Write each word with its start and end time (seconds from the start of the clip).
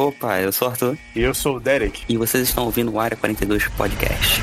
Opa, 0.00 0.40
eu 0.40 0.50
sou 0.50 0.66
o 0.66 0.70
Arthur. 0.70 0.96
E 1.14 1.20
eu 1.20 1.34
sou 1.34 1.56
o 1.56 1.60
Derek. 1.60 2.04
E 2.08 2.16
vocês 2.16 2.48
estão 2.48 2.64
ouvindo 2.64 2.90
o 2.90 2.98
Área 2.98 3.18
42 3.18 3.68
Podcast. 3.68 4.40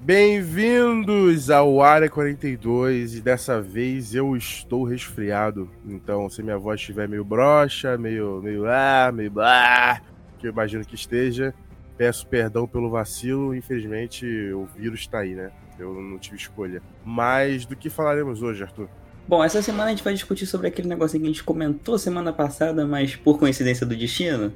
Bem-vindos 0.00 1.50
ao 1.50 1.82
Área 1.82 2.08
42 2.08 3.16
e 3.16 3.20
dessa 3.20 3.60
vez 3.60 4.14
eu 4.14 4.34
estou 4.34 4.84
resfriado. 4.84 5.70
Então, 5.84 6.30
se 6.30 6.42
minha 6.42 6.56
voz 6.56 6.80
estiver 6.80 7.06
meio 7.06 7.22
broxa, 7.22 7.98
meio 7.98 8.40
meio 8.42 8.64
ah, 8.66 9.12
meio 9.12 9.32
ah, 9.40 10.00
que 10.44 10.48
eu 10.48 10.52
imagino 10.52 10.84
que 10.84 10.94
esteja, 10.94 11.54
peço 11.96 12.26
perdão 12.26 12.66
pelo 12.66 12.90
vacilo. 12.90 13.54
Infelizmente, 13.54 14.26
o 14.52 14.66
vírus 14.76 15.00
está 15.00 15.20
aí, 15.20 15.34
né? 15.34 15.50
Eu 15.78 15.94
não 15.94 16.18
tive 16.18 16.36
escolha. 16.36 16.82
Mas 17.02 17.64
do 17.64 17.74
que 17.74 17.88
falaremos 17.88 18.42
hoje, 18.42 18.62
Arthur? 18.62 18.88
Bom, 19.26 19.42
essa 19.42 19.62
semana 19.62 19.86
a 19.86 19.90
gente 19.90 20.04
vai 20.04 20.12
discutir 20.12 20.46
sobre 20.46 20.68
aquele 20.68 20.86
negócio 20.86 21.18
que 21.18 21.24
a 21.24 21.28
gente 21.28 21.42
comentou 21.42 21.98
semana 21.98 22.30
passada, 22.30 22.86
mas 22.86 23.16
por 23.16 23.38
coincidência 23.38 23.86
do 23.86 23.96
destino, 23.96 24.52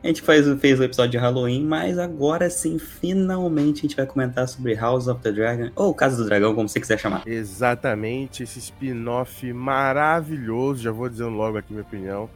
a 0.00 0.06
gente 0.06 0.22
faz, 0.22 0.46
fez 0.60 0.78
o 0.78 0.84
episódio 0.84 1.10
de 1.10 1.18
Halloween, 1.18 1.64
mas 1.64 1.98
agora 1.98 2.48
sim, 2.48 2.78
finalmente 2.78 3.80
a 3.80 3.82
gente 3.82 3.96
vai 3.96 4.06
comentar 4.06 4.46
sobre 4.46 4.74
House 4.76 5.08
of 5.08 5.20
the 5.22 5.32
Dragon, 5.32 5.70
ou 5.74 5.92
Casa 5.92 6.16
do 6.16 6.24
Dragão, 6.24 6.54
como 6.54 6.68
você 6.68 6.78
quiser 6.78 7.00
chamar. 7.00 7.24
Exatamente, 7.26 8.44
esse 8.44 8.60
spin-off 8.60 9.52
maravilhoso, 9.52 10.84
já 10.84 10.92
vou 10.92 11.08
dizendo 11.08 11.30
logo 11.30 11.58
aqui 11.58 11.72
minha 11.72 11.82
opinião, 11.82 12.30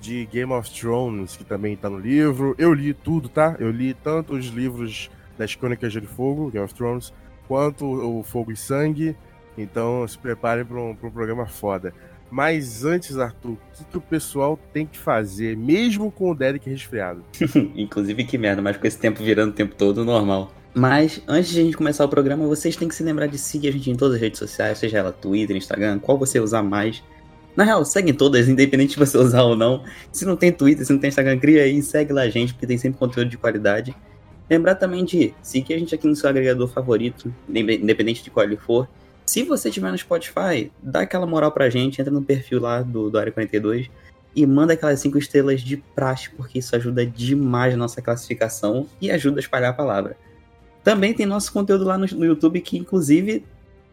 de 0.00 0.26
Game 0.26 0.52
of 0.52 0.70
Thrones, 0.70 1.36
que 1.36 1.44
também 1.44 1.76
tá 1.76 1.88
no 1.88 1.98
livro. 1.98 2.54
Eu 2.58 2.72
li 2.72 2.92
tudo, 2.92 3.28
tá? 3.28 3.56
Eu 3.58 3.70
li 3.70 3.94
tanto 3.94 4.34
os 4.34 4.46
livros 4.46 5.10
das 5.38 5.54
Crônicas 5.54 5.92
de 5.92 6.00
Fogo, 6.02 6.50
Game 6.50 6.64
of 6.64 6.74
Thrones, 6.74 7.12
quanto 7.48 7.84
o 7.84 8.22
Fogo 8.22 8.52
e 8.52 8.56
Sangue. 8.56 9.16
Então 9.56 10.06
se 10.06 10.18
preparem 10.18 10.64
para 10.64 10.80
um, 10.80 10.94
pra 10.94 11.08
um 11.08 11.12
programa 11.12 11.46
foda. 11.46 11.92
Mas 12.30 12.84
antes, 12.84 13.16
Arthur, 13.18 13.52
o 13.52 13.58
que, 13.72 13.84
que, 13.84 13.98
o 13.98 14.00
pessoal 14.00 14.58
tem 14.72 14.84
que 14.84 14.98
fazer, 14.98 15.56
mesmo 15.56 16.10
com 16.10 16.30
o 16.30 16.34
Derek 16.34 16.68
resfriado? 16.68 17.24
Inclusive, 17.76 18.24
que 18.24 18.36
merda, 18.36 18.60
mas 18.60 18.76
com 18.76 18.86
esse 18.86 18.98
tempo 18.98 19.22
virando 19.22 19.50
o 19.50 19.54
tempo 19.54 19.74
todo, 19.74 20.04
normal. 20.04 20.52
Mas 20.74 21.22
antes 21.26 21.52
de 21.52 21.60
a 21.60 21.64
gente 21.64 21.76
começar 21.76 22.04
o 22.04 22.08
programa, 22.08 22.46
vocês 22.46 22.76
têm 22.76 22.88
que 22.88 22.94
se 22.94 23.02
lembrar 23.02 23.28
de 23.28 23.38
seguir 23.38 23.68
a 23.68 23.72
gente 23.72 23.90
em 23.90 23.94
todas 23.94 24.16
as 24.16 24.20
redes 24.20 24.38
sociais, 24.38 24.76
seja 24.76 24.98
ela 24.98 25.12
Twitter, 25.12 25.56
Instagram, 25.56 25.98
qual 25.98 26.18
você 26.18 26.38
usar 26.40 26.62
mais. 26.62 27.02
Na 27.56 27.64
real, 27.64 27.84
segue 27.84 28.10
em 28.10 28.14
todas, 28.14 28.48
independente 28.48 28.90
de 28.90 28.98
você 28.98 29.16
usar 29.18 29.42
ou 29.42 29.56
não. 29.56 29.82
Se 30.12 30.24
não 30.24 30.36
tem 30.36 30.52
Twitter, 30.52 30.84
se 30.84 30.92
não 30.92 31.00
tem 31.00 31.08
Instagram, 31.08 31.38
cria 31.38 31.62
aí 31.62 31.82
segue 31.82 32.12
lá 32.12 32.22
a 32.22 32.28
gente, 32.28 32.52
porque 32.52 32.66
tem 32.66 32.76
sempre 32.76 32.98
conteúdo 32.98 33.30
de 33.30 33.38
qualidade. 33.38 33.96
Lembrar 34.48 34.76
também 34.76 35.04
de 35.04 35.34
seguir 35.42 35.74
a 35.74 35.78
gente 35.78 35.94
aqui 35.94 36.06
no 36.06 36.14
seu 36.14 36.28
agregador 36.28 36.68
favorito, 36.68 37.34
independente 37.48 38.22
de 38.22 38.30
qual 38.30 38.44
ele 38.44 38.56
for. 38.56 38.88
Se 39.24 39.42
você 39.42 39.68
estiver 39.68 39.90
no 39.90 39.98
Spotify, 39.98 40.70
dá 40.80 41.00
aquela 41.00 41.26
moral 41.26 41.50
pra 41.50 41.68
gente, 41.68 42.00
entra 42.00 42.12
no 42.12 42.22
perfil 42.22 42.60
lá 42.60 42.80
do, 42.80 43.10
do 43.10 43.18
Área 43.18 43.32
42 43.32 43.90
e 44.36 44.46
manda 44.46 44.74
aquelas 44.74 45.00
5 45.00 45.18
estrelas 45.18 45.62
de 45.62 45.78
praxe, 45.78 46.30
porque 46.30 46.60
isso 46.60 46.76
ajuda 46.76 47.04
demais 47.04 47.74
a 47.74 47.76
nossa 47.76 48.00
classificação 48.00 48.86
e 49.00 49.10
ajuda 49.10 49.38
a 49.38 49.40
espalhar 49.40 49.70
a 49.70 49.74
palavra. 49.74 50.16
Também 50.84 51.12
tem 51.12 51.26
nosso 51.26 51.52
conteúdo 51.52 51.84
lá 51.84 51.98
no, 51.98 52.06
no 52.06 52.24
YouTube, 52.24 52.60
que 52.60 52.78
inclusive 52.78 53.44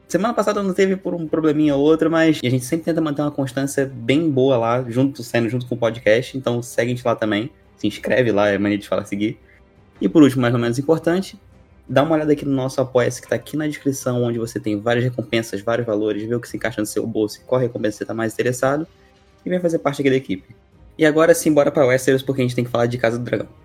semana 0.08 0.34
passada 0.34 0.62
não 0.62 0.74
teve 0.74 0.96
por 0.96 1.14
um 1.14 1.28
probleminha 1.28 1.76
ou 1.76 1.82
outro, 1.84 2.10
mas 2.10 2.40
a 2.44 2.50
gente 2.50 2.66
sempre 2.66 2.86
tenta 2.86 3.02
manter 3.02 3.22
uma 3.22 3.32
constância 3.32 3.86
bem 3.86 4.30
boa 4.30 4.58
lá, 4.58 4.86
junto, 4.88 5.24
saindo 5.24 5.50
junto 5.50 5.66
com 5.66 5.76
o 5.76 5.78
podcast, 5.78 6.38
então 6.38 6.62
segue 6.62 6.92
a 6.92 6.96
gente 6.96 7.06
lá 7.06 7.16
também, 7.16 7.50
se 7.78 7.88
inscreve 7.88 8.32
lá, 8.32 8.50
é 8.50 8.58
maneira 8.58 8.82
de 8.82 8.88
falar 8.88 9.06
seguir. 9.06 9.40
E 10.00 10.08
por 10.08 10.24
último, 10.24 10.42
mais 10.42 10.54
ou 10.54 10.60
menos 10.60 10.78
importante, 10.78 11.40
dá 11.88 12.04
uma 12.04 12.16
olhada 12.16 12.34
aqui 12.34 12.46
no 12.46 12.54
nosso 12.54 12.80
Apoia-se, 12.82 13.22
que 13.22 13.26
está 13.26 13.36
aqui 13.36 13.58
na 13.58 13.68
descrição, 13.68 14.24
onde 14.24 14.40
você 14.40 14.60
tem 14.60 14.80
várias 14.80 15.04
recompensas, 15.04 15.62
vários 15.62 15.86
valores, 15.86 16.24
vê 16.24 16.36
o 16.36 16.40
que 16.40 16.48
se 16.48 16.58
encaixa 16.58 16.82
no 16.82 16.88
seu 16.88 17.06
bolso 17.06 17.40
e 17.40 17.42
qual 17.42 17.60
recompensa 17.60 17.98
você 17.98 18.04
está 18.04 18.14
mais 18.14 18.34
interessado, 18.34 18.88
e 19.46 19.50
vem 19.50 19.60
fazer 19.60 19.80
parte 19.80 20.02
aqui 20.02 20.10
da 20.10 20.16
equipe. 20.16 20.56
E 20.98 21.06
agora 21.06 21.34
sim, 21.34 21.52
bora 21.52 21.72
para 21.72 21.86
Westeros, 21.86 22.22
porque 22.22 22.42
a 22.42 22.46
gente 22.46 22.56
tem 22.56 22.64
que 22.64 22.72
falar 22.72 22.86
de 22.86 22.98
Casa 22.98 23.18
do 23.18 23.24
Dragão. 23.24 23.63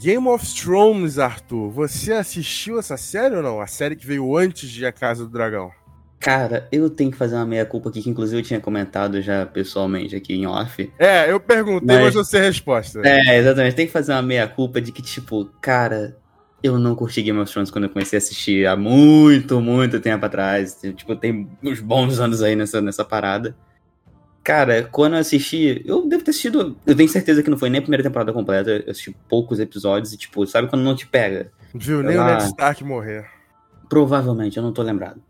Game 0.00 0.26
of 0.28 0.54
Thrones, 0.54 1.18
Arthur. 1.18 1.68
Você 1.72 2.14
assistiu 2.14 2.78
essa 2.78 2.96
série 2.96 3.36
ou 3.36 3.42
não? 3.42 3.60
A 3.60 3.66
série 3.66 3.94
que 3.94 4.06
veio 4.06 4.34
antes 4.34 4.70
de 4.70 4.86
A 4.86 4.90
Casa 4.90 5.26
do 5.26 5.30
Dragão. 5.30 5.70
Cara, 6.18 6.66
eu 6.72 6.88
tenho 6.88 7.10
que 7.10 7.18
fazer 7.18 7.36
uma 7.36 7.44
meia-culpa 7.44 7.90
aqui, 7.90 8.00
que 8.00 8.08
inclusive 8.08 8.40
eu 8.40 8.44
tinha 8.44 8.60
comentado 8.60 9.20
já 9.20 9.44
pessoalmente 9.44 10.16
aqui 10.16 10.32
em 10.32 10.46
off. 10.46 10.90
É, 10.98 11.30
eu 11.30 11.38
perguntei, 11.38 11.86
mas, 11.86 12.04
mas 12.06 12.14
eu 12.14 12.24
sei 12.24 12.40
a 12.40 12.44
resposta. 12.44 13.02
É, 13.04 13.38
exatamente. 13.38 13.76
Tem 13.76 13.86
que 13.86 13.92
fazer 13.92 14.12
uma 14.12 14.22
meia-culpa 14.22 14.80
de 14.80 14.90
que, 14.90 15.02
tipo, 15.02 15.50
cara, 15.60 16.16
eu 16.62 16.78
não 16.78 16.94
curti 16.94 17.20
Game 17.20 17.38
of 17.38 17.52
Thrones 17.52 17.70
quando 17.70 17.84
eu 17.84 17.90
comecei 17.90 18.16
a 18.16 18.20
assistir 18.20 18.66
há 18.66 18.76
muito, 18.76 19.60
muito 19.60 20.00
tempo 20.00 20.24
atrás. 20.24 20.78
Tipo, 20.96 21.14
tem 21.14 21.46
uns 21.62 21.80
bons 21.80 22.18
anos 22.20 22.42
aí 22.42 22.56
nessa, 22.56 22.80
nessa 22.80 23.04
parada. 23.04 23.54
Cara, 24.50 24.82
quando 24.90 25.12
eu 25.12 25.20
assisti, 25.20 25.80
eu 25.84 26.08
devo 26.08 26.24
ter 26.24 26.32
assistido. 26.32 26.76
Eu 26.84 26.96
tenho 26.96 27.08
certeza 27.08 27.40
que 27.40 27.48
não 27.48 27.56
foi 27.56 27.70
nem 27.70 27.78
a 27.78 27.82
primeira 27.82 28.02
temporada 28.02 28.32
completa. 28.32 28.82
Eu 28.84 28.90
assisti 28.90 29.16
poucos 29.28 29.60
episódios 29.60 30.12
e, 30.12 30.16
tipo, 30.16 30.44
sabe 30.44 30.66
quando 30.66 30.82
não 30.82 30.96
te 30.96 31.06
pega? 31.06 31.52
Viu 31.72 32.02
nem 32.02 32.18
o 32.18 32.24
Ned 32.24 32.42
Stark 32.46 32.82
morrer. 32.82 33.30
Provavelmente, 33.88 34.56
eu 34.56 34.62
não 34.64 34.72
tô 34.72 34.82
lembrado. 34.82 35.22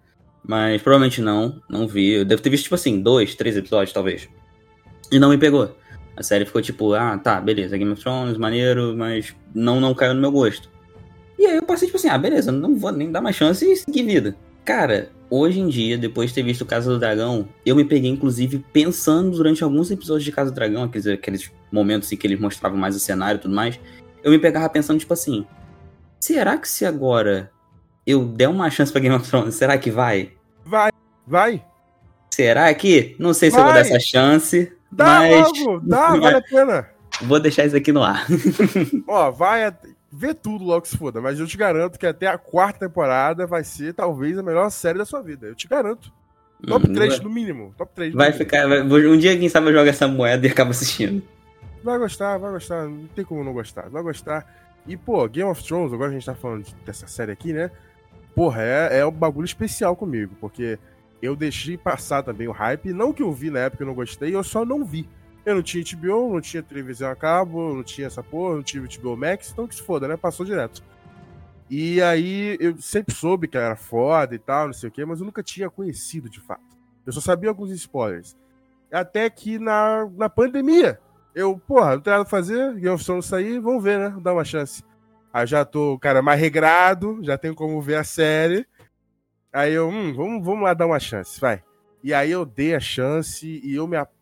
Mas 0.43 0.81
provavelmente 0.81 1.21
não, 1.21 1.61
não 1.69 1.87
vi. 1.87 2.13
Eu 2.13 2.25
devo 2.25 2.41
ter 2.41 2.49
visto, 2.49 2.63
tipo 2.63 2.77
assim, 2.77 2.99
dois, 2.99 3.35
três 3.35 3.59
episódios, 3.59 3.93
talvez. 3.93 4.27
E 5.13 5.19
não 5.19 5.29
me 5.29 5.37
pegou. 5.37 5.77
A 6.17 6.23
série 6.23 6.47
ficou 6.47 6.63
tipo, 6.63 6.95
ah, 6.95 7.19
tá, 7.19 7.43
beleza, 7.43 7.77
Game 7.77 7.93
of 7.93 8.01
Thrones, 8.01 8.39
maneiro, 8.39 8.97
mas 8.97 9.37
não, 9.55 9.83
não 9.83 9.93
caiu 9.93 10.15
no 10.15 10.21
meu 10.23 10.33
gosto. 10.33 10.71
E 11.39 11.45
aí 11.45 11.57
eu 11.57 11.63
passei, 11.63 11.89
tipo 11.89 11.99
assim, 11.99 12.09
ah, 12.09 12.17
beleza, 12.17 12.51
não 12.51 12.75
vou 12.75 12.91
nem 12.91 13.13
dar 13.13 13.21
mais 13.21 13.37
chance 13.37 13.71
e 13.71 13.77
seguir 13.77 14.03
vida. 14.03 14.35
Cara, 14.65 15.11
hoje 15.31 15.61
em 15.61 15.69
dia, 15.69 15.97
depois 15.97 16.31
de 16.31 16.35
ter 16.35 16.43
visto 16.43 16.67
Casa 16.67 16.91
do 16.91 16.99
Dragão, 16.99 17.49
eu 17.65 17.77
me 17.77 17.85
peguei, 17.85 18.11
inclusive, 18.11 18.65
pensando 18.73 19.31
durante 19.31 19.63
alguns 19.63 19.91
episódios 19.91 20.25
de 20.25 20.33
Casa 20.33 20.51
do 20.51 20.55
Dragão, 20.55 20.83
aqueles, 20.83 21.07
aqueles 21.07 21.53
momentos 21.71 22.11
em 22.13 22.17
que 22.17 22.27
eles 22.27 22.41
mostravam 22.41 22.77
mais 22.77 22.97
o 22.97 23.01
cenário 23.01 23.39
e 23.39 23.41
tudo 23.41 23.55
mais, 23.55 23.79
eu 24.23 24.31
me 24.31 24.39
pegava 24.39 24.69
pensando, 24.69 24.99
tipo 24.99 25.13
assim, 25.13 25.47
será 26.19 26.59
que 26.59 26.69
se 26.69 26.85
agora 26.85 27.51
eu 28.07 28.25
der 28.25 28.49
uma 28.49 28.69
chance 28.71 28.91
pra 28.91 29.01
Game 29.01 29.15
of 29.15 29.29
Thrones, 29.29 29.55
será 29.55 29.79
que 29.79 29.91
vai? 29.91 30.33
Vai, 30.65 30.91
vai. 31.27 31.65
Será 32.35 32.73
que? 32.75 33.15
Não 33.19 33.33
sei 33.33 33.51
se 33.51 33.57
vai. 33.57 33.63
eu 33.63 33.67
vou 33.67 33.75
dar 33.75 33.81
essa 33.81 34.01
chance, 34.01 34.73
dá 34.91 35.21
mas... 35.21 35.59
logo, 35.59 35.81
dá, 35.81 36.17
vale 36.19 36.37
a 36.37 36.43
pena. 36.43 36.89
Vou 37.23 37.39
deixar 37.39 37.67
isso 37.67 37.77
aqui 37.77 37.93
no 37.93 38.03
ar. 38.03 38.27
Ó, 39.07 39.31
vai, 39.31 39.73
vê 40.11 40.35
tudo 40.35 40.65
logo 40.65 40.87
se 40.87 40.97
foda, 40.97 41.21
mas 41.21 41.39
eu 41.39 41.47
te 41.47 41.57
garanto 41.57 41.99
que 41.99 42.07
até 42.07 42.27
a 42.27 42.37
quarta 42.37 42.87
temporada 42.87 43.47
vai 43.47 43.63
ser 43.63 43.95
talvez 43.95 44.37
a 44.37 44.43
melhor 44.43 44.71
série 44.71 44.99
da 44.99 45.05
sua 45.05 45.23
vida. 45.23 45.47
Eu 45.47 45.55
te 45.55 45.69
garanto. 45.69 46.13
Top 46.67 46.89
hum, 46.89 46.93
3 46.93 47.21
no 47.21 47.31
mínimo. 47.31 47.75
Top 47.77 47.91
3 47.95 48.13
vai 48.13 48.29
mínimo. 48.29 48.45
ficar. 48.45 48.69
Vai, 48.69 48.83
um 48.83 49.17
dia, 49.17 49.39
quem 49.39 49.49
sabe, 49.49 49.69
eu 49.69 49.75
jogo 49.75 49.89
essa 49.89 50.09
moeda 50.09 50.47
e 50.47 50.51
acaba 50.51 50.71
assistindo. 50.71 51.23
Vai 51.83 51.99
gostar, 51.99 52.37
vai 52.39 52.51
gostar. 52.51 52.85
Não 52.85 53.07
tem 53.15 53.25
como 53.25 53.45
não 53.45 53.53
gostar. 53.53 53.89
Vai 53.89 54.03
gostar. 54.03 54.47
E, 54.87 54.97
pô, 54.97 55.27
Game 55.29 55.49
of 55.49 55.63
Thrones, 55.63 55.93
agora 55.93 56.11
a 56.11 56.13
gente 56.13 56.27
tá 56.27 56.35
falando 56.35 56.67
dessa 56.85 57.07
série 57.07 57.33
aqui, 57.33 57.53
né? 57.53 57.71
Porra, 58.35 58.63
é, 58.63 58.99
é 58.99 59.07
um 59.07 59.11
bagulho 59.11 59.45
especial 59.45 59.95
comigo, 59.97 60.35
porque 60.41 60.79
eu 61.23 61.35
deixei 61.37 61.77
passar 61.77 62.23
também 62.23 62.49
o 62.49 62.53
hype. 62.53 62.93
Não 62.93 63.13
que 63.13 63.23
eu 63.23 63.33
vi 63.33 63.51
na 63.51 63.61
época 63.61 63.85
e 63.85 63.87
não 63.87 63.95
gostei, 63.95 64.35
eu 64.35 64.43
só 64.43 64.65
não 64.65 64.85
vi. 64.85 65.09
Eu 65.45 65.55
não 65.55 65.63
tinha 65.63 65.83
HBO, 65.85 66.35
não 66.35 66.41
tinha 66.41 66.63
televisão 66.63 67.11
a 67.11 67.17
cabo, 67.17 67.75
não 67.75 67.83
tinha 67.83 68.07
essa 68.07 68.23
porra, 68.23 68.57
não 68.57 68.63
tinha 68.63 68.83
HBO 68.83 69.17
Max, 69.17 69.51
então 69.51 69.67
que 69.67 69.75
se 69.75 69.83
foda, 69.83 70.07
né? 70.07 70.17
Passou 70.17 70.45
direto. 70.45 70.83
E 71.69 72.03
aí 72.03 72.57
eu 72.61 72.77
sempre 72.79 73.15
soube 73.15 73.47
que 73.49 73.57
ela 73.57 73.67
era 73.67 73.77
foda 73.77 74.35
e 74.35 74.39
tal, 74.39 74.67
não 74.67 74.73
sei 74.73 74.89
o 74.89 74.93
quê, 74.93 75.05
mas 75.05 75.21
eu 75.21 75.27
nunca 75.27 75.43
tinha 75.43 75.71
conhecido 75.71 76.29
de 76.29 76.41
fato. 76.41 76.77
Eu 77.07 77.13
só 77.13 77.21
sabia 77.21 77.49
alguns 77.49 77.71
spoilers. 77.71 78.37
Até 78.93 79.31
que 79.31 79.59
na, 79.59 80.09
na 80.17 80.29
pandemia, 80.29 81.01
eu, 81.35 81.57
porra, 81.59 81.95
não 81.95 82.03
tem 82.03 82.11
nada 82.11 82.25
a 82.25 82.27
fazer, 82.27 82.75
Game 82.75 82.89
of 82.89 83.05
Thrones 83.05 83.25
sair, 83.25 83.61
vamos 83.61 83.83
ver, 83.83 83.99
né? 83.99 84.17
Dar 84.21 84.33
uma 84.33 84.45
chance. 84.45 84.83
Aí 85.33 85.47
já 85.47 85.65
tô, 85.65 85.97
cara, 85.99 86.21
mais 86.21 86.41
regrado, 86.41 87.21
já 87.23 87.39
tenho 87.39 87.55
como 87.55 87.81
ver 87.81 87.97
a 87.97 88.05
série. 88.05 88.67
Aí 89.53 89.73
eu, 89.73 89.89
hum, 89.89 90.13
vamos, 90.13 90.45
vamos 90.45 90.65
lá 90.65 90.75
dar 90.75 90.87
uma 90.87 90.99
chance, 90.99 91.41
vai. 91.41 91.63
E 92.03 92.13
aí 92.13 92.31
eu 92.31 92.45
dei 92.45 92.75
a 92.75 92.81
chance 92.81 93.61
e 93.63 93.75
eu 93.75 93.87
me 93.87 93.97
apaixonei 93.97 94.20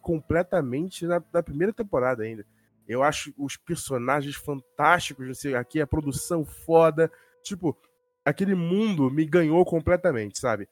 completamente 0.00 1.06
na, 1.06 1.22
na 1.32 1.42
primeira 1.42 1.72
temporada 1.72 2.22
ainda. 2.22 2.46
Eu 2.86 3.02
acho 3.02 3.34
os 3.36 3.56
personagens 3.56 4.36
fantásticos, 4.36 5.26
não 5.26 5.34
sei, 5.34 5.54
aqui 5.54 5.80
a 5.80 5.86
produção 5.86 6.44
foda. 6.44 7.12
Tipo, 7.42 7.76
aquele 8.24 8.54
mundo 8.54 9.10
me 9.10 9.26
ganhou 9.26 9.64
completamente, 9.64 10.38
sabe? 10.38 10.66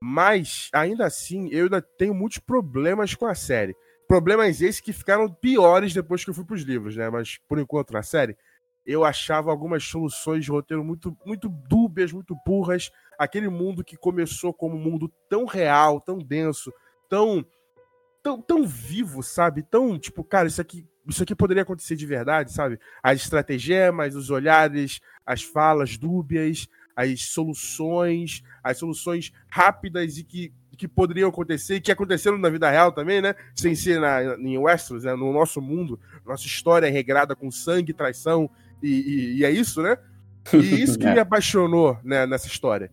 Mas, 0.00 0.68
ainda 0.72 1.06
assim, 1.06 1.48
eu 1.50 1.64
ainda 1.64 1.80
tenho 1.80 2.12
muitos 2.12 2.38
problemas 2.38 3.14
com 3.14 3.24
a 3.24 3.34
série. 3.34 3.74
Problemas 4.08 4.60
esses 4.60 4.80
que 4.80 4.92
ficaram 4.92 5.32
piores 5.32 5.94
depois 5.94 6.24
que 6.24 6.30
eu 6.30 6.34
fui 6.34 6.44
pros 6.44 6.62
livros, 6.62 6.96
né? 6.96 7.08
Mas, 7.08 7.38
por 7.48 7.58
enquanto, 7.58 7.92
na 7.92 8.02
série, 8.02 8.36
eu 8.84 9.04
achava 9.04 9.50
algumas 9.50 9.84
soluções 9.84 10.44
de 10.44 10.50
roteiro 10.50 10.84
muito, 10.84 11.16
muito 11.24 11.48
dúbias, 11.48 12.12
muito 12.12 12.36
burras. 12.44 12.90
Aquele 13.18 13.48
mundo 13.48 13.84
que 13.84 13.96
começou 13.96 14.52
como 14.52 14.76
um 14.76 14.80
mundo 14.80 15.10
tão 15.30 15.44
real, 15.44 16.00
tão 16.00 16.18
denso, 16.18 16.72
tão, 17.08 17.46
tão, 18.22 18.40
tão 18.40 18.64
vivo, 18.66 19.22
sabe? 19.22 19.62
Tão, 19.62 19.98
tipo, 19.98 20.22
cara, 20.22 20.48
isso 20.48 20.60
aqui, 20.60 20.86
isso 21.06 21.22
aqui 21.22 21.34
poderia 21.34 21.62
acontecer 21.62 21.96
de 21.96 22.06
verdade, 22.06 22.52
sabe? 22.52 22.78
As 23.02 23.20
estratagemas, 23.20 24.14
os 24.14 24.30
olhares, 24.30 25.00
as 25.26 25.42
falas 25.42 25.96
dúbias, 25.96 26.68
as 26.94 27.22
soluções, 27.26 28.42
as 28.62 28.78
soluções 28.78 29.32
rápidas 29.48 30.18
e 30.18 30.24
que, 30.24 30.52
que 30.76 30.86
poderiam 30.86 31.28
acontecer 31.28 31.76
e 31.76 31.80
que 31.80 31.90
aconteceram 31.90 32.38
na 32.38 32.48
vida 32.48 32.70
real 32.70 32.92
também, 32.92 33.20
né? 33.20 33.34
Sem 33.54 33.74
ser 33.74 34.00
na, 34.00 34.36
em 34.36 34.58
Westeros, 34.58 35.04
né? 35.04 35.14
no 35.14 35.32
nosso 35.32 35.60
mundo, 35.60 35.98
nossa 36.24 36.46
história 36.46 36.86
é 36.86 36.90
regrada 36.90 37.34
com 37.34 37.50
sangue, 37.50 37.92
traição 37.92 38.48
e, 38.82 38.88
e, 38.88 39.38
e 39.38 39.44
é 39.44 39.50
isso, 39.50 39.82
né? 39.82 39.96
E 40.52 40.56
isso 40.82 40.98
que 40.98 41.06
me 41.06 41.18
apaixonou 41.18 41.98
né, 42.04 42.26
nessa 42.26 42.46
história. 42.46 42.90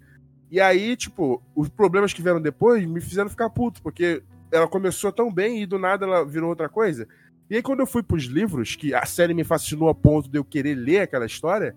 E 0.52 0.60
aí, 0.60 0.96
tipo, 0.96 1.44
os 1.56 1.70
problemas 1.70 2.12
que 2.12 2.24
vieram 2.24 2.42
depois 2.42 2.84
me 2.86 3.00
fizeram 3.00 3.30
ficar 3.30 3.52
puto, 3.52 3.84
porque 3.84 4.24
ela 4.52 4.68
começou 4.68 5.12
tão 5.12 5.34
bem 5.34 5.62
e 5.62 5.66
do 5.66 5.78
nada 5.78 6.06
ela 6.06 6.26
virou 6.26 6.50
outra 6.50 6.70
coisa. 6.70 7.08
E 7.50 7.56
aí, 7.56 7.62
quando 7.64 7.80
eu 7.80 7.88
fui 7.88 8.04
pros 8.04 8.26
livros, 8.26 8.76
que 8.76 8.94
a 8.94 9.06
série 9.06 9.34
me 9.34 9.44
fascinou 9.44 9.90
a 9.90 9.96
ponto 9.96 10.30
de 10.30 10.38
eu 10.38 10.44
querer 10.46 10.76
ler 10.76 11.02
aquela 11.02 11.26
história, 11.26 11.76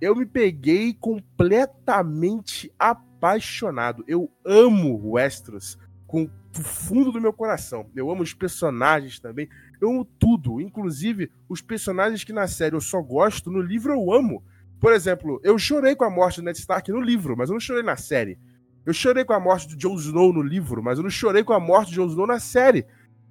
eu 0.00 0.14
me 0.16 0.26
peguei 0.26 0.92
completamente 0.92 2.72
apaixonado. 2.78 4.04
Eu 4.08 4.30
amo 4.44 5.12
Westeros 5.12 5.78
com 6.06 6.24
o 6.24 6.62
fundo 6.62 7.12
do 7.12 7.20
meu 7.20 7.32
coração. 7.32 7.90
Eu 7.94 8.10
amo 8.10 8.22
os 8.22 8.34
personagens 8.34 9.18
também. 9.18 9.48
Eu 9.80 9.90
amo 9.90 10.04
tudo, 10.04 10.60
inclusive 10.60 11.30
os 11.48 11.60
personagens 11.60 12.24
que 12.24 12.32
na 12.32 12.46
série 12.46 12.74
eu 12.74 12.80
só 12.80 13.00
gosto, 13.00 13.50
no 13.50 13.60
livro 13.60 13.92
eu 13.92 14.12
amo. 14.12 14.42
Por 14.80 14.92
exemplo, 14.92 15.40
eu 15.42 15.58
chorei 15.58 15.94
com 15.94 16.04
a 16.04 16.10
morte 16.10 16.40
do 16.40 16.44
Ned 16.44 16.58
Stark 16.58 16.90
no 16.90 17.00
livro, 17.00 17.36
mas 17.36 17.48
eu 17.48 17.54
não 17.54 17.60
chorei 17.60 17.82
na 17.82 17.96
série. 17.96 18.38
Eu 18.86 18.92
chorei 18.92 19.24
com 19.24 19.32
a 19.32 19.40
morte 19.40 19.68
do 19.68 19.76
Jon 19.76 19.94
Snow 19.94 20.32
no 20.32 20.42
livro, 20.42 20.82
mas 20.82 20.98
eu 20.98 21.02
não 21.02 21.10
chorei 21.10 21.42
com 21.42 21.52
a 21.52 21.60
morte 21.60 21.90
do 21.90 21.94
Jon 21.94 22.06
Snow 22.08 22.26
na 22.26 22.38
série. 22.38 22.86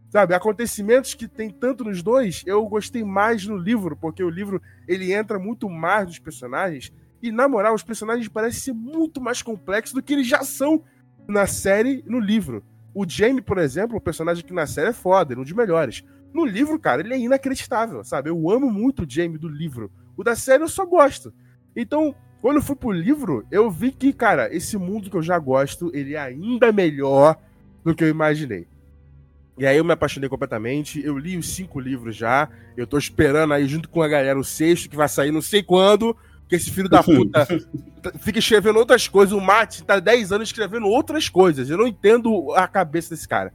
Sabe, 0.09 0.35
acontecimentos 0.35 1.15
que 1.15 1.27
tem 1.27 1.49
tanto 1.49 1.83
nos 1.83 2.03
dois, 2.03 2.43
eu 2.45 2.63
gostei 2.67 3.03
mais 3.03 3.47
no 3.47 3.57
livro, 3.57 3.95
porque 3.95 4.23
o 4.23 4.29
livro 4.29 4.61
ele 4.87 5.11
entra 5.11 5.39
muito 5.39 5.67
mais 5.67 6.05
nos 6.05 6.19
personagens. 6.19 6.93
E 7.21 7.31
na 7.31 7.47
moral, 7.47 7.73
os 7.73 7.83
personagens 7.83 8.27
parecem 8.27 8.59
ser 8.59 8.73
muito 8.73 9.19
mais 9.19 9.41
complexos 9.41 9.93
do 9.93 10.03
que 10.03 10.13
eles 10.13 10.27
já 10.27 10.43
são 10.43 10.83
na 11.27 11.47
série 11.47 12.03
no 12.05 12.19
livro. 12.19 12.63
O 12.93 13.09
Jamie, 13.09 13.41
por 13.41 13.57
exemplo, 13.57 13.97
o 13.97 14.01
personagem 14.01 14.45
que 14.45 14.53
na 14.53 14.67
série 14.67 14.89
é 14.89 14.93
foda, 14.93 15.33
é 15.33 15.37
um 15.37 15.41
dos 15.41 15.51
melhores. 15.51 16.03
No 16.33 16.45
livro, 16.45 16.79
cara, 16.79 17.01
ele 17.01 17.13
é 17.13 17.17
inacreditável, 17.17 18.03
sabe? 18.03 18.29
Eu 18.29 18.49
amo 18.51 18.69
muito 18.69 19.03
o 19.03 19.09
Jamie 19.09 19.37
do 19.37 19.47
livro. 19.47 19.91
O 20.15 20.23
da 20.23 20.35
série 20.35 20.63
eu 20.63 20.67
só 20.67 20.85
gosto. 20.85 21.33
Então, 21.75 22.13
quando 22.43 22.57
eu 22.57 22.61
fui 22.61 22.75
pro 22.75 22.91
livro, 22.91 23.47
eu 23.49 23.71
vi 23.71 23.89
que, 23.89 24.11
cara, 24.11 24.53
esse 24.53 24.75
mundo 24.77 25.09
que 25.09 25.15
eu 25.15 25.21
já 25.23 25.39
gosto, 25.39 25.89
ele 25.95 26.15
é 26.15 26.19
ainda 26.19 26.73
melhor 26.73 27.37
do 27.85 27.95
que 27.95 28.03
eu 28.03 28.09
imaginei. 28.09 28.67
E 29.57 29.65
aí 29.65 29.77
eu 29.77 29.85
me 29.85 29.93
apaixonei 29.93 30.27
completamente. 30.27 31.01
Eu 31.01 31.17
li 31.17 31.37
os 31.37 31.55
cinco 31.55 31.79
livros 31.79 32.17
já. 32.17 32.49
Eu 32.75 32.85
tô 32.85 32.97
esperando 32.97 33.53
aí, 33.53 33.65
junto 33.65 33.87
com 33.87 34.01
a 34.01 34.09
galera, 34.09 34.37
o 34.37 34.43
sexto, 34.43 34.89
que 34.89 34.95
vai 34.97 35.07
sair 35.07 35.31
não 35.31 35.41
sei 35.41 35.63
quando. 35.63 36.17
Que 36.49 36.57
esse 36.57 36.69
filho 36.69 36.89
da 36.89 36.99
puta 37.01 37.47
fica 38.19 38.39
escrevendo 38.39 38.77
outras 38.77 39.07
coisas. 39.07 39.33
O 39.33 39.39
Mate 39.39 39.81
tá 39.85 39.97
10 40.01 40.33
anos 40.33 40.49
escrevendo 40.49 40.87
outras 40.87 41.29
coisas. 41.29 41.69
Eu 41.69 41.77
não 41.77 41.87
entendo 41.87 42.51
a 42.55 42.67
cabeça 42.67 43.15
desse 43.15 43.25
cara. 43.25 43.53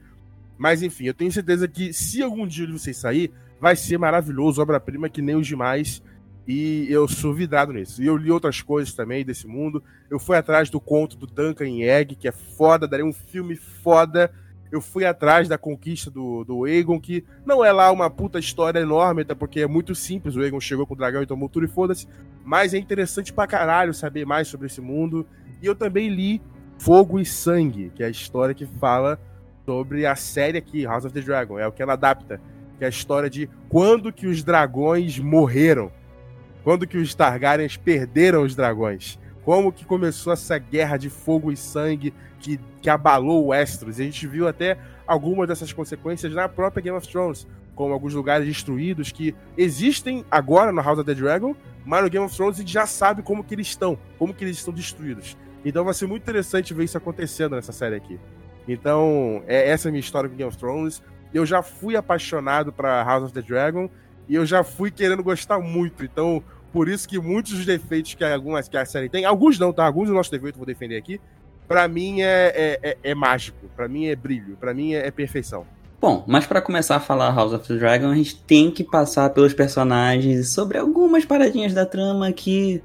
Mas 0.56 0.82
enfim, 0.82 1.04
eu 1.04 1.14
tenho 1.14 1.30
certeza 1.30 1.68
que 1.68 1.92
se 1.92 2.22
algum 2.22 2.46
dia 2.46 2.64
o 2.64 2.68
livro 2.68 2.94
sair, 2.94 3.30
vai 3.60 3.76
ser 3.76 3.98
maravilhoso, 3.98 4.62
obra-prima 4.62 5.10
que 5.10 5.20
nem 5.20 5.36
os 5.36 5.46
demais. 5.46 6.02
E 6.48 6.90
eu 6.90 7.06
sou 7.06 7.34
vidrado 7.34 7.72
nisso. 7.72 8.02
E 8.02 8.06
eu 8.06 8.16
li 8.16 8.30
outras 8.30 8.62
coisas 8.62 8.94
também 8.94 9.24
desse 9.24 9.46
mundo. 9.46 9.84
Eu 10.10 10.18
fui 10.18 10.36
atrás 10.36 10.70
do 10.70 10.80
conto 10.80 11.16
do 11.16 11.26
Duncan 11.26 11.82
Egg, 11.82 12.16
que 12.16 12.26
é 12.26 12.32
foda, 12.32 12.88
daria 12.88 13.04
um 13.04 13.12
filme 13.12 13.54
foda 13.54 14.32
eu 14.70 14.80
fui 14.80 15.04
atrás 15.04 15.48
da 15.48 15.56
conquista 15.56 16.10
do, 16.10 16.44
do 16.44 16.64
Aegon, 16.64 17.00
que 17.00 17.24
não 17.44 17.64
é 17.64 17.72
lá 17.72 17.90
uma 17.90 18.10
puta 18.10 18.38
história 18.38 18.80
enorme, 18.80 19.22
até 19.22 19.34
porque 19.34 19.60
é 19.60 19.66
muito 19.66 19.94
simples. 19.94 20.36
O 20.36 20.40
Aegon 20.40 20.60
chegou 20.60 20.86
com 20.86 20.94
o 20.94 20.96
dragão 20.96 21.22
e 21.22 21.26
tomou 21.26 21.48
tudo 21.48 21.64
e 21.64 21.68
foda-se. 21.68 22.06
Mas 22.44 22.74
é 22.74 22.78
interessante 22.78 23.32
pra 23.32 23.46
caralho 23.46 23.94
saber 23.94 24.26
mais 24.26 24.48
sobre 24.48 24.66
esse 24.66 24.80
mundo. 24.80 25.26
E 25.62 25.66
eu 25.66 25.74
também 25.74 26.08
li 26.08 26.40
Fogo 26.78 27.18
e 27.18 27.24
Sangue, 27.24 27.90
que 27.94 28.02
é 28.02 28.06
a 28.06 28.10
história 28.10 28.54
que 28.54 28.66
fala 28.66 29.18
sobre 29.64 30.06
a 30.06 30.14
série 30.14 30.58
aqui, 30.58 30.84
House 30.84 31.04
of 31.04 31.14
the 31.14 31.20
Dragon. 31.20 31.58
É 31.58 31.66
o 31.66 31.72
que 31.72 31.82
ela 31.82 31.94
adapta. 31.94 32.40
Que 32.76 32.84
é 32.84 32.86
a 32.86 32.90
história 32.90 33.30
de 33.30 33.48
quando 33.68 34.12
que 34.12 34.26
os 34.26 34.42
dragões 34.42 35.18
morreram. 35.18 35.90
Quando 36.68 36.86
que 36.86 36.98
os 36.98 37.14
Targaryens 37.14 37.78
perderam 37.78 38.42
os 38.42 38.54
dragões. 38.54 39.18
Como 39.42 39.72
que 39.72 39.86
começou 39.86 40.34
essa 40.34 40.58
guerra 40.58 40.98
de 40.98 41.08
fogo 41.08 41.50
e 41.50 41.56
sangue 41.56 42.12
que, 42.38 42.60
que 42.82 42.90
abalou 42.90 43.42
o 43.42 43.46
Westeros. 43.46 43.98
E 43.98 44.02
a 44.02 44.04
gente 44.04 44.26
viu 44.26 44.46
até 44.46 44.76
algumas 45.06 45.48
dessas 45.48 45.72
consequências 45.72 46.30
na 46.34 46.46
própria 46.46 46.82
Game 46.82 46.98
of 46.98 47.08
Thrones, 47.08 47.46
como 47.74 47.94
alguns 47.94 48.12
lugares 48.12 48.46
destruídos 48.46 49.10
que 49.10 49.34
existem 49.56 50.26
agora 50.30 50.70
no 50.70 50.82
House 50.82 50.98
of 50.98 51.06
the 51.06 51.14
Dragon, 51.14 51.56
mas 51.86 52.02
no 52.02 52.10
Game 52.10 52.26
of 52.26 52.36
Thrones 52.36 52.56
a 52.56 52.60
gente 52.60 52.72
já 52.74 52.84
sabe 52.84 53.22
como 53.22 53.42
que 53.42 53.54
eles 53.54 53.68
estão, 53.68 53.98
como 54.18 54.34
que 54.34 54.44
eles 54.44 54.58
estão 54.58 54.74
destruídos. 54.74 55.38
Então 55.64 55.86
vai 55.86 55.94
ser 55.94 56.06
muito 56.06 56.24
interessante 56.24 56.74
ver 56.74 56.84
isso 56.84 56.98
acontecendo 56.98 57.56
nessa 57.56 57.72
série 57.72 57.96
aqui. 57.96 58.20
Então, 58.68 59.42
é 59.46 59.70
essa 59.70 59.88
é 59.88 59.88
a 59.88 59.92
minha 59.92 60.00
história 60.00 60.28
com 60.28 60.36
Game 60.36 60.50
of 60.50 60.58
Thrones. 60.58 61.02
Eu 61.32 61.46
já 61.46 61.62
fui 61.62 61.96
apaixonado 61.96 62.74
para 62.74 63.02
House 63.02 63.24
of 63.24 63.32
the 63.32 63.40
Dragon 63.40 63.88
e 64.28 64.34
eu 64.34 64.44
já 64.44 64.62
fui 64.62 64.90
querendo 64.90 65.22
gostar 65.22 65.58
muito. 65.58 66.04
Então, 66.04 66.44
por 66.72 66.88
isso 66.88 67.08
que 67.08 67.18
muitos 67.18 67.52
dos 67.52 67.66
defeitos 67.66 68.14
que 68.14 68.24
algumas 68.24 68.68
que 68.68 68.76
a 68.76 68.84
série 68.84 69.08
tem, 69.08 69.24
alguns 69.24 69.58
não, 69.58 69.72
tá? 69.72 69.84
Alguns 69.84 70.06
dos 70.06 70.16
nossos 70.16 70.30
defeitos 70.30 70.56
eu 70.56 70.64
vou 70.64 70.66
defender 70.66 70.96
aqui, 70.96 71.20
para 71.68 71.86
mim 71.86 72.22
é, 72.22 72.52
é, 72.54 72.78
é, 72.82 72.96
é 73.10 73.14
mágico, 73.14 73.68
para 73.76 73.86
mim 73.86 74.06
é 74.06 74.16
brilho, 74.16 74.56
para 74.58 74.72
mim 74.72 74.94
é, 74.94 75.06
é, 75.06 75.10
perfeição. 75.10 75.66
Bom, 76.00 76.24
mas 76.26 76.46
para 76.46 76.62
começar 76.62 76.96
a 76.96 77.00
falar 77.00 77.34
House 77.34 77.52
of 77.52 77.66
the 77.68 77.74
Dragon, 77.74 78.08
a 78.08 78.14
gente 78.14 78.36
tem 78.36 78.70
que 78.70 78.82
passar 78.82 79.30
pelos 79.30 79.52
personagens 79.52 80.38
e 80.38 80.44
sobre 80.44 80.78
algumas 80.78 81.24
paradinhas 81.24 81.74
da 81.74 81.84
trama 81.84 82.32
que, 82.32 82.82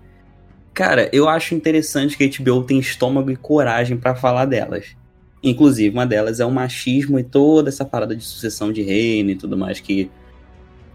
cara, 0.74 1.09
eu 1.13 1.29
acho 1.29 1.53
interessante 1.53 2.18
que 2.18 2.24
a 2.24 2.44
HBO 2.44 2.63
tem 2.63 2.79
estômago 2.79 3.29
e 3.29 3.36
coragem 3.36 3.98
para 3.98 4.15
falar 4.15 4.46
delas. 4.46 4.96
Inclusive, 5.43 5.93
uma 5.93 6.07
delas 6.07 6.39
é 6.39 6.46
o 6.46 6.51
machismo 6.51 7.19
e 7.19 7.24
toda 7.24 7.69
essa 7.69 7.86
parada 7.86 8.15
de 8.15 8.24
sucessão 8.24 8.72
de 8.72 8.81
reino 8.81 9.29
e 9.29 9.36
tudo 9.36 9.55
mais 9.55 9.79
que, 9.79 10.10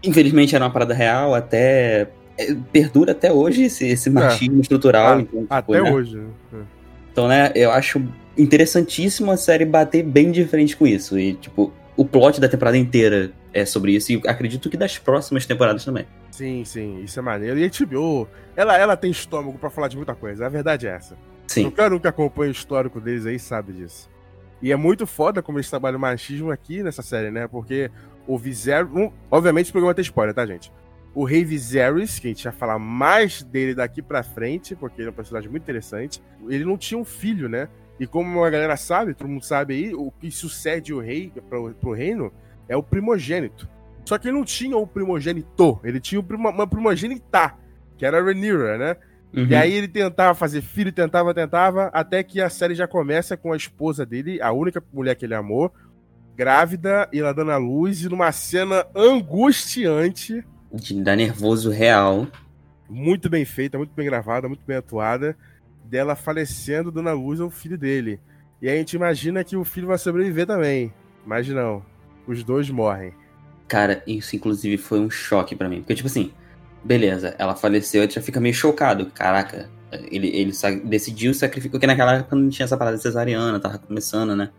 infelizmente, 0.03 0.55
era 0.55 0.65
uma 0.65 0.71
parada 0.71 0.93
real, 0.93 1.33
até 1.33 2.09
perdura 2.71 3.11
até 3.11 3.31
hoje 3.31 3.63
esse, 3.63 3.87
esse 3.87 4.09
é. 4.09 4.11
machismo 4.11 4.61
estrutural. 4.61 5.17
Ah, 5.17 5.21
então, 5.21 5.41
tipo, 5.41 5.53
até 5.53 5.81
né? 5.81 5.91
hoje. 5.91 6.19
É. 6.53 6.57
Então, 7.11 7.27
né, 7.27 7.51
eu 7.55 7.71
acho 7.71 8.01
interessantíssimo 8.37 9.31
a 9.31 9.37
série 9.37 9.65
bater 9.65 10.03
bem 10.03 10.31
de 10.31 10.45
frente 10.45 10.75
com 10.77 10.87
isso. 10.87 11.19
E, 11.19 11.33
tipo, 11.33 11.73
o 11.97 12.05
plot 12.05 12.39
da 12.39 12.47
temporada 12.47 12.77
inteira 12.77 13.31
é 13.53 13.65
sobre 13.65 13.93
isso. 13.93 14.11
E 14.11 14.21
acredito 14.25 14.69
que 14.69 14.77
das 14.77 14.97
próximas 14.97 15.45
temporadas 15.45 15.83
também. 15.83 16.05
Sim, 16.31 16.63
sim, 16.63 17.03
isso 17.03 17.19
é 17.19 17.21
maneiro. 17.21 17.59
E 17.59 17.65
a 17.65 17.69
HBO, 17.69 18.27
ela, 18.55 18.77
ela 18.77 18.95
tem 18.95 19.11
estômago 19.11 19.57
para 19.57 19.69
falar 19.69 19.89
de 19.89 19.97
muita 19.97 20.15
coisa. 20.15 20.45
A 20.45 20.49
verdade 20.49 20.87
é 20.87 20.91
essa. 20.91 21.17
Sim. 21.47 21.63
Qualquer 21.63 21.91
um 21.91 21.99
que 21.99 22.07
acompanha 22.07 22.49
o 22.49 22.53
histórico 22.53 23.01
deles 23.01 23.25
aí 23.25 23.39
sabe 23.39 23.73
disso. 23.73 24.09
E 24.61 24.71
é 24.71 24.75
muito 24.75 25.07
foda 25.07 25.41
como 25.41 25.57
eles 25.57 25.69
trabalham 25.69 25.99
machismo 25.99 26.51
aqui 26.51 26.83
nessa 26.83 27.01
série, 27.01 27.31
né? 27.31 27.47
Porque 27.47 27.89
o 28.27 28.37
Viserys. 28.37 28.91
Um, 28.93 29.11
obviamente 29.31 29.69
o 29.69 29.71
programa 29.71 29.93
tem 29.93 30.03
spoiler, 30.03 30.33
tá, 30.33 30.45
gente? 30.45 30.71
O 31.19 31.25
Rei 31.25 31.43
Viserys, 31.43 32.17
que 32.17 32.27
a 32.27 32.29
gente 32.29 32.45
vai 32.45 32.53
falar 32.53 32.79
mais 32.79 33.43
dele 33.43 33.75
daqui 33.75 34.01
pra 34.01 34.23
frente, 34.23 34.73
porque 34.73 35.01
ele 35.01 35.09
é 35.09 35.11
um 35.11 35.13
personagem 35.13 35.51
muito 35.51 35.63
interessante, 35.63 36.23
ele 36.47 36.63
não 36.63 36.77
tinha 36.77 36.97
um 36.97 37.03
filho, 37.03 37.49
né? 37.49 37.67
E 37.99 38.07
como 38.07 38.41
a 38.41 38.49
galera 38.49 38.77
sabe, 38.77 39.13
todo 39.13 39.27
mundo 39.27 39.43
sabe 39.43 39.73
aí, 39.73 39.93
o 39.93 40.11
que 40.11 40.31
sucede 40.31 40.93
o 40.93 41.01
rei 41.01 41.29
pro, 41.49 41.73
pro 41.73 41.91
reino 41.91 42.31
é 42.69 42.77
o 42.77 42.81
primogênito. 42.81 43.67
Só 44.05 44.17
que 44.17 44.29
ele 44.29 44.37
não 44.37 44.45
tinha 44.45 44.77
o 44.77 44.87
primogênito, 44.87 45.77
ele 45.83 45.99
tinha 45.99 46.21
uma 46.21 46.65
primogênita, 46.65 47.53
que 47.97 48.05
era 48.05 48.17
a 48.17 48.23
Rhaenyra, 48.23 48.77
né? 48.77 48.95
Uhum. 49.35 49.47
E 49.47 49.55
aí 49.55 49.73
ele 49.73 49.89
tentava 49.89 50.33
fazer 50.33 50.61
filho, 50.61 50.89
tentava, 50.89 51.33
tentava, 51.33 51.87
até 51.87 52.23
que 52.23 52.39
a 52.39 52.49
série 52.49 52.75
já 52.75 52.87
começa 52.87 53.35
com 53.35 53.51
a 53.51 53.57
esposa 53.57 54.05
dele, 54.05 54.41
a 54.41 54.53
única 54.53 54.81
mulher 54.93 55.15
que 55.15 55.25
ele 55.25 55.35
amou, 55.35 55.69
grávida, 56.33 57.09
e 57.11 57.19
ela 57.19 57.33
dando 57.33 57.51
a 57.51 57.57
luz, 57.57 58.05
e 58.05 58.07
numa 58.07 58.31
cena 58.31 58.85
angustiante, 58.95 60.45
de 60.73 61.01
dar 61.01 61.15
nervoso 61.15 61.69
real. 61.69 62.27
Muito 62.89 63.29
bem 63.29 63.45
feita, 63.45 63.77
muito 63.77 63.93
bem 63.95 64.05
gravada, 64.05 64.47
muito 64.47 64.63
bem 64.65 64.77
atuada. 64.77 65.35
Dela 65.85 66.15
falecendo, 66.15 66.91
dando 66.91 67.09
a 67.09 67.13
luz 67.13 67.39
ao 67.39 67.49
filho 67.49 67.77
dele. 67.77 68.19
E 68.61 68.69
a 68.69 68.75
gente 68.75 68.93
imagina 68.95 69.43
que 69.43 69.55
o 69.55 69.63
filho 69.63 69.87
vai 69.87 69.97
sobreviver 69.97 70.45
também. 70.45 70.93
Mas 71.25 71.47
não. 71.47 71.83
Os 72.27 72.43
dois 72.43 72.69
morrem. 72.69 73.13
Cara, 73.67 74.03
isso 74.05 74.35
inclusive 74.35 74.77
foi 74.77 74.99
um 74.99 75.09
choque 75.09 75.55
para 75.55 75.69
mim. 75.69 75.79
Porque, 75.79 75.95
tipo 75.95 76.07
assim, 76.07 76.31
beleza, 76.83 77.35
ela 77.37 77.55
faleceu, 77.55 78.01
a 78.01 78.05
gente 78.05 78.15
já 78.15 78.21
fica 78.21 78.39
meio 78.39 78.53
chocado. 78.53 79.07
Caraca, 79.07 79.69
Ele, 79.91 80.27
ele 80.27 80.51
decidiu 80.85 81.33
sacrificar, 81.33 81.71
porque 81.71 81.87
naquela 81.87 82.15
época 82.15 82.35
não 82.35 82.49
tinha 82.49 82.65
essa 82.65 82.77
parada 82.77 82.97
cesariana, 82.97 83.59
tava 83.59 83.77
começando, 83.77 84.35
né? 84.35 84.49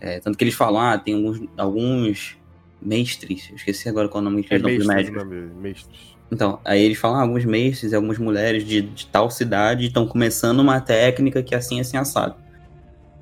É, 0.00 0.20
tanto 0.20 0.38
que 0.38 0.44
eles 0.44 0.54
falam, 0.54 0.80
ah, 0.80 0.96
tem 0.98 1.14
alguns, 1.14 1.40
alguns 1.56 2.37
mestres, 2.80 3.48
eu 3.50 3.56
esqueci 3.56 3.88
agora 3.88 4.08
qual 4.08 4.22
é 4.22 4.26
o 4.26 4.30
nome 4.30 4.42
que 4.42 4.54
eles 4.54 4.64
É 4.64 4.68
dão 4.68 4.86
mestres, 4.86 5.14
nome, 5.14 5.36
mestres. 5.60 5.98
Então, 6.30 6.60
aí 6.64 6.82
eles 6.82 6.98
falam, 6.98 7.18
ah, 7.18 7.22
alguns 7.22 7.44
mestres 7.44 7.92
e 7.92 7.94
algumas 7.94 8.18
mulheres 8.18 8.64
de, 8.64 8.82
de 8.82 9.06
tal 9.06 9.30
cidade 9.30 9.86
estão 9.86 10.06
começando 10.06 10.60
uma 10.60 10.80
técnica 10.80 11.42
que 11.42 11.54
é 11.54 11.58
assim, 11.58 11.80
assim, 11.80 11.96
assado. 11.96 12.36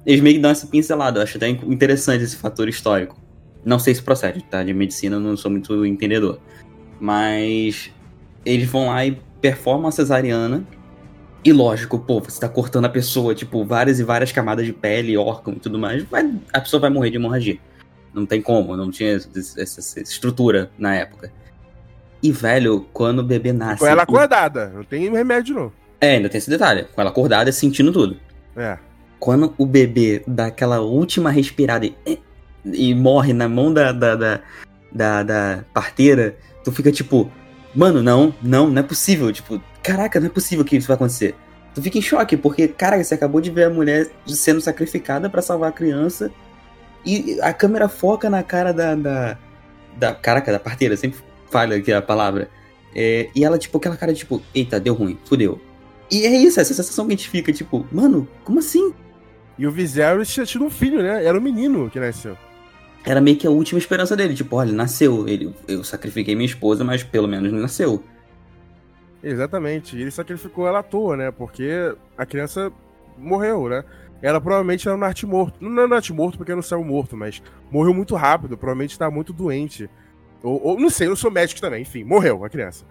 Eles 0.04 0.20
meio 0.20 0.36
que 0.36 0.42
dão 0.42 0.50
essa 0.50 0.66
pincelada, 0.66 1.18
eu 1.18 1.22
acho 1.22 1.36
até 1.36 1.48
interessante 1.48 2.24
esse 2.24 2.36
fator 2.36 2.68
histórico. 2.68 3.20
Não 3.64 3.78
sei 3.78 3.94
se 3.94 4.02
procede, 4.02 4.42
tá? 4.44 4.62
De 4.62 4.72
medicina 4.72 5.16
eu 5.16 5.20
não 5.20 5.36
sou 5.36 5.50
muito 5.50 5.84
entendedor. 5.84 6.40
Mas 7.00 7.90
eles 8.44 8.68
vão 8.68 8.86
lá 8.86 9.04
e 9.04 9.18
performam 9.40 9.88
a 9.88 9.92
cesariana. 9.92 10.64
E 11.44 11.52
lógico, 11.52 11.98
pô, 11.98 12.20
você 12.20 12.40
tá 12.40 12.48
cortando 12.48 12.86
a 12.86 12.88
pessoa, 12.88 13.34
tipo, 13.34 13.64
várias 13.64 14.00
e 14.00 14.04
várias 14.04 14.32
camadas 14.32 14.66
de 14.66 14.72
pele, 14.72 15.16
órgão 15.16 15.54
e 15.54 15.60
tudo 15.60 15.78
mais, 15.78 16.02
vai- 16.04 16.28
a 16.52 16.60
pessoa 16.60 16.80
vai 16.80 16.90
morrer 16.90 17.10
de 17.10 17.16
hemorragia. 17.16 17.58
Não 18.16 18.24
tem 18.24 18.40
como, 18.40 18.74
não 18.74 18.90
tinha 18.90 19.14
essa, 19.14 20.00
estrutura 20.00 20.70
na 20.78 20.94
época. 20.94 21.30
E, 22.22 22.32
velho, 22.32 22.86
quando 22.90 23.18
o 23.18 23.22
bebê 23.22 23.52
nasce. 23.52 23.80
Com 23.80 23.86
ela 23.86 24.04
acordada, 24.04 24.72
não 24.74 24.82
tem 24.82 25.10
remédio 25.10 25.54
não. 25.54 25.72
É, 26.00 26.12
ainda 26.12 26.30
tem 26.30 26.38
esse 26.38 26.48
detalhe. 26.48 26.84
Com 26.94 26.98
ela 26.98 27.10
acordada, 27.10 27.52
sentindo 27.52 27.92
tudo. 27.92 28.16
É. 28.56 28.78
Quando 29.20 29.54
o 29.58 29.66
bebê 29.66 30.22
dá 30.26 30.46
aquela 30.46 30.80
última 30.80 31.30
respirada 31.30 31.84
e, 31.84 32.18
e 32.64 32.94
morre 32.94 33.34
na 33.34 33.50
mão 33.50 33.70
da, 33.70 33.92
da, 33.92 34.16
da, 34.16 34.40
da, 34.90 35.22
da 35.22 35.64
parteira, 35.74 36.38
tu 36.64 36.72
fica 36.72 36.90
tipo, 36.90 37.30
mano, 37.74 38.02
não, 38.02 38.34
não, 38.42 38.70
não 38.70 38.80
é 38.80 38.82
possível. 38.82 39.30
Tipo, 39.30 39.60
caraca, 39.82 40.18
não 40.18 40.28
é 40.28 40.30
possível 40.30 40.64
que 40.64 40.74
isso 40.74 40.88
vai 40.88 40.94
acontecer. 40.94 41.34
Tu 41.74 41.82
fica 41.82 41.98
em 41.98 42.02
choque, 42.02 42.34
porque, 42.34 42.66
cara, 42.66 43.02
você 43.04 43.12
acabou 43.12 43.42
de 43.42 43.50
ver 43.50 43.64
a 43.64 43.70
mulher 43.70 44.08
sendo 44.26 44.62
sacrificada 44.62 45.28
pra 45.28 45.42
salvar 45.42 45.68
a 45.68 45.72
criança 45.72 46.32
e 47.06 47.40
a 47.40 47.52
câmera 47.52 47.88
foca 47.88 48.28
na 48.28 48.42
cara 48.42 48.72
da. 48.72 48.94
da, 48.94 49.38
da 49.96 50.14
caraca, 50.14 50.50
da 50.50 50.58
parteira, 50.58 50.96
sempre 50.96 51.20
falha 51.50 51.76
aqui 51.76 51.92
a 51.92 52.02
palavra. 52.02 52.50
É, 52.94 53.28
e 53.34 53.44
ela, 53.44 53.58
tipo, 53.58 53.78
aquela 53.78 53.96
cara, 53.96 54.12
tipo, 54.12 54.42
eita, 54.54 54.80
deu 54.80 54.94
ruim, 54.94 55.18
fudeu. 55.24 55.60
E 56.10 56.24
é 56.24 56.36
isso, 56.36 56.60
essa 56.60 56.74
sensação 56.74 57.06
que 57.06 57.12
a 57.12 57.16
gente 57.16 57.28
fica, 57.28 57.52
tipo, 57.52 57.86
mano, 57.92 58.28
como 58.44 58.58
assim? 58.58 58.92
E 59.58 59.66
o 59.66 59.70
Viserys 59.70 60.32
tinha 60.32 60.44
tido 60.44 60.64
um 60.64 60.70
filho, 60.70 61.02
né? 61.02 61.24
Era 61.24 61.38
um 61.38 61.40
menino 61.40 61.88
que 61.88 62.00
nasceu. 62.00 62.36
Era 63.04 63.20
meio 63.20 63.36
que 63.36 63.46
a 63.46 63.50
última 63.50 63.78
esperança 63.78 64.16
dele, 64.16 64.34
tipo, 64.34 64.56
olha, 64.56 64.72
nasceu. 64.72 65.28
Ele, 65.28 65.54
eu 65.68 65.84
sacrifiquei 65.84 66.34
minha 66.34 66.46
esposa, 66.46 66.84
mas 66.84 67.02
pelo 67.02 67.28
menos 67.28 67.52
nasceu. 67.52 68.02
Exatamente. 69.22 69.96
Ele 69.96 70.10
sacrificou 70.10 70.66
ela 70.66 70.80
à 70.80 70.82
toa, 70.82 71.16
né? 71.16 71.30
Porque 71.30 71.94
a 72.16 72.26
criança 72.26 72.72
morreu, 73.16 73.68
né? 73.68 73.84
Ela 74.22 74.40
provavelmente 74.40 74.86
era 74.88 74.96
um 74.96 75.00
narte 75.00 75.26
morto. 75.26 75.62
Não 75.62 75.82
é 75.82 75.86
narte 75.86 76.12
morto 76.12 76.38
porque 76.38 76.54
não 76.54 76.62
saiu 76.62 76.82
morto, 76.82 77.16
mas 77.16 77.42
morreu 77.70 77.92
muito 77.92 78.14
rápido. 78.14 78.56
Provavelmente 78.56 78.98
tá 78.98 79.10
muito 79.10 79.32
doente. 79.32 79.88
Ou, 80.42 80.62
ou 80.62 80.80
não 80.80 80.90
sei, 80.90 81.08
eu 81.08 81.16
sou 81.16 81.30
médico 81.30 81.60
também. 81.60 81.82
Enfim, 81.82 82.04
morreu 82.04 82.44
a 82.44 82.48
criança. 82.48 82.84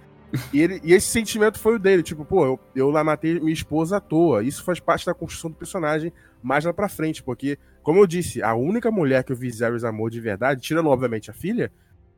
E, 0.54 0.62
ele, 0.62 0.82
e 0.84 0.94
esse 0.94 1.08
sentimento 1.08 1.60
foi 1.60 1.76
o 1.76 1.80
dele. 1.80 2.04
Tipo, 2.04 2.24
pô, 2.26 2.46
eu, 2.46 2.60
eu 2.76 2.90
lá 2.90 3.04
matei 3.04 3.40
minha 3.40 3.54
esposa 3.54 3.98
à 3.98 4.00
toa. 4.00 4.44
Isso 4.44 4.64
faz 4.64 4.80
parte 4.80 5.06
da 5.06 5.14
construção 5.14 5.50
do 5.50 5.58
personagem 5.58 6.12
mais 6.44 6.66
lá 6.66 6.74
pra 6.74 6.90
frente. 6.90 7.24
Porque, 7.24 7.58
como 7.82 8.00
eu 8.00 8.08
disse, 8.08 8.44
a 8.44 8.54
única 8.54 8.92
mulher 8.92 9.24
que 9.24 9.34
o 9.34 9.36
Viserys 9.36 9.84
amou 9.84 10.10
de 10.10 10.20
verdade, 10.20 10.62
tirando 10.62 10.90
obviamente 10.90 11.32
a 11.32 11.34
filha, 11.34 11.72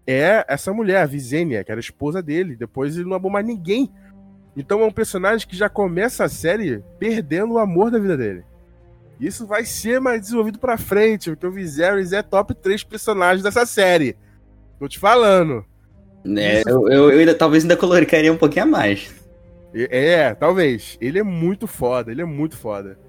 é 0.06 0.46
essa 0.48 0.74
mulher, 0.74 1.02
a 1.02 1.06
Visenya, 1.06 1.64
que 1.64 1.72
era 1.72 1.80
a 1.80 1.82
esposa 1.82 2.22
dele. 2.22 2.56
Depois 2.56 2.96
ele 2.96 3.10
não 3.10 3.16
amou 3.16 3.32
mais 3.32 3.46
ninguém. 3.46 3.92
Então 4.56 4.82
é 4.82 4.86
um 4.86 4.92
personagem 4.92 5.48
que 5.48 5.56
já 5.56 5.70
começa 5.70 6.24
a 6.24 6.30
série 6.30 6.84
perdendo 6.98 7.54
o 7.54 7.60
amor 7.60 7.92
da 7.92 8.00
vida 8.00 8.18
dele. 8.18 8.44
Isso 9.20 9.48
vai 9.48 9.66
ser 9.66 10.00
mais 10.00 10.22
desenvolvido 10.22 10.60
pra 10.60 10.78
frente, 10.78 11.30
porque 11.32 11.48
o 11.48 11.52
Viserys 11.52 12.12
é 12.14 12.22
top 12.22 12.54
3 12.54 12.84
personagens 12.84 13.42
dessa 13.44 13.66
série. 13.66 14.16
Tô 14.80 14.88
te 14.88 15.00
falando. 15.00 15.66
É, 16.38 16.60
Isso- 16.60 16.70
eu, 16.70 16.88
eu, 16.90 17.12
eu 17.12 17.20
ainda, 17.20 17.34
talvez 17.34 17.64
ainda 17.64 17.76
coloricaria 17.78 18.32
um 18.32 18.38
pouquinho 18.38 18.64
a 18.66 18.68
mais. 18.68 19.14
E- 19.74 19.88
É, 19.90 20.34
talvez. 20.36 20.98
Ele 21.02 21.18
é 21.20 21.24
muito 21.24 21.66
foda, 21.68 22.12
ele 22.12 22.22
é 22.22 22.26
muito 22.26 22.56
foda. 22.58 23.00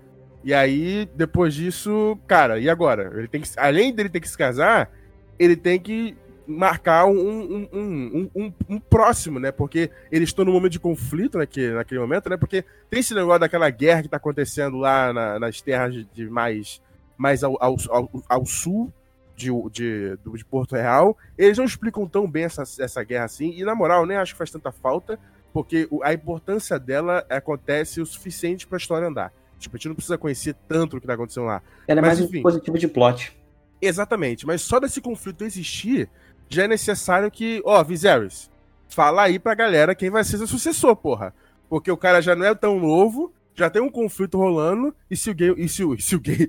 E 0.42 0.54
aí, 0.54 1.06
depois 1.14 1.52
disso, 1.52 2.18
cara, 2.26 2.58
e 2.58 2.70
agora? 2.70 3.12
Ele 3.16 3.28
tem 3.28 3.40
que, 3.40 3.48
além 3.56 3.92
dele 3.92 4.08
ter 4.08 4.20
que 4.20 4.28
se 4.28 4.38
casar, 4.38 4.90
ele 5.38 5.56
tem 5.56 5.78
que 5.78 6.16
marcar 6.48 7.04
um, 7.06 7.12
um, 7.12 7.68
um, 7.72 7.80
um, 7.82 8.30
um- 8.44 8.52
um 8.70 8.80
próximo, 8.80 9.38
né? 9.38 9.52
Porque 9.52 9.90
eles 10.10 10.30
estão 10.30 10.44
num 10.44 10.52
momento 10.52 10.72
de 10.72 10.80
conflito 10.80 11.36
naquele, 11.36 11.74
naquele 11.74 12.00
momento, 12.00 12.30
né? 12.30 12.36
Porque 12.38 12.64
tem 12.88 13.00
esse 13.00 13.14
negócio 13.14 13.40
daquela 13.40 13.68
guerra 13.68 14.02
que 14.02 14.08
tá 14.08 14.16
acontecendo 14.16 14.78
lá 14.78 15.12
na- 15.12 15.38
nas 15.38 15.60
terras 15.60 15.94
de, 16.14 16.28
mais, 16.30 16.80
mais 17.18 17.44
ao, 17.44 17.56
ao, 17.62 17.76
ao, 17.90 18.10
ao 18.28 18.46
sul 18.46 18.90
de, 19.36 19.50
de, 19.70 20.16
de 20.34 20.44
Porto 20.46 20.74
Real. 20.74 21.16
Eles 21.36 21.58
não 21.58 21.64
explicam 21.66 22.06
tão 22.08 22.28
bem 22.28 22.44
essa, 22.44 22.62
essa 22.82 23.04
guerra 23.04 23.26
assim, 23.26 23.52
e 23.54 23.62
na 23.62 23.74
moral, 23.74 24.06
nem 24.06 24.16
acho 24.16 24.32
que 24.32 24.38
faz 24.38 24.50
tanta 24.50 24.72
falta 24.72 25.18
porque 25.52 25.88
a 26.02 26.12
importância 26.12 26.78
dela 26.78 27.24
acontece 27.28 28.00
o 28.00 28.06
suficiente 28.06 28.66
pra 28.66 28.78
história 28.78 29.08
andar. 29.08 29.32
Tipo, 29.58 29.76
a 29.76 29.78
gente 29.78 29.88
não 29.88 29.94
precisa 29.94 30.16
conhecer 30.16 30.54
tanto 30.68 30.96
o 30.96 31.00
que 31.00 31.06
tá 31.06 31.14
acontecendo 31.14 31.46
lá. 31.46 31.60
Ela 31.86 32.00
é 32.00 32.02
Mas, 32.02 32.08
mais 32.10 32.20
um 32.20 32.24
enfim. 32.24 32.32
dispositivo 32.34 32.78
de 32.78 32.86
plot. 32.88 33.36
Exatamente, 33.80 34.44
mas 34.44 34.60
só 34.60 34.80
desse 34.80 35.00
conflito 35.00 35.44
existir, 35.44 36.10
já 36.48 36.64
é 36.64 36.68
necessário 36.68 37.30
que, 37.30 37.62
ó, 37.64 37.82
Viserys, 37.82 38.50
fala 38.88 39.22
aí 39.22 39.38
pra 39.38 39.54
galera 39.54 39.94
quem 39.94 40.10
vai 40.10 40.24
ser 40.24 40.38
seu 40.38 40.46
sucessor, 40.46 40.96
porra. 40.96 41.34
Porque 41.68 41.90
o 41.90 41.96
cara 41.96 42.20
já 42.20 42.34
não 42.34 42.46
é 42.46 42.54
tão 42.54 42.80
novo, 42.80 43.32
já 43.54 43.68
tem 43.68 43.82
um 43.82 43.90
conflito 43.90 44.38
rolando, 44.38 44.94
e 45.10 45.16
se 45.16 45.30
o 45.30 45.34
gay, 45.34 45.54
e 45.56 45.68
se 45.68 45.84
o, 45.84 45.96
se 46.00 46.16
o 46.16 46.20
gay, 46.20 46.48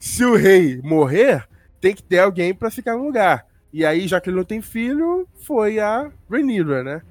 se 0.00 0.24
o 0.24 0.36
rei 0.36 0.80
morrer, 0.82 1.46
tem 1.80 1.94
que 1.94 2.02
ter 2.02 2.20
alguém 2.20 2.54
pra 2.54 2.70
ficar 2.70 2.96
no 2.96 3.04
lugar. 3.04 3.46
E 3.72 3.84
aí, 3.84 4.06
já 4.06 4.20
que 4.20 4.30
ele 4.30 4.36
não 4.36 4.44
tem 4.44 4.62
filho, 4.62 5.28
foi 5.40 5.80
a 5.80 6.10
Rhaenyra, 6.30 6.84
né? 6.84 7.02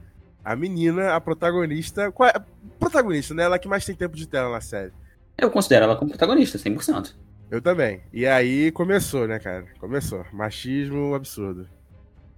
A 0.43 0.55
menina, 0.55 1.13
a 1.13 1.21
protagonista, 1.21 2.11
qual 2.11 2.29
é? 2.29 2.33
protagonista, 2.79 3.33
né? 3.33 3.43
Ela 3.43 3.59
que 3.59 3.67
mais 3.67 3.85
tem 3.85 3.95
tempo 3.95 4.15
de 4.15 4.27
tela 4.27 4.49
na 4.49 4.61
série. 4.61 4.91
Eu 5.37 5.51
considero 5.51 5.85
ela 5.85 5.95
como 5.95 6.09
protagonista, 6.09 6.57
100%. 6.57 7.13
Eu 7.51 7.61
também. 7.61 8.01
E 8.11 8.25
aí 8.25 8.71
começou, 8.71 9.27
né, 9.27 9.39
cara? 9.39 9.65
Começou. 9.79 10.25
Machismo 10.31 11.13
absurdo. 11.13 11.67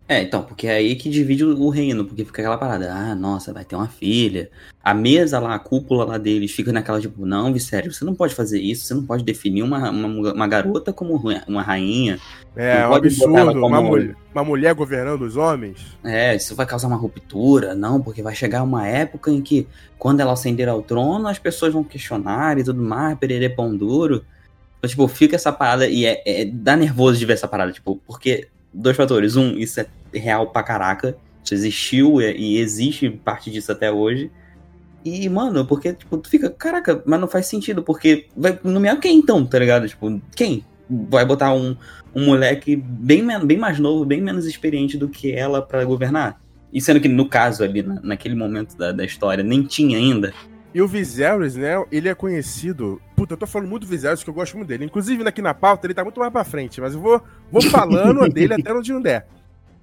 É, 0.08 0.22
então, 0.22 0.44
porque 0.44 0.68
é 0.68 0.76
aí 0.76 0.96
que 0.96 1.10
divide 1.10 1.44
o 1.44 1.68
reino, 1.70 2.06
porque 2.06 2.24
fica 2.24 2.40
aquela 2.40 2.58
parada, 2.60 2.94
ah, 2.94 3.16
nossa, 3.16 3.52
vai 3.52 3.66
ter 3.66 3.76
uma 3.76 3.88
filha. 3.88 4.52
A 4.84 4.94
mesa 4.94 5.40
lá, 5.40 5.56
a 5.56 5.60
cúpula 5.60 6.06
lá 6.06 6.20
deles, 6.20 6.52
fica 6.52 6.72
naquela 6.72 7.02
tipo, 7.02 7.26
não, 7.26 7.52
Vissério, 7.52 7.92
você 7.92 8.06
não 8.06 8.14
pode 8.14 8.36
fazer 8.36 8.62
isso, 8.62 8.86
você 8.86 8.94
não 8.94 9.04
pode 9.04 9.24
definir 9.24 9.64
uma, 9.64 9.90
uma, 9.90 10.32
uma 10.34 10.48
garota 10.48 10.94
como 10.94 11.20
uma 11.48 11.64
rainha. 11.64 12.20
É, 12.56 12.84
Não 12.84 12.92
um 12.92 12.94
absurdo. 12.94 13.34
como- 13.60 13.66
Uma, 13.68 13.82
mulher, 13.82 14.16
uma 14.32 14.44
mulher 14.44 14.74
governando 14.76 15.24
os 15.24 15.36
homens. 15.36 15.80
É, 16.04 16.36
isso 16.36 16.56
vai 16.56 16.68
causar 16.68 16.88
uma 16.88 16.96
ruptura, 16.98 17.74
não, 17.74 18.00
porque 18.00 18.22
vai 18.22 18.36
chegar 18.36 18.62
uma 18.62 18.86
época 18.88 19.32
em 19.32 19.42
que, 19.42 19.68
quando 19.98 20.20
ela 20.20 20.34
ascender 20.34 20.70
ao 20.70 20.84
trono, 20.84 21.28
as 21.28 21.40
pessoas 21.40 21.74
vão 21.74 21.84
questionar 21.84 22.60
e 22.60 22.64
tudo 22.64 22.80
mais, 22.80 23.18
pererê 23.18 23.50
pão 23.50 23.76
duro. 23.76 24.24
Então, 24.78 24.88
tipo, 24.88 25.08
fica 25.08 25.36
essa 25.36 25.52
parada, 25.52 25.88
e 25.88 26.06
é, 26.06 26.22
é- 26.26 26.46
dá 26.46 26.78
nervoso 26.78 27.18
de 27.18 27.26
ver 27.26 27.34
essa 27.34 27.48
parada, 27.48 27.72
tipo, 27.72 28.00
porque, 28.06 28.48
dois 28.76 28.96
fatores. 28.98 29.36
Um, 29.36 29.58
isso 29.58 29.80
é 29.80 29.88
real 30.14 30.48
pra 30.48 30.64
caraca, 30.64 31.18
isso 31.44 31.54
existiu 31.54 32.22
e, 32.22 32.58
existe 32.58 33.10
parte 33.10 33.50
disso 33.50 33.72
até 33.72 33.92
hoje. 33.92 34.30
E, 35.04 35.30
mano, 35.30 35.66
porque, 35.66 35.94
tipo, 35.94 36.18
tu 36.18 36.30
fica, 36.30 36.50
caraca, 36.50 37.02
mas 37.06 37.20
não 37.20 37.28
faz 37.28 37.46
sentido, 37.46 37.84
porque 37.84 38.26
vai 38.36 38.60
nomear 38.64 39.00
quem 39.00 39.18
então, 39.20 39.46
tá 39.46 39.60
ligado? 39.60 39.88
Tipo, 39.88 40.20
quem? 40.36 40.66
Vai 40.90 41.24
botar 41.26 41.54
um, 41.54 41.76
um 42.14 42.26
moleque 42.26 42.76
bem, 42.76 43.24
bem 43.46 43.58
mais 43.58 43.78
novo, 43.80 44.04
bem 44.04 44.20
menos 44.22 44.46
experiente 44.46 44.98
do 44.98 45.08
que 45.08 45.32
ela 45.32 45.62
pra 45.62 45.84
governar. 45.86 46.42
E 46.74 46.82
sendo 46.82 47.00
que, 47.00 47.08
no 47.08 47.30
caso 47.30 47.64
ali, 47.64 47.84
na- 47.84 48.00
naquele 48.02 48.36
momento 48.36 48.76
da, 48.76 48.92
da 48.92 49.06
história, 49.06 49.44
nem 49.44 49.62
tinha 49.64 49.98
ainda. 49.98 50.34
E 50.76 50.82
o 50.82 50.90
Viserys, 50.90 51.56
né, 51.56 51.82
ele 51.90 52.10
é 52.10 52.14
conhecido... 52.14 53.02
Puta, 53.16 53.34
eu 53.34 53.38
tô 53.38 53.48
falando 53.48 53.70
muito 53.70 53.84
do 53.84 53.90
Viserys, 53.90 54.26
que 54.26 54.30
eu 54.30 54.34
gosto 54.34 54.58
muito 54.58 54.68
dele. 54.68 54.84
Inclusive, 54.84 55.26
aqui 55.26 55.42
na 55.42 55.54
pauta, 55.54 55.88
ele 55.88 55.94
tá 55.94 56.04
muito 56.04 56.20
mais 56.20 56.30
pra 56.34 56.44
frente. 56.44 56.82
Mas 56.82 56.94
eu 56.94 57.00
vou, 57.00 57.24
vou 57.50 57.62
falando 57.62 58.28
dele 58.30 58.56
até 58.56 58.74
onde 58.74 58.92
não 58.92 59.02
der. 59.02 59.26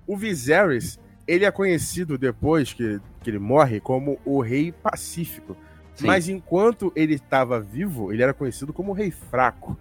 O 0.06 0.18
Viserys, 0.18 1.00
ele 1.26 1.46
é 1.46 1.50
conhecido 1.50 2.18
depois 2.18 2.74
que, 2.74 3.00
que 3.22 3.30
ele 3.30 3.38
morre 3.38 3.80
como 3.80 4.20
o 4.22 4.42
Rei 4.42 4.70
Pacífico. 4.70 5.56
Sim. 5.94 6.06
Mas 6.06 6.28
enquanto 6.28 6.92
ele 6.94 7.14
estava 7.14 7.58
vivo, 7.58 8.12
ele 8.12 8.22
era 8.22 8.34
conhecido 8.34 8.70
como 8.70 8.92
Rei 8.92 9.10
Fraco. 9.10 9.78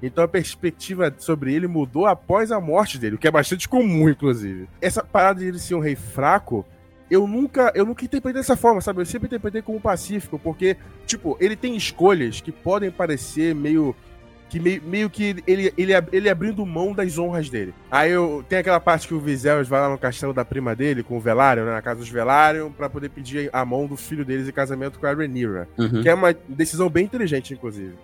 Então 0.00 0.22
a 0.22 0.28
perspectiva 0.28 1.12
sobre 1.18 1.52
ele 1.52 1.66
mudou 1.66 2.06
após 2.06 2.52
a 2.52 2.60
morte 2.60 2.96
dele, 2.96 3.16
o 3.16 3.18
que 3.18 3.26
é 3.26 3.30
bastante 3.32 3.68
comum, 3.68 4.08
inclusive. 4.08 4.68
Essa 4.80 5.02
parada 5.02 5.40
de 5.40 5.46
ele 5.46 5.58
ser 5.58 5.74
um 5.74 5.80
rei 5.80 5.96
fraco, 5.96 6.64
eu 7.10 7.26
nunca, 7.26 7.72
eu 7.74 7.84
nunca 7.84 8.04
interpretei 8.04 8.40
dessa 8.40 8.56
forma, 8.56 8.80
sabe? 8.80 9.00
Eu 9.00 9.06
sempre 9.06 9.26
interpretei 9.26 9.62
como 9.62 9.80
pacífico, 9.80 10.38
porque, 10.38 10.76
tipo, 11.06 11.36
ele 11.40 11.56
tem 11.56 11.76
escolhas 11.76 12.40
que 12.40 12.50
podem 12.50 12.90
parecer 12.90 13.54
meio 13.54 13.94
que 14.48 14.60
meio, 14.60 14.82
meio 14.84 15.10
que 15.10 15.42
ele, 15.46 15.72
ele, 15.76 15.92
ele 16.12 16.30
abrindo 16.30 16.64
mão 16.64 16.92
das 16.92 17.18
honras 17.18 17.50
dele. 17.50 17.74
Aí 17.90 18.12
eu, 18.12 18.44
tem 18.48 18.58
aquela 18.58 18.78
parte 18.78 19.08
que 19.08 19.14
o 19.14 19.18
Viserys 19.18 19.66
vai 19.66 19.80
lá 19.80 19.88
no 19.88 19.98
castelo 19.98 20.32
da 20.32 20.44
prima 20.44 20.76
dele, 20.76 21.02
com 21.02 21.16
o 21.16 21.20
Velaryon, 21.20 21.64
né, 21.64 21.72
na 21.72 21.82
casa 21.82 22.00
dos 22.00 22.08
Velaryon, 22.08 22.70
para 22.70 22.88
poder 22.88 23.08
pedir 23.08 23.50
a 23.52 23.64
mão 23.64 23.86
do 23.86 23.96
filho 23.96 24.24
deles 24.24 24.46
em 24.46 24.52
casamento 24.52 24.98
com 25.00 25.06
a 25.06 25.12
Rhaenyra. 25.12 25.68
Uhum. 25.76 26.02
Que 26.02 26.08
é 26.08 26.14
uma 26.14 26.34
decisão 26.48 26.88
bem 26.88 27.04
inteligente, 27.04 27.52
inclusive. 27.52 27.94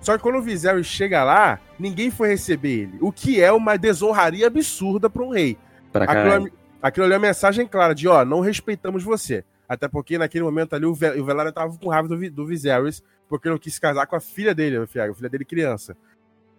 Só 0.00 0.16
que 0.16 0.22
quando 0.22 0.38
o 0.38 0.42
Viserys 0.42 0.86
chega 0.86 1.22
lá, 1.22 1.60
ninguém 1.78 2.10
foi 2.10 2.30
receber 2.30 2.82
ele. 2.82 2.98
O 3.00 3.12
que 3.12 3.40
é 3.40 3.52
uma 3.52 3.76
desonraria 3.76 4.48
absurda 4.48 5.08
para 5.08 5.22
um 5.22 5.30
rei. 5.30 5.56
Pra 5.92 6.04
é, 6.04 6.50
aquilo 6.82 7.06
ali 7.06 7.14
é 7.14 7.16
uma 7.16 7.26
mensagem 7.26 7.66
clara 7.66 7.94
de, 7.94 8.08
ó, 8.08 8.24
não 8.24 8.40
respeitamos 8.40 9.02
você. 9.02 9.44
Até 9.68 9.86
porque 9.86 10.18
naquele 10.18 10.44
momento 10.44 10.74
ali 10.74 10.84
o, 10.84 10.94
Ve 10.94 11.20
o 11.20 11.24
Velaryon 11.24 11.52
tava 11.52 11.78
com 11.78 11.88
raiva 11.88 12.08
do, 12.08 12.30
do 12.30 12.46
Viserys, 12.46 13.02
porque 13.28 13.48
não 13.48 13.58
quis 13.58 13.78
casar 13.78 14.06
com 14.06 14.16
a 14.16 14.20
filha 14.20 14.54
dele, 14.54 14.76
a 14.78 14.86
filha 14.86 15.28
dele 15.28 15.44
criança. 15.44 15.96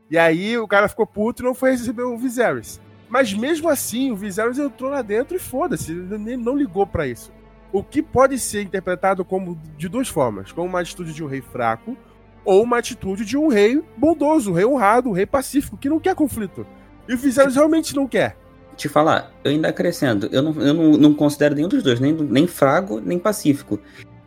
E 0.10 0.18
aí 0.18 0.58
o 0.58 0.68
cara 0.68 0.88
ficou 0.88 1.06
puto 1.06 1.42
e 1.42 1.46
não 1.46 1.54
foi 1.54 1.72
receber 1.72 2.04
o 2.04 2.18
Viserys. 2.18 2.80
Mas 3.10 3.34
mesmo 3.34 3.68
assim, 3.68 4.12
o 4.12 4.16
Viserys 4.16 4.58
entrou 4.58 4.90
lá 4.90 5.02
dentro 5.02 5.36
e 5.36 5.40
foda-se, 5.40 5.92
ele 5.92 6.38
não 6.38 6.56
ligou 6.56 6.88
para 6.88 7.06
isso. 7.06 7.32
O 7.74 7.84
que 7.84 8.02
pode 8.02 8.40
ser 8.40 8.62
interpretado 8.62 9.26
como 9.26 9.60
de 9.78 9.90
duas 9.90 10.08
formas, 10.08 10.52
como 10.52 10.68
uma 10.68 10.80
atitude 10.80 11.14
de 11.14 11.24
um 11.24 11.28
rei 11.28 11.42
fraco 11.42 11.98
ou 12.44 12.64
uma 12.64 12.78
atitude 12.78 13.26
de 13.26 13.38
um 13.38 13.50
rei 13.50 13.84
bondoso, 13.98 14.52
um 14.52 14.54
rei 14.54 14.66
honrado, 14.66 15.10
um 15.10 15.14
rei 15.14 15.26
pacífico, 15.26 15.78
que 15.78 15.90
não 15.90 16.00
quer 16.00 16.16
conflito. 16.16 16.66
E 17.08 17.14
o 17.14 17.18
Viserys 17.18 17.56
realmente 17.56 17.96
não 17.96 18.08
quer. 18.08 18.38
Te 18.76 18.90
falar, 18.90 19.32
eu 19.44 19.52
ainda 19.52 19.68
acrescento, 19.68 20.28
eu 20.32 20.42
não, 20.42 20.54
eu 20.62 20.74
não, 20.74 20.92
não 20.92 21.14
considero 21.14 21.56
nenhum 21.56 21.68
dos 21.68 21.84
dois, 21.84 22.00
nem, 22.00 22.14
nem 22.14 22.48
fraco, 22.48 23.00
nem 23.00 23.20
pacífico. 23.20 23.80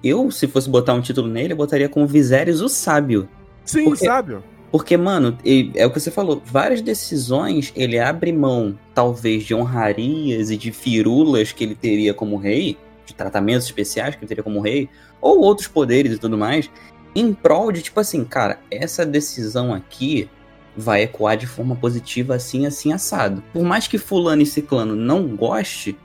Eu, 0.02 0.30
se 0.30 0.46
fosse 0.46 0.68
botar 0.68 0.94
um 0.94 1.00
título 1.00 1.28
nele, 1.28 1.54
eu 1.54 1.56
botaria 1.56 1.88
como 1.88 2.06
Viserys 2.06 2.60
o 2.60 2.68
Sábio. 2.68 3.28
Sim, 3.64 3.84
porque, 3.84 4.04
sábio. 4.04 4.44
Porque, 4.70 4.96
mano, 4.96 5.38
é 5.74 5.86
o 5.86 5.90
que 5.90 6.00
você 6.00 6.10
falou, 6.10 6.42
várias 6.44 6.82
decisões 6.82 7.72
ele 7.74 7.98
abre 7.98 8.32
mão, 8.32 8.78
talvez, 8.92 9.44
de 9.44 9.54
honrarias 9.54 10.50
e 10.50 10.56
de 10.56 10.72
firulas 10.72 11.52
que 11.52 11.64
ele 11.64 11.74
teria 11.74 12.12
como 12.12 12.36
rei, 12.36 12.76
de 13.06 13.14
tratamentos 13.14 13.66
especiais 13.66 14.14
que 14.14 14.22
ele 14.22 14.28
teria 14.28 14.42
como 14.44 14.60
rei, 14.60 14.88
ou 15.20 15.40
outros 15.40 15.68
poderes 15.68 16.12
e 16.12 16.18
tudo 16.18 16.36
mais, 16.36 16.68
em 17.14 17.32
prol 17.32 17.70
de, 17.70 17.82
tipo 17.82 18.00
assim, 18.00 18.24
cara, 18.24 18.58
essa 18.70 19.06
decisão 19.06 19.72
aqui 19.72 20.28
vai 20.76 21.02
ecoar 21.02 21.36
de 21.36 21.46
forma 21.46 21.76
positiva 21.76 22.34
assim, 22.34 22.66
assim, 22.66 22.92
assado. 22.92 23.42
Por 23.52 23.62
mais 23.62 23.86
que 23.86 23.98
fulano 23.98 24.42
e 24.42 24.46
ciclano 24.46 24.96
não 24.96 25.36
goste, 25.36 25.96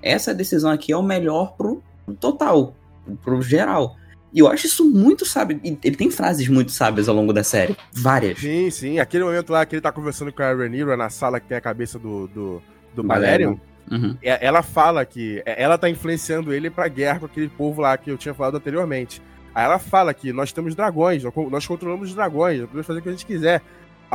essa 0.00 0.34
decisão 0.34 0.70
aqui 0.70 0.92
é 0.92 0.96
o 0.96 1.02
melhor 1.02 1.54
pro 1.56 1.82
total 2.20 2.74
pro 3.22 3.42
geral. 3.42 3.96
E 4.32 4.38
eu 4.38 4.48
acho 4.48 4.66
isso 4.66 4.88
muito 4.88 5.26
sábio. 5.26 5.60
E 5.62 5.78
ele 5.84 5.96
tem 5.96 6.10
frases 6.10 6.48
muito 6.48 6.72
sábias 6.72 7.08
ao 7.08 7.14
longo 7.14 7.32
da 7.32 7.44
série. 7.44 7.76
Várias. 7.92 8.38
Sim, 8.38 8.70
sim. 8.70 8.98
Aquele 8.98 9.24
momento 9.24 9.52
lá 9.52 9.66
que 9.66 9.74
ele 9.74 9.82
tá 9.82 9.92
conversando 9.92 10.32
com 10.32 10.42
a 10.42 10.54
Rhaenyra 10.54 10.96
na 10.96 11.10
sala 11.10 11.38
que 11.38 11.48
tem 11.48 11.56
a 11.56 11.60
cabeça 11.60 11.98
do, 11.98 12.26
do, 12.28 12.62
do 12.94 13.06
Valerian. 13.06 13.56
Uhum. 13.90 14.16
Ela 14.22 14.62
fala 14.62 15.04
que 15.04 15.42
é, 15.44 15.62
ela 15.62 15.76
tá 15.76 15.90
influenciando 15.90 16.52
ele 16.52 16.70
pra 16.70 16.88
guerra 16.88 17.20
com 17.20 17.26
aquele 17.26 17.48
povo 17.48 17.82
lá 17.82 17.96
que 17.98 18.10
eu 18.10 18.16
tinha 18.16 18.32
falado 18.32 18.56
anteriormente. 18.56 19.20
Aí 19.54 19.64
ela 19.64 19.78
fala 19.78 20.14
que 20.14 20.32
nós 20.32 20.50
temos 20.50 20.74
dragões, 20.74 21.22
nós 21.50 21.66
controlamos 21.66 22.08
os 22.08 22.14
dragões, 22.14 22.60
nós 22.60 22.68
podemos 22.68 22.86
fazer 22.86 23.00
o 23.00 23.02
que 23.02 23.08
a 23.10 23.12
gente 23.12 23.26
quiser. 23.26 23.60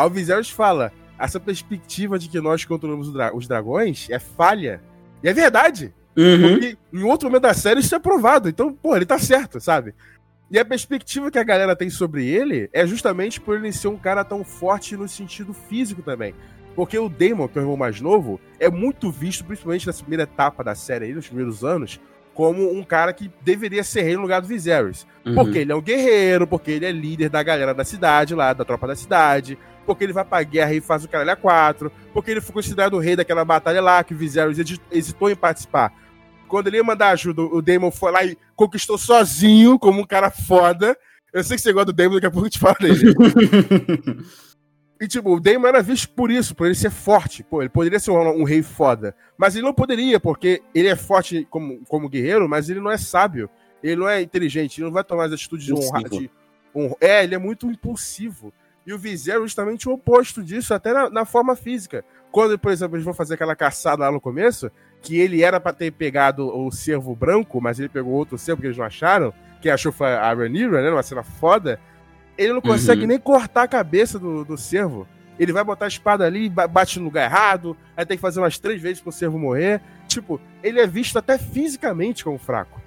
Viserys 0.06 0.50
fala, 0.50 0.92
essa 1.18 1.40
perspectiva 1.40 2.20
de 2.20 2.30
que 2.30 2.40
nós 2.40 2.64
controlamos 2.64 3.12
os 3.34 3.48
dragões 3.48 4.08
é 4.10 4.20
falha. 4.20 4.82
E 5.24 5.28
é 5.28 5.34
verdade. 5.34 5.94
Uhum. 6.16 6.50
Porque 6.52 6.78
em 6.94 7.04
outro 7.04 7.30
momento 7.30 7.44
da 7.44 7.54
série 7.54 7.80
isso 7.80 7.96
é 7.96 8.00
provado. 8.00 8.50
Então, 8.50 8.72
pô, 8.74 8.96
ele 8.96 9.06
tá 9.06 9.18
certo, 9.18 9.60
sabe? 9.60 9.94
E 10.50 10.58
a 10.58 10.64
perspectiva 10.64 11.30
que 11.30 11.40
a 11.40 11.44
galera 11.44 11.76
tem 11.76 11.90
sobre 11.90 12.26
ele 12.26 12.70
é 12.72 12.88
justamente 12.88 13.42
por 13.42 13.58
ele 13.58 13.72
ser 13.72 13.90
um 13.90 13.98
cara 13.98 14.24
tão 14.24 14.44
forte 14.44 14.96
no 14.96 15.08
sentido 15.08 15.54
físico 15.54 16.02
também. 16.02 16.34
Porque 16.76 16.98
o 16.98 17.10
Damon, 17.10 17.48
que 17.48 17.58
é 17.58 17.62
o 17.62 17.64
irmão 17.64 17.76
mais 17.76 18.00
novo, 18.00 18.40
é 18.60 18.70
muito 18.70 19.12
visto, 19.12 19.44
principalmente 19.44 19.88
nessa 19.88 20.02
primeira 20.02 20.24
etapa 20.24 20.64
da 20.64 20.76
série 20.76 21.06
aí, 21.06 21.14
nos 21.14 21.28
primeiros 21.28 21.66
anos, 21.66 22.00
como 22.34 22.72
um 22.72 22.84
cara 22.84 23.12
que 23.14 23.32
deveria 23.42 23.84
ser 23.84 24.04
rei 24.04 24.16
no 24.16 24.22
lugar 24.22 24.42
do 24.42 24.48
Viserys. 24.48 25.08
Uhum. 25.26 25.36
Porque 25.36 25.58
ele 25.58 25.72
é 25.72 25.76
um 25.76 25.82
guerreiro, 25.82 26.46
porque 26.46 26.72
ele 26.72 26.86
é 26.86 26.92
líder 26.92 27.30
da 27.30 27.42
galera 27.42 27.74
da 27.74 27.84
cidade 27.84 28.36
lá, 28.36 28.54
da 28.54 28.64
tropa 28.64 28.88
da 28.88 28.96
cidade, 28.96 29.58
porque 29.88 30.04
ele 30.04 30.14
vai 30.14 30.26
pra 30.26 30.44
guerra 30.44 30.74
e 30.74 30.82
faz 30.82 31.06
o 31.06 31.08
caralho 31.08 31.32
a 31.32 31.36
quatro, 31.36 31.90
porque 32.14 32.30
ele 32.30 32.42
foi 32.42 32.54
considerado 32.54 32.96
o 32.96 33.00
rei 33.00 33.16
daquela 33.16 33.46
batalha 33.46 33.82
lá, 33.82 34.04
que 34.04 34.14
Viserys 34.14 34.60
hesitou 34.92 35.32
em 35.32 35.36
participar. 35.36 35.94
Quando 36.48 36.68
ele 36.68 36.78
ia 36.78 36.84
mandar 36.84 37.10
ajuda, 37.10 37.42
o 37.42 37.62
Damon 37.62 37.90
foi 37.90 38.12
lá 38.12 38.24
e 38.24 38.38
conquistou 38.56 38.98
sozinho, 38.98 39.80
como 39.80 40.02
um 40.02 40.06
cara 40.06 40.30
foda. 40.30 40.96
Eu 41.34 41.44
sei 41.44 41.56
que 41.56 41.64
você 41.64 41.72
gosta 41.72 41.92
do 41.92 41.94
Damon, 41.94 42.16
daqui 42.16 42.26
a 42.26 42.32
pouco 42.32 42.48
eu 42.48 42.52
te 42.52 42.60
falo 42.60 42.76
dele. 42.80 43.14
e, 45.00 45.08
tipo, 45.08 45.36
o 45.36 45.40
Damon 45.40 45.68
era 45.68 45.82
visto 45.82 46.10
por 46.10 46.30
isso, 46.30 46.54
por 46.54 46.66
ele 46.66 46.76
ser 46.76 46.90
forte. 46.90 47.44
Pô, 47.44 47.62
ele 47.62 47.70
poderia 47.70 48.00
ser 48.00 48.12
um, 48.12 48.42
um, 48.42 48.44
rei 48.44 48.62
foda. 48.62 49.16
Mas 49.38 49.56
ele 49.56 49.66
não 49.66 49.74
poderia, 49.74 50.20
porque 50.20 50.62
ele 50.76 50.88
é 50.88 50.96
forte 50.96 51.48
como, 51.50 51.82
como 51.88 52.10
guerreiro, 52.10 52.48
mas 52.48 52.70
ele 52.70 52.80
não 52.80 52.92
é 52.92 52.98
sábio. 52.98 53.50
Ele 53.82 53.98
não 53.98 54.10
é 54.10 54.22
inteligente, 54.22 54.80
ele 54.80 54.86
não 54.86 54.94
vai 54.94 55.04
tomar 55.04 55.26
as 55.26 55.34
atitudes 55.34 55.66
de 55.66 55.74
honra. 55.74 56.04
De, 56.04 56.30
um, 56.74 56.94
é, 57.00 57.24
ele 57.24 57.36
é 57.36 57.38
muito 57.38 57.70
impulsivo. 57.70 58.54
E 58.88 58.94
o 58.94 58.98
Vizer 58.98 59.36
é 59.36 59.40
justamente 59.40 59.90
o 59.90 59.92
oposto 59.92 60.42
disso, 60.42 60.74
até 60.74 60.94
na, 60.94 61.10
na 61.10 61.26
forma 61.26 61.58
física. 61.58 62.06
Quando, 62.32 62.58
por 62.58 62.72
exemplo, 62.72 62.96
eles 62.96 63.04
vão 63.04 63.14
fazer 63.14 63.34
aquela 63.34 63.54
caçada 63.54 64.06
lá 64.06 64.12
no 64.14 64.22
começo, 64.22 64.72
que 65.02 65.20
ele 65.20 65.44
era 65.44 65.60
para 65.60 65.74
ter 65.74 65.92
pegado 65.92 66.48
o 66.48 66.72
cervo 66.72 67.14
branco, 67.14 67.60
mas 67.60 67.80
ele 67.80 67.90
pegou 67.90 68.14
outro 68.14 68.38
cervo 68.38 68.62
que 68.62 68.68
eles 68.68 68.78
não 68.78 68.86
acharam, 68.86 69.34
que 69.62 69.70
achou 69.70 69.92
foi 69.92 70.08
a 70.08 70.34
Rhaenyra, 70.34 70.82
né, 70.82 70.90
uma 70.90 71.04
cena 71.04 71.22
foda, 71.22 71.78
ele 72.38 72.54
não 72.54 72.62
consegue 72.62 73.02
uhum. 73.02 73.08
nem 73.08 73.20
cortar 73.20 73.64
a 73.64 73.68
cabeça 73.68 74.18
do, 74.18 74.46
do 74.46 74.58
cervo. 74.58 75.06
Ele 75.38 75.52
vai 75.52 75.66
botar 75.66 75.86
a 75.86 75.90
espada 75.90 76.26
ali, 76.26 76.48
bate 76.50 76.98
no 76.98 77.06
lugar 77.06 77.26
errado, 77.26 77.76
aí 77.96 78.06
tem 78.06 78.16
que 78.16 78.22
fazer 78.22 78.40
umas 78.40 78.58
três 78.58 78.82
vezes 78.82 79.02
pro 79.02 79.12
cervo 79.12 79.38
morrer. 79.38 79.82
Tipo, 80.08 80.40
ele 80.64 80.80
é 80.80 80.88
visto 80.88 81.20
até 81.20 81.38
fisicamente 81.38 82.24
como 82.24 82.38
fraco. 82.38 82.82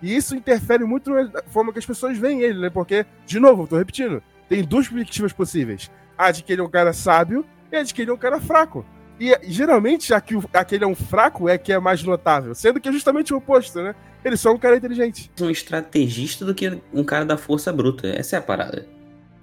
E 0.00 0.16
isso 0.16 0.34
interfere 0.34 0.82
muito 0.82 1.10
na 1.10 1.42
forma 1.48 1.72
que 1.72 1.78
as 1.78 1.86
pessoas 1.86 2.16
veem 2.16 2.40
ele, 2.40 2.58
né? 2.58 2.70
Porque, 2.70 3.04
de 3.26 3.38
novo, 3.38 3.64
eu 3.64 3.66
tô 3.68 3.76
repetindo, 3.76 4.22
tem 4.52 4.62
duas 4.62 4.86
perspectivas 4.86 5.32
possíveis. 5.32 5.90
A 6.16 6.30
de 6.30 6.42
que 6.44 6.52
ele 6.52 6.60
é 6.60 6.64
um 6.64 6.68
cara 6.68 6.92
sábio 6.92 7.42
e 7.72 7.76
a 7.76 7.82
de 7.82 7.94
que 7.94 8.02
ele 8.02 8.10
é 8.10 8.14
um 8.14 8.18
cara 8.18 8.38
fraco. 8.38 8.84
E 9.18 9.34
geralmente 9.44 10.12
aqui, 10.12 10.38
aquele 10.52 10.84
é 10.84 10.86
um 10.86 10.94
fraco 10.94 11.48
é 11.48 11.56
que 11.56 11.72
é 11.72 11.78
mais 11.78 12.02
notável, 12.02 12.54
sendo 12.54 12.78
que 12.78 12.86
é 12.86 12.92
justamente 12.92 13.32
o 13.32 13.38
oposto, 13.38 13.82
né? 13.82 13.94
Ele 14.22 14.36
só 14.36 14.50
é 14.50 14.52
um 14.52 14.58
cara 14.58 14.76
inteligente. 14.76 15.30
Um 15.40 15.48
estrategista 15.48 16.44
do 16.44 16.54
que 16.54 16.78
um 16.92 17.02
cara 17.02 17.24
da 17.24 17.38
força 17.38 17.72
bruta. 17.72 18.08
Essa 18.08 18.36
é 18.36 18.38
a 18.40 18.42
parada. 18.42 18.86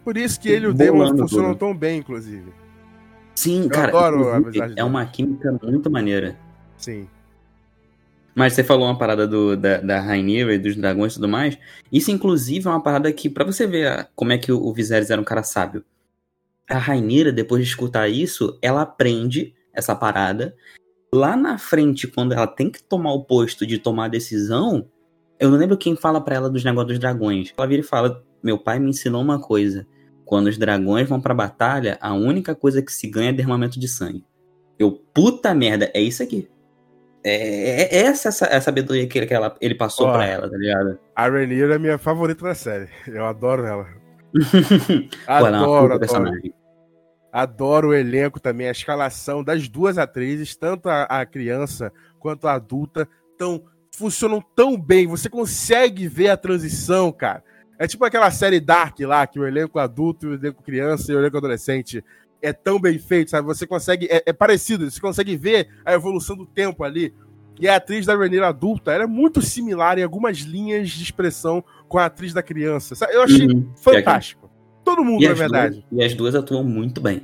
Por 0.04 0.16
isso 0.16 0.40
que 0.40 0.48
ele 0.48 0.66
e 0.66 0.70
o 0.70 0.74
Demon 0.74 1.18
funcionam 1.18 1.56
tão 1.56 1.76
bem, 1.76 2.00
inclusive. 2.00 2.54
Sim, 3.34 3.64
Eu 3.64 3.70
cara. 3.70 3.88
Adoro 3.88 4.30
a 4.30 4.38
amizade 4.38 4.74
é 4.78 4.84
uma 4.84 5.06
química 5.08 5.52
muito 5.64 5.90
maneira. 5.90 6.38
Sim. 6.78 7.08
Mas 8.40 8.54
você 8.54 8.64
falou 8.64 8.86
uma 8.88 8.98
parada 8.98 9.28
do, 9.28 9.58
da, 9.58 9.82
da 9.82 10.00
Rainira 10.00 10.56
e 10.56 10.58
dos 10.58 10.74
dragões 10.74 11.12
e 11.12 11.16
tudo 11.16 11.28
mais. 11.28 11.58
Isso, 11.92 12.10
inclusive, 12.10 12.70
é 12.70 12.70
uma 12.70 12.82
parada 12.82 13.12
que, 13.12 13.30
para 13.30 13.44
você 13.44 13.68
ver 13.68 14.08
como 14.16 14.32
é 14.32 14.38
que 14.38 14.50
o 14.50 14.72
Viserys 14.72 15.10
era 15.10 15.20
um 15.20 15.26
cara 15.26 15.44
sábio. 15.44 15.84
A 16.66 16.78
Rainira, 16.78 17.34
depois 17.34 17.62
de 17.62 17.70
escutar 17.70 18.08
isso, 18.08 18.58
ela 18.62 18.84
aprende 18.84 19.54
essa 19.74 19.94
parada. 19.94 20.56
Lá 21.14 21.36
na 21.36 21.58
frente, 21.58 22.08
quando 22.08 22.32
ela 22.32 22.48
tem 22.48 22.72
que 22.72 22.82
tomar 22.82 23.12
o 23.12 23.26
posto 23.26 23.68
de 23.68 23.78
tomar 23.78 24.06
a 24.06 24.08
decisão, 24.08 24.88
eu 25.38 25.52
não 25.52 25.58
lembro 25.58 25.78
quem 25.78 25.98
fala 25.98 26.22
para 26.22 26.38
ela 26.38 26.50
dos 26.50 26.64
negócios 26.64 26.94
dos 26.94 27.00
dragões. 27.00 27.54
Ela 27.58 27.68
vira 27.68 27.82
e 27.82 27.86
fala: 27.86 28.24
Meu 28.42 28.58
pai 28.58 28.80
me 28.80 28.90
ensinou 28.90 29.22
uma 29.22 29.42
coisa. 29.42 29.86
Quando 30.24 30.48
os 30.48 30.58
dragões 30.58 31.10
vão 31.10 31.20
pra 31.20 31.34
batalha, 31.34 31.98
a 32.00 32.14
única 32.14 32.56
coisa 32.56 32.82
que 32.82 32.94
se 32.94 33.06
ganha 33.06 33.32
é 33.32 33.34
derramamento 33.34 33.78
de 33.78 33.90
sangue. 33.90 34.24
Eu, 34.80 34.94
puta 35.14 35.54
merda, 35.54 35.92
é 35.94 36.00
isso 36.00 36.24
aqui. 36.24 36.48
É, 37.24 37.32
é, 37.34 37.98
é 37.98 38.02
essa, 38.04 38.30
essa 38.30 38.46
a 38.46 38.62
sabedoria 38.62 39.08
que, 39.08 39.26
que 39.26 39.34
ela, 39.34 39.56
ele 39.60 39.76
passou 39.76 40.08
Ó, 40.08 40.14
pra 40.14 40.26
ela, 40.26 40.50
tá 40.50 40.58
ligado? 40.58 40.98
A 41.16 41.28
Rhaenyra 41.28 41.76
é 41.76 41.80
minha 41.80 41.98
favorita 41.98 42.46
da 42.46 42.56
série. 42.56 42.90
Eu 43.08 43.26
adoro 43.26 43.66
ela. 43.66 43.88
adoro, 45.28 45.98
Pô, 46.00 46.16
adoro. 46.16 46.42
Adoro 47.32 47.90
o 47.90 47.94
elenco 47.94 48.40
também, 48.40 48.68
a 48.68 48.72
escalação 48.72 49.44
das 49.44 49.68
duas 49.68 49.98
atrizes, 49.98 50.56
tanto 50.56 50.90
a, 50.90 51.04
a 51.04 51.26
criança 51.26 51.92
quanto 52.20 52.48
a 52.48 52.54
adulta, 52.54 53.08
tão, 53.38 53.64
funcionam 53.96 54.44
tão 54.56 54.80
bem. 54.80 55.06
Você 55.06 55.30
consegue 55.30 56.08
ver 56.08 56.30
a 56.30 56.38
transição, 56.38 57.12
cara. 57.12 57.44
É 57.78 57.88
tipo 57.88 58.04
aquela 58.04 58.32
série 58.32 58.60
Dark 58.60 59.00
lá, 59.02 59.28
que 59.28 59.40
o 59.40 59.48
elenco 59.48 59.78
adulto, 59.78 60.28
o 60.28 60.34
elenco 60.34 60.64
criança 60.64 61.12
e 61.12 61.16
o 61.16 61.20
elenco 61.20 61.38
adolescente 61.38 62.04
é 62.42 62.54
tão 62.54 62.80
bem 62.80 62.98
feito, 62.98 63.32
sabe? 63.32 63.48
Você 63.48 63.68
consegue. 63.68 64.08
É, 64.10 64.24
é 64.26 64.34
parecido, 64.34 64.90
você 64.90 65.00
consegue 65.00 65.36
ver 65.36 65.70
a 65.86 65.94
evolução 65.94 66.36
do 66.36 66.46
tempo 66.46 66.84
ali. 66.84 67.14
E 67.60 67.68
a 67.68 67.76
atriz 67.76 68.06
da 68.06 68.18
Renée 68.18 68.42
adulta 68.42 68.92
era 68.92 69.04
é 69.04 69.08
muito 69.08 69.42
similar 69.42 70.00
em 70.00 70.04
algumas 70.04 70.38
linhas 70.38 70.90
de 70.90 71.04
expressão 71.04 71.64
com 71.90 71.98
a 71.98 72.06
atriz 72.06 72.34
da 72.34 72.42
criança. 72.42 72.96
Sabe? 72.96 73.14
Eu 73.14 73.22
achei 73.22 73.48
uhum. 73.48 73.70
fantástico. 73.76 74.50
Todo 74.84 75.04
mundo, 75.04 75.28
na 75.28 75.34
verdade. 75.34 75.86
Duas, 75.92 76.02
e 76.02 76.06
as 76.06 76.14
duas 76.14 76.36
atuam 76.36 76.64
muito 76.64 77.02
bem. 77.02 77.22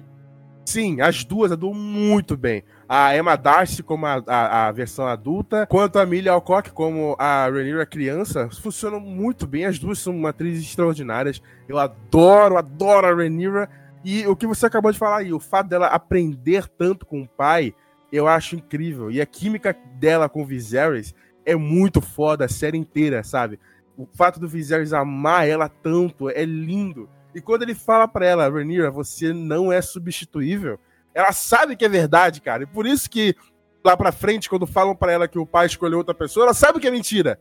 Sim, 0.65 0.99
as 0.99 1.23
duas 1.23 1.51
atuam 1.51 1.73
muito 1.73 2.35
bem. 2.35 2.63
A 2.89 3.15
Emma 3.15 3.35
Darcy 3.35 3.81
como 3.81 4.05
a, 4.05 4.21
a, 4.27 4.67
a 4.67 4.71
versão 4.71 5.07
adulta, 5.07 5.65
quanto 5.67 5.99
a 5.99 6.05
Millie 6.05 6.27
Alcock 6.27 6.71
como 6.71 7.15
a 7.17 7.47
Rhaenyra 7.47 7.85
criança, 7.85 8.49
funcionam 8.49 8.99
muito 8.99 9.47
bem. 9.47 9.65
As 9.65 9.79
duas 9.79 9.99
são 9.99 10.25
atrizes 10.25 10.65
extraordinárias. 10.65 11.41
Eu 11.67 11.77
adoro, 11.77 12.57
adoro 12.57 13.07
a 13.07 13.15
Rhaenyra. 13.15 13.69
E 14.05 14.27
o 14.27 14.35
que 14.35 14.45
você 14.45 14.67
acabou 14.67 14.91
de 14.91 14.99
falar 14.99 15.17
aí, 15.17 15.33
o 15.33 15.39
fato 15.39 15.67
dela 15.67 15.87
aprender 15.87 16.67
tanto 16.67 17.07
com 17.07 17.23
o 17.23 17.27
pai, 17.27 17.73
eu 18.11 18.27
acho 18.27 18.55
incrível. 18.55 19.09
E 19.09 19.19
a 19.19 19.25
química 19.25 19.75
dela 19.99 20.29
com 20.29 20.43
o 20.43 20.45
Viserys 20.45 21.15
é 21.43 21.55
muito 21.55 21.99
foda 21.99 22.45
a 22.45 22.49
série 22.49 22.77
inteira, 22.77 23.23
sabe? 23.23 23.59
O 23.97 24.07
fato 24.13 24.39
do 24.39 24.47
Viserys 24.47 24.93
amar 24.93 25.47
ela 25.47 25.67
tanto 25.67 26.29
é 26.29 26.45
lindo. 26.45 27.09
E 27.33 27.41
quando 27.41 27.63
ele 27.63 27.73
fala 27.73 28.07
para 28.07 28.27
ela, 28.27 28.47
Rhaenyra, 28.47 28.91
você 28.91 29.33
não 29.33 29.73
é 29.73 29.81
substituível, 29.81 30.79
ela 31.11 31.31
sabe 31.31 31.75
que 31.75 31.83
é 31.83 31.89
verdade, 31.89 32.41
cara. 32.41 32.61
E 32.61 32.67
por 32.67 32.85
isso 32.85 33.09
que 33.09 33.35
lá 33.83 33.97
pra 33.97 34.11
frente, 34.11 34.49
quando 34.49 34.67
falam 34.67 34.95
para 34.95 35.13
ela 35.13 35.27
que 35.27 35.39
o 35.39 35.47
pai 35.47 35.65
escolheu 35.65 35.97
outra 35.97 36.13
pessoa, 36.13 36.45
ela 36.45 36.53
sabe 36.53 36.79
que 36.79 36.87
é 36.87 36.91
mentira. 36.91 37.39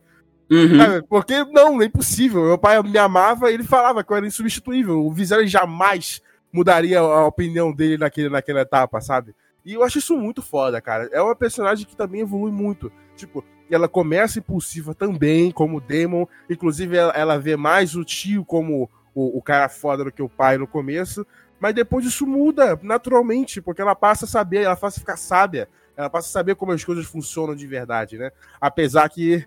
Uhum. 0.49 1.01
Porque 1.09 1.43
não, 1.45 1.79
é 1.79 1.85
impossível. 1.85 2.43
Meu 2.43 2.57
pai 2.57 2.81
me 2.81 2.97
amava 2.97 3.51
e 3.51 3.53
ele 3.53 3.63
falava 3.63 4.03
que 4.03 4.11
eu 4.11 4.17
era 4.17 4.25
insubstituível. 4.25 5.05
O 5.05 5.11
Viserys 5.11 5.51
jamais 5.51 6.21
mudaria 6.55 6.99
a 6.99 7.27
opinião 7.27 7.73
dele 7.73 7.97
naquele, 7.97 8.29
naquela 8.29 8.61
etapa, 8.61 9.01
sabe? 9.01 9.35
E 9.65 9.73
eu 9.73 9.83
acho 9.83 9.97
isso 9.97 10.15
muito 10.15 10.41
foda, 10.41 10.79
cara. 10.79 11.09
É 11.11 11.21
uma 11.21 11.35
personagem 11.35 11.85
que 11.85 11.97
também 11.97 12.21
evolui 12.21 12.51
muito. 12.51 12.89
Tipo, 13.15 13.43
ela 13.69 13.89
começa 13.89 14.39
impulsiva 14.39 14.95
também, 14.95 15.51
como 15.51 15.81
Demon. 15.81 16.25
Inclusive, 16.49 16.95
ela, 16.95 17.11
ela 17.13 17.37
vê 17.37 17.57
mais 17.57 17.93
o 17.95 18.05
tio 18.05 18.45
como 18.45 18.89
o, 19.13 19.37
o, 19.37 19.41
cara 19.41 19.67
foda 19.67 20.05
do 20.05 20.11
que 20.11 20.21
o 20.21 20.29
pai 20.29 20.57
no 20.57 20.65
começo. 20.67 21.27
Mas 21.59 21.75
depois 21.75 22.05
isso 22.05 22.25
muda 22.25 22.79
naturalmente, 22.81 23.61
porque 23.61 23.81
ela 23.81 23.95
passa 23.95 24.23
a 24.23 24.27
saber, 24.27 24.63
ela 24.63 24.77
passa 24.77 24.97
a 24.97 25.01
ficar 25.01 25.17
sábia. 25.17 25.67
Ela 25.97 26.09
passa 26.09 26.29
a 26.29 26.31
saber 26.31 26.55
como 26.55 26.71
as 26.71 26.83
coisas 26.83 27.05
funcionam 27.05 27.55
de 27.55 27.67
verdade, 27.67 28.17
né? 28.17 28.31
Apesar 28.61 29.09
que 29.09 29.45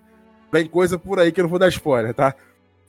vem 0.51 0.67
coisa 0.67 0.99
por 0.99 1.19
aí 1.19 1.31
que 1.31 1.39
eu 1.39 1.43
não 1.43 1.49
vou 1.49 1.59
dar 1.59 1.69
spoiler, 1.69 2.13
tá? 2.13 2.35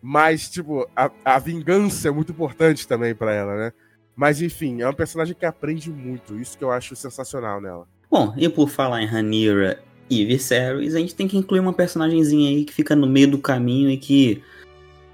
Mas, 0.03 0.49
tipo, 0.51 0.89
a, 0.97 1.11
a 1.25 1.39
vingança 1.39 2.09
é 2.09 2.11
muito 2.11 2.33
importante 2.33 2.89
também 2.89 3.15
para 3.15 3.33
ela, 3.33 3.57
né? 3.57 3.73
Mas, 4.21 4.43
enfim, 4.43 4.83
é 4.83 4.87
uma 4.87 4.93
personagem 4.93 5.35
que 5.35 5.47
aprende 5.47 5.91
muito. 5.91 6.39
Isso 6.39 6.59
que 6.59 6.63
eu 6.63 6.71
acho 6.71 6.95
sensacional 6.95 7.59
nela. 7.59 7.87
Bom, 8.11 8.35
e 8.37 8.47
por 8.51 8.69
falar 8.69 9.01
em 9.01 9.07
Rhaenyra 9.07 9.83
e 10.11 10.27
Viserys, 10.27 10.95
a 10.95 10.99
gente 10.99 11.15
tem 11.15 11.27
que 11.27 11.39
incluir 11.39 11.61
uma 11.61 11.73
personagemzinha 11.73 12.51
aí 12.51 12.67
que 12.67 12.75
fica 12.75 12.95
no 12.95 13.07
meio 13.07 13.31
do 13.31 13.39
caminho 13.39 13.89
e 13.89 13.97
que 13.97 14.43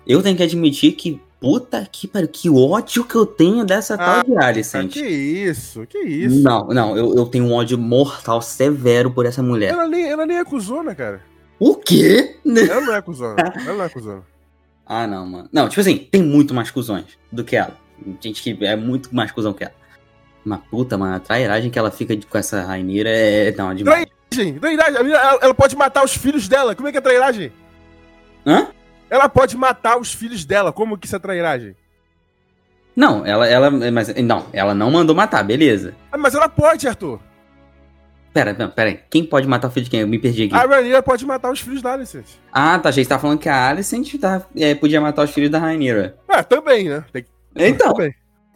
eu 0.05 0.21
tenho 0.25 0.37
que 0.37 0.43
admitir 0.43 0.91
que 0.97 1.21
puta 1.39 1.87
que 1.87 2.09
pariu, 2.09 2.27
que 2.27 2.51
ódio 2.51 3.05
que 3.05 3.15
eu 3.15 3.25
tenho 3.25 3.65
dessa 3.65 3.95
ah, 3.95 3.99
tal 3.99 4.25
de 4.25 4.45
Alicent. 4.45 4.93
Que 4.93 5.07
isso, 5.07 5.87
que 5.87 5.99
isso. 5.99 6.43
Não, 6.43 6.67
não, 6.67 6.97
eu, 6.97 7.15
eu 7.15 7.27
tenho 7.27 7.45
um 7.45 7.53
ódio 7.53 7.79
mortal 7.79 8.43
severo 8.43 9.13
por 9.13 9.25
essa 9.25 9.41
mulher. 9.41 9.73
Ela 9.73 9.87
nem, 9.87 10.05
ela 10.05 10.27
nem 10.27 10.39
é 10.39 10.45
cuzona, 10.45 10.97
cara. 10.97 11.23
O 11.61 11.77
quê? 11.77 12.39
Ela 12.45 12.81
não 12.81 12.93
é 12.93 13.01
cuzona, 13.01 13.37
ela 13.65 13.77
não 13.77 13.85
é 13.85 13.89
cuzona. 13.89 14.23
Ah, 14.85 15.07
não, 15.07 15.25
mano. 15.25 15.49
Não, 15.53 15.69
tipo 15.69 15.81
assim, 15.81 15.97
tem 15.97 16.23
muito 16.23 16.53
mais 16.53 16.73
cuzões 16.73 17.07
do 17.31 17.45
que 17.45 17.55
ela. 17.55 17.86
Gente 18.21 18.43
que 18.43 18.65
é 18.65 18.77
muito 18.77 19.15
mais 19.15 19.33
cuzão 19.33 19.53
que 19.53 19.65
ela. 19.65 19.73
Uma 20.45 20.59
puta, 20.59 20.97
mano, 20.97 21.17
a 21.17 21.21
trairagem 21.21 21.71
que 21.71 21.79
ela 21.79 21.91
fica 21.91 22.17
com 22.29 22.39
essa 22.39 22.63
Rainira 22.63 23.11
é. 23.11 23.53
Não, 23.57 23.71
é 23.71 23.75
demais. 23.75 24.07
Trairagem, 24.31 24.59
trairagem. 24.59 25.13
Ela, 25.13 25.39
ela 25.43 25.55
pode 25.55 25.77
matar 25.77 26.05
os 26.05 26.15
filhos 26.15 26.47
dela. 26.47 26.75
Como 26.75 26.89
é 26.89 26.93
que 26.93 26.99
é 26.99 27.01
trairagem? 27.01 27.53
Hã? 28.47 28.69
Ela 29.11 29.29
pode 29.29 29.57
matar 29.57 29.99
os 29.99 30.13
filhos 30.13 30.45
dela. 30.45 30.73
Como 30.73 30.97
que 30.97 31.07
isso 31.07 31.17
é 31.17 31.19
trairagem? 31.19 31.75
Não, 32.95 33.27
ela, 33.27 33.47
ela, 33.47 33.71
mas 33.71 34.15
não, 34.15 34.47
ela 34.53 34.75
não 34.75 34.91
mandou 34.91 35.15
matar, 35.15 35.43
beleza. 35.43 35.95
Ah, 36.11 36.17
mas 36.17 36.35
ela 36.35 36.49
pode, 36.49 36.89
Arthur. 36.89 37.21
Pera, 38.33 38.55
não, 38.59 38.71
pera 38.71 38.91
aí. 38.91 39.01
Quem 39.11 39.25
pode 39.25 39.47
matar 39.47 39.69
o 39.69 39.71
filho 39.71 39.85
de 39.85 39.91
quem? 39.91 40.01
Eu 40.01 40.09
me 40.09 40.19
perdi 40.19 40.45
aqui. 40.45 40.55
A 40.55 40.67
Rhaenyra 40.67 41.03
pode 41.03 41.25
matar 41.27 41.51
os 41.51 41.61
filhos 41.61 41.83
da 41.83 41.93
Alicent. 41.93 42.27
Ah, 42.53 42.79
tá. 42.79 42.91
Que 42.91 43.03
você 43.03 43.09
tá 43.09 43.19
falando 43.19 43.39
que 43.39 43.49
a 43.49 43.69
Alicent 43.69 44.15
tá, 44.19 44.47
é, 44.57 44.75
podia 44.75 45.01
matar 45.01 45.25
os 45.25 45.31
filhos 45.31 45.51
da 45.51 45.59
Rhaenyra. 45.59 46.17
Ah, 46.29 46.43
também, 46.43 46.89
né? 46.89 47.05
Tem... 47.13 47.25
Então. 47.57 47.95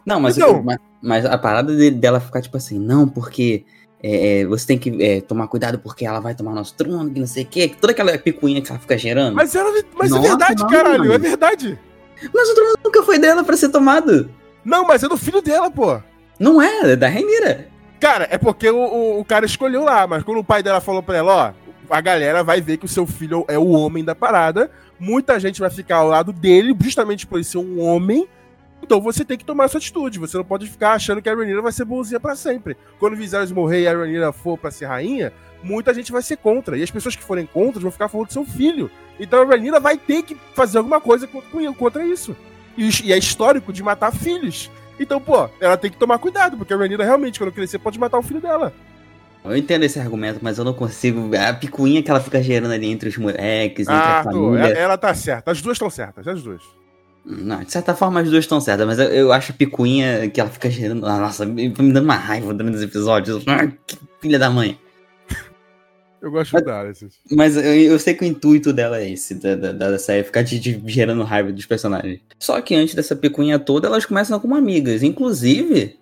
Não, 0.05 0.19
mas, 0.19 0.37
então. 0.37 0.63
mas, 0.63 0.77
mas, 1.01 1.25
a 1.25 1.37
parada 1.37 1.75
de, 1.75 1.91
dela 1.91 2.19
ficar 2.19 2.41
tipo 2.41 2.57
assim, 2.57 2.79
não, 2.79 3.07
porque 3.07 3.65
é, 4.03 4.39
é, 4.41 4.45
você 4.45 4.67
tem 4.67 4.77
que 4.77 5.03
é, 5.03 5.21
tomar 5.21 5.47
cuidado 5.47 5.77
porque 5.79 6.05
ela 6.05 6.19
vai 6.19 6.33
tomar 6.33 6.53
nosso 6.53 6.73
trono, 6.75 7.11
que 7.11 7.19
não 7.19 7.27
sei 7.27 7.43
o 7.43 7.47
quê. 7.47 7.71
Toda 7.79 7.93
aquela 7.93 8.17
picuinha 8.17 8.61
que 8.61 8.71
ela 8.71 8.79
fica 8.79 8.97
gerando. 8.97 9.35
Mas, 9.35 9.53
ela, 9.53 9.71
mas 9.95 10.11
é 10.11 10.15
Nossa, 10.15 10.25
é 10.25 10.29
verdade, 10.29 10.61
não, 10.63 10.69
caralho, 10.69 10.99
mano. 10.99 11.13
é 11.13 11.17
verdade. 11.17 11.79
Mas 12.33 12.49
o 12.49 12.55
trono 12.55 12.75
nunca 12.83 13.03
foi 13.03 13.19
dela 13.19 13.43
pra 13.43 13.57
ser 13.57 13.69
tomado. 13.69 14.29
Não, 14.65 14.85
mas 14.85 15.03
é 15.03 15.07
do 15.07 15.17
filho 15.17 15.41
dela, 15.41 15.69
pô. 15.69 15.99
Não 16.39 16.61
é, 16.61 16.91
é 16.91 16.95
da 16.95 17.07
Renira. 17.07 17.67
Cara, 17.99 18.27
é 18.31 18.37
porque 18.37 18.69
o, 18.69 18.77
o, 18.77 19.19
o, 19.19 19.25
cara 19.25 19.45
escolheu 19.45 19.83
lá, 19.83 20.07
mas 20.07 20.23
quando 20.23 20.39
o 20.39 20.43
pai 20.43 20.63
dela 20.63 20.81
falou 20.81 21.03
pra 21.03 21.17
ela, 21.17 21.55
ó, 21.89 21.95
a 21.95 22.01
galera 22.01 22.43
vai 22.43 22.59
ver 22.59 22.77
que 22.77 22.85
o 22.85 22.89
seu 22.89 23.05
filho 23.05 23.45
é 23.47 23.59
o 23.59 23.67
homem 23.69 24.03
da 24.03 24.15
parada, 24.15 24.71
muita 24.99 25.39
gente 25.39 25.59
vai 25.59 25.69
ficar 25.69 25.97
ao 25.97 26.07
lado 26.07 26.33
dele, 26.33 26.75
justamente 26.81 27.27
por 27.27 27.35
ele 27.35 27.43
ser 27.43 27.59
um 27.59 27.79
homem, 27.79 28.27
então 28.81 28.99
você 28.99 29.23
tem 29.23 29.37
que 29.37 29.45
tomar 29.45 29.65
essa 29.65 29.77
atitude. 29.77 30.19
Você 30.19 30.37
não 30.37 30.43
pode 30.43 30.67
ficar 30.67 30.93
achando 30.93 31.21
que 31.21 31.29
a 31.29 31.35
Rhaenyra 31.35 31.61
vai 31.61 31.71
ser 31.71 31.85
bonzinha 31.85 32.19
para 32.19 32.35
sempre. 32.35 32.75
Quando 32.99 33.13
o 33.13 33.17
Viserys 33.17 33.51
morrer 33.51 33.81
e 33.83 33.87
a 33.87 33.95
Rhaenyra 33.95 34.31
for 34.31 34.57
para 34.57 34.71
ser 34.71 34.85
rainha, 34.85 35.31
muita 35.63 35.93
gente 35.93 36.11
vai 36.11 36.21
ser 36.21 36.37
contra. 36.37 36.77
E 36.77 36.83
as 36.83 36.91
pessoas 36.91 37.15
que 37.15 37.23
forem 37.23 37.45
contra 37.45 37.79
vão 37.79 37.91
ficar 37.91 38.07
falando 38.07 38.27
do 38.27 38.33
seu 38.33 38.45
filho. 38.45 38.89
Então 39.19 39.41
a 39.41 39.45
Rhaenyra 39.45 39.79
vai 39.79 39.97
ter 39.97 40.23
que 40.23 40.35
fazer 40.53 40.79
alguma 40.79 40.99
coisa 40.99 41.27
contra 41.77 42.05
isso. 42.05 42.35
E 42.77 43.13
é 43.13 43.17
histórico 43.17 43.71
de 43.71 43.83
matar 43.83 44.11
filhos. 44.13 44.71
Então, 44.99 45.19
pô, 45.19 45.49
ela 45.59 45.77
tem 45.77 45.89
que 45.89 45.97
tomar 45.97 46.19
cuidado, 46.19 46.57
porque 46.57 46.73
a 46.73 46.77
Rhaenyra 46.77 47.03
realmente, 47.03 47.39
quando 47.39 47.51
crescer, 47.51 47.79
pode 47.79 47.99
matar 47.99 48.19
o 48.19 48.23
filho 48.23 48.39
dela. 48.39 48.73
Eu 49.43 49.57
entendo 49.57 49.83
esse 49.83 49.99
argumento, 49.99 50.39
mas 50.41 50.59
eu 50.59 50.63
não 50.63 50.73
consigo. 50.73 51.31
A 51.35 51.53
picuinha 51.53 52.03
que 52.03 52.11
ela 52.11 52.19
fica 52.19 52.41
gerando 52.41 52.73
ali 52.73 52.87
entre 52.87 53.09
os 53.09 53.17
moleques, 53.17 53.87
entre 53.87 54.01
ah, 54.01 54.19
a 54.19 54.23
família. 54.23 54.59
Ela, 54.59 54.77
ela 54.77 54.97
tá 54.97 55.13
certa. 55.15 55.51
As 55.51 55.61
duas 55.61 55.75
estão 55.75 55.89
certas, 55.89 56.27
as 56.27 56.43
duas. 56.43 56.61
Não, 57.23 57.63
de 57.63 57.71
certa 57.71 57.95
forma 57.95 58.19
as 58.19 58.29
duas 58.29 58.43
estão 58.43 58.59
certas, 58.59 58.85
mas 58.87 58.97
eu, 58.97 59.05
eu 59.05 59.31
acho 59.31 59.51
a 59.51 59.55
picuinha 59.55 60.29
que 60.29 60.41
ela 60.41 60.49
fica 60.49 60.69
gerando. 60.69 61.01
Nossa, 61.01 61.45
me, 61.45 61.69
me 61.69 61.93
dando 61.93 62.03
uma 62.03 62.15
raiva 62.15 62.53
durante 62.53 62.75
os 62.75 62.81
episódios. 62.81 63.43
Ah, 63.47 63.67
que 63.85 63.97
filha 64.19 64.39
da 64.39 64.49
mãe. 64.49 64.77
Eu 66.21 66.29
gosto 66.29 66.53
mas, 66.53 66.63
da 66.63 66.87
esses. 66.87 67.19
Mas 67.31 67.57
eu, 67.57 67.63
eu, 67.63 67.99
sei 67.99 68.13
que 68.13 68.23
o 68.23 68.27
intuito 68.27 68.71
dela 68.71 68.99
é 68.99 69.09
esse, 69.09 69.33
da, 69.35 69.55
da, 69.55 69.71
da 69.71 69.99
série, 69.99 70.23
ficar 70.23 70.43
de, 70.43 70.59
de, 70.59 70.81
gerando 70.85 71.23
raiva 71.23 71.51
dos 71.51 71.65
personagens. 71.65 72.21
Só 72.37 72.61
que 72.61 72.75
antes 72.75 72.93
dessa 72.93 73.15
picuinha 73.15 73.57
toda, 73.57 73.87
elas 73.87 74.05
começam 74.05 74.39
como 74.39 74.55
amigas. 74.55 75.01
Inclusive, 75.01 75.97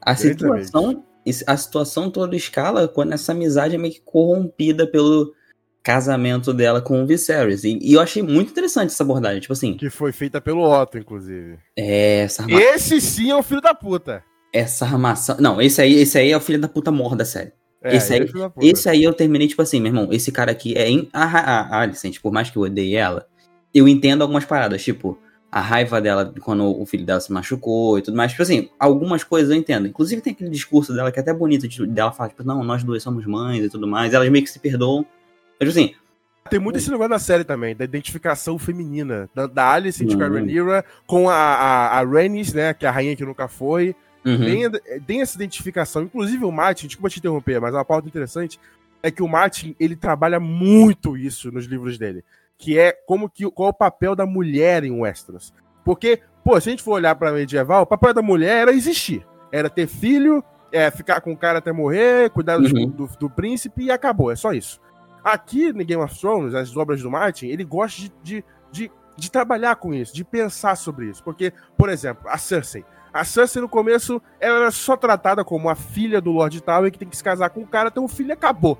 a 0.00 0.14
situação, 0.14 1.04
a 1.46 1.56
situação 1.56 2.08
toda 2.08 2.36
escala 2.36 2.86
quando 2.86 3.14
essa 3.14 3.32
amizade 3.32 3.74
é 3.74 3.78
meio 3.78 3.94
que 3.94 4.00
corrompida 4.00 4.86
pelo 4.86 5.34
casamento 5.84 6.54
dela 6.54 6.80
com 6.80 7.02
o 7.02 7.06
Viserys. 7.06 7.62
E, 7.62 7.78
e, 7.80 7.92
eu 7.92 8.00
achei 8.00 8.22
muito 8.22 8.50
interessante 8.50 8.90
essa 8.90 9.02
abordagem, 9.02 9.40
tipo 9.40 9.52
assim. 9.52 9.74
Que 9.74 9.90
foi 9.90 10.10
feita 10.10 10.40
pelo 10.40 10.62
Otto, 10.62 10.96
inclusive. 10.96 11.58
É, 11.76 12.20
essa 12.20 12.42
armação. 12.42 12.74
Esse 12.74 13.00
sim 13.02 13.30
é 13.30 13.36
o 13.36 13.42
filho 13.42 13.60
da 13.60 13.74
puta. 13.74 14.24
Essa 14.52 14.86
armação. 14.86 15.36
Não, 15.38 15.60
esse 15.60 15.82
aí, 15.82 15.92
esse 16.00 16.16
aí 16.16 16.32
é 16.32 16.36
o 16.36 16.40
filho 16.40 16.58
da 16.58 16.68
puta 16.68 16.90
morra 16.90 17.16
da 17.16 17.24
série. 17.24 17.52
É, 17.82 17.96
esse, 17.96 18.14
aí, 18.14 18.20
é 18.22 18.66
esse 18.66 18.88
aí 18.88 19.04
eu 19.04 19.12
terminei, 19.12 19.46
tipo 19.46 19.60
assim, 19.60 19.78
meu 19.78 19.90
irmão, 19.90 20.08
esse 20.10 20.32
cara 20.32 20.50
aqui 20.50 20.74
é. 20.74 20.88
In... 20.88 21.06
A, 21.12 21.24
a, 21.24 21.60
a 21.60 21.80
Alicent, 21.82 22.18
por 22.18 22.32
mais 22.32 22.48
que 22.48 22.56
eu 22.56 22.62
odeie 22.62 22.96
ela, 22.96 23.26
eu 23.74 23.86
entendo 23.86 24.22
algumas 24.22 24.46
paradas, 24.46 24.82
tipo, 24.82 25.18
a 25.52 25.60
raiva 25.60 26.00
dela 26.00 26.32
quando 26.40 26.64
o 26.64 26.86
filho 26.86 27.04
dela 27.04 27.20
se 27.20 27.30
machucou 27.30 27.98
e 27.98 28.02
tudo 28.02 28.16
mais. 28.16 28.30
Tipo 28.30 28.42
assim, 28.42 28.70
algumas 28.78 29.22
coisas 29.22 29.50
eu 29.50 29.56
entendo. 29.56 29.86
Inclusive 29.86 30.22
tem 30.22 30.32
aquele 30.32 30.48
discurso 30.48 30.94
dela 30.94 31.12
que 31.12 31.18
é 31.18 31.22
até 31.22 31.34
bonito, 31.34 31.68
de, 31.68 31.86
dela 31.86 32.10
falar, 32.10 32.30
tipo, 32.30 32.42
não, 32.42 32.64
nós 32.64 32.82
duas 32.82 33.02
somos 33.02 33.26
mães 33.26 33.62
e 33.62 33.68
tudo 33.68 33.86
mais. 33.86 34.14
Elas 34.14 34.30
meio 34.30 34.42
que 34.42 34.50
se 34.50 34.58
perdoam. 34.58 35.04
Mas 35.60 35.70
assim. 35.70 35.94
Tem 36.50 36.60
muito 36.60 36.76
esse 36.76 36.90
negócio 36.90 37.08
na 37.08 37.18
série 37.18 37.42
também, 37.42 37.74
da 37.74 37.84
identificação 37.84 38.58
feminina. 38.58 39.30
Da, 39.34 39.46
da 39.46 39.72
Alice 39.72 40.04
uhum. 40.04 40.14
com 40.14 40.22
a 40.22 40.28
Rhaenyra, 40.28 40.84
com 41.06 41.30
a, 41.30 41.34
a, 41.34 41.98
a 41.98 42.04
Rhaenys, 42.04 42.52
né, 42.52 42.74
que 42.74 42.84
é 42.84 42.88
a 42.88 42.92
rainha 42.92 43.16
que 43.16 43.24
nunca 43.24 43.48
foi. 43.48 43.96
Uhum. 44.24 44.38
Tem, 44.38 45.00
tem, 45.00 45.20
essa 45.22 45.36
identificação. 45.36 46.02
Inclusive 46.02 46.44
o 46.44 46.52
Martin, 46.52 46.86
desculpa 46.86 47.08
te 47.08 47.18
interromper, 47.18 47.60
mas 47.60 47.74
uma 47.74 47.84
pauta 47.84 48.08
interessante 48.08 48.60
é 49.02 49.10
que 49.10 49.22
o 49.22 49.28
Martin, 49.28 49.76
ele 49.78 49.96
trabalha 49.96 50.38
muito 50.38 51.16
isso 51.16 51.50
nos 51.50 51.66
livros 51.66 51.98
dele. 51.98 52.24
Que 52.56 52.78
é 52.78 52.92
como 52.92 53.28
que 53.28 53.50
qual 53.50 53.68
é 53.68 53.70
o 53.70 53.74
papel 53.74 54.14
da 54.14 54.24
mulher 54.24 54.84
em 54.84 54.90
Westeros. 54.90 55.52
Porque, 55.84 56.20
pô, 56.42 56.58
se 56.60 56.68
a 56.68 56.72
gente 56.72 56.82
for 56.82 56.92
olhar 56.92 57.14
pra 57.14 57.32
medieval, 57.32 57.82
o 57.82 57.86
papel 57.86 58.14
da 58.14 58.22
mulher 58.22 58.62
era 58.62 58.72
existir. 58.72 59.26
Era 59.52 59.68
ter 59.68 59.86
filho, 59.86 60.42
é, 60.72 60.90
ficar 60.90 61.20
com 61.20 61.32
o 61.32 61.36
cara 61.36 61.58
até 61.58 61.70
morrer, 61.72 62.30
cuidar 62.30 62.58
uhum. 62.58 62.86
do, 62.86 63.06
do, 63.06 63.18
do 63.18 63.30
príncipe 63.30 63.84
e 63.84 63.90
acabou. 63.90 64.32
É 64.32 64.36
só 64.36 64.52
isso. 64.52 64.80
Aqui 65.24 65.72
no 65.72 65.82
Game 65.82 66.02
of 66.02 66.20
Thrones, 66.20 66.54
as 66.54 66.76
obras 66.76 67.00
do 67.00 67.10
Martin, 67.10 67.46
ele 67.46 67.64
gosta 67.64 68.02
de, 68.02 68.12
de, 68.22 68.44
de, 68.70 68.92
de, 69.16 69.30
trabalhar 69.30 69.76
com 69.76 69.94
isso, 69.94 70.14
de 70.14 70.22
pensar 70.22 70.76
sobre 70.76 71.06
isso. 71.06 71.24
Porque, 71.24 71.50
por 71.78 71.88
exemplo, 71.88 72.28
a 72.28 72.36
Cersei. 72.36 72.84
A 73.10 73.24
Cersei, 73.24 73.62
no 73.62 73.68
começo, 73.68 74.20
ela 74.38 74.58
era 74.58 74.70
só 74.70 74.98
tratada 74.98 75.42
como 75.42 75.70
a 75.70 75.74
filha 75.74 76.20
do 76.20 76.30
Lord 76.30 76.60
Tywin 76.60 76.90
que 76.90 76.98
tem 76.98 77.08
que 77.08 77.16
se 77.16 77.24
casar 77.24 77.48
com 77.48 77.62
o 77.62 77.66
cara, 77.66 77.90
ter 77.90 78.00
um 78.00 78.08
filho 78.08 78.34
acabou. 78.34 78.78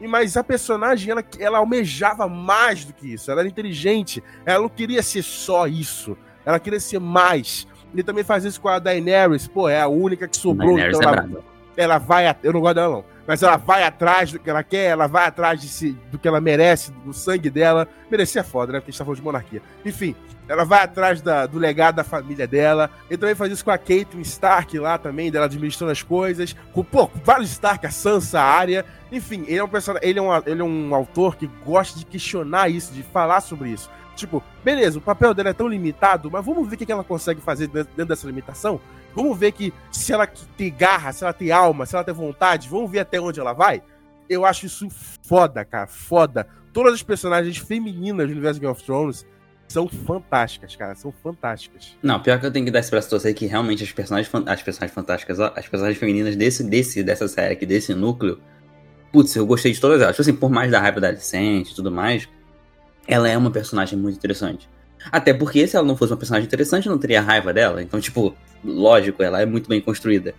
E, 0.00 0.08
mas 0.08 0.36
a 0.36 0.42
personagem, 0.42 1.12
ela, 1.12 1.24
ela 1.38 1.58
almejava 1.58 2.26
mais 2.26 2.84
do 2.84 2.92
que 2.92 3.14
isso. 3.14 3.30
Ela 3.30 3.42
era 3.42 3.48
inteligente. 3.48 4.20
Ela 4.44 4.62
não 4.62 4.68
queria 4.68 5.02
ser 5.02 5.22
só 5.22 5.68
isso. 5.68 6.16
Ela 6.44 6.58
queria 6.58 6.80
ser 6.80 6.98
mais. 6.98 7.68
Ele 7.92 8.02
também 8.02 8.24
faz 8.24 8.44
isso 8.44 8.60
com 8.60 8.68
a 8.68 8.80
Daenerys. 8.80 9.46
Pô, 9.46 9.68
é 9.68 9.80
a 9.80 9.86
única 9.86 10.26
que 10.26 10.36
sobrou. 10.36 10.76
Então 10.76 11.00
é 11.00 11.04
ela, 11.04 11.28
ela 11.76 11.98
vai... 11.98 12.36
Eu 12.42 12.52
não 12.52 12.60
gosto 12.60 12.74
dela, 12.74 12.94
não 12.96 13.13
mas 13.26 13.42
ela 13.42 13.56
vai 13.56 13.82
atrás 13.84 14.32
do 14.32 14.38
que 14.38 14.50
ela 14.50 14.62
quer, 14.62 14.90
ela 14.90 15.06
vai 15.06 15.26
atrás 15.26 15.60
de 15.60 15.68
si, 15.68 15.96
do 16.10 16.18
que 16.18 16.28
ela 16.28 16.40
merece, 16.40 16.92
do 16.92 17.12
sangue 17.12 17.48
dela. 17.48 17.88
Merecia 18.10 18.40
é 18.40 18.44
foda, 18.44 18.72
né? 18.72 18.80
Porque 18.80 18.90
a 18.90 18.92
gente 18.92 18.98
tá 18.98 19.04
falando 19.04 19.18
de 19.18 19.24
monarquia. 19.24 19.62
Enfim, 19.84 20.14
ela 20.46 20.64
vai 20.64 20.82
atrás 20.82 21.22
da, 21.22 21.46
do 21.46 21.58
legado 21.58 21.96
da 21.96 22.04
família 22.04 22.46
dela. 22.46 22.90
Ele 23.08 23.18
também 23.18 23.34
faz 23.34 23.50
isso 23.50 23.64
com 23.64 23.70
a 23.70 23.78
Caitlyn 23.78 24.20
Stark 24.22 24.78
lá 24.78 24.98
também, 24.98 25.30
dela 25.30 25.46
administrando 25.46 25.92
as 25.92 26.02
coisas. 26.02 26.54
Com, 26.72 26.84
pô, 26.84 27.06
com 27.06 27.18
vários 27.20 27.50
Stark, 27.50 27.86
a 27.86 27.90
Sansa, 27.90 28.40
a 28.40 28.44
Arya. 28.44 28.84
Enfim, 29.10 29.44
ele 29.46 29.58
é 29.58 29.64
um 29.64 29.68
personagem, 29.68 30.08
ele 30.08 30.18
é 30.18 30.22
um, 30.22 30.36
ele 30.44 30.60
é 30.60 30.64
um 30.64 30.94
autor 30.94 31.36
que 31.36 31.46
gosta 31.64 31.98
de 31.98 32.04
questionar 32.04 32.68
isso, 32.68 32.92
de 32.92 33.02
falar 33.02 33.40
sobre 33.40 33.70
isso. 33.70 33.90
Tipo, 34.14 34.42
beleza, 34.62 34.98
o 34.98 35.02
papel 35.02 35.34
dela 35.34 35.48
é 35.48 35.52
tão 35.52 35.66
limitado, 35.66 36.30
mas 36.30 36.44
vamos 36.44 36.68
ver 36.68 36.76
o 36.76 36.78
que 36.78 36.92
ela 36.92 37.02
consegue 37.02 37.40
fazer 37.40 37.66
dentro 37.66 38.06
dessa 38.06 38.26
limitação? 38.26 38.80
Vamos 39.14 39.38
ver 39.38 39.52
que 39.52 39.72
se 39.92 40.12
ela 40.12 40.26
tem 40.26 40.74
garra, 40.74 41.12
se 41.12 41.24
ela 41.24 41.32
tem 41.32 41.50
alma, 41.50 41.86
se 41.86 41.94
ela 41.94 42.04
tem 42.04 42.14
vontade, 42.14 42.68
vamos 42.68 42.90
ver 42.90 43.00
até 43.00 43.20
onde 43.20 43.38
ela 43.38 43.52
vai? 43.52 43.82
Eu 44.28 44.44
acho 44.44 44.66
isso 44.66 44.88
foda, 45.22 45.64
cara, 45.64 45.86
foda. 45.86 46.46
Todas 46.72 46.94
as 46.94 47.02
personagens 47.02 47.56
femininas 47.56 48.26
do 48.26 48.32
universo 48.32 48.60
Game 48.60 48.72
of 48.72 48.82
Thrones 48.82 49.26
são 49.68 49.88
fantásticas, 49.88 50.76
cara, 50.76 50.94
são 50.94 51.12
fantásticas. 51.22 51.96
Não, 52.02 52.20
pior 52.20 52.38
que 52.38 52.46
eu 52.46 52.50
tenho 52.50 52.64
que 52.64 52.70
dar 52.70 52.80
esse 52.80 52.90
braço 52.90 53.08
torcer 53.08 53.34
que 53.34 53.46
realmente 53.46 53.82
as 53.82 53.92
personagens, 53.92 54.30
as 54.46 54.62
personagens 54.62 54.94
fantásticas, 54.94 55.40
as 55.40 55.68
personagens 55.68 55.98
femininas 55.98 56.36
desse, 56.36 56.64
desse, 56.64 57.02
dessa 57.02 57.28
série 57.28 57.54
aqui, 57.54 57.64
desse 57.64 57.94
núcleo, 57.94 58.40
putz, 59.12 59.34
eu 59.36 59.46
gostei 59.46 59.72
de 59.72 59.80
todas 59.80 60.00
elas. 60.00 60.16
Tipo 60.16 60.22
assim, 60.22 60.34
por 60.34 60.50
mais 60.50 60.70
da 60.70 60.80
raiva 60.80 61.00
da 61.00 61.08
Alicente 61.08 61.72
e 61.72 61.74
tudo 61.74 61.90
mais, 61.90 62.28
ela 63.06 63.28
é 63.28 63.36
uma 63.36 63.50
personagem 63.50 63.98
muito 63.98 64.16
interessante. 64.16 64.68
Até 65.12 65.34
porque 65.34 65.66
se 65.66 65.76
ela 65.76 65.86
não 65.86 65.96
fosse 65.96 66.12
uma 66.12 66.18
personagem 66.18 66.46
interessante, 66.46 66.86
eu 66.86 66.92
não 66.92 66.98
teria 66.98 67.20
raiva 67.20 67.52
dela. 67.52 67.82
Então, 67.82 68.00
tipo, 68.00 68.34
lógico, 68.64 69.22
ela 69.22 69.40
é 69.40 69.46
muito 69.46 69.68
bem 69.68 69.80
construída. 69.80 70.34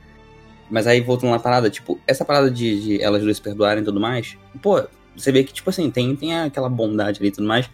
Mas 0.70 0.88
aí, 0.88 1.00
voltando 1.02 1.32
na 1.32 1.40
parada, 1.40 1.70
tipo, 1.70 2.00
essa 2.08 2.26
parada 2.26 2.50
de, 2.50 2.82
de 2.82 3.02
elas 3.02 3.22
duas 3.22 3.40
perdoarem 3.40 3.84
e 3.84 3.86
tudo 3.86 4.00
mais, 4.00 4.38
pô, 4.62 4.84
você 5.16 5.32
vê 5.32 5.44
que, 5.44 5.54
tipo 5.54 5.70
assim, 5.70 5.92
tem, 5.92 6.16
tem 6.16 6.38
aquela 6.38 6.70
bondade 6.70 7.20
ali 7.20 7.30
e 7.30 7.32
tudo 7.32 7.48
mais. 7.48 7.70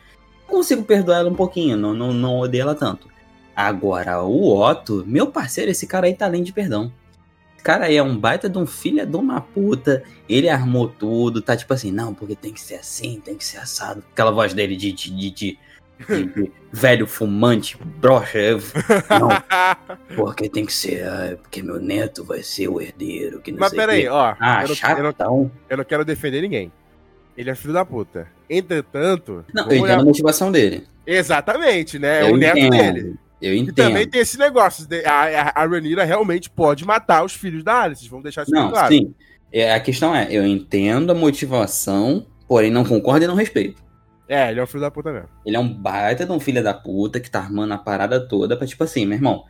Eu 0.48 0.58
consigo 0.58 0.84
perdoar 0.84 1.20
ela 1.20 1.30
um 1.30 1.36
pouquinho, 1.36 1.78
não, 1.78 1.94
não, 1.94 2.14
não 2.14 2.40
odeio 2.40 2.64
ela 2.64 2.76
tanto. 2.76 3.08
Agora, 3.56 4.22
o 4.22 4.58
Otto, 4.58 5.04
meu 5.08 5.28
parceiro, 5.28 5.72
esse 5.72 5.88
cara 5.88 6.08
aí 6.08 6.14
tá 6.14 6.26
além 6.26 6.44
de 6.44 6.52
perdão 6.52 6.92
cara 7.62 7.86
aí 7.86 7.96
é 7.96 8.04
um 8.04 8.18
baita 8.18 8.50
de 8.50 8.58
um 8.58 8.66
filho 8.66 9.06
de 9.06 9.16
uma 9.16 9.40
puta. 9.40 10.04
Ele 10.28 10.50
armou 10.50 10.88
tudo, 10.88 11.42
tá 11.42 11.56
tipo 11.56 11.74
assim, 11.74 11.92
não, 11.92 12.14
porque 12.14 12.36
tem 12.36 12.54
que 12.54 12.62
ser 12.62 12.76
assim, 12.76 13.22
tem 13.24 13.36
que 13.36 13.46
ser 13.46 13.58
assado. 13.58 14.04
Aquela 14.12 14.32
voz 14.32 14.54
dele 14.54 14.76
de, 14.76 14.92
de, 14.92 15.12
de, 15.12 15.32
de, 15.32 15.60
de 16.08 16.52
velho 16.72 17.08
fumante, 17.08 17.78
brocha. 17.98 18.58
Não, 19.10 19.30
porque 20.16 20.50
tem 20.50 20.66
que 20.66 20.74
ser, 20.74 21.08
ah, 21.08 21.38
porque 21.42 21.62
meu 21.62 21.80
neto 21.80 22.24
vai 22.24 22.42
ser 22.44 22.68
o 22.68 22.82
herdeiro. 22.82 23.42
Que 23.42 23.52
não 23.52 23.60
Mas 23.60 23.74
peraí, 23.74 24.08
ó. 24.08 24.36
Ah, 24.40 24.64
eu, 24.64 24.68
não, 24.70 24.76
chatão. 24.76 24.98
eu, 24.98 25.16
não, 25.18 25.52
eu 25.70 25.78
não 25.78 25.84
quero 25.84 26.06
defender 26.06 26.42
ninguém. 26.42 26.72
Ele 27.38 27.50
é 27.50 27.56
filho 27.56 27.74
da 27.74 27.86
puta. 27.86 28.28
Entretanto. 28.50 29.46
Não, 29.54 29.70
eu 29.70 29.78
entendo 29.78 30.02
a 30.02 30.04
motivação 30.04 30.52
dele. 30.52 30.86
Exatamente, 31.06 31.98
né? 31.98 32.22
É 32.22 32.32
o 32.32 32.38
neto 32.38 32.70
dele. 32.70 33.16
Eu 33.42 33.56
entendo. 33.56 33.70
E 33.70 33.74
também 33.74 34.08
tem 34.08 34.22
esse 34.22 34.38
negócio. 34.38 34.88
A, 35.06 35.62
a, 35.62 35.66
Rhaenyra 35.66 36.04
realmente 36.04 36.50
pode 36.50 36.86
matar 36.86 37.26
os 37.26 37.34
filhos 37.34 37.64
da 37.64 37.82
Alice. 37.82 38.08
Vamos 38.08 38.24
deixar 38.24 38.44
isso 38.44 38.52
não, 38.52 38.70
claro. 38.70 38.94
Sim. 38.94 39.16
É, 39.52 39.74
a 39.74 39.80
questão 39.80 40.16
é, 40.16 40.28
eu 40.30 40.46
entendo 40.46 41.12
a 41.12 41.16
motivação, 41.16 42.26
porém 42.48 42.70
não 42.72 42.86
concordo 42.86 43.26
e 43.26 43.28
não 43.28 43.36
respeito. 43.36 43.82
É, 44.32 44.50
ele 44.50 44.62
é 44.62 44.64
um 44.64 44.68
filho 44.68 44.80
da 44.80 44.90
puta 44.90 45.12
mesmo. 45.12 45.28
Ele 45.46 45.58
é 45.58 45.60
um 45.60 45.68
baita 45.68 46.26
de 46.26 46.32
um 46.32 46.40
filho 46.40 46.64
da 46.64 46.74
puta 46.74 47.20
que 47.20 47.30
tá 47.30 47.40
armando 47.40 47.74
a 47.74 47.78
parada 47.78 48.18
toda 48.18 48.56
pra, 48.56 48.66
tipo 48.66 48.82
assim, 48.82 49.06
meu 49.06 49.18
irmão, 49.18 49.44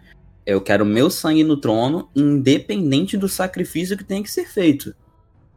eu 0.43 0.59
quero 0.59 0.83
meu 0.83 1.07
sangue 1.11 1.43
no 1.43 1.55
trono, 1.55 2.09
independente 2.15 3.15
do 3.15 3.29
sacrifício 3.29 3.95
que 3.95 4.03
tem 4.03 4.23
que 4.23 4.31
ser 4.31 4.47
feito. 4.47 4.95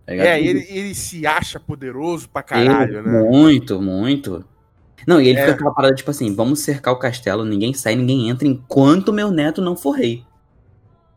Tá 0.04 0.12
é, 0.12 0.38
ele, 0.38 0.66
ele 0.68 0.94
se 0.94 1.26
acha 1.26 1.58
poderoso 1.58 2.28
pra 2.28 2.42
caralho, 2.42 2.98
ele, 2.98 3.08
né? 3.08 3.22
Muito, 3.22 3.80
muito. 3.80 4.44
Não, 5.06 5.18
e 5.18 5.28
ele 5.28 5.38
é. 5.38 5.40
fica 5.40 5.54
aquela 5.54 5.72
parada, 5.72 5.94
tipo 5.94 6.10
assim, 6.10 6.34
vamos 6.34 6.60
cercar 6.60 6.92
o 6.92 6.98
castelo, 6.98 7.46
ninguém 7.46 7.72
sai, 7.72 7.96
ninguém 7.96 8.28
entra, 8.28 8.46
enquanto 8.46 9.10
meu 9.10 9.30
neto 9.30 9.62
não 9.62 9.74
for 9.74 9.92
rei. 9.92 10.22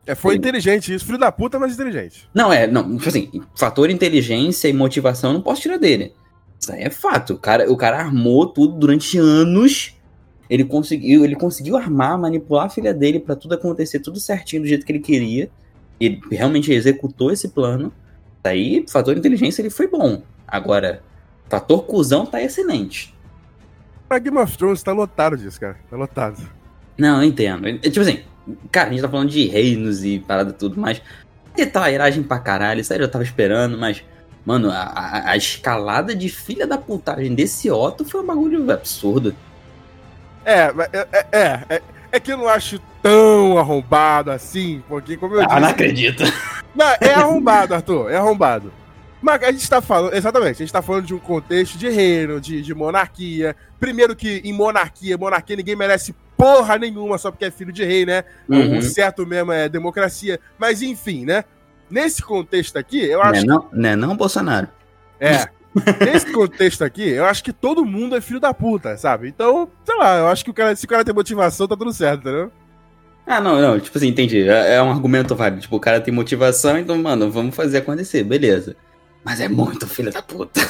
É, 0.05 0.15
foi 0.15 0.35
Sim. 0.35 0.37
inteligente 0.37 0.93
isso, 0.93 1.05
filho 1.05 1.17
da 1.17 1.29
puta, 1.29 1.59
mas 1.59 1.73
inteligente. 1.73 2.29
Não, 2.33 2.53
é, 2.53 2.67
não, 2.67 2.95
tipo 2.95 3.09
assim, 3.09 3.29
fator 3.53 3.89
inteligência 3.89 4.69
e 4.69 4.73
motivação 4.73 5.31
eu 5.31 5.33
não 5.33 5.41
posso 5.41 5.61
tirar 5.61 5.77
dele. 5.77 6.13
Isso 6.59 6.71
aí 6.71 6.83
é 6.83 6.89
fato. 6.89 7.33
O 7.33 7.37
cara, 7.37 7.71
o 7.71 7.77
cara 7.77 7.97
armou 7.97 8.47
tudo 8.47 8.73
durante 8.73 9.17
anos. 9.17 9.95
Ele 10.49 10.63
conseguiu, 10.63 11.25
ele 11.25 11.35
conseguiu 11.35 11.75
armar, 11.75 12.17
manipular 12.17 12.65
a 12.65 12.69
filha 12.69 12.93
dele 12.93 13.19
para 13.19 13.35
tudo 13.35 13.55
acontecer 13.55 13.99
tudo 13.99 14.19
certinho 14.19 14.61
do 14.61 14.67
jeito 14.67 14.85
que 14.85 14.91
ele 14.91 14.99
queria. 14.99 15.49
Ele 15.99 16.21
realmente 16.31 16.71
executou 16.71 17.31
esse 17.31 17.49
plano. 17.49 17.91
Daí, 18.41 18.85
fator 18.87 19.17
inteligência 19.17 19.61
ele 19.61 19.69
foi 19.69 19.87
bom. 19.87 20.21
Agora, 20.47 21.03
fator 21.49 21.83
cuzão 21.83 22.25
tá 22.25 22.41
excelente. 22.41 23.13
A 24.09 24.19
Game 24.19 24.37
of 24.37 24.57
Thrones 24.57 24.81
tá 24.81 24.93
lotado 24.93 25.35
disso, 25.35 25.59
cara. 25.59 25.77
Tá 25.89 25.97
lotado. 25.97 26.41
Não, 26.97 27.21
eu 27.21 27.27
entendo. 27.27 27.67
É, 27.67 27.77
tipo 27.77 27.99
assim, 27.99 28.21
cara, 28.71 28.89
a 28.89 28.91
gente 28.93 29.01
tá 29.01 29.09
falando 29.09 29.29
de 29.29 29.47
reinos 29.47 30.03
e 30.05 30.19
parada 30.19 30.53
tudo, 30.53 30.79
mas 30.79 31.01
detalhagem 31.55 32.23
pra 32.23 32.39
caralho, 32.39 32.83
sério, 32.83 33.03
eu 33.03 33.11
tava 33.11 33.23
esperando, 33.23 33.77
mas, 33.77 34.03
mano, 34.47 34.71
a, 34.71 35.31
a, 35.31 35.35
escalada 35.35 36.15
de 36.15 36.29
filha 36.29 36.65
da 36.65 36.77
putagem 36.77 37.35
desse 37.35 37.69
Otto 37.69 38.05
foi 38.05 38.21
um 38.21 38.25
bagulho 38.25 38.71
absurdo. 38.71 39.35
É, 40.45 40.59
é, 40.93 41.07
é, 41.11 41.25
é, 41.33 41.63
é, 41.69 41.81
é 42.13 42.19
que 42.21 42.31
eu 42.31 42.37
não 42.37 42.47
acho 42.47 42.79
tão 43.03 43.57
arrombado 43.57 44.31
assim, 44.31 44.81
porque 44.87 45.17
como 45.17 45.35
eu 45.35 45.41
ah, 45.41 45.47
disse... 45.47 45.59
não 45.59 45.67
acredito. 45.67 46.23
Não, 46.73 46.85
é 47.01 47.13
arrombado, 47.13 47.73
Arthur, 47.73 48.09
é 48.09 48.15
arrombado. 48.15 48.71
Mas 49.21 49.43
a 49.43 49.51
gente 49.51 49.69
tá 49.69 49.81
falando, 49.81 50.13
exatamente, 50.13 50.51
a 50.51 50.65
gente 50.65 50.71
tá 50.71 50.81
falando 50.81 51.05
de 51.05 51.13
um 51.13 51.19
contexto 51.19 51.77
de 51.77 51.89
reino, 51.89 52.39
de, 52.39 52.61
de 52.61 52.73
monarquia. 52.73 53.53
Primeiro 53.77 54.15
que 54.15 54.41
em 54.45 54.53
monarquia, 54.53 55.17
monarquia 55.17 55.57
ninguém 55.57 55.75
merece 55.75 56.15
porra 56.37 56.77
nenhuma 56.77 57.17
só 57.17 57.31
porque 57.31 57.43
é 57.43 57.51
filho 57.51 57.73
de 57.73 57.83
rei, 57.83 58.05
né? 58.05 58.23
Uhum. 58.47 58.77
O 58.77 58.81
certo 58.81 59.25
mesmo 59.25 59.51
é 59.51 59.67
democracia. 59.67 60.39
Mas 60.57 60.81
enfim, 60.81 61.25
né? 61.25 61.43
Nesse 61.89 62.21
contexto 62.21 62.77
aqui, 62.77 63.03
eu 63.03 63.21
acho. 63.21 63.45
Não 63.45 63.55
é 63.55 63.59
não, 63.59 63.69
não, 63.71 63.89
é 63.89 63.95
não 63.95 64.17
Bolsonaro. 64.17 64.67
É. 65.19 65.47
Nesse 66.03 66.31
contexto 66.31 66.83
aqui, 66.83 67.07
eu 67.07 67.25
acho 67.25 67.43
que 67.43 67.53
todo 67.53 67.85
mundo 67.85 68.15
é 68.15 68.21
filho 68.21 68.39
da 68.39 68.53
puta, 68.53 68.97
sabe? 68.97 69.27
Então, 69.27 69.69
sei 69.85 69.95
lá, 69.95 70.17
eu 70.17 70.27
acho 70.27 70.43
que 70.43 70.51
o 70.51 70.53
cara, 70.53 70.75
se 70.75 70.85
o 70.85 70.89
cara 70.89 71.05
tem 71.05 71.13
motivação, 71.13 71.67
tá 71.67 71.75
tudo 71.77 71.93
certo, 71.93 72.21
entendeu? 72.21 72.51
Ah, 73.25 73.41
não, 73.41 73.61
não, 73.61 73.79
tipo 73.79 73.97
assim, 73.97 74.07
entendi. 74.07 74.47
É, 74.47 74.75
é 74.75 74.81
um 74.81 74.89
argumento 74.89 75.35
válido. 75.35 75.61
Tipo, 75.61 75.75
o 75.75 75.79
cara 75.79 75.99
tem 75.99 76.13
motivação, 76.13 76.77
então, 76.77 76.97
mano, 76.97 77.29
vamos 77.29 77.55
fazer 77.55 77.79
acontecer, 77.79 78.23
beleza. 78.23 78.75
Mas 79.23 79.41
é 79.41 79.49
muito 79.49 79.85
filho 79.85 80.11
da 80.11 80.21
puta. 80.21 80.61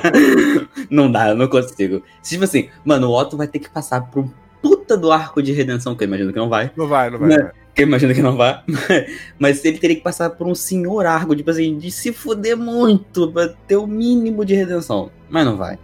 não 0.90 1.10
dá, 1.10 1.30
eu 1.30 1.34
não 1.34 1.48
consigo. 1.48 2.02
Tipo 2.22 2.44
assim, 2.44 2.68
mano, 2.84 3.08
o 3.08 3.18
Otto 3.18 3.36
vai 3.36 3.48
ter 3.48 3.58
que 3.58 3.70
passar 3.70 4.02
por 4.02 4.24
um 4.24 4.30
puta 4.60 4.96
do 4.96 5.10
arco 5.10 5.42
de 5.42 5.52
redenção, 5.52 5.94
que 5.94 6.04
eu 6.04 6.08
imagino 6.08 6.30
que 6.30 6.38
não 6.38 6.50
vai. 6.50 6.70
Não 6.76 6.86
vai, 6.86 7.08
não 7.08 7.18
vai. 7.18 7.28
Né? 7.30 7.36
Que 7.38 7.57
eu 7.78 7.86
imagino 7.86 8.12
que 8.12 8.20
não 8.20 8.36
vai. 8.36 8.62
Mas 9.38 9.64
ele 9.64 9.78
teria 9.78 9.96
que 9.96 10.02
passar 10.02 10.30
por 10.30 10.46
um 10.46 10.54
senhor 10.54 11.06
arco, 11.06 11.36
tipo 11.36 11.50
assim, 11.50 11.78
de 11.78 11.90
se 11.90 12.12
fuder 12.12 12.56
muito 12.56 13.30
pra 13.30 13.48
ter 13.48 13.76
o 13.76 13.86
mínimo 13.86 14.44
de 14.44 14.54
redenção. 14.54 15.10
Mas 15.30 15.46
não 15.46 15.56
vai. 15.56 15.78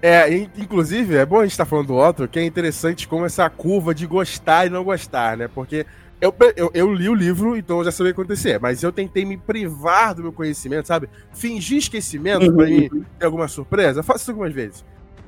É, 0.00 0.32
inclusive, 0.56 1.16
é 1.16 1.26
bom 1.26 1.40
a 1.40 1.42
gente 1.42 1.52
estar 1.52 1.64
tá 1.64 1.70
falando 1.70 1.88
do 1.88 1.96
Otto, 1.96 2.28
que 2.28 2.38
é 2.38 2.44
interessante 2.44 3.08
como 3.08 3.26
essa 3.26 3.50
curva 3.50 3.92
de 3.92 4.06
gostar 4.06 4.66
e 4.66 4.70
não 4.70 4.84
gostar, 4.84 5.36
né? 5.36 5.48
Porque 5.48 5.84
eu, 6.20 6.32
eu, 6.54 6.70
eu, 6.72 6.94
li 6.94 7.08
o 7.08 7.14
livro, 7.14 7.56
então 7.56 7.78
eu 7.78 7.84
já 7.84 7.90
sabia 7.90 8.12
o 8.12 8.14
que 8.14 8.20
acontecer, 8.20 8.60
mas 8.60 8.82
eu 8.82 8.92
tentei 8.92 9.24
me 9.24 9.36
privar 9.36 10.14
do 10.14 10.22
meu 10.22 10.32
conhecimento, 10.32 10.86
sabe? 10.86 11.08
Fingir 11.32 11.78
esquecimento 11.78 12.52
pra 12.52 12.66
mim 12.66 12.88
ter 13.18 13.26
alguma 13.26 13.48
surpresa. 13.48 14.00
Eu 14.00 14.04
faço 14.04 14.22
isso 14.22 14.30
algumas 14.30 14.52
vezes. 14.52 14.84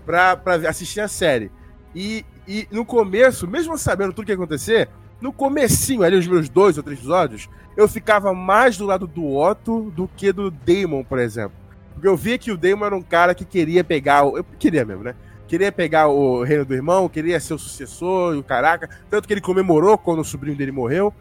Pra, 0.07 0.37
pra 0.37 0.55
assistir 0.69 1.01
a 1.01 1.09
série. 1.09 1.51
E, 1.95 2.25
e 2.47 2.69
no 2.71 2.85
começo, 2.85 3.49
mesmo 3.49 3.77
sabendo 3.77 4.13
tudo 4.13 4.27
que 4.27 4.33
ia 4.33 4.37
acontecer, 4.37 4.89
no 5.21 5.33
comecinho, 5.33 6.03
ali, 6.03 6.17
os 6.17 6.27
meus 6.27 6.49
dois 6.49 6.77
ou 6.77 6.83
três 6.83 6.99
episódios, 6.99 7.49
eu 7.77 7.89
ficava 7.89 8.33
mais 8.35 8.77
do 8.77 8.87
lado 8.87 9.07
do 9.07 9.37
Otto 9.37 9.91
do 9.91 10.09
que 10.17 10.33
do 10.33 10.51
Damon, 10.51 11.05
por 11.05 11.19
exemplo. 11.19 11.57
Porque 11.95 12.09
eu 12.09 12.17
via 12.17 12.39
que 12.39 12.53
o 12.53 12.57
Damon 12.57 12.87
era 12.87 12.97
um 12.97 13.03
cara 13.03 13.35
que 13.35 13.45
queria 13.45 13.83
pegar. 13.83 14.25
Eu 14.25 14.45
queria 14.59 14.85
mesmo, 14.85 15.03
né? 15.03 15.15
queria 15.49 15.73
pegar 15.73 16.09
o 16.09 16.45
reino 16.45 16.65
do 16.65 16.75
irmão, 16.75 17.09
queria 17.09 17.41
ser 17.41 17.55
o 17.55 17.59
sucessor, 17.59 18.35
e 18.35 18.39
o 18.39 18.45
caraca. 18.45 18.89
Tanto 19.11 19.27
que 19.27 19.33
ele 19.33 19.41
comemorou 19.41 19.97
quando 19.97 20.21
o 20.21 20.25
sobrinho 20.25 20.57
dele 20.57 20.71
morreu. 20.71 21.13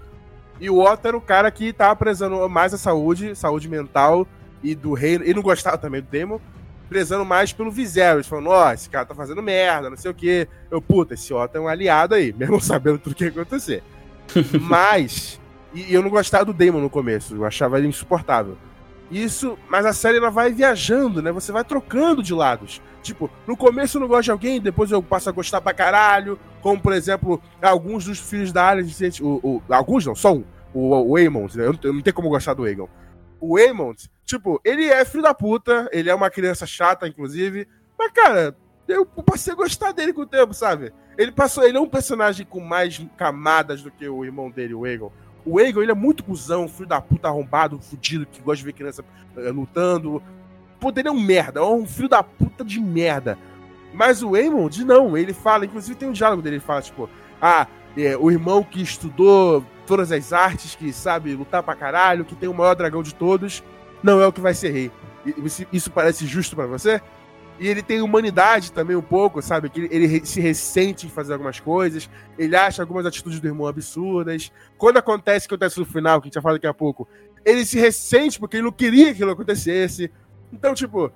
E 0.59 0.69
o 0.69 0.79
Otto 0.79 1.07
era 1.07 1.17
o 1.17 1.21
cara 1.21 1.49
que 1.49 1.71
tava 1.71 1.95
prezando 1.95 2.47
mais 2.49 2.73
a 2.73 2.77
saúde, 2.77 3.35
saúde 3.35 3.69
mental 3.69 4.27
e 4.61 4.75
do 4.75 4.93
reino. 4.93 5.23
Ele 5.23 5.35
não 5.35 5.41
gostava 5.41 5.77
também 5.77 6.01
do 6.01 6.07
Demon, 6.09 6.39
prezando 6.87 7.25
mais 7.25 7.53
pelo 7.53 7.71
Viserys, 7.71 8.27
falando: 8.27 8.49
ó, 8.49 8.67
oh, 8.67 8.71
esse 8.71 8.89
cara 8.89 9.05
tá 9.05 9.15
fazendo 9.15 9.41
merda, 9.41 9.89
não 9.89 9.97
sei 9.97 10.11
o 10.11 10.15
quê. 10.15 10.47
Eu, 10.71 10.81
puta, 10.81 11.13
esse 11.13 11.33
Otto 11.33 11.57
é 11.57 11.59
um 11.59 11.67
aliado 11.67 12.15
aí, 12.15 12.33
mesmo 12.37 12.59
sabendo 12.61 12.99
tudo 12.99 13.15
que 13.15 13.25
ia 13.25 13.29
acontecer. 13.29 13.83
Mas. 14.61 15.39
E 15.73 15.93
eu 15.93 16.01
não 16.01 16.09
gostava 16.09 16.45
do 16.45 16.53
Demon 16.53 16.79
no 16.79 16.89
começo, 16.89 17.35
eu 17.35 17.45
achava 17.45 17.77
ele 17.77 17.87
insuportável. 17.87 18.57
Isso, 19.09 19.57
mas 19.69 19.85
a 19.85 19.93
série 19.93 20.17
ela 20.17 20.29
vai 20.29 20.51
viajando, 20.51 21.21
né? 21.21 21.31
Você 21.31 21.51
vai 21.51 21.63
trocando 21.63 22.21
de 22.21 22.33
lados. 22.33 22.81
Tipo, 23.01 23.29
no 23.45 23.55
começo 23.55 23.97
eu 23.97 24.01
não 24.01 24.07
gosto 24.07 24.25
de 24.25 24.31
alguém, 24.31 24.59
depois 24.59 24.91
eu 24.91 25.01
passo 25.01 25.29
a 25.29 25.31
gostar 25.31 25.61
pra 25.61 25.73
caralho. 25.73 26.37
Como, 26.61 26.81
por 26.81 26.91
exemplo, 26.91 27.41
alguns 27.61 28.05
dos 28.05 28.19
filhos 28.19 28.51
da 28.51 28.67
Alice. 28.67 29.23
O, 29.23 29.39
o, 29.41 29.61
alguns 29.69 30.05
não, 30.05 30.13
só 30.13 30.33
um. 30.33 30.43
O, 30.73 31.11
o 31.11 31.15
Aemond. 31.15 31.57
Né? 31.57 31.65
Eu, 31.65 31.73
não, 31.73 31.79
eu 31.83 31.93
não 31.93 32.01
tenho 32.01 32.13
como 32.13 32.29
gostar 32.29 32.53
do 32.53 32.65
Aegon. 32.65 32.89
O 33.39 33.55
Aemond, 33.57 34.09
Tipo, 34.27 34.59
ele 34.65 34.85
é 34.85 35.05
filho 35.05 35.23
da 35.23 35.33
puta, 35.33 35.89
ele 35.89 36.09
é 36.09 36.13
uma 36.13 36.29
criança 36.29 36.67
chata, 36.67 37.07
inclusive. 37.07 37.65
Mas, 37.97 38.11
cara, 38.11 38.53
eu 38.85 39.05
passei 39.05 39.53
a 39.53 39.55
gostar 39.55 39.93
dele 39.93 40.11
com 40.11 40.23
o 40.23 40.27
tempo, 40.27 40.53
sabe? 40.53 40.91
Ele 41.17 41.31
passou, 41.31 41.63
ele 41.63 41.77
é 41.77 41.79
um 41.79 41.87
personagem 41.87 42.45
com 42.45 42.59
mais 42.59 43.01
camadas 43.15 43.81
do 43.81 43.89
que 43.89 44.05
o 44.05 44.25
irmão 44.25 44.51
dele, 44.51 44.73
o 44.73 44.85
Egon. 44.85 45.13
O 45.45 45.61
Egon, 45.61 45.81
ele 45.81 45.91
é 45.91 45.95
muito 45.95 46.25
cuzão, 46.25 46.67
filho 46.67 46.89
da 46.89 46.99
puta 46.99 47.29
arrombado, 47.29 47.79
fudido, 47.79 48.25
que 48.25 48.41
gosta 48.41 48.57
de 48.57 48.65
ver 48.65 48.73
criança 48.73 49.01
uh, 49.01 49.49
lutando. 49.49 50.21
Pô, 50.77 50.91
ele 50.93 51.07
é 51.07 51.11
um 51.11 51.19
merda, 51.19 51.61
é 51.61 51.63
um 51.63 51.87
filho 51.87 52.09
da 52.09 52.21
puta 52.21 52.65
de 52.65 52.81
merda. 52.81 53.37
Mas 53.93 54.21
o 54.21 54.35
Eamon, 54.35 54.69
não, 54.85 55.17
ele 55.17 55.33
fala, 55.33 55.63
inclusive 55.63 55.97
tem 55.97 56.09
um 56.09 56.11
diálogo 56.11 56.41
dele, 56.41 56.57
ele 56.57 56.63
fala, 56.65 56.81
tipo, 56.81 57.09
ah, 57.41 57.65
é, 57.95 58.17
o 58.17 58.29
irmão 58.29 58.61
que 58.61 58.81
estudou 58.81 59.65
todas 59.85 60.11
as 60.11 60.33
artes, 60.33 60.75
que 60.75 60.91
sabe 60.91 61.33
lutar 61.33 61.63
pra 61.63 61.75
caralho, 61.75 62.25
que 62.25 62.35
tem 62.35 62.49
o 62.49 62.53
maior 62.53 62.75
dragão 62.75 63.01
de 63.01 63.15
todos, 63.15 63.63
não 64.03 64.21
é 64.21 64.27
o 64.27 64.33
que 64.33 64.41
vai 64.41 64.53
ser 64.53 64.71
rei. 64.71 64.91
Isso 65.71 65.91
parece 65.91 66.25
justo 66.25 66.55
para 66.55 66.67
você? 66.67 67.01
E 67.59 67.67
ele 67.67 67.81
tem 67.81 68.01
humanidade 68.01 68.71
também 68.71 68.95
um 68.95 69.01
pouco, 69.01 69.41
sabe? 69.41 69.69
Que 69.69 69.87
ele, 69.91 70.25
se 70.25 70.39
ressente 70.39 71.07
em 71.07 71.09
fazer 71.09 71.33
algumas 71.33 71.59
coisas, 71.59 72.09
ele 72.37 72.55
acha 72.55 72.83
algumas 72.83 73.05
atitudes 73.05 73.39
do 73.39 73.47
irmão 73.47 73.67
absurdas. 73.67 74.51
Quando 74.77 74.97
acontece 74.97 75.45
o 75.45 75.49
que 75.49 75.55
acontece 75.55 75.79
no 75.79 75.85
final, 75.85 76.21
que 76.21 76.25
a 76.25 76.27
gente 76.27 76.35
já 76.35 76.41
fala 76.41 76.55
daqui 76.55 76.67
a 76.67 76.73
pouco, 76.73 77.07
ele 77.43 77.65
se 77.65 77.79
ressente 77.79 78.39
porque 78.39 78.57
ele 78.57 78.63
não 78.63 78.71
queria 78.71 79.05
que 79.05 79.11
aquilo 79.11 79.31
acontecesse. 79.31 80.11
Então, 80.53 80.75
tipo, 80.75 81.11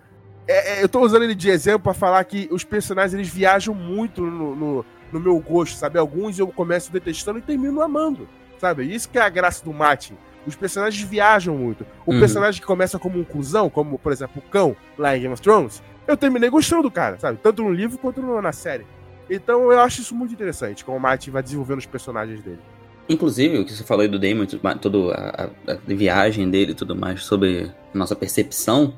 é, 0.48 0.80
é, 0.80 0.84
eu 0.84 0.89
tô 0.89 1.02
usando 1.02 1.24
ele 1.24 1.36
de 1.36 1.50
exemplo 1.50 1.82
para 1.82 1.94
falar 1.94 2.24
que 2.24 2.48
os 2.52 2.63
personagens 2.63 3.13
eles 3.13 3.30
viajam 3.30 3.76
muito 3.76 4.22
no, 4.22 4.56
no, 4.56 4.86
no, 5.12 5.20
meu 5.20 5.39
gosto, 5.39 5.78
sabe? 5.78 6.00
Alguns 6.00 6.39
eu 6.39 6.48
começo 6.48 6.91
detestando 6.91 7.39
e 7.39 7.41
termino 7.41 7.82
amando, 7.82 8.28
sabe? 8.60 8.84
Isso 8.84 9.10
que 9.10 9.20
é 9.20 9.22
a 9.22 9.30
graça 9.30 9.63
do 9.63 9.72
Martin. 9.72 10.17
Os 10.45 10.56
personagens 10.56 11.08
viajam 11.08 11.56
muito. 11.56 11.86
O 12.06 12.13
uhum. 12.13 12.19
personagem 12.19 12.60
que 12.60 12.67
começa 12.67 12.97
como 12.97 13.19
um 13.19 13.23
cuzão, 13.23 13.69
como, 13.69 13.99
por 13.99 14.12
exemplo, 14.12 14.41
o 14.45 14.49
cão 14.49 14.75
lá 14.97 15.15
em 15.15 15.21
Game 15.21 15.34
of 15.34 15.41
Thrones, 15.41 15.84
eu 16.08 16.17
terminei 16.17 16.49
gostando 16.49 16.84
do 16.84 16.91
cara, 16.91 17.19
sabe? 17.19 17.39
Tanto 17.41 17.63
no 17.63 17.71
livro 17.71 17.97
quanto 17.97 18.21
na 18.41 18.51
série. 18.51 18.86
Então 19.30 19.71
eu 19.71 19.80
acho 19.80 20.01
isso 20.01 20.13
muito 20.15 20.34
interessante, 20.34 20.84
como 20.84 20.97
o 20.97 20.99
Martin 20.99 21.32
vai 21.32 21.41
desenvolvendo 21.41 21.80
os 21.80 21.86
personagens 21.86 22.41
dele. 22.41 22.60
Inclusive, 23.08 23.60
o 23.60 23.65
que 23.65 23.73
você 23.73 23.84
falou 23.84 24.04
aí 24.04 24.08
do 24.08 24.19
Damon, 24.19 24.45
toda 24.80 25.13
a, 25.13 25.43
a, 25.43 25.73
a, 25.73 25.77
viagem 25.88 26.49
dele 26.49 26.71
e 26.71 26.75
tudo 26.75 26.95
mais, 26.95 27.23
sobre 27.23 27.71
nossa 27.93 28.15
percepção 28.15 28.93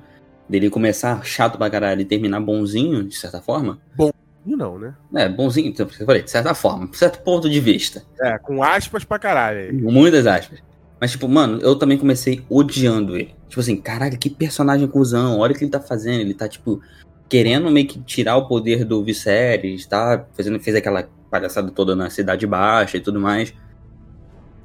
dele 0.47 0.69
começar 0.69 1.23
chato 1.23 1.57
pra 1.57 1.69
caralho 1.69 2.01
e 2.01 2.05
terminar 2.05 2.39
bonzinho, 2.39 3.03
de 3.03 3.15
certa 3.15 3.41
forma. 3.41 3.79
Bonzinho 3.95 4.57
não, 4.57 4.77
né? 4.77 4.93
É, 5.15 5.29
bonzinho, 5.29 5.67
então, 5.67 5.87
eu 5.99 6.05
falei, 6.05 6.21
de 6.21 6.29
certa 6.29 6.53
forma, 6.53 6.87
de 6.87 6.97
certo 6.97 7.23
ponto 7.23 7.49
de 7.49 7.59
vista. 7.59 8.03
É, 8.21 8.37
com 8.37 8.61
aspas 8.61 9.03
pra 9.03 9.17
caralho. 9.17 9.73
Muitas 9.73 10.27
aspas. 10.27 10.61
Mas, 10.99 11.11
tipo, 11.11 11.27
mano, 11.27 11.59
eu 11.61 11.75
também 11.75 11.97
comecei 11.97 12.43
odiando 12.49 13.17
ele. 13.17 13.35
Tipo 13.49 13.59
assim, 13.59 13.75
caralho, 13.75 14.17
que 14.17 14.29
personagem 14.29 14.87
cuzão. 14.87 15.39
Olha 15.39 15.53
o 15.53 15.57
que 15.57 15.63
ele 15.63 15.71
tá 15.71 15.79
fazendo. 15.79 16.21
Ele 16.21 16.33
tá, 16.33 16.47
tipo, 16.47 16.81
querendo 17.27 17.69
meio 17.69 17.87
que 17.87 17.99
tirar 17.99 18.37
o 18.37 18.47
poder 18.47 18.85
do 18.85 19.03
Viserys, 19.03 19.85
tá? 19.85 20.25
Fazendo, 20.33 20.59
fez 20.59 20.75
aquela 20.75 21.09
palhaçada 21.29 21.71
toda 21.71 21.95
na 21.95 22.09
Cidade 22.09 22.45
Baixa 22.45 22.97
e 22.97 23.01
tudo 23.01 23.19
mais. 23.19 23.53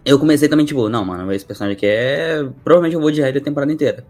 Eu 0.04 0.18
comecei 0.18 0.48
também, 0.48 0.64
tipo, 0.64 0.88
não, 0.88 1.04
mano, 1.04 1.32
esse 1.32 1.44
personagem 1.44 1.76
aqui 1.76 1.86
é. 1.86 2.46
Provavelmente 2.62 2.94
eu 2.94 3.00
vou 3.00 3.08
odiar 3.08 3.28
ele 3.28 3.38
a 3.38 3.42
temporada 3.42 3.72
inteira. 3.72 4.06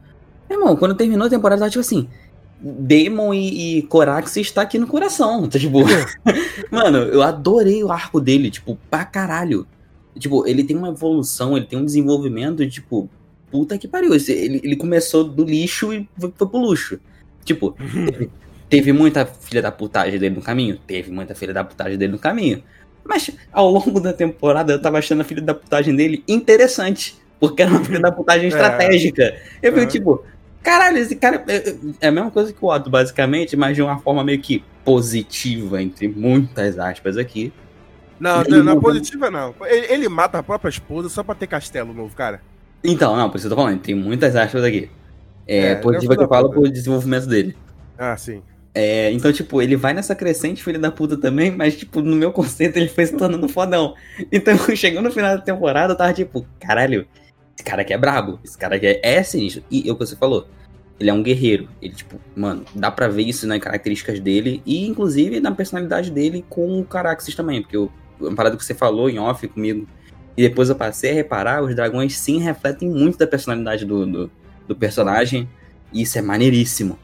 Meu 0.48 0.60
irmão, 0.60 0.76
quando 0.76 0.94
terminou 0.94 1.26
a 1.26 1.30
temporada, 1.30 1.62
tá 1.62 1.70
tipo 1.70 1.80
assim. 1.80 2.08
Demon 2.60 3.32
e, 3.32 3.78
e 3.78 3.82
Corax 3.82 4.36
está 4.36 4.62
aqui 4.62 4.78
no 4.78 4.86
coração. 4.86 5.46
Tá 5.50 5.58
tipo. 5.58 5.78
mano, 6.70 6.98
eu 6.98 7.22
adorei 7.22 7.82
o 7.82 7.92
arco 7.92 8.20
dele, 8.20 8.50
tipo, 8.50 8.76
pra 8.90 9.04
caralho. 9.04 9.66
Tipo, 10.18 10.46
ele 10.46 10.64
tem 10.64 10.76
uma 10.76 10.88
evolução, 10.88 11.56
ele 11.56 11.66
tem 11.66 11.78
um 11.78 11.84
desenvolvimento 11.84 12.64
de, 12.64 12.70
tipo, 12.70 13.08
puta 13.50 13.78
que 13.78 13.88
pariu. 13.88 14.14
Ele, 14.14 14.60
ele 14.62 14.76
começou 14.76 15.24
do 15.24 15.44
lixo 15.44 15.92
e 15.92 16.08
foi, 16.18 16.32
foi 16.36 16.48
pro 16.48 16.58
luxo. 16.58 16.98
Tipo, 17.44 17.72
teve, 17.72 18.30
teve, 18.68 18.92
muita 18.92 19.24
filha 19.26 19.62
da 19.62 19.70
putagem 19.70 20.18
dele 20.18 20.34
no 20.34 20.42
caminho? 20.42 20.78
Teve 20.86 21.10
muita 21.10 21.34
filha 21.34 21.52
da 21.52 21.64
putagem 21.64 21.98
dele 21.98 22.12
no 22.12 22.18
caminho. 22.18 22.62
Mas 23.04 23.30
ao 23.52 23.70
longo 23.70 24.00
da 24.00 24.12
temporada 24.12 24.72
eu 24.72 24.82
tava 24.82 24.98
achando 24.98 25.22
a 25.22 25.24
filha 25.24 25.40
da 25.40 25.54
putagem 25.54 25.94
dele 25.94 26.22
interessante. 26.28 27.16
Porque 27.40 27.62
era 27.62 27.70
uma 27.70 27.84
filha 27.84 28.00
da 28.00 28.12
putagem 28.12 28.46
é. 28.46 28.48
estratégica. 28.48 29.22
É. 29.22 29.42
Eu 29.62 29.72
fico, 29.72 29.86
tipo, 29.86 30.24
caralho, 30.62 30.98
esse 30.98 31.16
cara. 31.16 31.44
É, 31.48 31.56
é, 31.56 31.76
é 32.02 32.08
a 32.08 32.12
mesma 32.12 32.30
coisa 32.30 32.52
que 32.52 32.58
o 32.62 32.68
Otto, 32.68 32.90
basicamente, 32.90 33.56
mas 33.56 33.76
de 33.76 33.82
uma 33.82 33.98
forma 33.98 34.22
meio 34.22 34.40
que 34.40 34.62
positiva, 34.84 35.80
entre 35.82 36.08
muitas 36.08 36.78
aspas 36.78 37.16
aqui. 37.16 37.52
Não, 38.18 38.42
não, 38.44 38.64
não, 38.64 38.80
positiva 38.80 39.30
não. 39.30 39.54
Ele, 39.62 39.92
ele, 39.92 40.08
mata 40.08 40.38
a 40.38 40.42
própria 40.42 40.70
esposa 40.70 41.08
só 41.08 41.22
pra 41.22 41.34
ter 41.34 41.46
castelo 41.46 41.92
novo, 41.94 42.14
cara. 42.14 42.40
Então, 42.82 43.16
não, 43.16 43.30
por 43.30 43.38
isso 43.38 43.46
eu 43.46 43.50
tô 43.50 43.56
falando, 43.56 43.80
tem 43.80 43.94
muitas 43.94 44.34
aspas 44.36 44.64
aqui. 44.64 44.90
É, 45.46 45.72
é 45.72 45.74
positiva 45.76 46.16
que 46.16 46.22
eu 46.22 46.28
falo 46.28 46.50
pro 46.50 46.70
desenvolvimento 46.70 47.26
dele. 47.26 47.56
Ah, 47.96 48.16
sim. 48.16 48.42
É, 48.74 49.10
então, 49.12 49.32
tipo, 49.32 49.60
ele 49.60 49.76
vai 49.76 49.92
nessa 49.94 50.14
crescente, 50.14 50.62
filho 50.62 50.78
da 50.78 50.92
puta 50.92 51.16
também, 51.16 51.50
mas, 51.50 51.76
tipo, 51.76 52.00
no 52.00 52.14
meu 52.14 52.30
conceito 52.30 52.76
ele 52.76 52.88
foi 52.88 53.06
se 53.06 53.16
tornando 53.16 53.48
fodão. 53.48 53.94
Então, 54.30 54.56
chegou 54.76 55.02
no 55.02 55.10
final 55.10 55.36
da 55.36 55.42
temporada, 55.42 55.92
eu 55.92 55.96
tava 55.96 56.12
tipo, 56.12 56.46
caralho, 56.60 57.06
esse 57.56 57.64
cara 57.64 57.82
aqui 57.82 57.92
é 57.92 57.98
brabo, 57.98 58.38
esse 58.44 58.56
cara 58.56 58.76
aqui 58.76 58.86
é, 58.86 59.00
é 59.02 59.22
sinistro. 59.22 59.64
E 59.70 59.88
é 59.88 59.92
o 59.92 59.96
que 59.96 60.06
você 60.06 60.14
falou, 60.14 60.46
ele 61.00 61.10
é 61.10 61.12
um 61.12 61.22
guerreiro. 61.22 61.68
Ele, 61.80 61.94
tipo, 61.94 62.20
mano, 62.36 62.64
dá 62.74 62.90
pra 62.90 63.08
ver 63.08 63.22
isso 63.22 63.46
nas 63.46 63.58
características 63.58 64.20
dele 64.20 64.62
e, 64.64 64.86
inclusive, 64.86 65.40
na 65.40 65.50
personalidade 65.50 66.10
dele 66.10 66.44
com 66.48 66.80
o 66.80 66.84
Caraxes 66.84 67.34
também, 67.34 67.62
porque 67.62 67.76
eu 67.76 67.90
uma 68.20 68.34
parada 68.34 68.56
que 68.56 68.64
você 68.64 68.74
falou 68.74 69.08
em 69.08 69.18
off 69.18 69.46
comigo, 69.48 69.86
e 70.36 70.42
depois 70.42 70.68
eu 70.68 70.76
passei 70.76 71.10
a 71.10 71.14
reparar, 71.14 71.62
os 71.62 71.74
dragões 71.74 72.16
sim 72.16 72.38
refletem 72.38 72.88
muito 72.88 73.18
da 73.18 73.26
personalidade 73.26 73.84
do, 73.84 74.06
do, 74.06 74.30
do 74.68 74.76
personagem, 74.76 75.48
e 75.92 76.02
isso 76.02 76.18
é 76.18 76.22
maneiríssimo. 76.22 76.98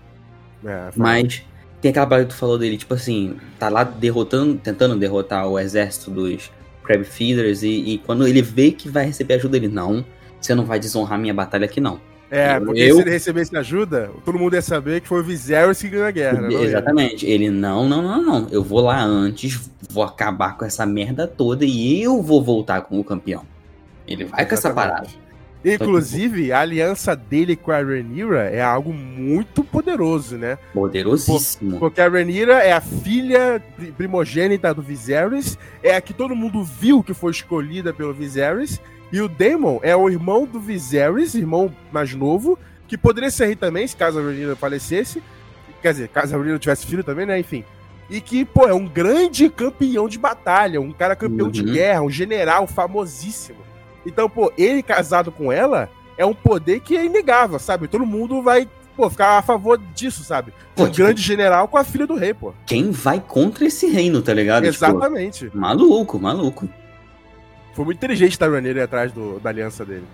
É, 0.65 0.91
Mas 0.95 1.43
tem 1.81 1.91
aquela 1.91 2.07
parada 2.07 2.27
que 2.27 2.35
tu 2.35 2.39
falou 2.39 2.59
dele, 2.59 2.77
tipo 2.77 2.95
assim, 2.95 3.37
tá 3.59 3.69
lá 3.69 3.85
derrotando, 3.85 4.55
tentando 4.55 4.97
derrotar 4.97 5.49
o 5.49 5.59
exército 5.59 6.11
dos 6.11 6.51
Crab 6.83 7.05
Feeders, 7.05 7.63
e, 7.63 7.69
e 7.69 7.99
quando 7.99 8.27
ele 8.27 8.41
vê 8.41 8.71
que 8.71 8.89
vai 8.89 9.07
receber 9.07 9.35
ajuda, 9.35 9.57
ele, 9.57 9.69
não, 9.69 10.05
você 10.41 10.55
não 10.55 10.65
vai 10.65 10.79
desonrar 10.79 11.19
minha 11.19 11.35
batalha 11.35 11.65
aqui 11.65 11.81
não. 11.81 12.01
É, 12.35 12.59
porque 12.59 12.81
eu... 12.81 12.97
se 12.97 13.03
ele 13.03 13.11
recebesse 13.11 13.57
ajuda, 13.57 14.11
todo 14.25 14.39
mundo 14.39 14.55
ia 14.55 14.63
saber 14.63 15.01
que 15.01 15.07
foi 15.07 15.21
o 15.21 15.25
Viserys 15.25 15.81
que 15.81 15.89
ganhou 15.89 16.07
a 16.07 16.11
guerra, 16.11 16.41
né? 16.41 16.53
Exatamente. 16.53 17.25
Ele, 17.25 17.49
não, 17.49 17.89
não, 17.89 18.03
não, 18.03 18.23
não. 18.23 18.49
Eu 18.51 18.63
vou 18.63 18.81
lá 18.81 19.01
antes, 19.05 19.71
vou 19.89 20.03
acabar 20.03 20.57
com 20.57 20.65
essa 20.65 20.85
merda 20.85 21.29
toda 21.29 21.65
e 21.65 22.03
eu 22.03 22.21
vou 22.21 22.43
voltar 22.43 22.83
como 22.83 23.05
campeão. 23.05 23.43
Ele 24.07 24.25
vai 24.25 24.43
Exatamente. 24.43 24.49
com 24.49 24.55
essa 24.55 24.71
parada. 24.75 25.07
Inclusive, 25.65 26.53
a 26.53 26.61
aliança 26.61 27.17
dele 27.17 27.57
com 27.57 27.71
a 27.71 27.81
Rhaenyra 27.81 28.51
é 28.51 28.61
algo 28.61 28.93
muito 28.93 29.65
poderoso, 29.65 30.37
né? 30.37 30.59
Poderosíssimo. 30.75 31.79
Porque 31.79 32.01
a 32.01 32.09
Rhaenyra 32.09 32.55
é 32.55 32.73
a 32.73 32.81
filha 32.81 33.63
primogênita 33.97 34.75
do 34.75 34.83
Viserys, 34.83 35.57
é 35.83 35.95
a 35.97 36.01
que 36.01 36.13
todo 36.13 36.37
mundo 36.37 36.63
viu 36.63 37.03
que 37.03 37.15
foi 37.15 37.31
escolhida 37.31 37.95
pelo 37.95 38.13
Viserys, 38.13 38.79
e 39.15 39.23
o 39.23 39.29
Daemon 39.29 39.79
é 39.81 39.95
o 39.95 40.11
irmão 40.11 40.45
do 40.45 40.59
Viserys, 40.59 41.37
irmão 41.37 41.73
mais 41.93 42.13
novo, 42.13 42.59
que 42.89 42.99
poderia 42.99 43.31
ser 43.31 43.47
rei 43.47 43.55
também, 43.55 43.87
se 43.87 43.95
caso 43.95 44.19
a 44.19 44.23
Rhaenyra 44.23 44.57
falecesse. 44.57 45.23
Quer 45.81 45.93
dizer, 45.93 46.09
caso 46.09 46.35
a 46.35 46.37
Rhaenyra 46.37 46.59
tivesse 46.59 46.85
filho 46.85 47.05
também, 47.05 47.25
né? 47.25 47.39
Enfim. 47.39 47.65
E 48.11 48.21
que, 48.21 48.45
pô, 48.45 48.67
é 48.67 48.75
um 48.75 48.89
grande 48.89 49.49
campeão 49.49 50.09
de 50.09 50.19
batalha, 50.19 50.81
um 50.81 50.91
cara 50.91 51.15
campeão 51.15 51.47
uhum. 51.47 51.53
de 51.53 51.63
guerra, 51.63 52.03
um 52.03 52.11
general 52.11 52.67
famosíssimo. 52.67 53.61
Então, 54.05 54.29
pô, 54.29 54.53
ele 54.59 54.83
casado 54.83 55.31
com 55.31 55.53
ela 55.53 55.89
é 56.19 56.27
um 56.27 56.35
poder 56.35 56.81
que 56.81 56.97
é 56.97 57.05
inegável, 57.05 57.61
sabe? 57.61 57.87
Todo 57.87 58.05
mundo 58.05 58.43
vai, 58.43 58.69
pô, 58.97 59.09
ficar 59.09 59.39
a 59.39 59.43
favor 59.43 59.79
disso, 59.95 60.25
sabe? 60.25 60.53
Pô, 60.75 60.83
um 60.83 60.87
tipo, 60.87 60.97
grande 60.97 61.23
general 61.23 61.69
com 61.69 61.79
a 61.79 61.85
filha 61.85 62.05
do 62.05 62.17
rei, 62.17 62.35
pô. 62.35 62.53
Quem 62.67 62.91
vai 62.91 63.21
contra 63.21 63.65
esse 63.65 63.87
reino, 63.87 64.21
tá 64.21 64.35
ligado? 64.35 64.65
Tipo, 64.65 64.75
Exatamente. 64.75 65.45
Tipo, 65.45 65.57
maluco, 65.57 66.19
maluco. 66.19 66.69
Foi 67.75 67.85
muito 67.85 67.99
inteligente 67.99 68.33
estar 68.33 68.51
Rhaenyra 68.51 68.81
ir 68.81 68.83
atrás 68.83 69.13
do, 69.13 69.41
da 69.41 69.51
aliança 69.51 69.85
dele. 69.85 70.05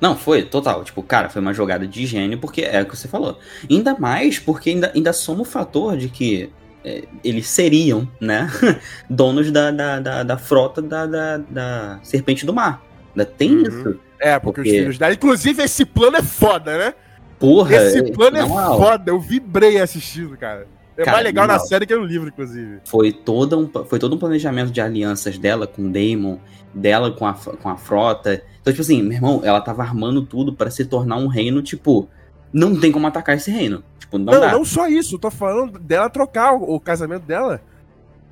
Não, 0.00 0.16
foi, 0.16 0.42
total. 0.42 0.84
Tipo, 0.84 1.02
cara, 1.02 1.28
foi 1.28 1.40
uma 1.40 1.54
jogada 1.54 1.86
de 1.86 2.06
gênio, 2.06 2.38
porque 2.38 2.62
é 2.62 2.82
o 2.82 2.86
que 2.86 2.96
você 2.96 3.08
falou. 3.08 3.38
Ainda 3.68 3.98
mais 3.98 4.38
porque 4.38 4.70
ainda, 4.70 4.92
ainda 4.94 5.12
soma 5.12 5.42
o 5.42 5.44
fator 5.44 5.96
de 5.96 6.08
que 6.08 6.50
é, 6.84 7.04
eles 7.24 7.48
seriam, 7.48 8.08
né, 8.20 8.48
donos 9.08 9.50
da, 9.50 9.70
da, 9.70 9.98
da, 9.98 10.22
da 10.22 10.38
frota 10.38 10.82
da, 10.82 11.06
da, 11.06 11.38
da, 11.38 11.98
Serpente 12.02 12.44
do 12.44 12.52
Mar. 12.52 12.82
Ainda 13.10 13.24
tem 13.24 13.56
uhum. 13.56 13.62
isso. 13.62 14.00
É, 14.20 14.38
porque, 14.38 14.60
porque, 14.62 14.70
os 14.70 14.76
filhos 14.76 14.98
dela. 14.98 15.14
Inclusive, 15.14 15.62
esse 15.62 15.84
plano 15.84 16.18
é 16.18 16.22
foda, 16.22 16.76
né? 16.76 16.94
Porra, 17.38 17.76
esse 17.76 18.12
plano 18.12 18.36
é 18.36 18.46
foda. 18.46 19.10
Eu 19.10 19.20
vibrei 19.20 19.80
assistindo, 19.80 20.36
cara. 20.36 20.66
É 20.96 21.04
cara, 21.04 21.16
mais 21.16 21.24
legal 21.24 21.46
na 21.46 21.58
série 21.58 21.86
que 21.86 21.94
no 21.94 22.04
livro, 22.04 22.28
inclusive. 22.28 22.80
Foi 22.84 23.12
todo, 23.12 23.58
um, 23.58 23.84
foi 23.84 23.98
todo 23.98 24.14
um 24.14 24.18
planejamento 24.18 24.70
de 24.70 24.80
alianças 24.80 25.38
dela 25.38 25.66
com 25.66 25.82
o 25.86 25.90
Daemon 25.90 26.38
dela 26.72 27.10
com 27.10 27.26
a, 27.26 27.32
com 27.34 27.68
a 27.68 27.76
frota. 27.76 28.42
Então, 28.60 28.72
tipo 28.72 28.82
assim, 28.82 29.02
meu 29.02 29.12
irmão, 29.12 29.40
ela 29.42 29.60
tava 29.60 29.82
armando 29.82 30.22
tudo 30.22 30.52
para 30.52 30.70
se 30.70 30.84
tornar 30.84 31.16
um 31.16 31.26
reino, 31.26 31.62
tipo, 31.62 32.08
não 32.52 32.78
tem 32.78 32.92
como 32.92 33.06
atacar 33.06 33.36
esse 33.36 33.50
reino. 33.50 33.82
Tipo, 33.98 34.18
não, 34.18 34.32
não, 34.34 34.40
dá. 34.40 34.52
não 34.52 34.64
só 34.64 34.86
isso, 34.86 35.18
tô 35.18 35.30
falando 35.30 35.78
dela 35.78 36.10
trocar 36.10 36.52
o, 36.52 36.74
o 36.74 36.80
casamento 36.80 37.22
dela. 37.22 37.60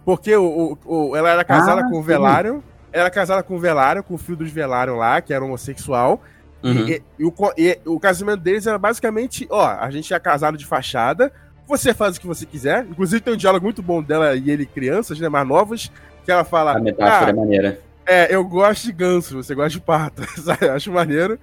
Porque 0.04 0.36
o, 0.36 0.76
o, 0.84 1.10
o 1.10 1.16
ela 1.16 1.30
era 1.30 1.44
casada 1.44 1.80
ah, 1.80 1.88
com 1.88 1.98
o 1.98 2.02
Velário. 2.02 2.62
Ela 2.92 3.04
era 3.04 3.10
casada 3.10 3.42
com 3.42 3.56
o 3.56 3.58
Velário, 3.58 4.02
com 4.02 4.14
o 4.14 4.18
filho 4.18 4.38
dos 4.38 4.50
Velário 4.50 4.94
lá, 4.96 5.20
que 5.22 5.32
era 5.32 5.44
homossexual. 5.44 6.22
Uhum. 6.62 6.88
E, 6.88 7.02
e 7.18 7.24
o, 7.24 7.32
co- 7.32 7.52
e 7.56 7.78
o 7.86 7.98
casamento 7.98 8.40
deles 8.40 8.66
era 8.66 8.78
basicamente, 8.78 9.46
ó, 9.50 9.66
a 9.66 9.90
gente 9.90 10.12
é 10.12 10.18
casado 10.18 10.56
de 10.56 10.66
fachada, 10.66 11.32
você 11.66 11.94
faz 11.94 12.16
o 12.16 12.20
que 12.20 12.26
você 12.26 12.44
quiser. 12.46 12.86
Inclusive 12.88 13.20
tem 13.20 13.34
um 13.34 13.36
diálogo 13.36 13.64
muito 13.64 13.82
bom 13.82 14.02
dela 14.02 14.34
e 14.34 14.50
ele, 14.50 14.66
crianças, 14.66 15.18
né, 15.18 15.28
mais 15.28 15.46
novas, 15.46 15.90
que 16.24 16.30
ela 16.30 16.44
fala, 16.44 16.76
A 16.76 16.80
metáfora 16.80 17.26
ah, 17.26 17.30
é 17.30 17.32
maneira. 17.32 17.80
é, 18.06 18.34
eu 18.34 18.44
gosto 18.44 18.84
de 18.84 18.92
ganso, 18.92 19.42
você 19.42 19.54
gosta 19.54 19.70
de 19.70 19.80
pato, 19.80 20.22
sabe? 20.40 20.66
Eu 20.66 20.72
acho 20.74 20.92
maneiro. 20.92 21.38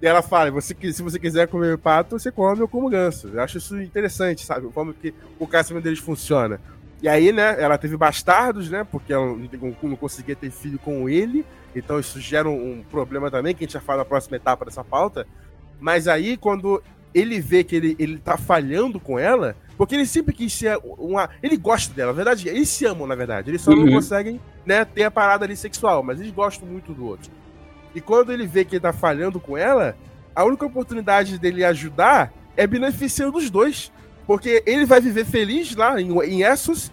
E 0.00 0.06
ela 0.06 0.20
fala, 0.20 0.50
você, 0.50 0.74
se 0.92 1.02
você 1.02 1.18
quiser 1.18 1.46
comer 1.46 1.78
pato, 1.78 2.18
você 2.18 2.32
come, 2.32 2.60
eu 2.60 2.66
como 2.66 2.90
ganso. 2.90 3.28
Eu 3.28 3.40
acho 3.40 3.58
isso 3.58 3.80
interessante, 3.80 4.44
sabe? 4.44 4.68
Forma 4.72 4.92
que 4.92 5.14
o 5.38 5.46
casamento 5.46 5.84
deles 5.84 6.00
funciona. 6.00 6.60
E 7.00 7.08
aí, 7.08 7.32
né, 7.32 7.56
ela 7.60 7.78
teve 7.78 7.96
bastardos, 7.96 8.68
né? 8.68 8.84
Porque 8.90 9.12
ela 9.12 9.26
não, 9.26 9.76
não 9.82 9.96
conseguia 9.96 10.34
ter 10.34 10.50
filho 10.50 10.78
com 10.78 11.08
ele. 11.08 11.44
Então 11.74 11.98
isso 11.98 12.20
gera 12.20 12.48
um, 12.48 12.72
um 12.72 12.82
problema 12.82 13.30
também, 13.30 13.54
que 13.54 13.62
a 13.62 13.66
gente 13.66 13.74
já 13.74 13.80
fala 13.80 13.98
na 13.98 14.04
próxima 14.04 14.36
etapa 14.36 14.64
dessa 14.64 14.82
pauta. 14.82 15.26
Mas 15.80 16.06
aí, 16.06 16.36
quando 16.36 16.82
ele 17.14 17.40
vê 17.40 17.62
que 17.64 17.76
ele, 17.76 17.96
ele 17.98 18.18
tá 18.18 18.36
falhando 18.36 18.98
com 19.00 19.18
ela, 19.18 19.56
porque 19.76 19.94
ele 19.94 20.06
sempre 20.06 20.34
quis 20.34 20.52
ser 20.52 20.78
uma. 20.98 21.28
Ele 21.42 21.56
gosta 21.56 21.92
dela, 21.94 22.12
na 22.12 22.16
verdade, 22.16 22.48
eles 22.48 22.68
se 22.68 22.84
amam, 22.86 23.06
na 23.06 23.14
verdade. 23.14 23.50
Eles 23.50 23.60
só 23.60 23.70
não 23.72 23.84
Uhum. 23.84 23.92
conseguem, 23.92 24.40
né, 24.64 24.84
ter 24.84 25.04
a 25.04 25.10
parada 25.10 25.44
ali 25.44 25.56
sexual, 25.56 26.02
mas 26.02 26.20
eles 26.20 26.32
gostam 26.32 26.66
muito 26.68 26.92
do 26.92 27.04
outro. 27.06 27.30
E 27.94 28.00
quando 28.00 28.32
ele 28.32 28.46
vê 28.46 28.64
que 28.64 28.76
ele 28.76 28.80
tá 28.80 28.92
falhando 28.92 29.38
com 29.40 29.56
ela, 29.56 29.96
a 30.34 30.44
única 30.44 30.64
oportunidade 30.64 31.38
dele 31.38 31.64
ajudar 31.64 32.32
é 32.56 32.66
beneficiando 32.66 33.36
os 33.38 33.50
dois. 33.50 33.92
Porque 34.26 34.62
ele 34.66 34.86
vai 34.86 35.00
viver 35.00 35.24
feliz 35.26 35.74
lá 35.74 36.00
em, 36.00 36.10
em 36.22 36.42
Essos. 36.42 36.90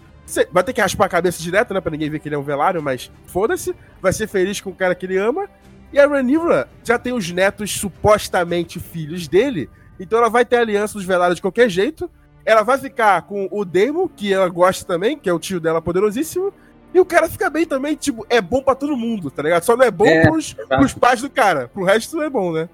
Vai 0.52 0.62
ter 0.64 0.72
que 0.72 0.80
raspar 0.80 1.06
a 1.06 1.08
cabeça 1.08 1.42
direto, 1.42 1.72
né? 1.72 1.80
Pra 1.80 1.90
ninguém 1.90 2.10
ver 2.10 2.18
que 2.18 2.28
ele 2.28 2.34
é 2.34 2.38
um 2.38 2.42
velário, 2.42 2.82
mas 2.82 3.10
foda-se. 3.26 3.74
Vai 4.02 4.12
ser 4.12 4.26
feliz 4.26 4.60
com 4.60 4.70
o 4.70 4.74
cara 4.74 4.94
que 4.94 5.06
ele 5.06 5.16
ama. 5.16 5.48
E 5.92 5.98
a 5.98 6.06
Rhaenyra 6.06 6.68
já 6.84 6.98
tem 6.98 7.12
os 7.12 7.30
netos 7.30 7.70
supostamente 7.78 8.78
filhos 8.80 9.26
dele. 9.28 9.70
Então 10.00 10.18
ela 10.18 10.28
vai 10.30 10.44
ter 10.44 10.56
aliança 10.56 10.94
dos 10.94 11.04
velários 11.04 11.36
de 11.36 11.42
qualquer 11.42 11.68
jeito. 11.68 12.10
Ela 12.44 12.62
vai 12.62 12.78
ficar 12.78 13.22
com 13.22 13.46
o 13.50 13.64
Daemon, 13.64 14.08
que 14.08 14.32
ela 14.32 14.48
gosta 14.48 14.84
também, 14.84 15.16
que 15.18 15.28
é 15.28 15.32
o 15.32 15.38
tio 15.38 15.60
dela 15.60 15.80
poderosíssimo. 15.82 16.52
E 16.92 16.98
o 16.98 17.04
cara 17.04 17.28
fica 17.28 17.48
bem 17.48 17.64
também, 17.66 17.94
tipo, 17.94 18.26
é 18.28 18.40
bom 18.40 18.62
pra 18.62 18.74
todo 18.74 18.96
mundo, 18.96 19.30
tá 19.30 19.42
ligado? 19.42 19.62
Só 19.62 19.76
não 19.76 19.84
é 19.84 19.90
bom 19.90 20.06
É, 20.06 20.26
pros, 20.26 20.54
pros 20.54 20.94
pais 20.94 21.20
do 21.20 21.30
cara. 21.30 21.68
Pro 21.68 21.84
resto 21.84 22.20
é 22.22 22.28
bom, 22.28 22.50
né? 22.52 22.68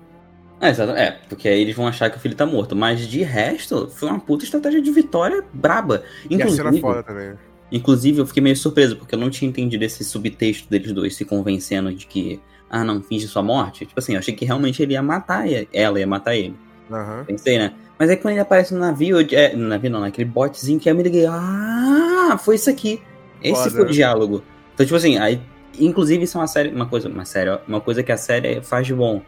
É. 0.60 0.70
É, 0.70 1.10
porque 1.28 1.48
aí 1.48 1.60
eles 1.60 1.76
vão 1.76 1.86
achar 1.86 2.08
que 2.08 2.16
o 2.16 2.20
filho 2.20 2.34
tá 2.34 2.46
morto. 2.46 2.74
Mas 2.74 3.00
de 3.06 3.22
resto, 3.22 3.88
foi 3.94 4.08
uma 4.08 4.18
puta 4.20 4.44
estratégia 4.44 4.80
de 4.80 4.90
vitória 4.90 5.44
braba. 5.52 6.02
E 6.30 6.34
Inclusive, 6.34 6.80
foda 6.80 7.02
também. 7.02 7.34
inclusive, 7.70 8.20
eu 8.20 8.26
fiquei 8.26 8.42
meio 8.42 8.56
surpreso, 8.56 8.96
porque 8.96 9.14
eu 9.14 9.18
não 9.18 9.28
tinha 9.28 9.48
entendido 9.48 9.84
esse 9.84 10.02
subtexto 10.02 10.70
deles 10.70 10.92
dois 10.92 11.14
se 11.14 11.24
convencendo 11.26 11.92
de 11.92 12.06
que, 12.06 12.40
ah, 12.70 12.82
não, 12.84 13.02
finge 13.02 13.28
sua 13.28 13.42
morte. 13.42 13.84
Tipo 13.84 13.98
assim, 13.98 14.14
eu 14.14 14.18
achei 14.18 14.32
que 14.34 14.46
realmente 14.46 14.82
ele 14.82 14.94
ia 14.94 15.02
matar 15.02 15.46
e- 15.46 15.68
ela, 15.74 16.00
ia 16.00 16.06
matar 16.06 16.34
ele. 16.34 16.56
Aham. 16.90 17.24
Pensei, 17.26 17.58
né? 17.58 17.74
Mas 17.98 18.10
aí 18.10 18.16
quando 18.16 18.32
ele 18.32 18.40
aparece 18.40 18.74
no 18.74 18.80
navio, 18.80 19.20
eu- 19.20 19.26
é, 19.38 19.54
no 19.54 19.68
navio 19.68 19.90
não, 19.90 20.00
naquele 20.00 20.28
botezinho 20.28 20.78
que 20.78 20.88
eu 20.88 20.94
me 20.94 21.02
liguei, 21.02 21.26
ah, 21.26 22.38
foi 22.42 22.56
isso 22.56 22.68
aqui. 22.70 23.00
Esse 23.42 23.62
Foda, 23.64 23.70
foi 23.70 23.82
o 23.82 23.86
né? 23.86 23.92
diálogo. 23.92 24.42
Então, 24.74 24.84
tipo 24.84 24.96
assim, 24.96 25.18
aí, 25.18 25.40
inclusive 25.78 26.24
isso 26.24 26.36
é 26.36 26.40
uma 26.40 26.46
série, 26.46 26.70
uma 26.70 26.86
coisa, 26.86 27.08
uma 27.08 27.24
série, 27.24 27.58
uma 27.66 27.80
coisa 27.80 28.02
que 28.02 28.12
a 28.12 28.16
série 28.16 28.60
faz 28.62 28.86
de 28.86 28.94
bom. 28.94 29.22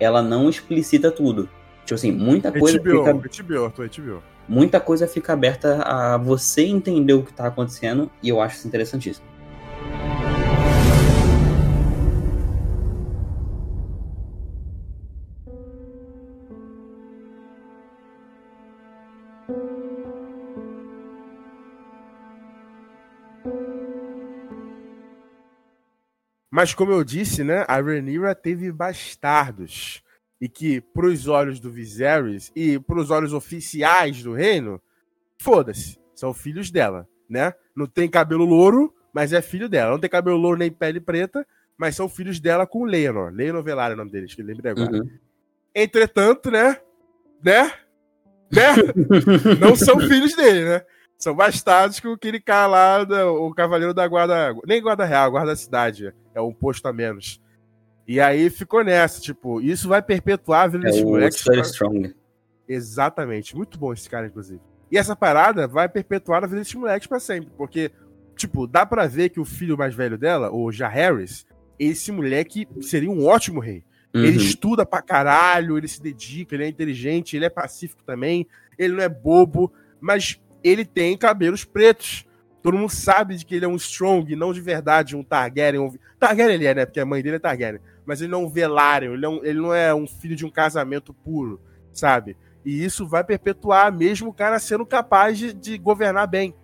Ela 0.00 0.22
não 0.22 0.48
explicita 0.48 1.10
tudo. 1.10 1.48
Tipo 1.84 1.94
assim, 1.94 2.12
muita 2.12 2.50
coisa 2.50 2.78
HBO, 2.78 2.90
fica 2.98 3.12
HBO, 3.44 3.64
Arthur, 3.64 3.88
HBO. 3.88 4.22
muita 4.48 4.80
coisa 4.80 5.06
fica 5.06 5.32
aberta 5.32 5.82
a 5.82 6.16
você 6.16 6.62
entender 6.66 7.12
o 7.12 7.22
que 7.22 7.32
tá 7.32 7.46
acontecendo 7.46 8.10
e 8.22 8.28
eu 8.28 8.40
acho 8.40 8.56
isso 8.56 8.66
interessantíssimo. 8.68 9.24
Mas 26.56 26.72
como 26.72 26.90
eu 26.90 27.04
disse, 27.04 27.44
né, 27.44 27.66
a 27.68 27.78
Rhaenyra 27.82 28.34
teve 28.34 28.72
bastardos. 28.72 30.02
E 30.40 30.48
que, 30.48 30.80
pros 30.80 31.28
olhos 31.28 31.60
do 31.60 31.70
Viserys 31.70 32.50
e 32.56 32.78
pros 32.78 33.10
olhos 33.10 33.34
oficiais 33.34 34.22
do 34.22 34.32
reino, 34.32 34.80
foda-se, 35.38 35.98
são 36.14 36.32
filhos 36.32 36.70
dela, 36.70 37.06
né? 37.28 37.52
Não 37.76 37.86
tem 37.86 38.08
cabelo 38.08 38.46
louro, 38.46 38.94
mas 39.12 39.34
é 39.34 39.42
filho 39.42 39.68
dela. 39.68 39.90
Não 39.90 39.98
tem 39.98 40.08
cabelo 40.08 40.38
louro 40.38 40.58
nem 40.58 40.70
pele 40.70 40.98
preta, 40.98 41.46
mas 41.76 41.94
são 41.94 42.08
filhos 42.08 42.40
dela 42.40 42.66
com 42.66 42.86
Leonor. 42.86 43.34
Leonor 43.34 43.62
Velar 43.62 43.90
é 43.90 43.94
o 43.94 43.98
nome 43.98 44.10
deles, 44.10 44.34
que 44.34 44.40
eu 44.40 44.46
lembrei 44.46 44.72
agora. 44.72 44.96
Uhum. 44.96 45.10
Entretanto, 45.74 46.50
né? 46.50 46.80
Né? 47.44 47.70
Né? 48.50 48.74
Não 49.60 49.76
são 49.76 50.00
filhos 50.00 50.34
dele, 50.34 50.64
né? 50.64 50.82
São 51.18 51.34
bastardos 51.34 51.98
com 52.00 52.12
aquele 52.12 52.38
cara 52.40 52.66
lá, 52.66 53.04
da- 53.04 53.30
o 53.30 53.52
cavaleiro 53.54 53.94
da 53.94 54.06
guarda. 54.06 54.54
Nem 54.66 54.82
guarda 54.82 55.04
real, 55.04 55.30
guarda 55.30 55.52
da 55.52 55.56
cidade. 55.56 56.12
É 56.34 56.40
um 56.40 56.52
posto 56.52 56.86
a 56.86 56.92
menos. 56.92 57.40
E 58.06 58.20
aí 58.20 58.50
ficou 58.50 58.84
nessa, 58.84 59.20
tipo, 59.20 59.60
isso 59.60 59.88
vai 59.88 60.02
perpetuar 60.02 60.64
a 60.64 60.68
vida 60.68 60.88
É. 60.88 61.30
Study 61.30 61.60
Strong. 61.62 62.14
Exatamente. 62.68 63.56
Muito 63.56 63.78
bom 63.78 63.92
esse 63.92 64.08
cara, 64.08 64.26
inclusive. 64.26 64.60
E 64.90 64.98
essa 64.98 65.16
parada 65.16 65.66
vai 65.66 65.88
perpetuar 65.88 66.44
a 66.44 66.46
vida 66.46 66.58
desses 66.60 66.74
moleques 66.74 67.08
pra 67.08 67.18
sempre. 67.18 67.50
Porque, 67.56 67.90
tipo, 68.36 68.66
dá 68.66 68.84
pra 68.84 69.06
ver 69.06 69.30
que 69.30 69.40
o 69.40 69.44
filho 69.44 69.76
mais 69.76 69.94
velho 69.94 70.18
dela, 70.18 70.50
o 70.52 70.70
Jaehaerys, 70.70 71.46
esse 71.78 72.12
moleque 72.12 72.68
seria 72.80 73.10
um 73.10 73.26
ótimo 73.26 73.58
rei. 73.60 73.82
Ele 74.14 74.38
Uhum. 74.38 74.44
estuda 74.44 74.86
pra 74.86 75.02
caralho, 75.02 75.76
ele 75.76 75.88
se 75.88 76.00
dedica, 76.02 76.54
ele 76.54 76.64
é 76.64 76.68
inteligente, 76.68 77.36
ele 77.36 77.44
é 77.44 77.50
pacífico 77.50 78.02
também, 78.04 78.46
ele 78.78 78.94
não 78.94 79.02
é 79.02 79.08
bobo, 79.08 79.70
mas 80.00 80.40
ele 80.68 80.84
tem 80.84 81.16
cabelos 81.16 81.64
pretos. 81.64 82.26
Todo 82.62 82.76
mundo 82.76 82.90
sabe 82.90 83.36
de 83.36 83.44
que 83.46 83.54
ele 83.54 83.64
é 83.64 83.68
um 83.68 83.76
Strong, 83.76 84.34
não 84.34 84.52
de 84.52 84.60
verdade 84.60 85.14
um 85.16 85.22
Targaryen. 85.22 85.80
Um... 85.80 85.94
Targaryen 86.18 86.54
ele 86.54 86.66
é, 86.66 86.74
né? 86.74 86.86
Porque 86.86 86.98
a 87.00 87.06
mãe 87.06 87.22
dele 87.22 87.36
é 87.36 87.38
Targaryen. 87.38 87.80
Mas 88.04 88.20
ele 88.20 88.30
não 88.30 88.42
é 88.42 88.46
um 88.46 88.48
Velaryon, 88.48 89.14
ele, 89.14 89.24
é 89.24 89.28
um- 89.28 89.44
ele 89.44 89.60
não 89.60 89.74
é 89.74 89.94
um 89.94 90.06
filho 90.06 90.34
de 90.36 90.44
um 90.46 90.50
casamento 90.50 91.12
puro, 91.12 91.60
sabe? 91.92 92.36
E 92.64 92.84
isso 92.84 93.06
vai 93.06 93.22
perpetuar 93.22 93.92
mesmo 93.92 94.30
o 94.30 94.34
cara 94.34 94.58
sendo 94.58 94.84
capaz 94.84 95.38
de, 95.38 95.52
de 95.52 95.78
governar 95.78 96.26
bem. 96.26 96.54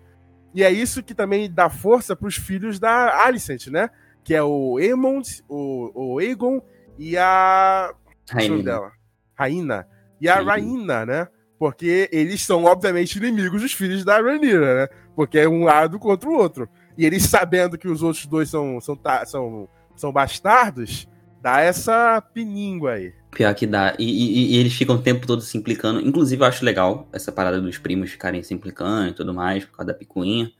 E 0.53 0.63
é 0.63 0.69
isso 0.71 1.01
que 1.01 1.15
também 1.15 1.49
dá 1.51 1.69
força 1.69 2.15
pros 2.15 2.35
filhos 2.35 2.79
da 2.79 3.25
Alicent, 3.25 3.67
né? 3.67 3.89
Que 4.23 4.35
é 4.35 4.43
o 4.43 4.77
Aemond, 4.77 5.27
o, 5.49 6.13
o 6.15 6.19
Aegon 6.19 6.61
e 6.99 7.17
a. 7.17 7.93
É 8.29 8.33
Rainha. 8.33 8.63
dela? 8.63 8.91
Rainha. 9.35 9.87
E 10.21 10.29
a. 10.29 10.41
Rainha, 10.41 11.05
né? 11.05 11.27
Porque 11.63 12.09
eles 12.11 12.41
são, 12.41 12.65
obviamente, 12.65 13.17
inimigos 13.17 13.61
dos 13.61 13.71
filhos 13.71 14.03
da 14.03 14.19
Rhaenyra, 14.19 14.81
né? 14.81 14.87
Porque 15.15 15.39
é 15.39 15.47
um 15.47 15.63
lado 15.63 15.97
contra 15.97 16.29
o 16.29 16.33
outro. 16.33 16.67
E 16.97 17.05
eles 17.05 17.23
sabendo 17.23 17.77
que 17.77 17.87
os 17.87 18.03
outros 18.03 18.25
dois 18.25 18.49
são, 18.49 18.81
são, 18.81 18.99
são, 19.25 19.69
são 19.95 20.11
bastardos, 20.11 21.07
dá 21.41 21.61
essa 21.61 22.21
piníngua 22.33 22.95
aí. 22.95 23.13
Pior 23.31 23.55
que 23.55 23.65
dá. 23.65 23.95
E, 23.97 24.03
e- 24.03 24.55
e 24.55 24.57
eles 24.59 24.73
ficam 24.73 24.97
o 24.97 25.01
tempo 25.01 25.25
todo 25.25 25.41
se 25.41 25.57
implicando. 25.57 26.01
Inclusive, 26.01 26.43
eu 26.43 26.47
acho 26.47 26.65
legal 26.65 27.07
essa 27.13 27.31
parada 27.31 27.61
dos 27.61 27.77
primos 27.77 28.11
ficarem 28.11 28.43
se 28.43 28.53
implicando 28.53 29.11
e 29.11 29.13
tudo 29.13 29.33
mais, 29.33 29.63
por 29.63 29.77
causa 29.77 29.93
da 29.93 29.97
picuinha. 29.97 30.51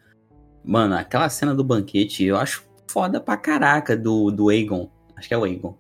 Mano, 0.64 0.96
aquela 0.96 1.28
cena 1.28 1.54
do 1.54 1.66
banquete, 1.66 2.24
eu 2.24 2.38
acho 2.38 2.64
foda 2.90 3.20
pra 3.20 3.36
caraca 3.36 3.98
do, 3.98 4.32
do 4.32 4.48
Aegon. 4.48 4.90
Acho 5.18 5.28
que 5.28 5.34
é 5.34 5.38
o 5.38 5.44
Aegon. 5.44 5.78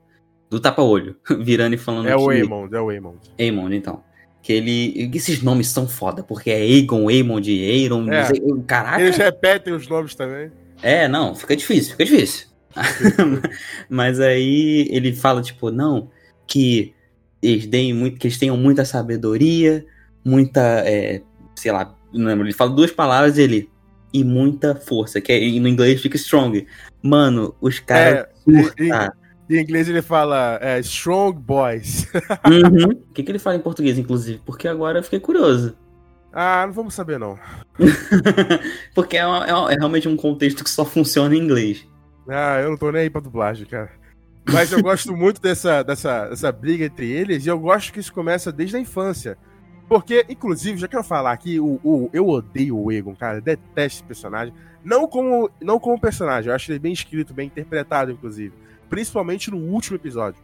Do 0.49 0.59
tapa-olho. 0.59 1.15
Virando 1.39 1.75
e 1.75 1.77
falando 1.77 2.09
É 2.09 2.17
o 2.17 2.29
Aemond, 2.29 2.75
é 2.75 2.81
o 2.81 2.89
Aemond. 2.89 3.19
Aemond, 3.39 3.73
então. 3.73 4.03
Que 4.43 4.53
ele. 4.53 5.09
Esses 5.15 5.41
nomes 5.41 5.69
são 5.69 5.87
foda, 5.87 6.21
porque 6.21 6.51
é 6.51 6.57
Aegon, 6.57 7.09
Aemond, 7.09 7.49
Aeron. 7.49 8.11
É. 8.11 8.27
Caraca. 8.67 9.01
Eles 9.01 9.17
repetem 9.17 9.73
os 9.73 9.87
nomes 9.87 10.13
também. 10.13 10.51
É, 10.83 11.07
não, 11.07 11.33
fica 11.33 11.55
difícil, 11.55 11.91
fica 11.91 12.05
difícil. 12.05 12.47
Mas 13.89 14.19
aí 14.19 14.87
ele 14.91 15.13
fala, 15.13 15.41
tipo, 15.41 15.71
não, 15.71 16.09
que 16.45 16.93
eles 17.41 17.65
deem 17.65 17.93
muito, 17.93 18.19
que 18.19 18.27
eles 18.27 18.37
tenham 18.37 18.57
muita 18.57 18.83
sabedoria, 18.83 19.85
muita, 20.25 20.83
é, 20.85 21.21
sei 21.55 21.71
lá, 21.71 21.95
não 22.13 22.27
lembro, 22.27 22.45
ele 22.45 22.53
fala 22.53 22.71
duas 22.71 22.91
palavras 22.91 23.37
ele 23.37 23.69
e 24.13 24.23
muita 24.23 24.75
força, 24.75 25.19
que 25.19 25.31
é, 25.31 25.41
e 25.41 25.59
no 25.59 25.67
inglês 25.67 26.01
fica 26.01 26.17
strong. 26.17 26.67
Mano, 27.01 27.55
os 27.59 27.79
caras 27.79 28.27
em, 28.47 28.63
surtam. 28.63 29.11
Em 29.49 29.57
inglês 29.61 29.87
ele 29.89 30.01
fala 30.01 30.57
é, 30.61 30.79
Strong 30.79 31.39
Boys. 31.39 32.07
Uhum. 32.45 32.91
O 32.91 33.13
que, 33.13 33.23
que 33.23 33.31
ele 33.31 33.39
fala 33.39 33.55
em 33.55 33.59
português, 33.59 33.97
inclusive? 33.97 34.41
Porque 34.45 34.67
agora 34.67 34.99
eu 34.99 35.03
fiquei 35.03 35.19
curioso. 35.19 35.75
ah, 36.31 36.63
não 36.65 36.73
vamos 36.73 36.93
saber 36.93 37.17
não. 37.19 37.37
Porque 38.93 39.17
é, 39.17 39.25
uma- 39.25 39.45
é 39.45 39.53
uma- 39.53 39.71
é 39.71 39.75
realmente 39.75 40.07
um 40.07 40.15
contexto 40.15 40.63
que 40.63 40.69
só 40.69 40.85
funciona 40.85 41.35
em 41.35 41.39
inglês. 41.39 41.87
Ah, 42.27 42.59
eu 42.61 42.69
não 42.71 42.77
tô 42.77 42.91
nem 42.91 43.01
aí 43.03 43.09
pra 43.09 43.21
dublagem, 43.21 43.65
cara. 43.65 43.91
Mas 44.51 44.71
eu 44.71 44.81
gosto 44.81 45.13
muito 45.15 45.41
dessa, 45.41 45.83
dessa, 45.83 46.27
dessa 46.29 46.51
briga 46.51 46.85
entre 46.85 47.09
eles 47.09 47.45
e 47.45 47.49
eu 47.49 47.59
gosto 47.59 47.91
que 47.93 47.99
isso 47.99 48.13
começa 48.13 48.51
desde 48.51 48.75
a 48.77 48.79
infância. 48.79 49.37
Porque, 49.87 50.25
inclusive, 50.29 50.77
já 50.79 50.87
quero 50.87 51.03
falar 51.03 51.31
aqui, 51.33 51.59
o, 51.59 51.79
o- 51.83 52.09
eu 52.13 52.27
odeio 52.27 52.77
o 52.77 52.91
Egon, 52.91 53.15
cara. 53.15 53.41
Detesto 53.41 53.99
esse 53.99 54.03
personagem. 54.03 54.53
Não 54.83 55.07
como, 55.07 55.49
não 55.61 55.79
como 55.79 55.99
personagem, 55.99 56.49
eu 56.49 56.55
acho 56.55 56.71
ele 56.71 56.79
bem 56.79 56.91
escrito, 56.93 57.33
bem 57.33 57.47
interpretado, 57.47 58.11
inclusive. 58.11 58.53
Principalmente 58.93 59.49
no 59.49 59.57
último 59.57 59.95
episódio. 59.97 60.39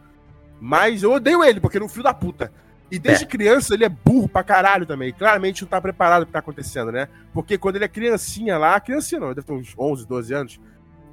Mas 0.60 1.04
eu 1.04 1.12
odeio 1.12 1.44
ele, 1.44 1.60
porque 1.60 1.78
ele 1.78 1.84
é 1.84 1.86
um 1.86 1.90
filho 1.90 2.04
da 2.04 2.14
puta. 2.14 2.52
E 2.92 2.98
desde 2.98 3.24
É. 3.24 3.28
criança 3.28 3.76
ele 3.76 3.86
é 3.86 3.90
burro 3.90 4.28
pra 4.28 4.44
caralho 4.44 4.86
também. 4.86 5.14
Claramente 5.14 5.62
não 5.62 5.70
tá 5.70 5.80
preparado 5.80 6.22
pro 6.22 6.26
que 6.28 6.34
tá 6.34 6.40
acontecendo, 6.40 6.92
né? 6.92 7.08
Porque 7.34 7.58
quando 7.58 7.76
ele 7.76 7.86
é 7.86 7.88
criancinha 7.88 8.58
lá, 8.58 8.80
criancinha 8.80 9.22
não, 9.22 9.28
ele 9.28 9.36
deve 9.36 9.46
ter 9.48 9.54
uns 9.54 9.76
11, 9.78 10.08
12 10.08 10.34
anos. 10.34 10.60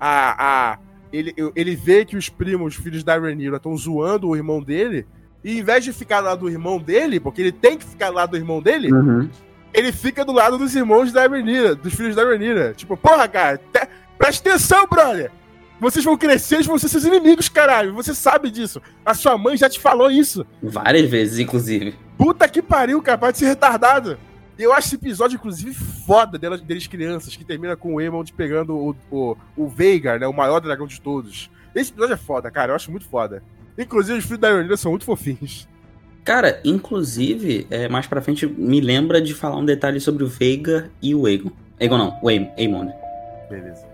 A, 0.00 0.72
a, 0.72 0.78
ele, 1.12 1.34
ele 1.54 1.76
vê 1.76 2.04
que 2.06 2.16
os 2.16 2.30
primos, 2.30 2.74
os 2.76 2.82
filhos 2.82 3.04
da 3.04 3.18
Rhaenyra, 3.18 3.56
estão 3.56 3.76
zoando 3.76 4.28
o 4.28 4.34
irmão 4.36 4.62
dele. 4.62 5.06
E 5.44 5.58
em 5.58 5.62
vez 5.62 5.84
de 5.84 5.92
ficar 5.92 6.20
lá 6.20 6.34
do 6.34 6.48
irmão 6.48 6.78
dele, 6.78 7.20
porque 7.20 7.42
ele 7.42 7.52
tem 7.52 7.76
que 7.76 7.84
ficar 7.84 8.08
lá 8.08 8.24
do 8.24 8.36
irmão 8.36 8.62
dele, 8.62 8.90
Uhum. 8.92 9.28
ele 9.74 9.92
fica 9.92 10.24
do 10.24 10.32
lado 10.32 10.56
dos 10.58 10.74
irmãos 10.74 11.12
da 11.12 11.26
Rhaenyra, 11.26 11.74
dos 11.74 11.94
filhos 11.94 12.16
da 12.16 12.24
Rhaenyra. 12.24 12.72
Tipo, 12.74 12.96
porra, 12.96 13.28
cara, 13.28 13.58
te- 13.58 13.86
presta 14.18 14.48
atenção, 14.48 14.86
brother! 14.88 15.30
Vocês 15.80 16.04
vão 16.04 16.16
crescer, 16.16 16.56
eles 16.56 16.66
vão 16.66 16.78
ser 16.78 16.88
seus 16.88 17.04
inimigos, 17.04 17.48
caralho. 17.48 17.92
Você 17.94 18.14
sabe 18.14 18.50
disso. 18.50 18.80
A 19.04 19.12
sua 19.14 19.36
mãe 19.36 19.56
já 19.56 19.68
te 19.68 19.78
falou 19.78 20.10
isso. 20.10 20.46
Várias 20.62 21.08
vezes, 21.10 21.38
inclusive. 21.38 21.94
Puta 22.16 22.48
que 22.48 22.62
pariu, 22.62 23.02
cara, 23.02 23.18
pode 23.18 23.36
ser 23.38 23.46
retardado. 23.46 24.18
E 24.58 24.62
eu 24.62 24.72
acho 24.72 24.86
esse 24.88 24.94
episódio, 24.96 25.36
inclusive, 25.36 25.74
foda 25.74 26.38
delas, 26.38 26.62
deles 26.62 26.86
crianças, 26.86 27.36
que 27.36 27.44
termina 27.44 27.76
com 27.76 27.94
o 27.94 27.98
Aemond 27.98 28.32
pegando 28.32 28.74
o, 28.74 28.96
o, 29.10 29.36
o 29.54 29.68
Veigar, 29.68 30.18
né, 30.18 30.26
o 30.26 30.32
maior 30.32 30.60
dragão 30.60 30.86
de 30.86 30.98
todos. 30.98 31.50
Esse 31.74 31.90
episódio 31.90 32.14
é 32.14 32.16
foda, 32.16 32.50
cara, 32.50 32.72
eu 32.72 32.76
acho 32.76 32.90
muito 32.90 33.06
foda. 33.06 33.42
Inclusive, 33.78 34.18
os 34.18 34.24
filhos 34.24 34.40
da 34.40 34.48
Rhaenyra 34.48 34.78
são 34.78 34.92
muito 34.92 35.04
fofinhos. 35.04 35.68
Cara, 36.24 36.58
inclusive, 36.64 37.66
é, 37.70 37.86
mais 37.86 38.06
pra 38.06 38.22
frente, 38.22 38.46
me 38.46 38.80
lembra 38.80 39.20
de 39.20 39.34
falar 39.34 39.58
um 39.58 39.64
detalhe 39.64 40.00
sobre 40.00 40.24
o 40.24 40.26
Veiga 40.26 40.90
e 41.02 41.14
o 41.14 41.26
Aegon. 41.26 41.50
Aegon 41.78 41.98
não, 41.98 42.18
o 42.22 42.28
Aem- 42.30 42.50
Aemond. 42.56 42.90
Beleza. 43.50 43.84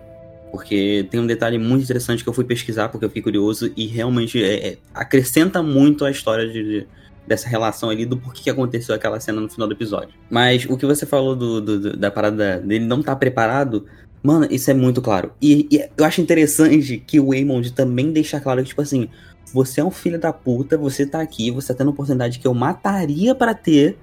Porque 0.53 1.07
tem 1.09 1.19
um 1.19 1.25
detalhe 1.25 1.57
muito 1.57 1.83
interessante 1.83 2.23
que 2.23 2.29
eu 2.29 2.33
fui 2.33 2.43
pesquisar 2.45 2.87
porque 2.89 3.03
eu 3.03 3.09
fiquei 3.09 3.23
curioso 3.23 3.73
e 3.75 3.87
realmente 3.87 4.41
é, 4.43 4.67
é, 4.67 4.77
acrescenta 4.93 5.63
muito 5.63 6.05
a 6.05 6.11
história 6.11 6.47
de, 6.47 6.63
de- 6.63 6.87
dessa 7.25 7.49
relação 7.49 7.89
ali 7.89 8.05
do 8.05 8.15
porquê 8.17 8.43
que 8.43 8.49
aconteceu 8.51 8.93
aquela 8.93 9.19
cena 9.19 9.41
no 9.41 9.49
final 9.49 9.67
do 9.67 9.73
episódio. 9.73 10.09
Mas 10.29 10.63
o 10.69 10.77
que 10.77 10.85
você 10.85 11.07
falou 11.07 11.35
do, 11.35 11.59
do- 11.59 11.79
do- 11.79 11.97
da 11.97 12.11
parada 12.11 12.59
dele 12.59 12.85
não 12.85 12.99
estar 12.99 13.15
preparado, 13.15 13.87
mano, 14.21 14.47
isso 14.51 14.69
é 14.69 14.75
muito 14.75 15.01
claro. 15.01 15.31
E, 15.41 15.67
e 15.71 15.83
eu 15.97 16.05
acho 16.05 16.21
interessante 16.21 16.99
que 16.99 17.19
o 17.19 17.31
Aemond 17.33 17.73
também 17.73 18.11
deixa 18.11 18.39
claro 18.39 18.61
que, 18.61 18.69
tipo 18.69 18.81
assim, 18.83 19.09
você 19.51 19.81
é 19.81 19.83
um 19.83 19.89
filho 19.89 20.19
da 20.19 20.31
puta, 20.31 20.77
você 20.77 21.03
tá 21.03 21.19
aqui, 21.19 21.49
você 21.49 21.69
tá 21.69 21.79
tendo 21.79 21.87
uma 21.87 21.93
oportunidade 21.93 22.37
que 22.37 22.45
eu 22.45 22.53
mataria 22.53 23.33
pra 23.33 23.55
ter 23.55 23.97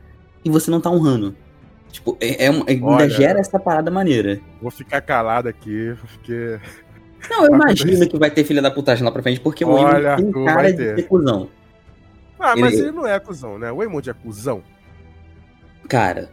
e 0.44 0.50
você 0.50 0.68
não 0.68 0.80
tá 0.80 0.90
honrando. 0.90 1.36
Tipo, 1.90 2.16
é, 2.20 2.46
é, 2.46 2.50
um- 2.50 2.64
ainda 2.66 2.86
Olha. 2.86 3.08
gera 3.10 3.40
essa 3.40 3.58
parada 3.58 3.90
maneira. 3.90 4.40
Vou 4.62 4.70
ficar 4.70 5.00
calado 5.00 5.48
aqui, 5.48 5.94
porque. 6.00 6.58
Não, 7.28 7.44
eu 7.44 7.50
Vai 7.50 7.58
imagino 7.72 8.08
que 8.08 8.18
vai 8.18 8.30
ter 8.30 8.44
filha 8.44 8.62
da 8.62 8.70
putagem 8.70 9.04
lá 9.04 9.10
pra 9.10 9.22
frente, 9.22 9.40
porque 9.40 9.64
o 9.64 9.68
Olha, 9.70 10.14
Aemon 10.14 10.16
tem 10.16 10.26
Arthur, 10.26 10.44
cara 10.46 10.72
de 10.72 10.94
ter. 10.94 11.02
cuzão. 11.08 11.48
Ah, 12.38 12.54
mas 12.56 12.72
Ele- 12.74 12.82
ele 12.84 12.92
não 12.92 13.06
é 13.06 13.18
cuzão, 13.20 13.58
né? 13.58 13.70
O 13.70 13.82
Aemond 13.82 14.08
é 14.08 14.14
cuzão. 14.14 14.62
Cara, 15.88 16.30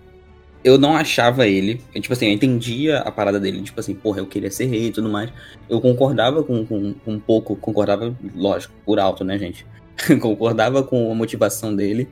eu 0.64 0.78
não 0.78 0.96
achava 0.96 1.46
ele. 1.48 1.82
eu, 1.94 2.02
tipo 2.02 2.14
assim, 2.14 2.28
eu 2.28 2.32
entendia 2.32 3.00
a 3.00 3.12
parada 3.12 3.40
dele. 3.40 3.62
Tipo 3.62 3.80
assim, 3.80 3.94
porra, 3.96 4.20
eu 4.20 4.28
queria 4.28 4.50
ser 4.52 4.66
rei 4.68 4.86
e 4.88 4.92
tudo 4.92 5.10
mais. 5.10 5.32
Eu 5.70 5.82
concordava 5.82 6.42
com, 6.44 6.66
com, 6.66 6.94
com 6.94 7.12
um 7.14 7.20
pouco, 7.20 7.56
concordava, 7.58 8.16
lógico, 8.36 8.74
por 8.86 9.00
alto, 9.00 9.26
né, 9.26 9.38
gente? 9.38 9.66
concordava 10.22 10.82
com 10.84 11.12
a 11.12 11.16
motivação 11.16 11.76
dele. 11.76 12.08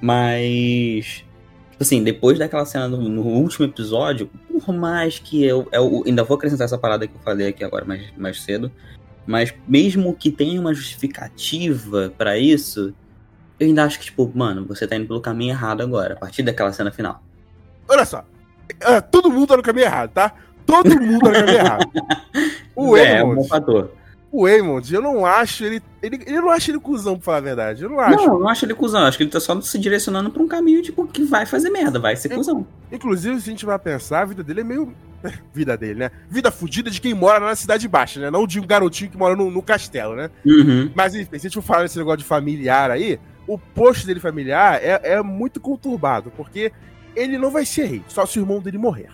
Mas. 0.00 1.24
Tipo 1.76 1.82
assim, 1.82 2.02
depois 2.02 2.38
daquela 2.38 2.64
cena 2.64 2.88
no, 2.88 2.96
no 3.06 3.20
último 3.20 3.66
episódio, 3.66 4.30
por 4.48 4.72
mais 4.72 5.18
que 5.18 5.44
eu, 5.44 5.68
eu 5.70 6.02
ainda 6.06 6.24
vou 6.24 6.34
acrescentar 6.34 6.64
essa 6.64 6.78
parada 6.78 7.06
que 7.06 7.14
eu 7.14 7.20
falei 7.20 7.48
aqui 7.48 7.62
agora 7.62 7.84
mais, 7.84 8.10
mais 8.16 8.40
cedo, 8.40 8.72
mas 9.26 9.52
mesmo 9.68 10.14
que 10.14 10.30
tenha 10.30 10.58
uma 10.58 10.72
justificativa 10.72 12.10
pra 12.16 12.38
isso, 12.38 12.94
eu 13.60 13.66
ainda 13.66 13.84
acho 13.84 13.98
que, 13.98 14.06
tipo, 14.06 14.32
mano, 14.34 14.64
você 14.64 14.86
tá 14.86 14.96
indo 14.96 15.06
pelo 15.06 15.20
caminho 15.20 15.50
errado 15.50 15.82
agora, 15.82 16.14
a 16.14 16.16
partir 16.16 16.42
daquela 16.42 16.72
cena 16.72 16.90
final. 16.90 17.22
Olha 17.86 18.06
só. 18.06 18.24
ah, 18.80 19.02
todo 19.02 19.30
mundo 19.30 19.48
tá 19.48 19.58
no 19.58 19.62
caminho 19.62 19.84
errado, 19.84 20.12
tá? 20.12 20.32
Todo 20.64 20.98
mundo 20.98 21.20
tá 21.20 21.28
no 21.28 21.34
caminho 21.34 21.58
errado. 21.58 21.92
O 22.74 22.94
é, 22.94 23.20
é 23.20 23.24
um 23.24 23.42
fator. 23.44 23.92
O 24.40 24.46
Aemond, 24.46 24.92
eu 24.94 25.00
não 25.02 25.24
acho 25.24 25.64
ele, 25.64 25.82
ele. 26.02 26.20
Eu 26.26 26.42
não 26.42 26.50
acho 26.50 26.70
ele 26.70 26.78
cuzão, 26.78 27.14
pra 27.14 27.24
falar 27.24 27.38
a 27.38 27.40
verdade. 27.40 27.82
Eu 27.84 27.90
não 27.90 28.00
acho. 28.00 28.16
Não, 28.16 28.34
eu 28.34 28.40
não 28.40 28.48
acho 28.48 28.64
ele 28.64 28.74
cuzão, 28.74 29.00
eu 29.00 29.06
acho 29.06 29.16
que 29.16 29.24
ele 29.24 29.30
tá 29.30 29.40
só 29.40 29.60
se 29.60 29.78
direcionando 29.78 30.30
pra 30.30 30.42
um 30.42 30.48
caminho, 30.48 30.82
tipo, 30.82 31.06
que 31.06 31.22
vai 31.24 31.46
fazer 31.46 31.70
merda, 31.70 31.98
vai 31.98 32.16
ser 32.16 32.30
Eu- 32.32 32.36
cuzão. 32.36 32.66
Inclusive, 32.92 33.40
se 33.40 33.48
a 33.48 33.50
gente 33.52 33.66
vai 33.66 33.78
pensar, 33.78 34.22
a 34.22 34.24
vida 34.24 34.42
dele 34.42 34.60
é 34.60 34.64
meio. 34.64 34.92
Vida 35.52 35.76
dele, 35.76 35.98
né? 36.00 36.10
Vida 36.28 36.50
fudida 36.50 36.90
de 36.90 37.00
quem 37.00 37.14
mora 37.14 37.40
na 37.40 37.56
cidade 37.56 37.88
baixa, 37.88 38.20
né? 38.20 38.30
Não 38.30 38.46
de 38.46 38.60
um 38.60 38.66
garotinho 38.66 39.10
que 39.10 39.16
mora 39.16 39.34
no, 39.34 39.50
no 39.50 39.62
castelo, 39.62 40.14
né? 40.14 40.30
Uhum. 40.44 40.90
Mas 40.94 41.14
enfim, 41.14 41.30
se 41.30 41.36
a 41.36 41.38
gente 41.48 41.54
for 41.54 41.62
falar 41.62 41.82
desse 41.82 41.98
negócio 41.98 42.18
de 42.18 42.24
familiar 42.24 42.90
aí, 42.90 43.18
o 43.48 43.58
posto 43.58 44.06
dele 44.06 44.20
familiar 44.20 44.78
é, 44.82 45.00
é 45.02 45.22
muito 45.22 45.58
conturbado, 45.60 46.30
porque 46.36 46.70
ele 47.16 47.38
não 47.38 47.50
vai 47.50 47.64
ser 47.64 47.86
rei, 47.86 48.02
só 48.08 48.24
se 48.26 48.38
o 48.38 48.42
irmão 48.42 48.60
dele 48.60 48.78
morrer. 48.78 49.08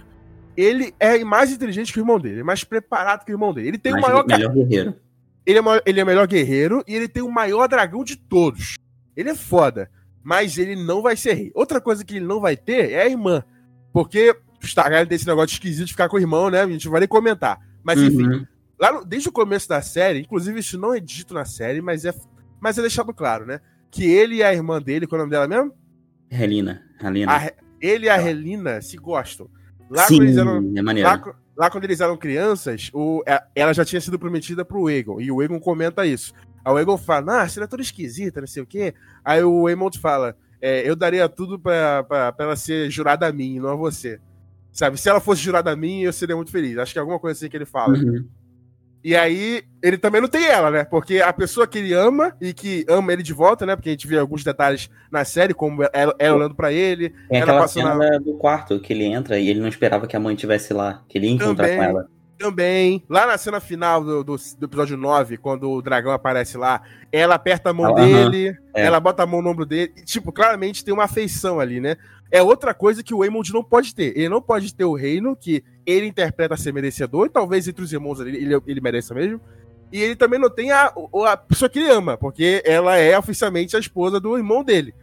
Ele 0.55 0.93
é 1.01 1.23
mais 1.25 1.51
inteligente 1.51 1.93
que 1.93 1.99
o 1.99 2.03
irmão 2.03 2.19
dele, 2.21 2.41
é 2.41 2.45
mais 2.45 2.63
preparado 2.63 3.25
que 3.25 3.33
o 3.33 3.35
irmão 3.35 3.55
dele. 3.55 3.69
Ele 3.69 3.79
tem 3.79 3.93
Mas 3.93 4.03
o 4.03 4.07
maior. 4.07 4.27
melhor 4.27 4.53
guerreiro. 4.53 4.95
Ele 5.45 5.59
é, 5.59 5.61
maior- 5.61 5.83
ele 5.85 6.01
é 6.01 6.05
o 6.05 6.07
melhor 6.07 6.27
guerreiro 6.27 6.85
e 6.87 6.95
ele 6.95 7.09
tem 7.09 7.23
o 7.23 7.31
maior 7.31 7.67
dragão 7.69 8.05
de 8.05 8.17
todos. 8.17 8.75
Ele 9.17 9.31
é 9.31 9.35
foda, 9.35 9.91
mas 10.23 10.57
ele 10.59 10.77
não 10.77 11.03
vai 11.03 11.17
ser 11.17 11.35
rei. 11.35 11.53
Outra 11.55 11.81
coisa 11.81 12.05
que 12.05 12.17
ele 12.17 12.25
não 12.27 12.41
vai 12.41 12.57
ter 12.57 12.91
é 12.93 13.03
a 13.03 13.09
irmã, 13.09 13.43
porque 13.93 14.37
os 14.63 14.73
Targaryen 14.73 15.07
tem 15.07 15.17
esse 15.17 15.27
negócio 15.27 15.53
esquisito 15.55 15.87
de 15.87 15.93
ficar 15.93 16.09
com 16.09 16.17
o 16.17 16.21
irmão, 16.21 16.49
né? 16.49 16.61
A 16.63 16.67
gente 16.69 16.89
vai 16.89 17.01
nem 17.01 17.09
comentar. 17.09 17.59
Mas 17.83 18.01
enfim, 18.01 18.23
Uhum. 18.27 18.47
lá 18.79 18.93
no- 18.93 19.05
desde 19.05 19.29
o 19.29 19.33
começo 19.33 19.69
da 19.69 19.83
série, 19.83 20.21
inclusive 20.21 20.61
isso 20.61 20.79
não 20.79 20.95
é 20.95 21.01
dito 21.01 21.35
na 21.35 21.45
série, 21.45 21.81
mas 21.83 22.05
é, 22.05 22.15
mas 22.61 22.79
é 22.79 22.81
deixado 22.83 23.13
claro, 23.13 23.45
né? 23.45 23.61
Que 23.91 24.05
ele 24.05 24.37
e 24.37 24.43
a 24.45 24.55
irmã 24.55 24.81
dele, 24.81 25.07
qual 25.07 25.19
é 25.19 25.23
o 25.23 25.27
nome 25.27 25.33
dela 25.33 25.49
mesmo? 25.49 25.73
Helena. 26.31 26.83
Helena. 27.03 27.33
A 27.37 27.53
ele 27.81 28.07
e 28.07 28.09
a 28.09 28.23
Helena 28.31 28.81
se 28.81 28.97
gostam. 28.97 29.51
Lá 29.91 30.07
Sim, 30.07 30.23
eles 30.23 30.37
eram, 30.37 30.73
é 30.77 30.81
maneiro. 30.81 31.09
lá, 31.09 31.35
lá 31.63 31.71
quando 31.71 31.85
eles 31.85 32.01
eram 32.01 32.17
crianças, 32.17 32.91
o, 32.93 33.23
é- 33.25 33.41
ela 33.55 33.73
já 33.73 33.85
tinha 33.85 34.01
sido 34.01 34.19
prometida 34.19 34.65
pro 34.65 34.91
Egon, 34.91 35.21
e 35.21 35.31
o 35.31 35.41
Egon 35.41 35.61
comenta 35.61 36.05
isso. 36.05 36.35
Aí 36.65 36.73
o 36.73 36.79
Egon 36.79 36.99
fala, 36.99 37.43
ah, 37.43 37.49
você 37.49 37.63
é 37.63 37.67
toda 37.69 37.83
esquisita, 37.83 38.41
não 38.41 38.49
sei 38.49 38.65
o 38.65 38.67
quê. 38.67 38.95
Aí 39.25 39.43
o 39.45 39.69
Aemond 39.69 39.97
fala, 39.99 40.37
é, 40.61 40.89
eu 40.89 40.97
daria 40.97 41.29
tudo 41.29 41.59
pra, 41.61 42.03
pra, 42.03 42.33
pra 42.33 42.47
ela 42.47 42.57
ser 42.57 42.91
jurada 42.91 43.27
a 43.29 43.33
mim, 43.33 43.61
não 43.61 43.71
a 43.71 43.77
você. 43.77 44.21
Sabe, 44.73 44.99
se 44.99 45.09
ela 45.09 45.21
fosse 45.21 45.41
jurada 45.41 45.71
a 45.71 45.77
mim, 45.77 46.01
eu 46.01 46.13
seria 46.13 46.35
muito 46.35 46.51
feliz. 46.51 46.79
Acho 46.79 46.93
que 46.93 46.99
é 46.99 47.01
alguma 47.01 47.19
coisa 47.19 47.37
assim 47.39 47.49
que 47.49 47.57
ele 47.57 47.67
fala. 47.67 47.97
Uhum. 47.97 48.27
E 49.05 49.17
aí, 49.17 49.63
ele 49.83 49.99
também 49.99 50.21
não 50.21 50.29
tem 50.29 50.45
ela, 50.47 50.71
né? 50.71 50.85
Porque 50.85 51.21
a 51.21 51.33
pessoa 51.33 51.67
que 51.67 51.79
ele 51.79 51.93
ama 51.93 52.37
e 52.41 52.53
que 52.53 52.85
ama 52.89 53.13
ele 53.13 53.23
de 53.23 53.33
volta, 53.33 53.67
né? 53.67 53.75
Porque 53.75 53.89
a 53.89 53.93
gente 53.93 54.07
vê 54.07 54.17
alguns 54.17 54.45
detalhes 54.45 54.89
na 55.11 55.25
série, 55.25 55.53
como 55.53 55.83
ela, 55.93 56.15
ela 56.21 56.37
olhando 56.37 56.55
pra 56.55 56.73
ele. 56.73 57.11
Tem 57.29 57.41
Ela 57.41 57.51
aquela 57.53 57.69
cena 57.69 57.95
na- 57.97 58.19
do 58.19 58.35
quarto 58.35 58.79
que 58.81 58.93
ele 58.93 59.05
entra 59.05 59.39
e 59.41 59.49
ele 59.49 59.59
não 59.61 59.69
esperava 59.69 60.07
que 60.07 60.15
a 60.15 60.21
mãe 60.21 60.35
estivesse 60.35 60.73
lá, 60.73 61.03
que 61.09 61.19
ele 61.19 61.27
ia 61.27 61.33
encontrar 61.33 61.65
Também. 61.67 61.79
com 61.79 61.83
ela. 61.85 62.07
Também, 62.43 63.03
lá 63.09 63.27
na 63.27 63.39
cena 63.39 63.61
final 63.61 64.03
do, 64.03 64.25
do, 64.25 64.37
do 64.59 64.67
episódio 64.67 64.97
9, 64.97 65.37
quando 65.39 65.71
o 65.71 65.81
dragão 65.81 66.13
aparece 66.13 66.57
lá, 66.59 66.83
ela 67.11 67.35
aperta 67.37 67.71
a 67.71 67.73
mão 67.73 67.97
Ah, 67.97 68.01
dele, 68.01 68.57
É. 68.75 68.85
ela 68.85 68.99
bota 69.01 69.23
a 69.23 69.27
mão 69.27 69.41
no 69.41 69.51
ombro 69.51 69.65
dele. 69.65 69.93
e, 69.97 70.05
Tipo, 70.05 70.33
claramente 70.33 70.85
tem 70.85 70.93
uma 70.93 71.05
afeição 71.05 71.61
ali, 71.61 71.81
né? 71.81 71.97
É 72.31 72.43
outra 72.43 72.73
coisa 72.75 73.03
que 73.03 73.15
o 73.15 73.23
Aemond 73.23 73.53
não 73.53 73.63
pode 73.63 73.95
ter. 73.95 74.17
Ele 74.17 74.29
não 74.29 74.41
pode 74.43 74.75
ter 74.75 74.85
o 74.85 74.95
reino 74.95 75.37
que 75.37 75.63
ele 75.87 76.07
interpreta 76.07 76.57
ser 76.57 76.73
merecedor, 76.73 77.27
e 77.27 77.31
talvez 77.31 77.69
entre 77.69 77.85
os 77.85 77.93
irmãos 77.93 78.21
ali 78.21 78.37
ele, 78.37 78.61
ele 78.67 78.81
mereça 78.81 79.15
mesmo. 79.15 79.41
E 79.93 80.01
ele 80.01 80.17
também 80.17 80.41
não 80.41 80.49
tem 80.49 80.71
a, 80.73 80.91
a 81.27 81.37
pessoa 81.37 81.69
que 81.69 81.79
ele 81.79 81.91
ama, 81.91 82.17
porque 82.17 82.63
ela 82.65 82.97
é 82.97 83.17
oficialmente 83.19 83.77
a 83.77 83.79
esposa 83.79 84.19
do 84.19 84.37
irmão 84.37 84.65
dele. 84.65 84.95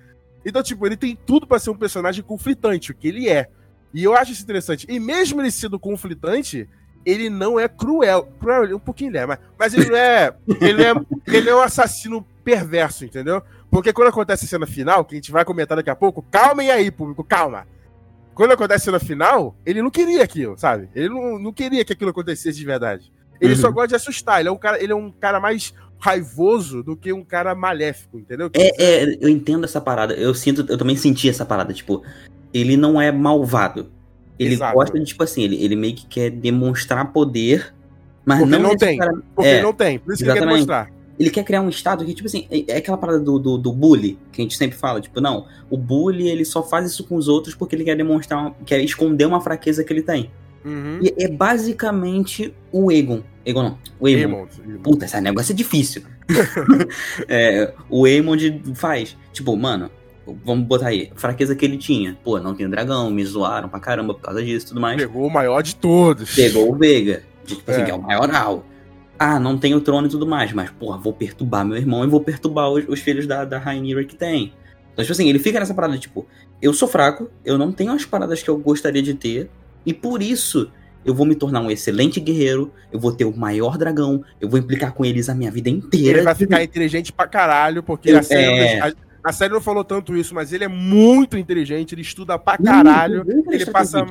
Então, 0.43 0.63
tipo, 0.63 0.85
ele 0.87 0.97
tem 0.97 1.15
tudo 1.15 1.45
pra 1.45 1.59
ser 1.59 1.69
um 1.69 1.77
personagem 1.77 2.23
conflitante, 2.23 2.91
o 2.91 2.95
que 2.95 3.07
ele 3.09 3.29
é. 3.29 3.47
E 3.93 4.03
eu 4.03 4.15
acho 4.15 4.31
isso 4.31 4.41
interessante. 4.43 4.87
E 4.89 4.99
mesmo 4.99 5.39
ele 5.41 5.51
sendo 5.51 5.77
conflitante, 5.79 6.67
ele 7.05 7.29
não 7.29 7.59
é 7.59 7.67
cruel. 7.67 8.27
Cruel, 8.39 8.75
um 8.75 8.79
pouquinho 8.79 9.15
é, 9.17 9.25
mas, 9.25 9.39
mas 9.57 9.73
ele 9.73 9.89
não 9.89 9.97
é. 9.97 10.33
Ele 10.61 10.83
é, 10.83 10.93
ele 11.27 11.49
é 11.49 11.55
um 11.55 11.61
assassino 11.61 12.25
perverso, 12.43 13.05
entendeu? 13.05 13.41
Porque 13.69 13.93
quando 13.93 14.07
acontece 14.09 14.45
a 14.45 14.47
cena 14.47 14.65
final, 14.65 15.05
que 15.05 15.15
a 15.15 15.17
gente 15.17 15.31
vai 15.31 15.45
comentar 15.45 15.77
daqui 15.77 15.89
a 15.89 15.95
pouco, 15.95 16.25
calmem 16.31 16.71
aí, 16.71 16.89
público, 16.89 17.23
calma. 17.23 17.67
Quando 18.33 18.51
acontece 18.51 18.83
a 18.83 18.85
cena 18.85 18.99
final, 18.99 19.55
ele 19.65 19.81
não 19.81 19.91
queria 19.91 20.23
aquilo, 20.23 20.57
sabe? 20.57 20.89
Ele 20.95 21.09
não, 21.09 21.37
não 21.37 21.53
queria 21.53 21.83
que 21.83 21.93
aquilo 21.93 22.09
acontecesse 22.09 22.57
de 22.57 22.65
verdade. 22.65 23.11
Ele 23.39 23.53
Uhum. 23.53 23.59
só 23.59 23.71
gosta 23.71 23.89
de 23.89 23.95
assustar. 23.95 24.39
Ele 24.39 24.49
é 24.49 24.51
um 24.51 24.57
cara, 24.57 24.81
ele 24.81 24.91
é 24.91 24.95
um 24.95 25.11
cara 25.11 25.39
mais 25.39 25.73
raivoso 25.99 26.81
do 26.81 26.95
que 26.95 27.11
um 27.11 27.23
cara 27.23 27.53
maléfico, 27.53 28.17
entendeu? 28.17 28.49
É, 28.53 28.83
é, 29.03 29.17
eu 29.21 29.29
entendo 29.29 29.65
essa 29.65 29.81
parada. 29.81 30.13
Eu 30.13 30.33
sinto, 30.33 30.65
eu 30.69 30.77
também 30.77 30.95
senti 30.95 31.29
essa 31.29 31.45
parada. 31.45 31.73
Tipo, 31.73 32.03
ele 32.53 32.77
não 32.77 32.99
é 32.99 33.11
malvado. 33.11 33.91
Ele 34.39 34.53
Exato. 34.53 34.73
gosta 34.73 34.97
de, 34.97 35.05
tipo 35.05 35.21
assim, 35.23 35.43
ele, 35.43 35.61
ele 35.63 35.75
meio 35.75 35.93
que 35.93 36.05
quer 36.07 36.31
demonstrar 36.31 37.11
poder, 37.11 37.73
mas 38.25 38.39
Porque 38.39 38.51
não, 38.57 38.69
não 38.69 38.77
tem. 38.77 38.97
necessari- 38.97 39.21
Porque 39.35 39.49
é, 39.49 39.61
não 39.61 39.73
tem. 39.73 39.99
Por 39.99 40.13
isso 40.13 40.23
que 40.23 40.29
ele 40.29 40.31
quer 40.33 40.37
exatamente. 40.37 40.65
demonstrar. 40.65 40.91
Ele 41.19 41.29
quer 41.29 41.43
criar 41.43 41.61
um 41.61 41.67
estado 41.67 42.05
que, 42.05 42.13
tipo 42.13 42.27
assim, 42.29 42.47
é 42.49 42.63
é 42.75 42.77
aquela 42.77 42.97
parada 42.97 43.19
do, 43.19 43.37
do, 43.37 43.57
do 43.57 43.73
bully, 43.73 44.17
que 44.31 44.41
a 44.41 44.43
gente 44.43 44.55
sempre 44.55 44.77
fala, 44.77 45.01
tipo, 45.01 45.19
não, 45.19 45.45
o 45.69 45.75
bully 45.77 46.29
ele 46.29 46.45
só 46.45 46.63
faz 46.63 46.89
isso 46.89 47.03
com 47.03 47.15
os 47.17 47.27
outros 47.27 47.53
porque 47.53 47.75
ele 47.75 47.83
quer 47.83 47.97
demonstrar, 47.97 48.39
uma- 48.39 48.55
quer 48.65 48.79
esconder 48.81 49.25
uma 49.25 49.41
fraqueza 49.41 49.83
que 49.83 49.91
ele 49.91 50.01
tem. 50.01 50.31
Uhum. 50.63 50.99
E 51.01 51.13
é 51.21 51.27
basicamente 51.27 52.53
o 52.71 52.89
Egon. 52.91 53.21
Egon 53.45 53.63
não, 53.63 53.77
o 53.99 54.07
Egon. 54.07 54.47
Puta, 54.83 55.03
esse 55.05 55.19
negócio 55.19 55.51
é 55.51 55.55
difícil. 55.55 56.03
é, 57.27 57.73
o 57.89 58.05
Aemond 58.05 58.61
faz. 58.75 59.15
Tipo, 59.33 59.55
mano, 59.55 59.89
vamos 60.43 60.65
botar 60.65 60.87
aí, 60.87 61.11
fraqueza 61.15 61.55
que 61.55 61.65
ele 61.65 61.77
tinha. 61.77 62.17
Pô, 62.23 62.39
não 62.39 62.53
tem 62.53 62.69
dragão, 62.69 63.09
me 63.09 63.23
zoaram 63.23 63.69
pra 63.69 63.79
caramba 63.79 64.13
por 64.13 64.21
causa 64.21 64.43
disso 64.43 64.67
e 64.67 64.69
tudo 64.69 64.81
mais. 64.81 64.97
Pegou 64.97 65.25
o 65.25 65.29
maior 65.29 65.61
de 65.61 65.75
todos. 65.75 66.35
Pegou 66.35 66.71
o 66.71 66.75
Veiga. 66.75 67.23
Tipo 67.45 67.69
assim, 67.71 67.81
é. 67.81 67.85
que 67.85 67.91
é 67.91 67.93
o 67.93 68.01
maioral. 68.01 68.65
Ah, 69.17 69.39
não 69.39 69.57
tem 69.57 69.75
o 69.75 69.81
trono 69.81 70.07
e 70.07 70.09
tudo 70.09 70.25
mais, 70.25 70.53
mas, 70.53 70.69
porra, 70.69 70.97
vou 70.97 71.11
perturbar 71.11 71.65
meu 71.65 71.77
irmão 71.77 72.03
e 72.03 72.07
vou 72.07 72.21
perturbar 72.21 72.69
os, 72.69 72.87
os 72.87 72.99
filhos 72.99 73.27
da, 73.27 73.43
da 73.43 73.57
Rainira 73.57 74.03
que 74.03 74.15
tem. 74.15 74.53
Então, 74.93 75.03
tipo 75.03 75.11
assim, 75.11 75.27
ele 75.29 75.39
fica 75.39 75.59
nessa 75.59 75.73
parada, 75.73 75.97
tipo, 75.97 76.25
eu 76.61 76.73
sou 76.73 76.87
fraco, 76.87 77.29
eu 77.43 77.57
não 77.57 77.71
tenho 77.71 77.91
as 77.91 78.05
paradas 78.05 78.41
que 78.41 78.49
eu 78.49 78.57
gostaria 78.57 79.01
de 79.01 79.13
ter, 79.13 79.49
e 79.85 79.93
por 79.93 80.21
isso 80.21 80.71
eu 81.05 81.13
vou 81.13 81.25
me 81.25 81.35
tornar 81.35 81.61
um 81.61 81.71
excelente 81.71 82.19
guerreiro, 82.19 82.71
eu 82.91 82.99
vou 82.99 83.11
ter 83.11 83.25
o 83.25 83.35
maior 83.35 83.77
dragão, 83.77 84.23
eu 84.39 84.49
vou 84.49 84.59
implicar 84.59 84.93
com 84.93 85.05
eles 85.05 85.29
a 85.29 85.35
minha 85.35 85.51
vida 85.51 85.69
inteira. 85.69 86.19
Ele 86.19 86.25
vai 86.25 86.35
ficar 86.35 86.61
inteligente 86.63 87.11
pra 87.11 87.27
caralho, 87.27 87.81
porque 87.81 88.11
eu, 88.11 88.19
a, 88.19 88.23
série 88.23 88.43
é... 88.43 88.93
a, 89.23 89.31
série 89.31 89.53
não 89.53 89.61
falou 89.61 89.83
tanto 89.83 90.15
isso, 90.15 90.33
mas 90.33 90.53
ele 90.53 90.63
é 90.63 90.67
muito 90.67 91.37
inteligente, 91.37 91.93
ele 91.93 92.01
estuda 92.01 92.37
pra 92.37 92.57
caralho, 92.57 93.25
não, 93.25 93.53
ele 93.53 93.65
passa... 93.65 94.05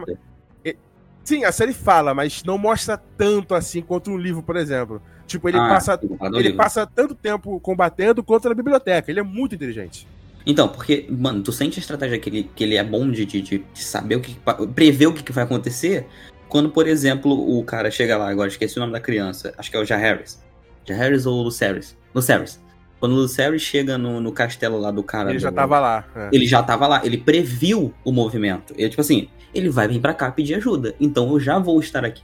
Sim, 1.29 1.45
a 1.45 1.53
série 1.53 1.75
fala, 1.75 2.15
mas 2.15 2.43
não 2.43 2.57
mostra 2.57 2.97
tanto 2.97 3.55
assim 3.55 3.83
quanto 3.83 4.11
um 4.11 4.17
livro, 4.17 4.43
por 4.43 4.57
exemplo. 4.57 5.03
Tipo, 5.27 5.47
ele, 5.51 5.59
ah, 5.59 5.69
passa, 5.69 6.01
ele 6.37 6.55
passa 6.55 6.87
tanto 6.87 7.15
tempo 7.15 7.61
combatendo 7.61 8.23
quanto 8.23 8.49
na 8.49 8.55
biblioteca. 8.55 9.11
Ele 9.11 9.21
é 9.21 9.23
muito 9.23 9.55
inteligente. 9.55 10.09
Então, 10.47 10.67
porque, 10.67 11.07
mano, 11.11 11.43
tu 11.43 11.53
sente 11.53 11.79
a 11.79 11.83
estratégia 11.83 12.19
que 12.19 12.31
ele, 12.31 12.51
que 12.57 12.65
ele 12.65 12.77
é 12.77 12.83
bom 12.83 13.11
de, 13.11 13.27
de, 13.27 13.43
de 13.43 13.65
saber 13.75 14.17
o 14.17 14.21
que. 14.23 14.39
prever 14.75 15.09
o 15.09 15.13
que, 15.13 15.31
vai 15.31 15.45
acontecer. 15.45 16.07
Quando, 16.49 16.71
por 16.71 16.89
exemplo, 16.89 17.31
o 17.31 17.63
cara 17.63 17.91
chega 17.91 18.17
lá, 18.17 18.31
agora 18.31 18.49
esqueci 18.49 18.79
o 18.79 18.81
nome 18.81 18.95
da 18.95 19.01
criança, 19.01 19.53
acho 19.59 19.71
que 19.71 19.77
é 19.77 19.81
o 19.81 19.85
Jaehaerys. 19.85 20.43
Jaehaerys 20.87 21.27
ou 21.27 21.43
Lucerys? 21.43 21.95
Lucerys. 22.15 22.59
Quando 23.01 23.13
o 23.13 23.15
Lucerys 23.17 23.63
chega 23.63 23.97
no, 23.97 24.21
no 24.21 24.33
castelo 24.33 24.79
lá 24.79 24.91
do 24.91 25.03
cara. 25.03 25.31
Ele 25.31 25.39
do, 25.39 25.43
já 25.43 25.53
tava 25.53 25.79
lá. 25.79 26.05
É. 26.15 26.29
Ele 26.33 26.47
já 26.47 26.63
tava 26.63 26.87
lá, 26.87 27.01
ele 27.05 27.19
previu 27.19 27.95
o 28.05 28.13
movimento. 28.13 28.75
Ele, 28.77 28.89
tipo 28.89 29.01
assim, 29.01 29.29
ele 29.55 29.69
vai 29.69 29.87
vir 29.87 30.01
para 30.01 30.13
cá 30.13 30.31
pedir 30.31 30.55
ajuda. 30.55 30.95
Então 31.01 31.31
eu 31.31 31.41
já 31.41 31.59
vou 31.59 31.79
estar 31.81 32.05
aqui. 32.05 32.23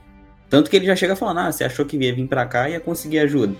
Tanto 0.49 0.69
que 0.69 0.75
ele 0.75 0.85
já 0.85 0.95
chega 0.95 1.15
falando, 1.15 1.39
ah, 1.39 1.51
você 1.51 1.63
achou 1.63 1.85
que 1.85 1.97
ia 1.97 2.13
vir 2.13 2.27
para 2.27 2.45
cá 2.45 2.69
e 2.69 2.73
ia 2.73 2.79
conseguir 2.79 3.19
ajuda. 3.19 3.55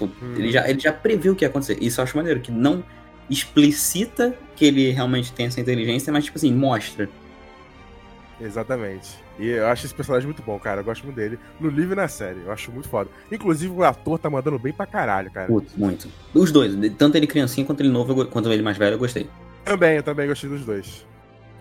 Hum. 0.00 0.08
Ele, 0.36 0.50
já, 0.50 0.68
ele 0.68 0.80
já 0.80 0.92
previu 0.92 1.32
o 1.32 1.36
que 1.36 1.44
ia 1.44 1.48
acontecer. 1.48 1.78
Isso 1.80 2.00
eu 2.00 2.04
acho 2.04 2.16
maneiro, 2.16 2.40
que 2.40 2.50
não 2.50 2.82
explicita 3.28 4.34
que 4.54 4.64
ele 4.64 4.90
realmente 4.90 5.32
tem 5.32 5.46
essa 5.46 5.60
inteligência, 5.60 6.12
mas 6.12 6.24
tipo 6.24 6.38
assim, 6.38 6.52
mostra. 6.52 7.08
Exatamente. 8.40 9.25
E 9.38 9.48
eu 9.48 9.66
acho 9.66 9.84
esse 9.84 9.94
personagem 9.94 10.26
muito 10.26 10.42
bom, 10.42 10.58
cara. 10.58 10.80
Eu 10.80 10.84
gosto 10.84 11.04
muito 11.04 11.16
dele. 11.16 11.38
No 11.60 11.68
livro 11.68 11.92
e 11.92 11.96
na 11.96 12.08
série. 12.08 12.40
Eu 12.44 12.52
acho 12.52 12.72
muito 12.72 12.88
foda. 12.88 13.10
Inclusive, 13.30 13.72
o 13.72 13.84
ator 13.84 14.18
tá 14.18 14.30
mandando 14.30 14.58
bem 14.58 14.72
pra 14.72 14.86
caralho, 14.86 15.30
cara. 15.30 15.50
Muito, 15.50 15.78
muito. 15.78 16.08
Os 16.34 16.50
dois. 16.50 16.74
Tanto 16.96 17.16
ele 17.16 17.26
criancinha 17.26 17.66
quanto 17.66 17.80
ele 17.80 17.90
novo, 17.90 18.26
quanto 18.26 18.50
ele 18.50 18.62
mais 18.62 18.78
velho, 18.78 18.94
eu 18.94 18.98
gostei. 18.98 19.28
Também, 19.64 19.96
eu 19.96 20.02
também 20.02 20.26
gostei 20.26 20.48
dos 20.48 20.64
dois. 20.64 21.06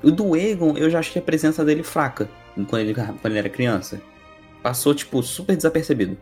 O 0.01 0.11
do 0.11 0.35
Egon, 0.35 0.77
eu 0.77 0.89
já 0.89 0.99
achei 0.99 1.21
a 1.21 1.25
presença 1.25 1.65
dele 1.65 1.83
fraca. 1.83 2.29
Quando 2.53 2.79
ele, 2.79 2.93
quando 2.93 3.25
ele 3.25 3.39
era 3.39 3.49
criança. 3.49 4.01
Passou, 4.63 4.95
tipo, 4.95 5.21
super 5.21 5.55
desapercebido. 5.55 6.17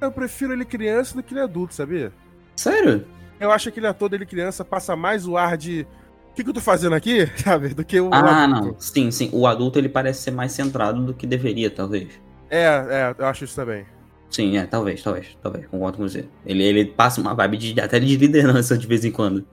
Eu 0.00 0.12
prefiro 0.12 0.52
ele 0.52 0.64
criança 0.64 1.14
do 1.14 1.22
que 1.22 1.34
ele 1.34 1.40
adulto, 1.40 1.74
sabia? 1.74 2.12
Sério? 2.56 3.06
Eu 3.40 3.50
acho 3.50 3.72
que 3.72 3.80
ele 3.80 3.86
ator 3.86 4.08
dele 4.08 4.26
criança 4.26 4.64
passa 4.64 4.94
mais 4.94 5.26
o 5.26 5.36
ar 5.36 5.56
de 5.56 5.86
o 6.34 6.36
que, 6.36 6.42
que 6.42 6.50
eu 6.50 6.54
tô 6.54 6.60
fazendo 6.60 6.96
aqui, 6.96 7.30
sabe? 7.38 7.68
Do 7.68 7.84
que 7.84 8.00
o. 8.00 8.10
Ah, 8.12 8.42
adulto. 8.42 8.66
não. 8.66 8.80
Sim, 8.80 9.10
sim. 9.12 9.30
O 9.32 9.46
adulto 9.46 9.78
ele 9.78 9.88
parece 9.88 10.22
ser 10.22 10.32
mais 10.32 10.50
centrado 10.50 11.00
do 11.00 11.14
que 11.14 11.28
deveria, 11.28 11.70
talvez. 11.70 12.08
É, 12.50 12.64
é, 12.64 13.14
eu 13.16 13.26
acho 13.26 13.44
isso 13.44 13.54
também. 13.54 13.86
Sim, 14.28 14.56
é, 14.56 14.66
talvez, 14.66 15.00
talvez, 15.00 15.38
talvez, 15.40 15.64
concordo 15.68 15.98
com 15.98 16.08
você. 16.08 16.24
Ele, 16.44 16.64
ele 16.64 16.86
passa 16.86 17.20
uma 17.20 17.34
vibe 17.34 17.56
de, 17.56 17.80
até 17.80 18.00
de 18.00 18.16
liderança 18.16 18.76
de 18.76 18.84
vez 18.84 19.04
em 19.04 19.12
quando. 19.12 19.46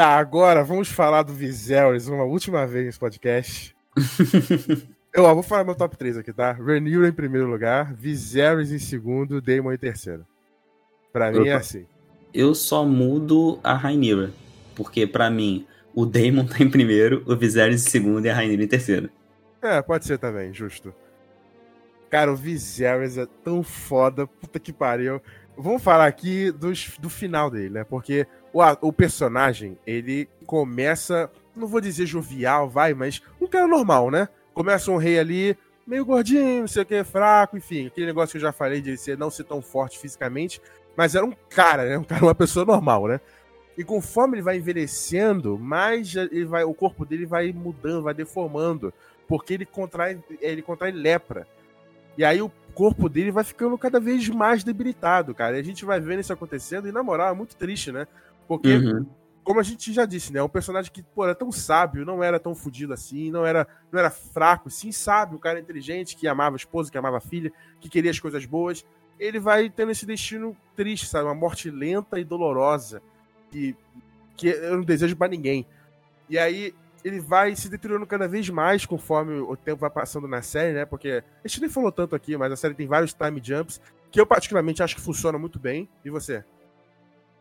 Tá, 0.00 0.16
agora 0.16 0.64
vamos 0.64 0.88
falar 0.88 1.22
do 1.22 1.34
Viserys 1.34 2.08
uma 2.08 2.24
última 2.24 2.66
vez 2.66 2.86
nesse 2.86 2.98
podcast. 2.98 3.76
Eu 5.12 5.24
ó, 5.24 5.34
vou 5.34 5.42
falar 5.42 5.62
meu 5.62 5.74
top 5.74 5.94
3 5.94 6.16
aqui, 6.16 6.32
tá? 6.32 6.52
Rhaenyra 6.52 7.06
em 7.06 7.12
primeiro 7.12 7.46
lugar, 7.46 7.92
Viserys 7.92 8.72
em 8.72 8.78
segundo, 8.78 9.42
Daemon 9.42 9.74
em 9.74 9.76
terceiro. 9.76 10.26
Pra 11.12 11.30
mim 11.30 11.46
é 11.48 11.52
assim. 11.52 11.84
Eu 12.32 12.54
só 12.54 12.82
mudo 12.82 13.60
a 13.62 13.74
Rhaenyra, 13.74 14.32
porque 14.74 15.06
pra 15.06 15.28
mim 15.28 15.66
o 15.94 16.06
Daemon 16.06 16.46
tá 16.46 16.64
em 16.64 16.70
primeiro, 16.70 17.22
o 17.26 17.36
Viserys 17.36 17.84
em 17.84 17.90
segundo 17.90 18.24
e 18.24 18.30
a 18.30 18.34
Rhaenyra 18.34 18.64
em 18.64 18.68
terceiro. 18.68 19.10
É, 19.60 19.82
pode 19.82 20.06
ser 20.06 20.16
também, 20.16 20.50
justo. 20.54 20.94
Cara, 22.08 22.32
o 22.32 22.36
Viserys 22.36 23.18
é 23.18 23.26
tão 23.44 23.62
foda, 23.62 24.26
puta 24.26 24.58
que 24.58 24.72
pariu. 24.72 25.20
Vamos 25.58 25.82
falar 25.82 26.06
aqui 26.06 26.50
dos, 26.50 26.96
do 26.98 27.10
final 27.10 27.50
dele, 27.50 27.68
né? 27.68 27.84
Porque 27.84 28.26
o, 28.52 28.62
o 28.88 28.92
personagem, 28.92 29.78
ele 29.86 30.28
começa, 30.46 31.30
não 31.54 31.66
vou 31.66 31.80
dizer 31.80 32.06
jovial, 32.06 32.68
vai, 32.68 32.94
mas 32.94 33.22
um 33.40 33.46
cara 33.46 33.66
normal, 33.66 34.10
né? 34.10 34.28
Começa 34.52 34.90
um 34.90 34.96
rei 34.96 35.18
ali, 35.18 35.56
meio 35.86 36.04
gordinho, 36.04 36.60
não 36.60 36.68
sei 36.68 36.82
o 36.82 36.86
que, 36.86 37.04
fraco, 37.04 37.56
enfim, 37.56 37.86
aquele 37.86 38.06
negócio 38.06 38.32
que 38.32 38.38
eu 38.38 38.42
já 38.42 38.52
falei 38.52 38.80
de 38.80 38.96
ser, 38.96 39.16
não 39.16 39.30
ser 39.30 39.44
tão 39.44 39.62
forte 39.62 39.98
fisicamente, 39.98 40.60
mas 40.96 41.14
era 41.14 41.24
um 41.24 41.32
cara, 41.48 41.84
né? 41.84 41.98
Um 41.98 42.04
cara, 42.04 42.24
uma 42.24 42.34
pessoa 42.34 42.64
normal, 42.64 43.06
né? 43.06 43.20
E 43.78 43.84
conforme 43.84 44.36
ele 44.36 44.42
vai 44.42 44.56
envelhecendo, 44.56 45.58
mais 45.58 46.14
ele 46.14 46.44
vai, 46.44 46.64
o 46.64 46.74
corpo 46.74 47.06
dele 47.06 47.24
vai 47.24 47.52
mudando, 47.52 48.02
vai 48.02 48.12
deformando, 48.12 48.92
porque 49.26 49.54
ele 49.54 49.64
contrai, 49.64 50.18
ele 50.40 50.60
contrai 50.60 50.90
lepra. 50.90 51.46
E 52.18 52.24
aí 52.24 52.42
o 52.42 52.50
corpo 52.74 53.08
dele 53.08 53.30
vai 53.30 53.44
ficando 53.44 53.78
cada 53.78 53.98
vez 53.98 54.28
mais 54.28 54.62
debilitado, 54.62 55.34
cara. 55.34 55.56
E 55.56 55.60
a 55.60 55.64
gente 55.64 55.84
vai 55.84 56.00
vendo 56.00 56.20
isso 56.20 56.32
acontecendo 56.32 56.88
e 56.88 56.92
na 56.92 57.02
moral 57.02 57.32
é 57.32 57.34
muito 57.34 57.56
triste, 57.56 57.90
né? 57.90 58.06
Porque, 58.50 58.74
uhum. 58.74 59.06
como 59.44 59.60
a 59.60 59.62
gente 59.62 59.92
já 59.92 60.04
disse, 60.04 60.32
né? 60.32 60.42
Um 60.42 60.48
personagem 60.48 60.90
que, 60.90 61.04
pô, 61.04 61.22
era 61.22 61.36
tão 61.36 61.52
sábio, 61.52 62.04
não 62.04 62.20
era 62.20 62.40
tão 62.40 62.52
fodido 62.52 62.92
assim, 62.92 63.30
não 63.30 63.46
era, 63.46 63.64
não 63.92 64.00
era 64.00 64.10
fraco, 64.10 64.68
sim, 64.68 64.90
sábio, 64.90 65.36
um 65.36 65.40
cara 65.40 65.60
inteligente, 65.60 66.16
que 66.16 66.26
amava 66.26 66.56
a 66.56 66.58
esposa, 66.58 66.90
que 66.90 66.98
amava 66.98 67.18
a 67.18 67.20
filha, 67.20 67.52
que 67.78 67.88
queria 67.88 68.10
as 68.10 68.18
coisas 68.18 68.44
boas. 68.44 68.84
Ele 69.20 69.38
vai 69.38 69.70
tendo 69.70 69.92
esse 69.92 70.04
destino 70.04 70.56
triste, 70.74 71.06
sabe? 71.06 71.26
Uma 71.26 71.34
morte 71.36 71.70
lenta 71.70 72.18
e 72.18 72.24
dolorosa. 72.24 73.00
Que, 73.52 73.76
que 74.36 74.48
eu 74.48 74.78
não 74.78 74.82
desejo 74.82 75.14
para 75.14 75.28
ninguém. 75.28 75.64
E 76.28 76.36
aí 76.36 76.74
ele 77.04 77.20
vai 77.20 77.54
se 77.54 77.68
deteriorando 77.68 78.08
cada 78.08 78.26
vez 78.26 78.50
mais 78.50 78.84
conforme 78.84 79.38
o 79.38 79.56
tempo 79.56 79.82
vai 79.82 79.90
passando 79.90 80.26
na 80.26 80.42
série, 80.42 80.72
né? 80.72 80.84
Porque 80.84 81.22
a 81.44 81.46
gente 81.46 81.60
nem 81.60 81.70
falou 81.70 81.92
tanto 81.92 82.16
aqui, 82.16 82.36
mas 82.36 82.50
a 82.50 82.56
série 82.56 82.74
tem 82.74 82.88
vários 82.88 83.14
time 83.14 83.40
jumps 83.40 83.80
que 84.10 84.20
eu 84.20 84.26
particularmente 84.26 84.82
acho 84.82 84.96
que 84.96 85.00
funciona 85.00 85.38
muito 85.38 85.60
bem. 85.60 85.88
E 86.04 86.10
você? 86.10 86.42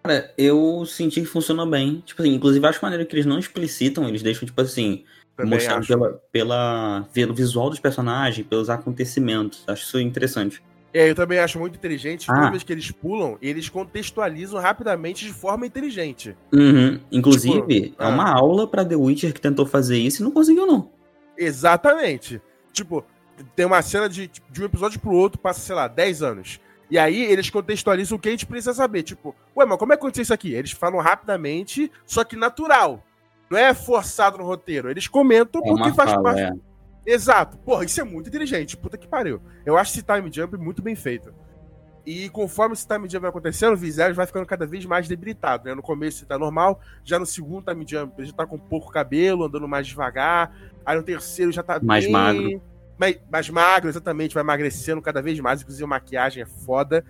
Cara, 0.10 0.34
eu 0.36 0.84
senti 0.88 1.22
que 1.22 1.28
funcionou 1.28 1.68
bem. 1.68 2.02
Tipo 2.04 2.24
assim, 2.24 2.34
inclusive 2.34 2.66
acho 2.66 2.80
maneiro 2.82 3.06
que 3.06 3.16
eles 3.16 3.28
não 3.28 3.38
explicitam, 3.38 4.08
eles 4.08 4.24
deixam, 4.24 4.44
tipo 4.44 4.60
assim, 4.60 5.04
mostrando 5.46 5.86
pela, 5.86 6.14
pela, 6.32 7.08
pelo 7.14 7.34
visual 7.34 7.70
dos 7.70 7.80
personagens, 7.80 8.46
pelos 8.48 8.72
acontecimentos. 8.72 9.64
Acho 9.68 9.84
isso 9.84 10.00
interessante. 10.00 10.64
É, 10.92 11.12
eu 11.12 11.14
também 11.14 11.38
acho 11.38 11.60
muito 11.60 11.76
inteligente. 11.76 12.26
Ah. 12.28 12.34
Toda 12.34 12.50
vez 12.50 12.64
que 12.64 12.74
eles 12.74 12.90
pulam, 12.90 13.38
eles 13.40 13.70
contextualizam 13.70 14.60
rapidamente 14.60 15.24
de 15.24 15.32
forma 15.32 15.68
inteligente. 15.68 16.36
Uhum. 16.52 17.00
Inclusive, 17.12 17.62
tipo, 17.62 18.02
é 18.02 18.06
ah. 18.06 18.10
uma 18.10 18.32
aula 18.32 18.68
para 18.68 18.84
The 18.84 18.96
Witcher 18.96 19.32
que 19.32 19.40
tentou 19.40 19.68
fazer 19.68 20.00
isso 20.00 20.24
e 20.24 20.26
não 20.26 20.32
conseguiu, 20.32 20.66
não. 20.66 20.90
Exatamente. 21.38 22.42
Tipo, 22.74 23.06
tem 23.56 23.68
uma 23.68 23.84
cena 23.84 24.10
de, 24.10 24.32
de 24.50 24.62
um 24.64 24.66
episódio 24.66 25.00
pro 25.00 25.14
outro, 25.14 25.40
passa, 25.40 25.60
sei 25.60 25.76
lá, 25.76 25.88
10 25.88 26.24
anos. 26.24 26.60
E 26.90 26.98
aí 26.98 27.22
eles 27.22 27.50
contextualizam 27.50 28.18
o 28.18 28.20
que 28.20 28.30
a 28.30 28.32
gente 28.32 28.46
precisa 28.46 28.74
saber. 28.74 29.04
Tipo, 29.04 29.36
ué, 29.56 29.66
mas 29.66 29.78
como 29.78 29.94
é 29.94 29.96
que 29.96 30.02
aconteceu 30.02 30.24
isso 30.24 30.34
aqui? 30.34 30.54
Eles 30.54 30.72
falam 30.72 31.00
rapidamente, 31.00 31.92
só 32.06 32.24
que 32.24 32.36
natural. 32.36 33.04
Não 33.50 33.58
é 33.58 33.74
forçado 33.74 34.38
no 34.38 34.44
roteiro. 34.44 34.90
Eles 34.90 35.08
comentam 35.08 35.62
é 35.64 35.68
porque 35.68 35.94
faz 35.94 36.12
fala, 36.12 36.24
parte. 36.24 36.42
É. 36.42 36.52
Exato. 37.06 37.58
Porra, 37.58 37.86
isso 37.86 38.00
é 38.02 38.04
muito 38.04 38.30
inteligente. 38.30 38.78
Puta 38.78 38.98
que 38.98 39.08
pariu. 39.08 39.42
Eu 39.66 39.78
acho 39.78 39.92
esse 39.92 40.04
time 40.04 40.32
jump 40.32 40.58
muito 40.58 40.82
bem 40.82 40.96
feito. 40.96 41.34
E 42.06 42.30
conforme 42.30 42.74
esse 42.74 42.88
time 42.88 43.08
jump 43.08 43.22
vai 43.22 43.30
acontecendo, 43.30 43.74
o 43.74 43.78
Viserys 43.78 44.16
vai 44.16 44.26
ficando 44.26 44.46
cada 44.46 44.66
vez 44.66 44.86
mais 44.86 45.08
debilitado, 45.08 45.66
né? 45.66 45.76
No 45.76 45.82
começo 45.82 46.22
ele 46.22 46.28
tá 46.28 46.40
normal, 46.40 46.80
já 47.04 47.20
no 47.20 47.26
segundo 47.26 47.72
time 47.72 47.86
jump 47.88 48.14
ele 48.18 48.28
já 48.28 48.34
tá 48.34 48.48
com 48.48 48.58
pouco 48.58 48.92
cabelo, 48.92 49.46
andando 49.46 49.68
mais 49.68 49.86
devagar. 49.86 50.56
Aí 50.86 50.98
no 50.98 51.04
terceiro 51.04 51.52
já 51.52 51.62
tá 51.62 51.80
mais 51.82 52.06
bem... 52.06 52.14
magro 52.14 52.62
mais, 53.00 53.18
mais 53.32 53.50
magro, 53.50 53.90
exatamente, 53.90 54.34
vai 54.34 54.44
emagrecendo 54.44 55.02
cada 55.02 55.22
vez 55.22 55.40
mais, 55.40 55.62
inclusive 55.62 55.84
a 55.86 55.88
maquiagem 55.88 56.44
é 56.44 56.46
foda. 56.46 57.04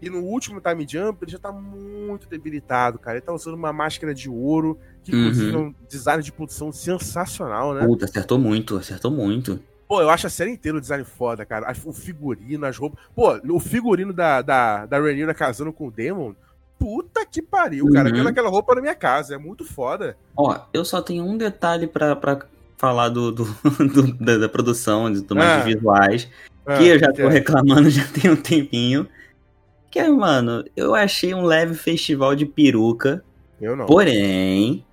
E 0.00 0.10
no 0.10 0.18
último 0.20 0.60
time 0.60 0.84
jump, 0.88 1.22
ele 1.22 1.30
já 1.30 1.38
tá 1.38 1.52
muito 1.52 2.28
debilitado, 2.28 2.98
cara. 2.98 3.18
Ele 3.18 3.24
tá 3.24 3.32
usando 3.32 3.54
uma 3.54 3.72
máscara 3.72 4.12
de 4.12 4.28
ouro, 4.28 4.76
que 5.04 5.12
inclusive 5.12 5.52
Uhum. 5.56 5.62
é 5.62 5.66
um 5.68 5.74
design 5.88 6.22
de 6.22 6.32
produção 6.32 6.72
sensacional, 6.72 7.72
né? 7.72 7.86
Puta, 7.86 8.04
acertou 8.04 8.36
muito, 8.38 8.76
acertou 8.76 9.10
muito. 9.12 9.60
Pô, 9.86 10.00
eu 10.00 10.10
acho 10.10 10.26
a 10.26 10.30
série 10.30 10.50
inteira 10.50 10.78
o 10.78 10.80
design 10.80 11.04
foda, 11.04 11.44
cara. 11.46 11.72
O 11.84 11.92
figurino, 11.92 12.66
as 12.66 12.76
roupas. 12.76 12.98
Pô, 13.14 13.38
o 13.54 13.60
figurino 13.60 14.12
da, 14.12 14.42
da, 14.42 14.86
da 14.86 14.98
Rhaenyra 14.98 15.34
casando 15.34 15.72
com 15.72 15.86
o 15.86 15.90
Demon. 15.90 16.34
Puta 16.78 17.24
que 17.24 17.40
pariu, 17.40 17.86
cara. 17.92 18.08
Uhum. 18.08 18.14
Aquela, 18.14 18.30
aquela 18.30 18.48
roupa 18.48 18.74
na 18.74 18.80
minha 18.80 18.94
casa. 18.94 19.36
É 19.36 19.38
muito 19.38 19.64
foda. 19.64 20.16
Ó, 20.36 20.58
eu 20.72 20.84
só 20.84 21.00
tenho 21.00 21.24
um 21.24 21.36
detalhe 21.36 21.86
pra, 21.86 22.16
pra 22.16 22.40
falar 22.82 23.10
do, 23.10 23.30
do- 23.30 23.44
do- 23.94 24.12
da, 24.14 24.38
da 24.38 24.48
produção, 24.48 25.10
de 25.10 25.24
mais 25.32 25.48
Ah. 25.48 25.56
dos 25.58 25.72
visuais, 25.74 26.28
Ah, 26.66 26.76
que 26.78 26.88
eu 26.88 26.98
já 26.98 27.12
tô 27.12 27.22
é. 27.22 27.28
reclamando 27.28 27.88
já 27.88 28.04
tem 28.08 28.28
um 28.28 28.34
tempinho. 28.36 29.06
Que 29.88 30.00
é, 30.00 30.08
mano, 30.10 30.64
eu 30.76 30.92
achei 30.94 31.32
um 31.32 31.44
leve 31.44 31.74
festival 31.76 32.34
de 32.34 32.44
peruca, 32.44 33.22
Eu 33.60 33.76
não. 33.76 33.86
porém, 33.86 34.84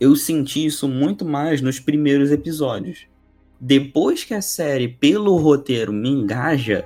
eu 0.00 0.16
senti 0.16 0.66
isso 0.66 0.88
muito 0.88 1.24
mais 1.24 1.60
nos 1.60 1.78
primeiros 1.78 2.32
episódios. 2.32 3.06
Depois 3.60 4.24
que 4.24 4.34
a 4.34 4.42
série, 4.42 4.88
pelo 4.88 5.36
roteiro, 5.36 5.92
me 5.92 6.08
engaja, 6.08 6.84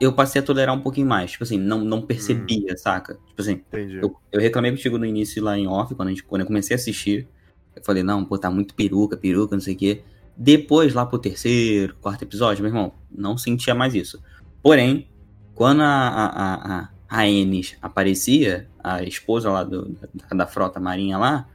eu 0.00 0.12
passei 0.12 0.40
a 0.40 0.44
tolerar 0.44 0.74
um 0.74 0.80
pouquinho 0.80 1.06
mais. 1.06 1.30
Tipo 1.30 1.44
assim, 1.44 1.58
não, 1.58 1.84
não 1.84 2.02
percebia, 2.02 2.76
saca? 2.76 3.14
Tipo 3.28 3.40
assim, 3.42 3.52
Entendi. 3.52 4.00
eu, 4.02 4.16
eu 4.32 4.40
reclamei 4.40 4.72
contigo 4.72 4.98
no 4.98 5.06
início 5.06 5.44
lá 5.44 5.56
em 5.56 5.68
off, 5.68 5.94
quando, 5.94 6.08
a 6.08 6.10
gente, 6.10 6.24
quando 6.24 6.40
eu 6.40 6.46
comecei 6.48 6.74
a 6.74 6.78
assistir. 6.78 7.28
Eu 7.74 7.82
falei, 7.84 8.02
não, 8.02 8.24
pô, 8.24 8.36
tá 8.38 8.50
muito 8.50 8.74
peruca, 8.74 9.16
peruca, 9.16 9.54
não 9.56 9.60
sei 9.60 9.74
o 9.74 9.78
quê. 9.78 10.02
Depois, 10.36 10.94
lá 10.94 11.04
pro 11.04 11.18
terceiro, 11.18 11.94
quarto 12.00 12.22
episódio, 12.22 12.62
meu 12.62 12.70
irmão, 12.70 12.92
não 13.10 13.36
sentia 13.36 13.74
mais 13.74 13.94
isso. 13.94 14.22
Porém, 14.62 15.08
quando 15.54 15.82
a, 15.82 15.86
a, 15.86 16.54
a, 16.80 16.88
a, 17.08 17.28
Ennis 17.28 17.76
aparecia, 17.82 18.66
a 18.82 19.02
esposa 19.02 19.50
lá 19.50 19.64
do, 19.64 19.88
da, 20.30 20.36
da 20.36 20.46
frota 20.46 20.80
marinha 20.80 21.18
lá, 21.18 21.46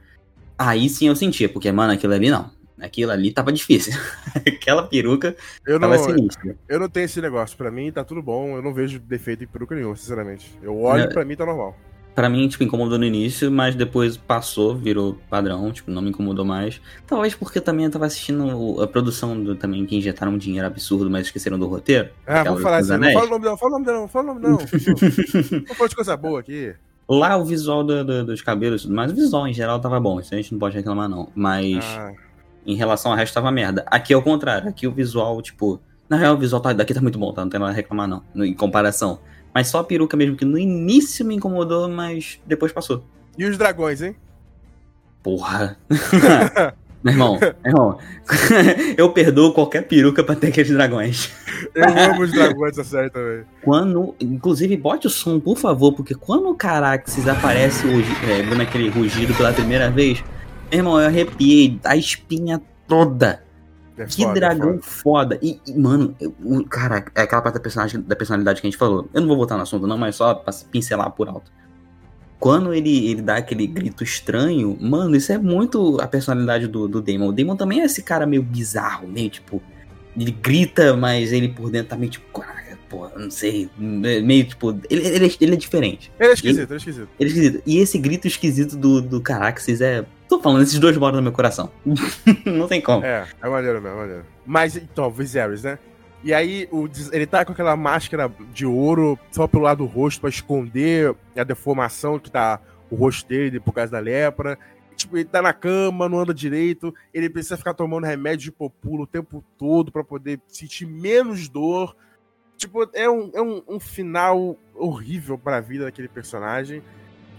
aí 0.58 0.88
sim 0.88 1.08
eu 1.08 1.16
sentia, 1.16 1.48
porque, 1.48 1.70
mano, 1.72 1.92
aquilo 1.92 2.14
ali 2.14 2.30
não. 2.30 2.50
Aquilo 2.80 3.10
ali 3.10 3.32
tava 3.32 3.50
difícil. 3.52 3.94
Aquela 4.46 4.86
peruca 4.86 5.34
Eu 5.66 5.78
não, 5.80 5.88
tava 5.88 5.98
sinistra. 5.98 6.56
eu 6.68 6.78
não 6.78 6.88
tenho 6.90 7.04
esse 7.06 7.20
negócio. 7.22 7.56
Pra 7.56 7.70
mim 7.70 7.90
tá 7.90 8.04
tudo 8.04 8.22
bom. 8.22 8.54
Eu 8.54 8.62
não 8.62 8.74
vejo 8.74 8.98
defeito 9.00 9.42
em 9.42 9.46
peruca 9.46 9.74
nenhum, 9.74 9.96
sinceramente. 9.96 10.52
Eu 10.62 10.78
olho 10.80 11.04
É. 11.04 11.06
pra 11.06 11.24
mim 11.24 11.34
tá 11.34 11.46
normal. 11.46 11.74
Pra 12.16 12.30
mim, 12.30 12.48
tipo, 12.48 12.64
incomodou 12.64 12.98
no 12.98 13.04
início, 13.04 13.52
mas 13.52 13.74
depois 13.74 14.16
passou, 14.16 14.74
virou 14.74 15.18
padrão, 15.28 15.70
tipo, 15.70 15.90
não 15.90 16.00
me 16.00 16.08
incomodou 16.08 16.46
mais. 16.46 16.80
Talvez 17.06 17.34
porque 17.34 17.60
também 17.60 17.84
eu 17.84 17.90
tava 17.90 18.06
assistindo 18.06 18.80
a 18.82 18.86
produção 18.86 19.38
do, 19.38 19.54
também, 19.54 19.84
que 19.84 19.94
injetaram 19.94 20.32
um 20.32 20.38
dinheiro 20.38 20.66
absurdo, 20.66 21.10
mas 21.10 21.26
esqueceram 21.26 21.58
do 21.58 21.66
roteiro. 21.66 22.08
Ah, 22.26 22.42
vou 22.42 22.58
falar 22.58 22.78
assim. 22.78 22.96
Não 22.96 23.12
fala 23.12 23.26
o 23.26 23.30
nome 23.30 23.44
dela, 23.44 23.56
fala 23.58 23.70
o 23.70 23.78
nome 23.78 23.92
não 23.92 24.08
fala 24.08 24.24
o 24.24 24.34
nome 24.34 24.40
não. 24.48 24.56
Vamos 25.60 25.76
falar 25.76 25.88
de 25.90 25.94
coisa 25.94 26.16
boa 26.16 26.40
aqui. 26.40 26.74
Lá 27.08 27.36
o 27.36 27.44
visual 27.44 27.84
do- 27.84 28.02
do- 28.02 28.24
dos 28.24 28.40
cabelos, 28.40 28.80
e 28.80 28.84
tudo 28.86 28.96
mais 28.96 29.12
o 29.12 29.14
visual 29.14 29.46
em 29.46 29.52
geral 29.52 29.78
tava 29.78 30.00
bom, 30.00 30.18
isso 30.18 30.34
a 30.34 30.38
gente 30.38 30.50
não 30.52 30.58
pode 30.58 30.74
reclamar 30.74 31.08
não. 31.10 31.28
Mas 31.34 31.84
Ah, 31.84 32.12
em 32.66 32.74
relação 32.76 33.12
ao 33.12 33.16
resto 33.18 33.34
tava 33.34 33.50
merda. 33.52 33.84
Aqui 33.88 34.12
é 34.14 34.16
o 34.16 34.22
contrário, 34.22 34.68
aqui 34.70 34.86
o 34.86 34.90
visual, 34.90 35.40
tipo... 35.42 35.78
Na 36.08 36.16
real, 36.16 36.34
o 36.34 36.38
visual 36.38 36.62
tá- 36.62 36.72
daqui 36.72 36.94
tá 36.94 37.00
muito 37.00 37.18
bom, 37.18 37.32
tá? 37.32 37.42
Não 37.42 37.50
tem 37.50 37.60
nada 37.60 37.72
a 37.72 37.74
reclamar 37.74 38.08
não, 38.08 38.22
em 38.44 38.54
comparação. 38.54 39.18
Mas 39.56 39.68
só 39.68 39.78
a 39.78 39.84
peruca 39.84 40.18
mesmo, 40.18 40.36
que 40.36 40.44
no 40.44 40.58
início 40.58 41.24
me 41.24 41.34
incomodou, 41.34 41.88
mas 41.88 42.38
depois 42.44 42.72
passou. 42.72 43.02
E 43.38 43.46
os 43.46 43.56
dragões, 43.56 44.02
hein? 44.02 44.14
Porra. 45.22 45.78
meu 47.02 47.14
irmão, 47.14 47.38
meu 47.40 47.54
irmão. 47.64 47.98
eu 48.98 49.10
perdoo 49.14 49.54
qualquer 49.54 49.88
peruca 49.88 50.22
pra 50.22 50.36
ter 50.36 50.48
aqueles 50.48 50.70
dragões. 50.70 51.30
Eu 51.74 51.84
amo 51.88 52.24
os 52.24 52.32
dragões 52.32 52.76
série 52.86 53.08
também. 53.08 53.44
Quando. 53.62 54.14
Inclusive, 54.20 54.76
bote 54.76 55.06
o 55.06 55.10
som, 55.10 55.40
por 55.40 55.56
favor, 55.56 55.94
porque 55.94 56.14
quando 56.14 56.50
o 56.50 56.54
Caraxes 56.54 57.26
aparece 57.26 57.86
rugi- 57.86 58.30
é, 58.30 58.42
dando 58.42 58.60
aquele 58.60 58.90
rugido 58.90 59.32
pela 59.36 59.54
primeira 59.54 59.88
vez, 59.90 60.22
meu 60.70 60.80
irmão, 60.80 61.00
eu 61.00 61.06
arrepiei 61.06 61.80
a 61.82 61.96
espinha 61.96 62.60
toda. 62.86 63.42
É 63.98 64.04
Que 64.04 64.22
foda, 64.22 64.30
é 64.30 64.40
dragão 64.40 64.78
foda. 64.82 65.36
foda. 65.36 65.38
E, 65.42 65.58
e, 65.66 65.72
mano, 65.78 66.14
eu- 66.20 66.34
cara, 66.68 67.04
é 67.14 67.22
aquela 67.22 67.40
parte 67.42 67.54
da, 67.54 67.60
personagem, 67.60 68.00
da 68.00 68.14
personalidade 68.14 68.60
que 68.60 68.66
a 68.66 68.70
gente 68.70 68.78
falou. 68.78 69.08
Eu 69.14 69.20
não 69.22 69.28
vou 69.28 69.36
voltar 69.36 69.56
no 69.56 69.62
assunto, 69.62 69.86
não, 69.86 69.96
mas 69.96 70.16
só 70.16 70.34
pra 70.34 70.52
pincelar 70.70 71.10
por 71.12 71.28
alto. 71.28 71.50
Quando 72.38 72.74
ele, 72.74 73.10
ele 73.10 73.22
dá 73.22 73.36
aquele 73.38 73.66
grito 73.66 74.04
estranho, 74.04 74.76
mano, 74.80 75.16
isso 75.16 75.32
é 75.32 75.38
muito 75.38 75.98
a 76.00 76.06
personalidade 76.06 76.66
do, 76.68 76.86
do 76.86 77.00
Damon. 77.00 77.28
O 77.28 77.32
Damon 77.32 77.56
também 77.56 77.80
é 77.80 77.84
esse 77.86 78.02
cara 78.02 78.26
meio 78.26 78.42
bizarro, 78.42 79.08
meio 79.08 79.30
tipo. 79.30 79.62
Ele 80.14 80.30
grita, 80.30 80.94
mas 80.96 81.32
ele 81.32 81.48
por 81.48 81.70
dentro 81.70 81.88
tá 81.88 81.96
meio 81.96 82.10
tipo. 82.10 82.38
"Caraca, 82.38 82.66
Pô, 82.88 83.08
eu 83.08 83.18
não 83.18 83.30
sei. 83.32 83.68
Meio 83.78 84.44
tipo. 84.44 84.70
Ele, 84.88 85.04
ele, 85.08 85.26
é- 85.26 85.36
ele 85.40 85.54
é 85.54 85.56
diferente. 85.56 86.12
Ele 86.20 86.28
é 86.28 86.32
esquisito, 86.34 86.60
ele 86.70 86.72
é 86.72 86.76
esquisito. 86.76 87.08
Ele 87.18 87.30
é 87.30 87.32
esquisito. 87.32 87.62
E 87.66 87.78
esse 87.78 87.98
grito 87.98 88.26
esquisito 88.28 88.76
do, 88.76 89.00
do 89.02 89.20
Caraxes 89.20 89.80
é. 89.80 90.04
Tô 90.28 90.40
falando, 90.40 90.62
esses 90.62 90.78
dois 90.78 90.96
moram 90.96 91.16
no 91.16 91.22
meu 91.22 91.32
coração. 91.32 91.70
não 92.44 92.66
tem 92.66 92.80
como. 92.80 93.04
É, 93.04 93.26
é 93.40 93.48
maneiro 93.48 93.80
mesmo, 93.80 93.96
é 93.96 94.00
maneiro. 94.00 94.26
Mas 94.44 94.76
então, 94.76 95.10
Viserys, 95.10 95.62
né? 95.62 95.78
E 96.24 96.34
aí 96.34 96.68
o, 96.72 96.88
ele 97.12 97.26
tá 97.26 97.44
com 97.44 97.52
aquela 97.52 97.76
máscara 97.76 98.32
de 98.52 98.66
ouro 98.66 99.18
só 99.30 99.46
pelo 99.46 99.62
lado 99.62 99.78
do 99.78 99.86
rosto 99.86 100.20
pra 100.20 100.30
esconder 100.30 101.14
a 101.36 101.44
deformação 101.44 102.18
que 102.18 102.30
tá 102.30 102.60
o 102.90 102.96
rosto 102.96 103.28
dele 103.28 103.60
por 103.60 103.72
causa 103.72 103.92
da 103.92 103.98
lepra. 103.98 104.58
Tipo, 104.96 105.18
ele 105.18 105.26
tá 105.26 105.42
na 105.42 105.52
cama, 105.52 106.08
não 106.08 106.20
anda 106.20 106.32
direito, 106.32 106.92
ele 107.12 107.28
precisa 107.28 107.56
ficar 107.56 107.74
tomando 107.74 108.04
remédio 108.04 108.46
de 108.46 108.52
populo 108.52 109.02
o 109.02 109.06
tempo 109.06 109.44
todo 109.58 109.92
pra 109.92 110.02
poder 110.02 110.40
sentir 110.48 110.86
menos 110.86 111.48
dor. 111.48 111.94
Tipo, 112.56 112.88
é 112.94 113.08
um, 113.08 113.30
é 113.34 113.42
um, 113.42 113.62
um 113.68 113.78
final 113.78 114.56
horrível 114.74 115.36
pra 115.36 115.60
vida 115.60 115.84
daquele 115.84 116.08
personagem. 116.08 116.82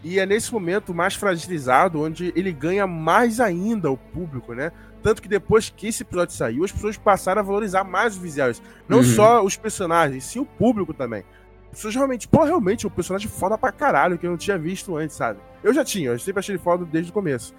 E 0.03 0.19
é 0.19 0.25
nesse 0.25 0.53
momento 0.53 0.93
mais 0.93 1.15
fragilizado 1.15 2.01
onde 2.01 2.31
ele 2.35 2.51
ganha 2.51 2.85
mais 2.87 3.39
ainda 3.39 3.91
o 3.91 3.97
público, 3.97 4.53
né? 4.53 4.71
Tanto 5.03 5.21
que 5.21 5.27
depois 5.27 5.69
que 5.75 5.87
esse 5.87 6.03
episódio 6.03 6.33
saiu, 6.35 6.63
as 6.63 6.71
pessoas 6.71 6.97
passaram 6.97 7.39
a 7.41 7.43
valorizar 7.43 7.83
mais 7.83 8.13
os 8.15 8.19
Viserys. 8.21 8.61
Não 8.87 8.99
Uhum. 8.99 9.03
só 9.03 9.43
os 9.43 9.57
personagens, 9.57 10.23
sim 10.23 10.39
o 10.39 10.45
público 10.45 10.93
também. 10.93 11.23
As 11.71 11.77
pessoas 11.79 11.95
realmente, 11.95 12.27
pô, 12.27 12.43
realmente 12.43 12.85
é 12.85 12.87
um 12.87 12.91
personagem 12.91 13.27
foda 13.27 13.57
pra 13.57 13.71
caralho, 13.71 14.17
que 14.17 14.25
eu 14.25 14.31
não 14.31 14.37
tinha 14.37 14.57
visto 14.57 14.95
antes, 14.95 15.15
sabe? 15.15 15.39
Eu 15.63 15.73
já 15.73 15.83
tinha, 15.83 16.09
eu 16.09 16.19
sempre 16.19 16.39
achei 16.39 16.55
ele 16.55 16.63
foda 16.63 16.85
desde 16.85 17.11
o 17.11 17.13
começo. 17.13 17.53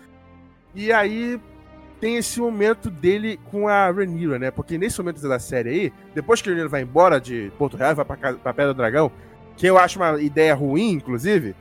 E 0.74 0.92
aí 0.92 1.40
tem 2.00 2.16
esse 2.16 2.40
momento 2.40 2.90
dele 2.90 3.38
com 3.50 3.68
a 3.68 3.90
Rhaenyra, 3.90 4.38
né? 4.38 4.50
Porque 4.50 4.78
nesse 4.78 4.98
momento 4.98 5.20
da 5.20 5.38
série 5.38 5.68
aí, 5.68 5.92
depois 6.14 6.40
que 6.40 6.48
a 6.48 6.52
Rhaenyra 6.52 6.68
vai 6.68 6.82
embora 6.82 7.20
de 7.20 7.52
Porto 7.58 7.76
Real 7.76 7.92
e 7.92 7.94
vai 7.94 8.04
pra, 8.04 8.16
casa, 8.16 8.38
pra 8.38 8.54
Pedra 8.54 8.72
do 8.72 8.76
Dragão, 8.76 9.10
que 9.56 9.66
eu 9.66 9.76
acho 9.76 9.98
uma 9.98 10.20
ideia 10.20 10.54
ruim, 10.54 10.90
inclusive, 10.92 11.54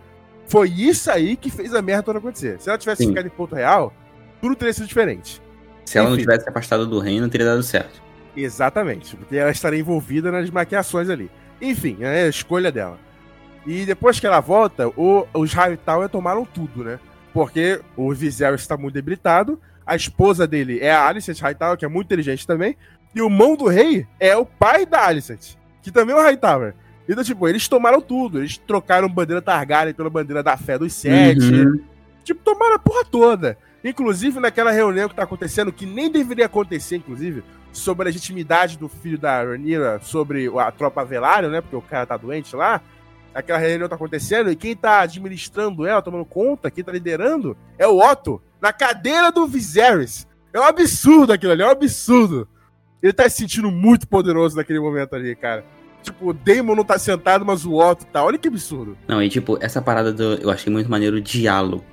foi 0.48 0.70
isso 0.70 1.12
aí 1.12 1.36
que 1.36 1.50
fez 1.52 1.74
a 1.74 1.82
merda 1.82 2.04
toda 2.04 2.20
acontecer. 2.20 2.60
Se 2.60 2.70
ela 2.70 2.78
tivesse 2.78 3.04
Sim. 3.04 3.10
ficado 3.10 3.26
em 3.28 3.30
Porto 3.30 3.56
Real, 3.56 3.93
tudo 4.41 4.56
teria 4.56 4.74
sido 4.74 4.88
diferente. 4.88 5.41
Se 5.86 5.98
ela 5.98 6.08
não 6.10 6.16
Enfim. 6.16 6.24
tivesse 6.24 6.43
se 6.43 6.50
afastado 6.50 6.86
do 6.86 7.00
reino, 7.00 7.22
não 7.22 7.30
teria 7.30 7.45
dado 7.48 7.64
certo. 7.64 8.02
Exatamente, 8.36 9.16
porque 9.16 9.36
ela 9.36 9.52
estaria 9.52 9.80
envolvida 9.80 10.32
nas 10.32 10.50
maquiações 10.50 11.10
ali. 11.10 11.30
Enfim, 11.62 11.98
é 12.02 12.24
a 12.24 12.28
escolha 12.28 12.72
dela. 12.72 13.00
E 13.66 13.86
depois 13.86 14.20
que 14.20 14.28
ela 14.28 14.39
volta, 14.39 14.88
o- 14.89 15.26
os 15.34 15.54
Hightower 15.54 16.08
tomaram 16.08 16.45
tudo, 16.45 16.84
né? 16.84 17.00
Porque 17.34 17.82
o 17.95 18.14
Viserys 18.14 18.62
está 18.62 18.78
muito 18.78 18.93
debilitado, 18.93 19.60
a 19.86 19.95
esposa 19.95 20.45
dele 20.48 20.80
é 20.80 20.91
a 20.91 21.08
Alicent 21.08 21.39
Hightower, 21.41 21.78
que 21.78 21.86
é 21.86 21.88
muito 21.88 22.08
inteligente 22.08 22.45
também, 22.45 22.78
e 23.16 23.22
o 23.22 23.30
mão 23.30 23.56
do 23.56 23.66
rei 23.68 24.06
é 24.20 24.36
o 24.38 24.45
pai 24.45 24.86
da 24.86 25.06
Alicent, 25.06 25.56
que 25.82 25.91
também 25.91 26.16
é 26.16 26.20
o 26.20 26.22
Hightower. 26.22 26.74
Então, 27.08 27.24
tipo, 27.24 27.47
eles 27.47 27.68
tomaram 27.68 28.01
tudo, 28.01 28.39
eles 28.39 28.58
trocaram 28.58 29.08
bandeira 29.08 29.41
Targaryen 29.41 29.93
pela 29.93 30.10
bandeira 30.10 30.43
da 30.43 30.58
fé 30.58 30.78
dos 30.78 30.93
sete, 30.93 31.39
Uhum. 31.41 31.82
Tipo, 32.24 32.41
tomaram 32.43 32.76
a 32.76 32.80
porra 32.80 33.05
toda. 33.05 33.58
Inclusive, 33.84 34.39
naquela 34.39 34.72
reunião 34.72 35.08
que 35.08 35.16
tá 35.16 35.24
acontecendo, 35.24 35.72
que 35.72 35.86
nem 35.86 36.12
deveria 36.12 36.45
acontecer, 36.45 36.97
inclusive, 36.97 37.41
sobre 37.72 38.03
a 38.03 38.08
legitimidade 38.08 38.78
do 38.78 38.89
filho 38.89 39.18
da 39.18 39.43
Rhaenyra 39.43 39.99
sobre 40.01 40.51
a 40.60 40.72
tropa 40.72 41.05
Velário, 41.05 41.49
né? 41.49 41.62
Porque 41.62 41.76
o 41.76 41.82
cara 41.82 42.05
tá 42.05 42.18
doente 42.18 42.55
lá. 42.55 42.82
Aquela 43.34 43.60
reunião 43.60 43.88
tá 43.88 43.95
acontecendo 43.95 44.51
e 44.51 44.55
quem 44.55 44.76
tá 44.76 45.01
administrando 45.01 45.86
ela, 45.86 46.01
tomando 46.01 46.26
conta, 46.26 46.72
quem 46.72 46.84
tá 46.84 46.91
liderando, 46.91 47.55
é 47.78 47.88
o 47.88 47.99
Otto, 47.99 48.41
na 48.60 48.74
cadeira 48.74 49.32
do 49.32 49.47
Viserys. 49.47 50.28
É 50.51 50.60
um 50.60 50.64
absurdo 50.64 51.32
aquilo 51.32 51.51
ali, 51.51 51.62
é 51.62 51.68
um 51.68 51.72
absurdo. 51.72 52.47
Ele 53.01 53.14
tá 53.14 53.30
se 53.30 53.38
sentindo 53.38 53.72
muito 53.72 54.08
poderoso 54.08 54.58
naquele 54.58 54.80
momento 54.80 55.16
ali, 55.16 55.36
cara. 55.36 55.64
Tipo, 56.12 56.30
o 56.30 56.34
Daemon 56.34 56.76
não 56.76 56.84
tá 56.84 56.97
sentado, 56.97 57.45
mas 57.45 57.66
o 57.66 57.74
Otto 57.74 58.05
tá. 58.05 58.24
Olha 58.24 58.38
que 58.38 58.47
absurdo. 58.47 58.97
Não, 59.08 59.22
e 59.22 59.30
tipo, 59.30 59.58
essa 59.62 59.82
parada 59.82 60.12
do. 60.12 60.36
Eu 60.36 60.49
achei 60.49 60.72
muito 60.72 60.89
maneiro 60.89 61.18
o 61.18 61.22
diálogo 61.22 61.84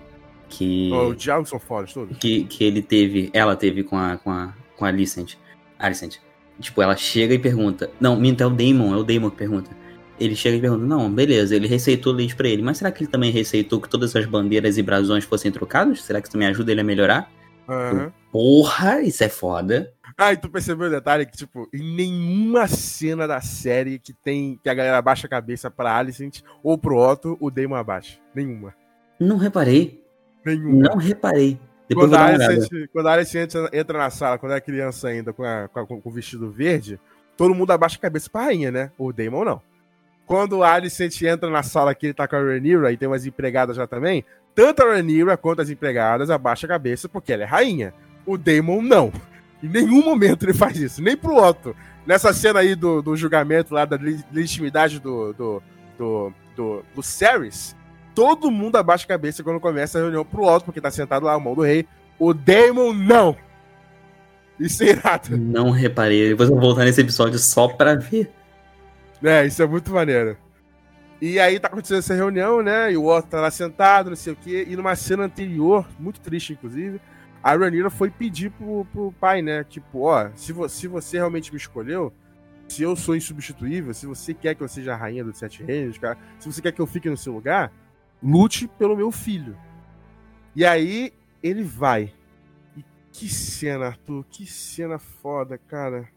que. 0.49 0.91
Ó, 0.93 1.09
O 1.09 1.15
diálogos 1.15 1.51
são 1.51 1.59
fodas 1.59 1.93
todos. 1.93 2.17
que, 2.19 2.45
que 2.45 2.65
ele 2.65 2.83
teve, 2.83 3.31
ela 3.33 3.57
teve 3.57 3.83
com 3.83 3.97
a, 3.99 4.17
com 4.19 4.31
a, 4.31 4.53
com 4.77 4.85
a 4.85 4.89
Alicent. 4.89 5.35
Alicent. 5.79 6.17
Tipo, 6.61 6.83
ela 6.83 6.97
chega 6.97 7.35
e 7.35 7.39
pergunta. 7.39 7.91
Não, 8.01 8.15
minto, 8.19 8.41
é 8.43 8.47
o 8.47 8.51
Damon, 8.51 8.95
é 8.95 8.97
o 8.97 9.03
Damon 9.03 9.31
que 9.31 9.37
pergunta. 9.37 9.71
Ele 10.21 10.37
chega 10.37 10.57
e 10.57 10.61
pergunta, 10.61 10.85
não, 10.87 11.11
beleza, 11.12 11.57
ele 11.57 11.67
receitou 11.67 12.12
leite 12.12 12.37
pra 12.37 12.47
ele, 12.47 12.62
mas 12.62 12.79
será 12.79 12.93
que 12.93 13.03
ele 13.03 13.11
também 13.11 13.33
receitou 13.33 13.81
que 13.81 13.89
todas 13.89 14.15
as 14.15 14.25
bandeiras 14.25 14.79
e 14.79 14.83
brasões 14.83 15.25
fossem 15.25 15.51
trocados? 15.51 16.05
Será 16.05 16.21
que 16.21 16.29
isso 16.29 16.33
também 16.33 16.47
ajuda 16.47 16.71
ele 16.71 16.81
a 16.83 16.85
melhorar? 16.85 17.29
Aham. 17.69 18.12
Porra, 18.31 19.01
isso 19.03 19.25
é 19.25 19.29
foda. 19.29 19.93
Ah, 20.17 20.33
e 20.33 20.37
tu 20.37 20.49
percebeu 20.49 20.87
o 20.87 20.91
detalhe 20.91 21.27
que, 21.27 21.37
tipo, 21.37 21.69
em 21.75 21.95
nenhuma 21.97 22.69
cena 22.69 23.27
da 23.27 23.41
série 23.41 23.99
que 23.99 24.12
tem 24.12 24.59
que 24.62 24.69
a 24.69 24.75
galera 24.75 24.99
abaixa 24.99 25.27
a 25.27 25.31
cabeça 25.31 25.71
pra 25.71 25.97
Alicent 25.97 26.41
ou 26.62 26.79
pro 26.79 26.97
Otto, 26.99 27.37
o 27.41 27.51
Damon 27.51 27.75
abaixa. 27.75 28.19
Nenhuma. 28.35 28.73
Não 29.19 29.37
reparei. 29.37 30.03
Nenhuma. 30.45 30.89
Não 30.91 30.97
reparei. 30.97 31.59
Depois 31.89 32.11
Quando 32.11 32.15
a. 32.21 32.27
Alicent, 32.27 32.89
quando 32.93 33.07
a 33.09 33.12
Alicent 33.12 33.55
entra, 33.73 33.99
na 33.99 34.11
sala, 34.11 34.39
quando 34.39 34.53
é 34.53 34.61
criança 34.61 35.09
ainda, 35.09 35.33
com, 35.33 35.43
a- 35.43 35.69
com 35.69 35.81
a- 35.81 35.87
com 35.87 36.01
o 36.05 36.11
vestido 36.11 36.51
verde, 36.51 36.99
todo 37.37 37.55
mundo 37.55 37.73
abaixa 37.73 37.97
a 37.97 38.01
cabeça 38.01 38.31
pra 38.31 38.43
rainha, 38.45 38.71
né? 38.71 38.91
O 38.97 39.12
Damon 39.12 39.45
não. 39.45 39.61
Quando 40.27 40.62
a 40.62 40.73
Alicent 40.73 41.21
entra 41.23 41.51
na 41.51 41.62
sala 41.62 41.95
que 41.95 42.07
ele 42.07 42.15
tá 42.15 42.27
com 42.27 42.37
a 42.37 42.41
Rhaenyra 42.41 42.91
e 42.93 42.97
tem 42.97 43.07
umas 43.09 43.27
empregadas 43.27 43.77
já 43.77 43.87
também, 43.87 44.25
tanto 44.55 44.83
a 44.83 44.87
Rhaenyra 44.87 45.37
quanto 45.37 45.61
as 45.61 45.69
empregadas 45.71 46.31
abaixam 46.31 46.67
a 46.69 46.73
cabeça 46.73 47.09
porque 47.09 47.33
ela 47.33 47.43
é 47.43 47.47
rainha. 47.47 47.93
O 48.25 48.39
Damon 48.39 48.81
não. 48.81 49.12
Em 49.65 49.69
nenhum 49.69 50.05
momento 50.05 50.45
ele 50.45 50.53
faz 50.53 50.77
isso, 50.77 51.01
nem 51.03 51.17
pro 51.17 51.37
Otto. 51.37 51.75
Nessa 52.07 52.35
cena 52.35 52.61
aí 52.61 52.75
do, 52.75 53.01
do 53.01 53.17
julgamento 53.17 53.73
lá 53.73 53.87
da 53.87 53.97
le- 53.97 54.23
legitimidade 54.31 55.01
do, 55.01 55.33
do, 55.33 55.62
do, 55.97 56.33
do, 56.55 56.85
do 56.95 57.03
Cerys, 57.03 57.75
todo 58.15 58.51
mundo 58.51 58.77
abaixa 58.77 59.05
a 59.05 59.09
cabeça 59.09 59.43
quando 59.43 59.59
começa 59.59 59.97
a 59.99 60.03
reunião 60.03 60.23
pro 60.23 60.45
Otto, 60.45 60.67
porque 60.67 60.83
tá 60.83 60.91
sentado 60.91 61.25
lá, 61.25 61.35
o 61.35 61.41
mão 61.41 61.55
do 61.55 61.62
rei. 61.62 61.87
O 62.19 62.35
Damon 62.35 62.93
não! 62.93 63.35
Isso 64.61 64.85
é 64.85 64.91
irado. 64.91 65.37
Não 65.37 65.71
reparei. 65.71 66.29
Depois 66.29 66.49
eu 66.49 66.55
vou 66.55 66.65
voltar 66.65 66.85
nesse 66.85 67.01
episódio 67.01 67.39
só 67.39 67.67
pra 67.67 67.95
ver. 67.95 68.31
É, 69.23 69.47
isso 69.47 69.62
é 69.62 69.67
muito 69.67 69.91
maneiro. 69.93 70.37
E 71.21 71.41
aí 71.41 71.59
tá 71.59 71.69
acontecendo 71.69 72.01
essa 72.01 72.15
reunião, 72.15 72.62
né? 72.62 72.93
E 72.93 72.97
o 72.99 73.07
Otto 73.07 73.29
tá 73.29 73.41
lá 73.41 73.51
sentado, 73.51 74.11
não 74.11 74.17
sei 74.17 74.35
o 74.35 74.37
quê. 74.37 74.67
E 74.69 74.77
numa 74.77 74.95
cena 74.95 75.25
anterior, 75.25 75.89
muito 75.99 76.21
triste, 76.21 76.53
inclusive, 76.53 77.01
a 77.45 77.55
Rhaenyra 77.55 77.90
foi 77.90 78.11
pedir 78.11 78.51
pro, 78.53 78.86
pro 78.86 79.12
pai, 79.20 79.42
né? 79.42 79.62
Tipo, 79.64 80.05
ó, 80.07 80.30
se, 80.34 80.51
vo 80.51 80.66
se 80.66 80.88
você 80.88 81.18
realmente 81.18 81.53
me 81.53 81.59
escolheu, 81.59 82.11
se 82.66 82.82
eu 82.82 82.97
sou 82.97 83.14
insubstituível, 83.14 83.92
se 83.92 84.07
você 84.07 84.32
quer 84.32 84.55
que 84.55 84.62
eu 84.62 84.68
seja 84.68 84.95
a 84.95 84.97
rainha 84.97 85.22
dos 85.22 85.36
sete 85.36 85.62
reinos, 85.62 85.99
cara, 85.99 86.16
se 86.38 86.51
você 86.51 86.62
quer 86.62 86.72
que 86.72 86.80
eu 86.80 86.86
fique 86.86 87.11
no 87.11 87.18
seu 87.18 87.34
lugar, 87.34 87.70
lute 88.22 88.66
pelo 88.66 88.97
meu 88.97 89.12
filho. 89.12 89.59
E 90.57 90.64
aí 90.64 91.12
ele 91.42 91.62
vai. 91.62 92.14
E 92.78 92.82
que 93.12 93.28
cena, 93.28 93.88
Arthur, 93.88 94.24
que 94.30 94.47
cena 94.47 94.99
foda, 94.99 95.59
cara. 95.59 96.09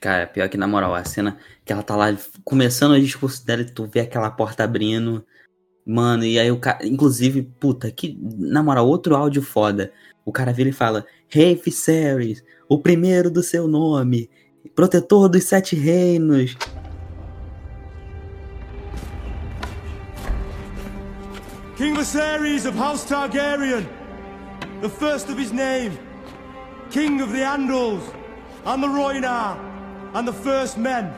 Cara, 0.00 0.26
pior 0.26 0.48
que 0.48 0.56
na 0.56 0.66
moral, 0.66 0.96
a 0.96 1.04
cena 1.04 1.38
que 1.64 1.72
ela 1.72 1.84
tá 1.84 1.94
lá 1.94 2.06
começando 2.42 2.92
o 2.92 3.00
discurso 3.00 3.46
dela 3.46 3.62
e 3.62 3.70
tu 3.70 3.86
vê 3.86 4.00
aquela 4.00 4.32
porta 4.32 4.64
abrindo. 4.64 5.24
Mano, 5.86 6.24
e 6.24 6.40
aí 6.40 6.50
o 6.50 6.58
cara. 6.58 6.84
Inclusive, 6.84 7.42
puta, 7.42 7.88
que. 7.90 8.18
Na 8.20 8.64
moral, 8.64 8.86
outro 8.86 9.14
áudio 9.14 9.40
foda. 9.40 9.92
O 10.28 10.30
cara 10.30 10.52
vira 10.52 10.68
e 10.68 10.72
fala: 10.72 11.06
Rei 11.26 11.54
Viserys, 11.54 12.44
o 12.68 12.78
primeiro 12.78 13.30
do 13.30 13.42
seu 13.42 13.66
nome, 13.66 14.28
protetor 14.76 15.26
dos 15.26 15.44
sete 15.44 15.74
reinos. 15.74 16.54
King 21.78 21.94
Viserys 21.94 22.66
of 22.66 22.76
House 22.76 23.06
Targaryen, 23.06 23.86
the 24.82 24.90
first 24.90 25.30
of 25.30 25.38
his 25.40 25.50
name, 25.50 25.98
King 26.90 27.22
of 27.22 27.32
the 27.32 27.42
Andals, 27.42 28.02
and 28.66 28.82
the 28.82 28.86
Rhoynar, 28.86 29.56
and 30.12 30.28
the 30.28 30.34
First 30.34 30.76
Men, 30.76 31.10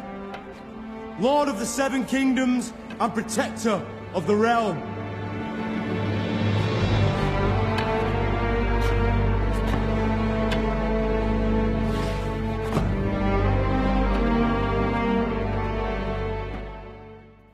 Lord 1.18 1.48
of 1.48 1.58
the 1.58 1.66
Seven 1.66 2.04
Kingdoms, 2.04 2.72
and 3.00 3.12
Protector 3.12 3.82
of 4.14 4.28
the 4.28 4.36
Realm. 4.36 4.80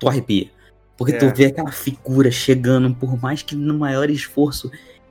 Tu 0.07 0.09
arrepia. 0.11 0.47
Porque 0.97 1.15
É. 1.15 1.19
tu 1.19 1.35
vê 1.35 1.47
aquela 1.47 1.73
figura 1.73 2.31
chegando, 2.31 2.95
por 2.95 3.21
mais 3.21 3.43
que 3.43 3.55
no 3.57 3.77
maior 3.79 4.09
esforço, 4.09 4.71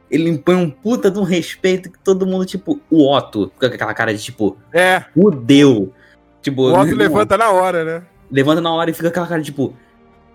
ele 0.09 0.29
impõe 0.29 0.55
um 0.55 0.69
puta 0.69 1.11
de 1.11 1.19
um 1.19 1.23
respeito 1.23 1.91
que 1.91 1.99
todo 1.99 2.25
mundo, 2.25 2.45
tipo, 2.45 2.79
o 2.89 3.11
Otto, 3.13 3.51
com 3.59 3.65
aquela 3.65 3.93
cara 3.93 4.13
de 4.13 4.23
tipo, 4.23 4.57
É, 4.73 5.03
fudeu. 5.13 5.93
Tipo, 6.41 6.63
o 6.63 6.73
Otto 6.73 6.95
levanta 6.95 7.37
na 7.37 7.51
hora, 7.51 7.83
né? 7.83 8.03
levanta 8.31 8.61
na 8.61 8.71
hora 8.73 8.89
e 8.89 8.93
fica 8.93 9.09
aquela 9.09 9.27
cara 9.27 9.41
tipo, 9.41 9.75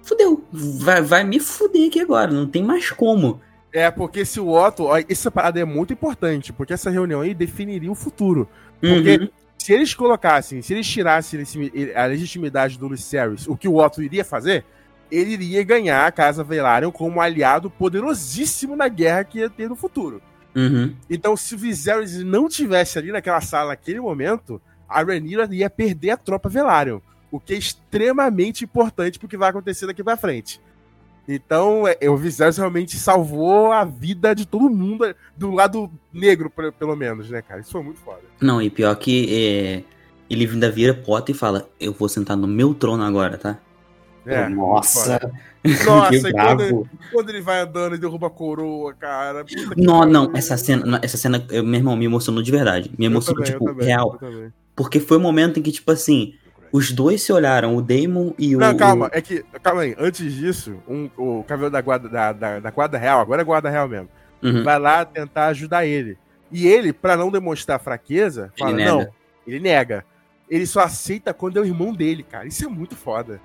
fudeu, 0.03 0.45
vai, 0.53 1.01
vai 1.03 1.25
me 1.25 1.41
fuder 1.41 1.89
aqui 1.89 2.01
agora, 2.01 2.31
não 2.31 2.47
tem 2.47 2.63
mais 2.63 2.91
como. 2.91 3.41
É, 3.73 3.91
porque 3.91 4.25
se 4.25 4.41
o 4.41 4.49
Otto. 4.51 4.89
Essa 5.09 5.31
parada 5.31 5.59
é 5.61 5.65
muito 5.65 5.93
importante, 5.93 6.53
porque 6.53 6.73
essa 6.73 6.91
reunião 6.91 7.21
aí 7.21 7.33
definiria 7.35 7.91
o 7.91 7.95
futuro. 7.95 8.49
Porque 8.81 9.17
Uhum. 9.19 9.29
Se 9.61 9.75
eles 9.75 9.93
colocassem, 9.93 10.63
se 10.63 10.73
eles 10.73 10.89
tirassem 10.89 11.45
a 11.95 12.07
legitimidade 12.07 12.79
do 12.79 12.89
Lucerys, 12.89 13.47
o 13.47 13.55
que 13.55 13.69
o 13.69 13.77
Otto 13.77 14.03
iria 14.03 14.25
fazer, 14.25 14.65
ele 15.13 15.35
iria 15.35 15.63
ganhar 15.63 16.07
a 16.07 16.11
Casa 16.11 16.43
Velaryon 16.43 16.91
como 16.91 17.17
um 17.17 17.21
aliado 17.21 17.69
poderosíssimo 17.69 18.75
na 18.75 18.89
guerra 18.89 19.23
que 19.23 19.39
ia 19.41 19.51
ter 19.51 19.69
no 19.69 19.77
futuro. 19.77 20.23
Uhum. 20.57 20.97
Então, 21.11 21.37
se 21.37 21.55
o 21.55 21.59
Viserys 21.59 22.25
não 22.25 22.49
tivesse 22.49 22.99
ali 22.99 23.13
naquela 23.13 23.43
sala 23.43 23.69
naquele 23.69 24.01
momento, 24.01 24.63
a 24.89 25.03
Rhaenyra 25.03 25.47
ia 25.53 25.69
perder 25.69 26.13
a 26.13 26.17
tropa 26.17 26.49
Velaryon, 26.49 27.01
o 27.31 27.39
que 27.39 27.53
é 27.53 27.59
extremamente 27.59 28.65
importante 28.65 29.19
pro 29.19 29.29
que 29.29 29.37
vai 29.37 29.51
acontecer 29.51 29.87
daqui 29.87 30.03
pra 30.03 30.17
frente. 30.17 30.59
Então, 31.29 31.85
é, 31.87 32.11
o 32.11 32.16
Viserys 32.16 32.57
realmente 32.57 32.97
salvou 32.97 33.71
a 33.71 33.85
vida 33.85 34.35
de 34.35 34.47
todo 34.47 34.68
mundo, 34.68 35.14
do 35.37 35.53
lado 35.53 35.91
negro, 36.12 36.51
pe- 36.51 36.73
pelo 36.73 36.97
menos, 36.97 37.31
né, 37.31 37.41
cara? 37.41 37.61
Isso 37.61 37.73
foi 37.73 37.83
muito 37.83 38.01
foda. 38.01 38.23
Não, 38.41 38.61
e 38.61 38.68
pior 38.68 38.95
que 38.97 39.27
é, 39.33 39.85
ele 40.29 40.49
ainda 40.49 40.71
vira 40.71 40.93
Potter 40.95 41.35
e 41.35 41.39
fala, 41.39 41.68
eu 41.79 41.93
vou 41.93 42.09
sentar 42.09 42.37
no 42.37 42.47
meu 42.47 42.75
trono 42.75 43.03
agora, 43.05 43.39
tá? 43.39 43.59
É, 44.27 44.49
Nossa. 44.49 45.21
Nossa, 45.62 46.09
que 46.11 46.16
e 46.16 46.33
quando, 46.33 46.33
bravo. 46.33 46.89
quando 47.12 47.29
ele 47.29 47.41
vai 47.41 47.61
andando 47.61 47.95
e 47.95 47.99
derruba 47.99 48.29
a 48.29 48.31
coroa, 48.31 48.95
cara. 48.95 49.45
Não, 49.77 50.07
não, 50.07 50.31
essa 50.35 50.57
cena, 50.57 50.99
essa 51.03 51.16
cena, 51.16 51.45
eu, 51.51 51.62
meu 51.62 51.75
irmão, 51.79 51.97
me 51.97 52.07
emocionou 52.07 52.43
de 52.43 52.51
verdade. 52.51 52.91
Me 52.99 53.07
emocionou, 53.07 53.43
também, 53.43 53.53
tipo, 53.53 53.64
também, 53.66 53.87
real. 53.87 54.18
Porque 54.75 55.01
foi 55.01 55.18
o 55.18 55.21
momento 55.21 55.59
em 55.59 55.62
que, 55.62 55.71
tipo 55.71 55.91
assim, 55.93 56.35
os 56.73 56.93
dois 56.93 57.23
se 57.23 57.33
olharam, 57.33 57.77
o 57.77 57.83
Damon 57.83 58.33
e 58.39 58.55
o. 58.55 58.59
Não, 58.59 58.77
calma, 58.77 59.07
o- 59.07 59.11
é 59.12 59.21
que. 59.21 59.45
Calma 59.62 59.83
aí, 59.83 59.95
antes 59.99 60.33
disso, 60.33 60.77
um, 60.89 61.09
o 61.16 61.43
cabelo 61.45 61.71
da 61.71 61.81
guarda, 61.81 62.09
da, 62.09 62.33
da, 62.33 62.61
da 62.61 62.71
guarda 62.71 62.97
real, 62.99 63.21
agora 63.21 63.43
é 63.43 63.45
guarda 63.45 63.68
real 63.71 63.89
mesmo, 63.89 64.09
Uhum. 64.43 64.62
vai 64.62 64.79
lá 64.79 65.05
tentar 65.05 65.47
ajudar 65.49 65.85
ele. 65.87 66.16
E 66.53 66.66
ele, 66.66 66.93
pra 66.93 67.16
não 67.16 67.31
demonstrar 67.31 67.79
fraqueza, 67.81 68.53
Ele 68.57 68.59
fala, 68.59 68.77
nega. 68.77 68.91
não, 68.93 69.09
ele 69.47 69.61
nega. 69.61 70.05
Ele 70.49 70.66
só 70.66 70.81
aceita 70.81 71.33
quando 71.33 71.59
é 71.59 71.61
o 71.61 71.64
irmão 71.64 71.93
dele, 71.93 72.25
cara. 72.25 72.47
Isso 72.47 72.64
é 72.64 72.68
muito 72.68 72.97
foda. 72.97 73.41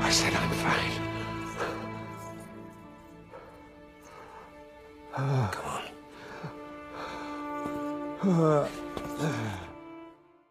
I 0.00 0.10
said 0.10 0.34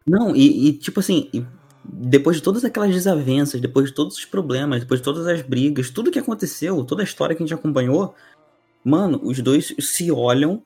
Não, 0.06 0.34
e, 0.34 0.68
e, 0.68 0.72
tipo 0.72 1.00
assim, 1.00 1.30
depois 1.84 2.36
de 2.36 2.42
todas 2.42 2.64
aquelas 2.64 2.92
desavenças, 2.92 3.60
depois 3.60 3.86
de 3.86 3.94
todos 3.94 4.16
os 4.16 4.24
problemas, 4.24 4.80
depois 4.80 5.00
de 5.00 5.04
todas 5.04 5.26
as 5.26 5.42
brigas, 5.42 5.90
tudo 5.90 6.10
que 6.10 6.18
aconteceu, 6.18 6.84
toda 6.84 7.02
a 7.02 7.04
história 7.04 7.34
que 7.34 7.42
a 7.42 7.46
gente 7.46 7.54
acompanhou, 7.54 8.14
mano, 8.84 9.20
os 9.22 9.40
dois 9.40 9.74
se 9.78 10.10
olham 10.10 10.62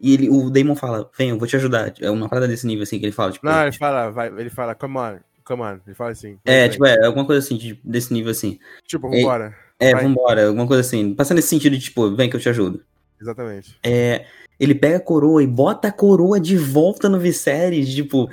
e 0.00 0.14
ele, 0.14 0.28
o 0.28 0.50
Damon 0.50 0.74
fala, 0.74 1.10
vem, 1.16 1.30
eu 1.30 1.38
vou 1.38 1.46
te 1.46 1.56
ajudar. 1.56 1.94
É 2.00 2.10
uma 2.10 2.28
parada 2.28 2.48
desse 2.48 2.66
nível 2.66 2.82
assim 2.82 2.98
que 2.98 3.04
ele 3.06 3.12
fala, 3.12 3.32
tipo. 3.32 3.46
Não, 3.46 3.62
ele 3.62 3.72
fala, 3.72 4.10
vai, 4.10 4.28
ele 4.28 4.50
fala, 4.50 4.74
come 4.74 4.98
on, 4.98 5.18
come 5.44 5.62
on. 5.62 5.78
Ele 5.86 5.94
fala 5.94 6.10
assim. 6.10 6.38
é, 6.44 6.68
tipo, 6.68 6.84
é, 6.84 7.04
alguma 7.06 7.24
coisa 7.24 7.38
assim, 7.38 7.56
de- 7.56 7.80
desse 7.84 8.12
nível 8.12 8.30
assim. 8.30 8.58
Tipo, 8.86 9.08
é- 9.14 9.20
vambora. 9.20 9.56
É, 9.78 9.92
Vai. 9.92 10.04
vambora, 10.04 10.46
alguma 10.46 10.66
coisa 10.66 10.80
assim. 10.80 11.14
Passa 11.14 11.34
nesse 11.34 11.48
sentido 11.48 11.76
de, 11.76 11.82
tipo, 11.84 12.14
vem 12.14 12.30
que 12.30 12.36
eu 12.36 12.40
te 12.40 12.48
ajudo. 12.48 12.84
Exatamente. 13.22 13.78
É, 13.82 14.26
ele 14.60 14.74
pega 14.74 14.96
a 14.96 15.00
coroa 15.00 15.42
e 15.42 15.46
bota 15.46 15.88
a 15.88 15.92
coroa 15.92 16.38
de 16.38 16.56
volta 16.56 17.08
no 17.08 17.18
Viserys, 17.18 17.88
tipo. 17.94 18.28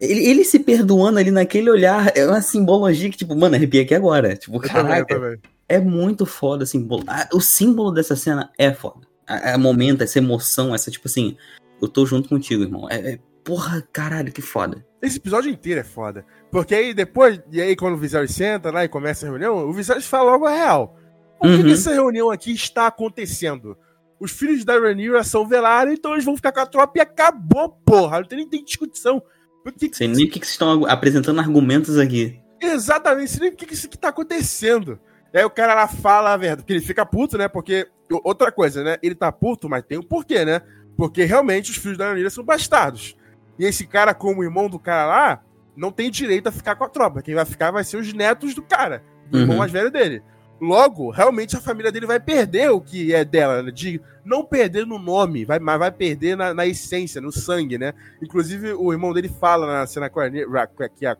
Ele, 0.00 0.26
ele 0.26 0.44
se 0.44 0.58
perdoando 0.58 1.18
ali 1.18 1.30
naquele 1.30 1.70
olhar 1.70 2.12
é 2.14 2.26
uma 2.26 2.42
simbologia 2.42 3.08
que, 3.10 3.16
tipo, 3.16 3.34
mano, 3.34 3.54
arrepia 3.54 3.82
aqui 3.82 3.94
agora. 3.94 4.36
Tipo, 4.36 4.56
Eu 4.56 4.60
também, 4.60 4.82
eu 4.82 4.86
caraca, 5.06 5.14
também. 5.14 5.38
é 5.68 5.78
muito 5.78 6.26
foda 6.26 6.64
o 6.64 6.66
símbolo. 6.66 7.02
Ah, 7.06 7.26
O 7.32 7.40
símbolo 7.40 7.90
dessa 7.92 8.14
cena 8.14 8.50
é 8.58 8.72
foda. 8.74 9.06
A, 9.26 9.54
a 9.54 9.58
momento, 9.58 10.02
essa 10.02 10.18
emoção, 10.18 10.74
essa, 10.74 10.90
tipo 10.90 11.08
assim, 11.08 11.36
eu 11.80 11.88
tô 11.88 12.04
junto 12.04 12.28
contigo, 12.28 12.62
irmão. 12.64 12.86
É, 12.90 13.12
é- 13.14 13.18
porra, 13.42 13.82
caralho, 13.92 14.32
que 14.32 14.42
foda. 14.42 14.84
Esse 15.00 15.18
episódio 15.18 15.50
inteiro 15.50 15.80
é 15.80 15.84
foda. 15.84 16.26
Porque 16.50 16.74
aí 16.74 16.92
depois, 16.92 17.40
e 17.50 17.60
aí 17.62 17.74
quando 17.76 17.94
o 17.94 17.98
Viserys 17.98 18.32
senta 18.32 18.70
lá 18.72 18.84
e 18.84 18.88
começa 18.88 19.24
a 19.24 19.30
reunião, 19.30 19.56
o 19.68 19.72
Viserys 19.72 20.04
fala 20.04 20.32
logo 20.32 20.46
a 20.46 20.50
real. 20.50 20.98
O 21.38 21.46
que, 21.46 21.48
Uhum. 21.48 21.62
que 21.64 21.72
essa 21.72 21.92
reunião 21.92 22.30
aqui 22.30 22.52
está 22.52 22.86
acontecendo? 22.86 23.76
Os 24.18 24.30
filhos 24.30 24.64
da 24.64 24.78
Rhaenyra 24.78 25.22
são 25.22 25.46
Velaryon, 25.46 25.92
então 25.92 26.12
eles 26.12 26.24
vão 26.24 26.36
ficar 26.36 26.52
com 26.52 26.60
a 26.60 26.66
tropa 26.66 26.98
e 26.98 27.00
acabou, 27.00 27.68
porra. 27.84 28.20
Não 28.20 28.26
tem 28.26 28.38
nem 28.38 28.48
tem 28.48 28.64
discussão. 28.64 29.22
Porque, 29.62 29.90
Sei 29.92 30.08
nem 30.08 30.26
o 30.26 30.30
que, 30.30 30.40
que 30.40 30.46
vocês 30.46 30.52
estão 30.52 30.86
apresentando 30.86 31.40
argumentos 31.40 31.98
aqui. 31.98 32.40
Exatamente, 32.60 33.32
sei 33.32 33.40
nem 33.40 33.50
o 33.50 33.56
que, 33.56 33.66
que 33.66 33.74
isso 33.74 33.88
tá 33.88 34.08
acontecendo. 34.08 34.98
E 35.34 35.38
aí 35.38 35.44
o 35.44 35.50
cara 35.50 35.74
lá 35.74 35.86
fala 35.86 36.32
a 36.32 36.36
verdade, 36.36 36.62
porque 36.62 36.72
ele 36.72 36.80
fica 36.80 37.04
puto, 37.04 37.36
né? 37.36 37.48
Porque, 37.48 37.86
outra 38.24 38.50
coisa, 38.50 38.82
né? 38.82 38.96
Ele 39.02 39.14
tá 39.14 39.30
puto, 39.30 39.68
mas 39.68 39.84
tem 39.84 39.98
um 39.98 40.02
porquê, 40.02 40.44
né? 40.44 40.62
Porque 40.96 41.24
realmente 41.24 41.70
os 41.70 41.76
filhos 41.76 41.98
da 41.98 42.08
Ranira 42.08 42.30
são 42.30 42.44
bastardos. 42.44 43.16
E 43.58 43.64
esse 43.64 43.86
cara, 43.86 44.14
como 44.14 44.42
irmão 44.42 44.68
do 44.68 44.78
cara 44.78 45.06
lá, 45.06 45.42
não 45.76 45.90
tem 45.92 46.10
direito 46.10 46.46
a 46.48 46.52
ficar 46.52 46.74
com 46.76 46.84
a 46.84 46.88
tropa. 46.88 47.20
Quem 47.20 47.34
vai 47.34 47.44
ficar 47.44 47.70
vai 47.70 47.84
ser 47.84 47.98
os 47.98 48.12
netos 48.12 48.54
do 48.54 48.62
cara, 48.62 49.02
do 49.28 49.36
uhum. 49.36 49.42
irmão 49.42 49.58
mais 49.58 49.70
velho 49.70 49.90
dele. 49.90 50.22
Logo, 50.60 51.10
realmente 51.10 51.56
a 51.56 51.60
família 51.60 51.92
dele 51.92 52.06
vai 52.06 52.18
perder 52.18 52.70
o 52.70 52.80
que 52.80 53.14
é 53.14 53.24
dela, 53.24 53.62
né? 53.62 53.70
de 53.70 54.00
não 54.24 54.44
perder 54.44 54.86
no 54.86 54.98
nome, 54.98 55.44
vai, 55.44 55.58
mas 55.58 55.78
vai 55.78 55.90
perder 55.90 56.36
na, 56.36 56.54
na, 56.54 56.66
essência, 56.66 57.20
no 57.20 57.30
sangue, 57.30 57.76
né? 57.76 57.92
Inclusive, 58.22 58.72
o 58.72 58.90
irmão 58.90 59.12
dele 59.12 59.28
fala 59.28 59.66
na 59.66 59.86
cena 59.86 60.08
com 60.08 60.18
a, 60.18 60.28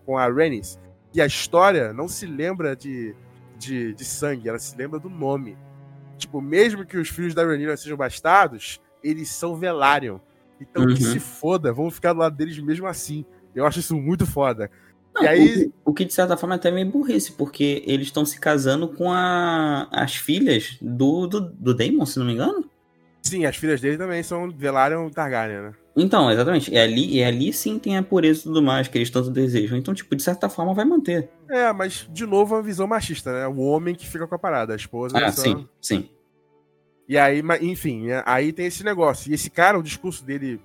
com 0.04 0.16
a 0.16 0.26
Renis 0.32 0.78
que 1.16 1.20
a 1.22 1.26
história 1.26 1.94
não 1.94 2.08
se 2.08 2.26
lembra 2.26 2.76
de, 2.76 3.14
de, 3.58 3.94
de, 3.94 4.04
sangue, 4.04 4.50
ela 4.50 4.58
se 4.58 4.76
lembra 4.76 4.98
do 5.00 5.08
nome. 5.08 5.56
Tipo, 6.18 6.42
mesmo 6.42 6.84
que 6.84 6.98
os 6.98 7.08
filhos 7.08 7.34
da 7.34 7.42
Rhaenyra 7.42 7.74
sejam 7.74 7.96
bastardos, 7.96 8.82
eles 9.02 9.30
são 9.30 9.56
Velaryon. 9.56 10.18
Então, 10.60 10.82
uhum. 10.82 10.94
que 10.94 11.02
se 11.02 11.18
foda, 11.18 11.72
vão 11.72 11.90
ficar 11.90 12.12
do 12.12 12.18
lado 12.18 12.36
deles 12.36 12.58
mesmo 12.58 12.86
assim. 12.86 13.24
Eu 13.54 13.64
acho 13.64 13.78
isso 13.80 13.96
muito 13.96 14.26
foda. 14.26 14.70
Não, 15.16 15.22
e 15.22 15.28
aí... 15.28 15.40
o, 15.40 15.54
que, 15.54 15.72
o 15.86 15.94
que, 15.94 16.04
de 16.04 16.12
certa 16.12 16.36
forma, 16.36 16.54
é 16.54 16.56
até 16.56 16.70
meio 16.70 16.90
burrice, 16.90 17.32
porque 17.32 17.82
eles 17.86 18.08
estão 18.08 18.24
se 18.24 18.38
casando 18.38 18.88
com 18.88 19.10
a, 19.10 19.88
as 19.90 20.14
filhas 20.14 20.76
do, 20.80 21.26
do, 21.26 21.40
do 21.40 21.74
Daemon, 21.74 22.04
se 22.04 22.18
não 22.18 22.26
me 22.26 22.34
engano. 22.34 22.68
Sim, 23.22 23.44
as 23.44 23.56
filhas 23.56 23.80
dele 23.80 23.96
também 23.96 24.22
são 24.22 24.50
Velaryon 24.50 25.08
Targaryen, 25.10 25.62
né? 25.62 25.72
Então, 25.96 26.30
exatamente. 26.30 26.70
E 26.70 26.78
ali, 26.78 27.16
e 27.16 27.24
ali 27.24 27.52
sim 27.52 27.78
tem 27.78 27.96
a 27.96 28.02
pureza 28.02 28.40
e 28.40 28.42
tudo 28.44 28.62
mais 28.62 28.86
que 28.86 28.98
eles 28.98 29.10
tanto 29.10 29.30
desejam. 29.30 29.78
Então, 29.78 29.94
tipo, 29.94 30.14
de 30.14 30.22
certa 30.22 30.48
forma 30.48 30.74
vai 30.74 30.84
manter. 30.84 31.28
É, 31.48 31.72
mas, 31.72 32.08
de 32.12 32.26
novo, 32.26 32.54
a 32.54 32.62
visão 32.62 32.86
machista, 32.86 33.32
né? 33.32 33.48
O 33.48 33.58
homem 33.60 33.94
que 33.94 34.06
fica 34.06 34.26
com 34.26 34.34
a 34.34 34.38
parada, 34.38 34.74
a 34.74 34.76
esposa. 34.76 35.18
Ah, 35.18 35.32
sim, 35.32 35.66
sim. 35.80 36.08
E 37.08 37.16
aí, 37.16 37.42
enfim, 37.62 38.08
né? 38.08 38.22
aí 38.26 38.52
tem 38.52 38.66
esse 38.66 38.84
negócio. 38.84 39.30
E 39.30 39.34
esse 39.34 39.48
cara, 39.48 39.78
o 39.78 39.82
discurso 39.82 40.24
dele 40.24 40.60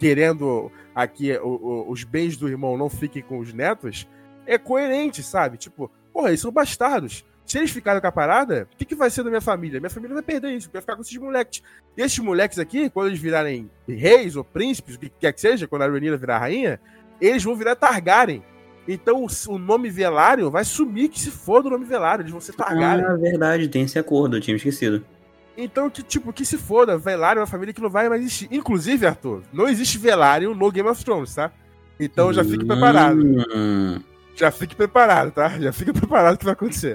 querendo 0.00 0.72
aqui 0.94 1.30
o, 1.36 1.46
o, 1.46 1.90
os 1.90 2.02
bens 2.02 2.36
do 2.38 2.48
irmão 2.48 2.76
não 2.78 2.88
fiquem 2.88 3.22
com 3.22 3.38
os 3.38 3.52
netos, 3.52 4.08
é 4.46 4.56
coerente, 4.56 5.22
sabe? 5.22 5.58
Tipo, 5.58 5.90
porra, 6.12 6.30
eles 6.30 6.40
são 6.40 6.50
bastardos. 6.50 7.24
Se 7.44 7.58
eles 7.58 7.70
ficarem 7.70 8.00
com 8.00 8.06
a 8.06 8.12
parada, 8.12 8.66
o 8.72 8.76
que, 8.76 8.84
que 8.84 8.94
vai 8.94 9.10
ser 9.10 9.22
da 9.22 9.28
minha 9.28 9.40
família? 9.40 9.78
Minha 9.78 9.90
família 9.90 10.14
vai 10.14 10.22
perder 10.22 10.52
isso, 10.52 10.70
vai 10.72 10.80
ficar 10.80 10.96
com 10.96 11.02
esses 11.02 11.16
moleques. 11.16 11.62
E 11.96 12.00
esses 12.00 12.18
moleques 12.18 12.58
aqui, 12.58 12.88
quando 12.88 13.08
eles 13.08 13.20
virarem 13.20 13.70
reis 13.86 14.36
ou 14.36 14.44
príncipes, 14.44 14.94
o 14.94 14.98
que 14.98 15.10
quer 15.10 15.32
que 15.32 15.40
seja, 15.40 15.66
quando 15.66 15.82
a 15.82 15.86
Rhaenyra 15.86 16.16
virar 16.16 16.38
rainha, 16.38 16.80
eles 17.20 17.44
vão 17.44 17.54
virar 17.54 17.76
Targaryen. 17.76 18.42
Então 18.88 19.26
o 19.48 19.58
nome 19.58 19.90
Velário 19.90 20.50
vai 20.50 20.64
sumir 20.64 21.08
que 21.08 21.20
se 21.20 21.30
for 21.30 21.62
do 21.62 21.68
nome 21.68 21.84
Velário, 21.84 22.22
eles 22.22 22.32
vão 22.32 22.40
ser 22.40 22.54
Targaryen. 22.54 23.04
Ah, 23.04 23.16
verdade, 23.16 23.68
tem 23.68 23.82
esse 23.82 23.98
acordo, 23.98 24.36
eu 24.36 24.40
tinha 24.40 24.56
esquecido. 24.56 25.04
Então, 25.62 25.90
que 25.90 26.02
tipo, 26.02 26.32
que 26.32 26.44
se 26.44 26.56
foda, 26.56 26.96
Velaryon 26.96 27.40
é 27.40 27.42
uma 27.42 27.46
família 27.46 27.74
que 27.74 27.80
não 27.80 27.90
vai 27.90 28.08
mais 28.08 28.22
existir. 28.22 28.48
Inclusive, 28.50 29.06
Arthur, 29.06 29.42
não 29.52 29.68
existe 29.68 29.98
Velaryon 29.98 30.54
no 30.54 30.72
Game 30.72 30.88
of 30.88 31.04
Thrones, 31.04 31.34
tá? 31.34 31.52
Então 31.98 32.32
já 32.32 32.42
fique 32.42 32.64
preparado. 32.64 33.20
Hum. 33.54 34.00
Já 34.34 34.50
fique 34.50 34.74
preparado, 34.74 35.30
tá? 35.32 35.48
Já 35.58 35.72
fique 35.72 35.92
preparado 35.94 36.38
que 36.38 36.44
vai 36.44 36.54
acontecer. 36.54 36.94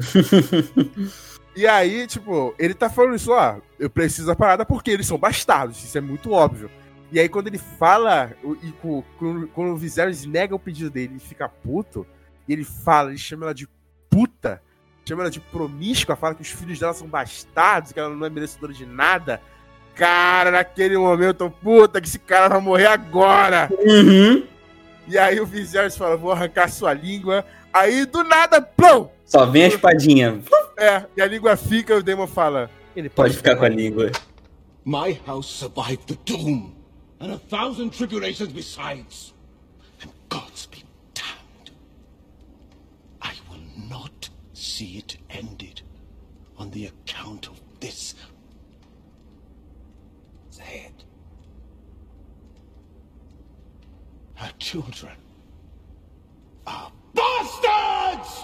e 1.55 1.67
aí, 1.67 2.07
tipo, 2.07 2.55
ele 2.57 2.73
tá 2.73 2.89
falando 2.89 3.15
isso, 3.15 3.31
ó, 3.31 3.57
eu 3.79 3.89
preciso 3.89 4.27
da 4.27 4.35
parada 4.35 4.65
porque 4.65 4.89
eles 4.89 5.05
são 5.05 5.17
bastardos, 5.17 5.83
isso 5.83 5.97
é 5.97 6.01
muito 6.01 6.31
óbvio. 6.31 6.71
E 7.11 7.19
aí, 7.19 7.29
quando 7.29 7.47
ele 7.47 7.59
fala, 7.59 8.31
e 8.63 8.73
quando, 9.17 9.47
quando 9.49 9.71
o 9.71 9.77
Viserys 9.77 10.25
nega 10.25 10.55
o 10.55 10.59
pedido 10.59 10.89
dele 10.89 11.13
e 11.17 11.19
fica 11.19 11.47
puto, 11.47 12.05
e 12.47 12.53
ele 12.53 12.63
fala, 12.63 13.09
ele 13.09 13.17
chama 13.19 13.45
ela 13.45 13.53
de 13.53 13.69
puta, 14.09 14.61
chama 15.05 15.23
ela 15.23 15.31
de 15.31 15.39
promíscua, 15.39 16.15
fala 16.15 16.35
que 16.35 16.41
os 16.41 16.49
filhos 16.49 16.79
dela 16.79 16.93
são 16.93 17.07
bastardos, 17.07 17.91
que 17.91 17.99
ela 17.99 18.09
não 18.09 18.25
é 18.25 18.29
merecedora 18.29 18.73
de 18.73 18.85
nada. 18.85 19.41
Cara, 19.93 20.51
naquele 20.51 20.97
momento, 20.97 21.49
puta, 21.49 22.01
que 22.01 22.07
esse 22.07 22.19
cara 22.19 22.49
vai 22.49 22.59
morrer 22.59 22.87
agora. 22.87 23.69
Uhum. 23.71 24.43
E 25.07 25.17
aí 25.17 25.39
o 25.39 25.45
Viserys 25.45 25.95
fala, 25.95 26.17
vou 26.17 26.31
arrancar 26.31 26.69
sua 26.69 26.93
língua. 26.93 27.45
Aí, 27.71 28.05
do 28.05 28.23
nada, 28.23 28.61
plum! 28.61 29.07
Só 29.25 29.45
vem 29.45 29.65
a 29.65 29.67
espadinha. 29.67 30.41
É, 30.77 31.05
e 31.15 31.21
a 31.21 31.25
língua 31.25 31.55
fica 31.55 31.93
e 31.93 31.97
o 31.97 32.03
Demon 32.03 32.27
fala, 32.27 32.69
ele 32.95 33.09
pode, 33.09 33.29
pode 33.29 33.37
ficar 33.37 33.55
com 33.55 33.65
a 33.65 33.69
língua. 33.69 34.11
My 34.83 35.19
house 35.25 35.47
survived 35.47 36.05
the 36.05 36.17
doom, 36.25 36.73
and 37.19 37.31
a 37.31 37.39
thousand 37.49 37.91
tribulations 37.91 38.51
besides. 38.51 39.33
And 40.03 40.09
God's 40.29 40.67
be 40.67 40.83
damned. 41.13 41.71
I 43.21 43.33
will 43.49 43.63
not 43.89 44.14
see 44.75 44.97
it 44.97 45.15
ended 45.29 45.81
on 46.57 46.69
the 46.71 46.87
account 46.87 47.47
of 47.47 47.61
this. 47.79 48.13
Say 50.49 50.91
it. 50.91 51.03
Her 54.33 54.51
children 54.59 55.15
are 56.67 56.91
bastards! 57.13 58.43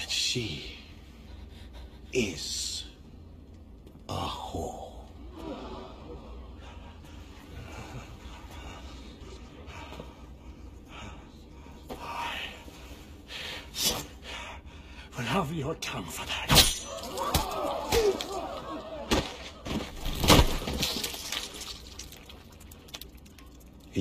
And 0.00 0.10
she 0.10 0.78
is 2.12 2.67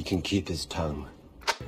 can 0.07 0.21
keep 0.21 0.51
his 0.51 0.65
tongue. 0.65 1.05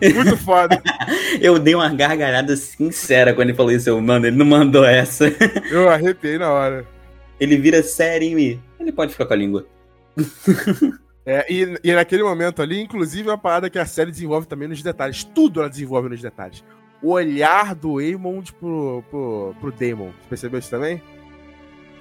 Muito 0.14 0.38
foda. 0.38 0.82
eu 1.42 1.58
dei 1.60 1.76
uma 1.76 1.90
gargalhada 1.90 2.56
sincera 2.56 3.34
quando 3.34 3.50
ele 3.50 3.58
falou 3.58 3.72
isso. 3.72 3.90
Eu, 3.90 4.00
mano, 4.02 4.28
ele 4.28 4.38
não 4.38 4.46
mandou 4.46 4.86
essa. 4.86 5.26
eu 5.72 5.90
arrepiei 5.90 6.38
na 6.38 6.52
hora. 6.52 6.86
Ele 7.40 7.58
vira 7.58 7.82
sério 7.82 8.28
em 8.28 8.36
mim. 8.36 8.62
Ele 8.80 8.92
pode 8.92 9.12
ficar 9.12 9.26
com 9.26 9.34
a 9.34 9.38
língua. 9.38 9.66
é, 11.26 11.46
e, 11.52 11.80
e 11.84 11.94
naquele 11.94 12.24
momento 12.24 12.62
ali, 12.62 12.80
inclusive, 12.80 13.28
é 13.28 13.32
uma 13.32 13.38
parada 13.38 13.70
que 13.70 13.80
a 13.80 13.86
série 13.86 14.12
desenvolve 14.12 14.48
também 14.48 14.68
nos 14.68 14.84
detalhes. 14.84 15.24
Tudo 15.24 15.62
ela 15.62 15.70
desenvolve 15.70 16.10
nos 16.10 16.22
detalhes 16.22 16.64
o 17.02 17.12
olhar 17.12 17.76
do 17.76 17.98
Aemond 17.98 18.54
pro, 18.54 19.04
pro, 19.10 19.56
pro 19.60 19.72
Daemon. 19.72 20.12
Você 20.12 20.30
percebeu 20.30 20.60
isso 20.60 20.70
também? 20.70 21.02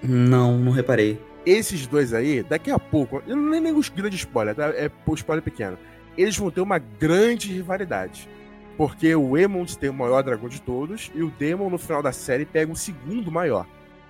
Não, 0.03 0.59
não 0.59 0.73
reparei. 0.73 1.21
Esses 1.47 1.87
dois 1.87 2.13
aí, 2.13 2.43
daqui 2.43 2.71
a 2.71 2.79
pouco, 2.79 3.23
eu 3.27 3.37
não 3.37 3.51
nem 3.51 3.61
nem 3.61 3.73
os 3.73 3.89
grandes 3.89 4.21
spoiler, 4.21 4.55
tá? 4.55 4.69
é 4.69 4.91
spoiler 5.15 5.43
pequeno. 5.43 5.79
Eles 6.19 6.37
vão 6.37 6.51
ter 6.51 6.61
uma 6.61 6.79
grande 6.79 7.53
rivalidade. 7.53 8.29
Porque 8.77 9.15
o 9.15 9.37
Aemond 9.37 9.79
tem 9.79 9.89
o 9.89 9.95
maior 9.95 10.23
dragão 10.23 10.49
de 10.49 10.61
todos 10.61 11.13
e 11.15 11.23
o 11.23 11.33
Daemon 11.39 11.71
no 11.71 11.79
final 11.79 12.03
da 12.03 12.13
série 12.13 12.45
pega 12.45 12.71
um 12.71 12.75
segundo 12.75 13.31
maior, 13.31 13.67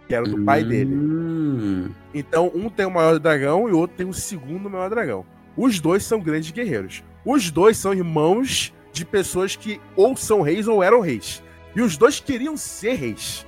que 0.06 0.14
era 0.14 0.24
o 0.24 0.28
do 0.28 0.42
pai 0.42 0.64
dele. 0.64 0.94
Hum. 0.94 1.90
Então, 2.14 2.50
um 2.54 2.70
tem 2.70 2.86
o 2.86 2.90
maior 2.90 3.18
dragão 3.18 3.68
e 3.68 3.72
o 3.72 3.78
outro 3.78 3.96
tem 3.96 4.06
o 4.06 4.12
segundo 4.14 4.70
maior 4.70 4.88
dragão. 4.88 5.24
Os 5.56 5.80
dois 5.80 6.02
são 6.04 6.20
grandes 6.20 6.50
guerreiros. 6.50 7.02
Os 7.24 7.50
dois 7.50 7.76
são 7.76 7.92
irmãos 7.92 8.72
de 8.92 9.04
pessoas 9.04 9.54
que 9.54 9.80
ou 9.94 10.16
são 10.16 10.40
reis 10.40 10.66
ou 10.66 10.82
eram 10.82 11.00
reis. 11.00 11.42
E 11.76 11.82
os 11.82 11.96
dois 11.96 12.20
queriam 12.20 12.56
ser 12.56 12.94
reis. 12.94 13.46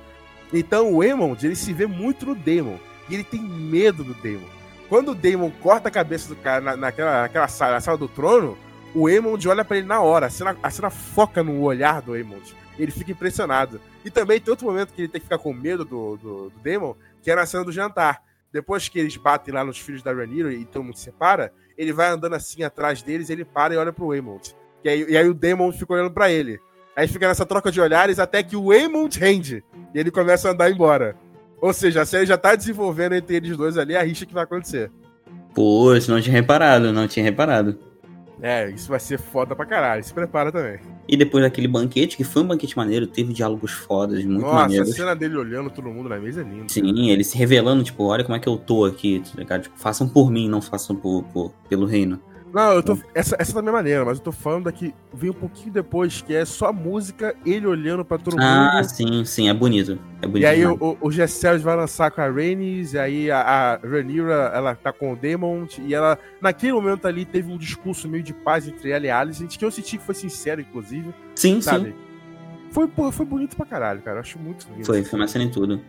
Então 0.53 0.93
o 0.93 1.01
Aemond, 1.01 1.43
ele 1.43 1.55
se 1.55 1.73
vê 1.73 1.87
muito 1.87 2.25
no 2.25 2.35
Daemon. 2.35 2.77
E 3.09 3.15
ele 3.15 3.23
tem 3.23 3.41
medo 3.41 4.03
do 4.03 4.13
Daemon. 4.13 4.60
Quando 4.91 5.11
o 5.11 5.15
Daemon 5.15 5.49
corta 5.61 5.87
a 5.87 5.91
cabeça 5.91 6.27
do 6.27 6.35
cara 6.35 6.59
na, 6.59 6.75
naquela, 6.75 7.21
naquela 7.21 7.47
sala, 7.47 7.75
na 7.75 7.79
sala 7.79 7.97
do 7.97 8.09
trono, 8.09 8.57
o 8.93 9.07
Aemond 9.07 9.47
olha 9.47 9.63
para 9.63 9.77
ele 9.77 9.87
na 9.87 10.01
hora. 10.01 10.25
A 10.25 10.29
cena, 10.29 10.57
a 10.61 10.69
cena 10.69 10.89
foca 10.89 11.41
no 11.41 11.61
olhar 11.61 12.01
do 12.01 12.11
Aemond. 12.11 12.53
Ele 12.77 12.91
fica 12.91 13.13
impressionado. 13.13 13.79
E 14.03 14.11
também 14.11 14.41
tem 14.41 14.51
outro 14.51 14.67
momento 14.67 14.91
que 14.91 15.03
ele 15.03 15.07
tem 15.07 15.21
que 15.21 15.27
ficar 15.27 15.37
com 15.37 15.53
medo 15.53 15.85
do, 15.85 16.17
do, 16.17 16.49
do 16.49 16.59
Daemon, 16.61 16.93
que 17.23 17.31
é 17.31 17.35
na 17.37 17.45
cena 17.45 17.63
do 17.63 17.71
jantar. 17.71 18.21
Depois 18.51 18.89
que 18.89 18.99
eles 18.99 19.15
batem 19.15 19.53
lá 19.53 19.63
nos 19.63 19.79
filhos 19.79 20.03
da 20.03 20.11
Rhaenyra 20.11 20.51
e 20.51 20.65
todo 20.65 20.83
mundo 20.83 20.97
se 20.97 21.05
separa, 21.05 21.53
ele 21.77 21.93
vai 21.93 22.09
andando 22.09 22.33
assim 22.33 22.61
atrás 22.61 23.01
deles, 23.01 23.29
ele 23.29 23.45
para 23.45 23.73
e 23.73 23.77
olha 23.77 23.93
pro 23.93 24.11
Aemond. 24.11 24.53
E 24.83 24.89
aí, 24.89 25.05
e 25.07 25.15
aí 25.15 25.29
o 25.29 25.33
Demon 25.33 25.71
fica 25.71 25.93
olhando 25.93 26.11
para 26.11 26.29
ele. 26.29 26.59
Aí 26.97 27.07
fica 27.07 27.29
nessa 27.29 27.45
troca 27.45 27.71
de 27.71 27.79
olhares 27.79 28.19
até 28.19 28.43
que 28.43 28.57
o 28.57 28.71
Aemond 28.71 29.17
rende. 29.17 29.63
E 29.95 29.97
ele 29.97 30.11
começa 30.11 30.49
a 30.49 30.51
andar 30.51 30.69
embora. 30.69 31.15
Ou 31.61 31.71
seja, 31.71 32.01
a 32.01 32.05
série 32.05 32.25
já 32.25 32.37
tá 32.37 32.55
desenvolvendo 32.55 33.13
entre 33.13 33.35
eles 33.35 33.55
dois 33.55 33.77
ali 33.77 33.95
a 33.95 34.01
rixa 34.01 34.25
que 34.25 34.33
vai 34.33 34.43
acontecer. 34.43 34.91
Pô, 35.53 35.93
isso 35.93 36.11
não 36.11 36.19
tinha 36.19 36.33
reparado, 36.33 36.91
não 36.91 37.07
tinha 37.07 37.23
reparado. 37.23 37.77
É, 38.41 38.71
isso 38.71 38.89
vai 38.89 38.99
ser 38.99 39.19
foda 39.19 39.55
pra 39.55 39.67
caralho. 39.67 40.03
Se 40.03 40.11
prepara 40.11 40.51
também. 40.51 40.79
E 41.07 41.15
depois 41.15 41.43
daquele 41.43 41.67
banquete, 41.67 42.17
que 42.17 42.23
foi 42.23 42.41
um 42.41 42.47
banquete 42.47 42.75
maneiro, 42.75 43.05
teve 43.05 43.31
diálogos 43.31 43.71
fodas, 43.71 44.25
muito 44.25 44.41
Nossa, 44.41 44.55
maneiros. 44.55 44.87
Nossa, 44.87 45.01
a 45.01 45.05
cena 45.05 45.15
dele 45.15 45.37
olhando 45.37 45.69
todo 45.69 45.87
mundo 45.89 46.09
na 46.09 46.17
mesa 46.17 46.41
é 46.41 46.43
linda. 46.43 46.65
Sim, 46.67 47.11
ele 47.11 47.23
se 47.23 47.37
revelando, 47.37 47.83
tipo, 47.83 48.03
olha 48.05 48.23
como 48.23 48.35
é 48.35 48.39
que 48.39 48.49
eu 48.49 48.57
tô 48.57 48.85
aqui, 48.85 49.21
tá 49.31 49.37
ligado? 49.39 49.61
Tipo, 49.61 49.77
façam 49.77 50.09
por 50.09 50.31
mim, 50.31 50.49
não 50.49 50.61
façam 50.61 50.95
por, 50.95 51.23
por, 51.25 51.53
pelo 51.69 51.85
reino. 51.85 52.19
Não, 52.53 52.73
eu 52.73 52.83
tô. 52.83 52.97
Essa, 53.15 53.35
essa 53.39 53.53
também 53.53 53.69
é 53.69 53.71
maneira, 53.71 54.03
mas 54.05 54.17
eu 54.17 54.23
tô 54.23 54.31
falando 54.31 54.65
daqui. 54.65 54.93
Vem 55.13 55.29
um 55.29 55.33
pouquinho 55.33 55.71
depois, 55.71 56.21
que 56.21 56.33
é 56.35 56.43
só 56.43 56.73
música, 56.73 57.35
ele 57.45 57.65
olhando 57.65 58.03
pra 58.03 58.17
todo 58.17 58.37
Ah, 58.39 58.71
mundo. 58.73 58.89
sim, 58.89 59.25
sim, 59.25 59.49
é 59.49 59.53
bonito. 59.53 59.97
É 60.21 60.27
bonito. 60.27 60.43
E 60.43 60.45
aí 60.45 60.65
o, 60.65 60.97
o, 60.99 61.11
Gesseris 61.11 61.61
vai 61.61 61.75
lançar 61.75 62.11
com 62.11 62.21
a 62.21 62.29
Rhaenys, 62.29 62.93
e 62.93 62.99
aí 62.99 63.31
a, 63.31 63.39
a 63.39 63.75
Rhaenyra, 63.77 64.51
ela 64.53 64.75
tá 64.75 64.91
com 64.91 65.13
o 65.13 65.15
Demont, 65.15 65.81
e 65.81 65.93
ela, 65.93 66.17
naquele 66.41 66.73
momento 66.73 67.07
ali, 67.07 67.25
teve 67.25 67.51
um 67.51 67.57
discurso 67.57 68.07
meio 68.07 68.23
de 68.23 68.33
paz 68.33 68.67
entre 68.67 68.91
ela 68.91 69.05
e 69.05 69.09
a 69.09 69.19
Alicent, 69.19 69.57
que 69.57 69.63
eu 69.63 69.71
senti 69.71 69.97
que 69.97 70.03
foi 70.03 70.15
sincero, 70.15 70.61
inclusive, 70.61 71.13
sim, 71.35 71.55
sim. 71.55 71.61
sabe? 71.61 71.95
Foi, 72.71 72.87
porra, 72.87 73.11
foi 73.11 73.25
bonito 73.25 73.55
pra 73.55 73.65
caralho, 73.65 74.01
cara, 74.01 74.17
eu 74.17 74.21
acho 74.21 74.39
muito 74.39 74.67
lindo. 74.71 74.85
Foi, 74.85 75.03
foi 75.03 75.19
uma 75.19 75.27
cena 75.27 75.45
em 75.45 75.49
tudo. 75.49 75.81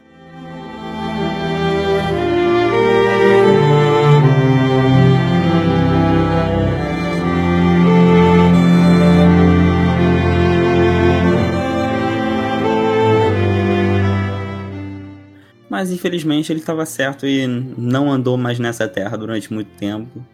Mas 15.83 15.91
infelizmente 15.91 16.53
ele 16.53 16.61
estava 16.61 16.87
certo 16.87 17.27
e 17.27 17.45
não 17.45 18.09
andou 18.09 18.37
mais 18.39 18.57
nessa 18.61 18.87
terra 18.87 19.17
durante 19.19 19.53
muito 19.53 19.69
tempo. 19.77 20.25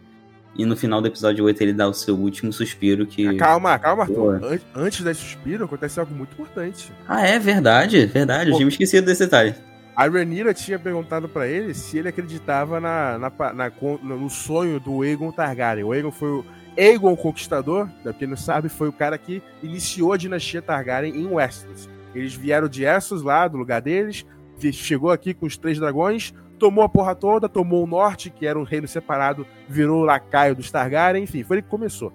E 0.55 0.63
no 0.63 0.77
final 0.77 1.01
do 1.01 1.07
episódio 1.07 1.43
8 1.43 1.59
ele 1.63 1.73
dá 1.73 1.87
o 1.87 1.93
seu 1.93 2.15
último 2.15 2.53
suspiro 2.53 3.07
que. 3.07 3.35
Calma, 3.35 3.79
calma, 3.79 4.03
Arthur. 4.03 4.43
An- 4.43 4.59
Antes 4.75 5.01
desse 5.03 5.21
suspiro, 5.21 5.65
acontece 5.65 5.99
algo 5.99 6.13
muito 6.13 6.33
importante. 6.33 6.91
Ah, 7.07 7.25
é 7.25 7.39
verdade, 7.39 8.05
verdade. 8.05 8.51
Eu 8.51 8.57
tinha 8.57 8.65
me 8.67 8.71
esquecido 8.71 9.05
desse 9.05 9.23
detalhe. 9.23 9.55
A 9.95 10.07
Rhaenyra 10.07 10.53
tinha 10.53 10.77
perguntado 10.77 11.27
pra 11.27 11.47
ele 11.47 11.73
se 11.73 11.97
ele 11.97 12.09
acreditava 12.09 12.79
na, 12.79 13.17
na, 13.17 13.31
na 13.53 13.71
no 14.03 14.29
sonho 14.29 14.79
do 14.79 15.01
Aegon 15.01 15.31
Targaryen. 15.31 15.83
O 15.83 15.91
Aegon 15.93 16.11
foi 16.11 16.29
o 16.29 16.45
Aegon 16.77 17.15
Conquistador, 17.15 17.89
pra 18.03 18.13
quem 18.13 18.27
não 18.27 18.37
sabe, 18.37 18.69
foi 18.69 18.87
o 18.87 18.93
cara 18.93 19.17
que 19.17 19.41
iniciou 19.63 20.13
a 20.13 20.17
dinastia 20.17 20.61
Targaryen 20.61 21.15
em 21.15 21.25
Westeros. 21.25 21.89
Eles 22.13 22.35
vieram 22.35 22.67
de 22.67 22.85
Essos 22.85 23.23
lá, 23.23 23.47
do 23.47 23.57
lugar 23.57 23.81
deles, 23.81 24.25
chegou 24.71 25.11
aqui 25.11 25.33
com 25.33 25.45
os 25.45 25.57
três 25.57 25.79
dragões, 25.79 26.33
tomou 26.57 26.83
a 26.83 26.89
porra 26.89 27.15
toda, 27.15 27.47
tomou 27.47 27.83
o 27.83 27.87
norte, 27.87 28.29
que 28.29 28.45
era 28.45 28.59
um 28.59 28.63
reino 28.63 28.87
separado, 28.87 29.45
virou 29.67 30.01
o 30.01 30.05
lacaio 30.05 30.55
dos 30.55 30.69
Targaryen, 30.71 31.23
enfim, 31.23 31.43
foi 31.43 31.57
ele 31.57 31.61
que 31.63 31.69
começou. 31.69 32.11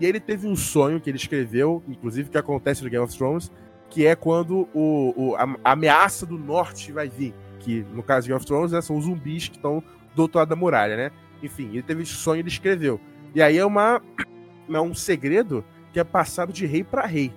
E 0.00 0.04
ele 0.04 0.20
teve 0.20 0.46
um 0.46 0.56
sonho 0.56 1.00
que 1.00 1.08
ele 1.08 1.16
escreveu, 1.16 1.82
inclusive 1.88 2.28
que 2.28 2.36
acontece 2.36 2.82
no 2.84 2.90
Game 2.90 3.02
of 3.04 3.16
Thrones, 3.16 3.50
que 3.88 4.04
é 4.06 4.14
quando 4.14 4.68
o, 4.74 5.14
o- 5.16 5.36
a, 5.36 5.44
a 5.64 5.72
ameaça 5.72 6.26
do 6.26 6.36
norte 6.36 6.92
vai 6.92 7.08
vir. 7.08 7.32
Que 7.60 7.84
no 7.94 8.02
caso 8.02 8.24
de 8.26 8.28
Game 8.28 8.36
of 8.36 8.46
Thrones 8.46 8.72
né, 8.72 8.80
são 8.80 8.96
os 8.96 9.04
zumbis 9.04 9.48
que 9.48 9.56
estão 9.56 9.82
do 10.14 10.22
outro 10.22 10.38
lado 10.38 10.48
da 10.48 10.56
muralha, 10.56 10.96
né? 10.96 11.10
Enfim, 11.42 11.68
ele 11.70 11.82
teve 11.82 12.02
esse 12.02 12.12
sonho 12.12 12.40
ele 12.40 12.48
escreveu. 12.48 13.00
E 13.34 13.40
aí 13.40 13.56
é 13.56 13.64
uma 13.64 14.02
é 14.68 14.80
um 14.80 14.94
segredo 14.94 15.64
que 15.92 16.00
é 16.00 16.04
passado 16.04 16.52
de 16.52 16.66
rei 16.66 16.82
para 16.84 17.06
rei. 17.06 17.32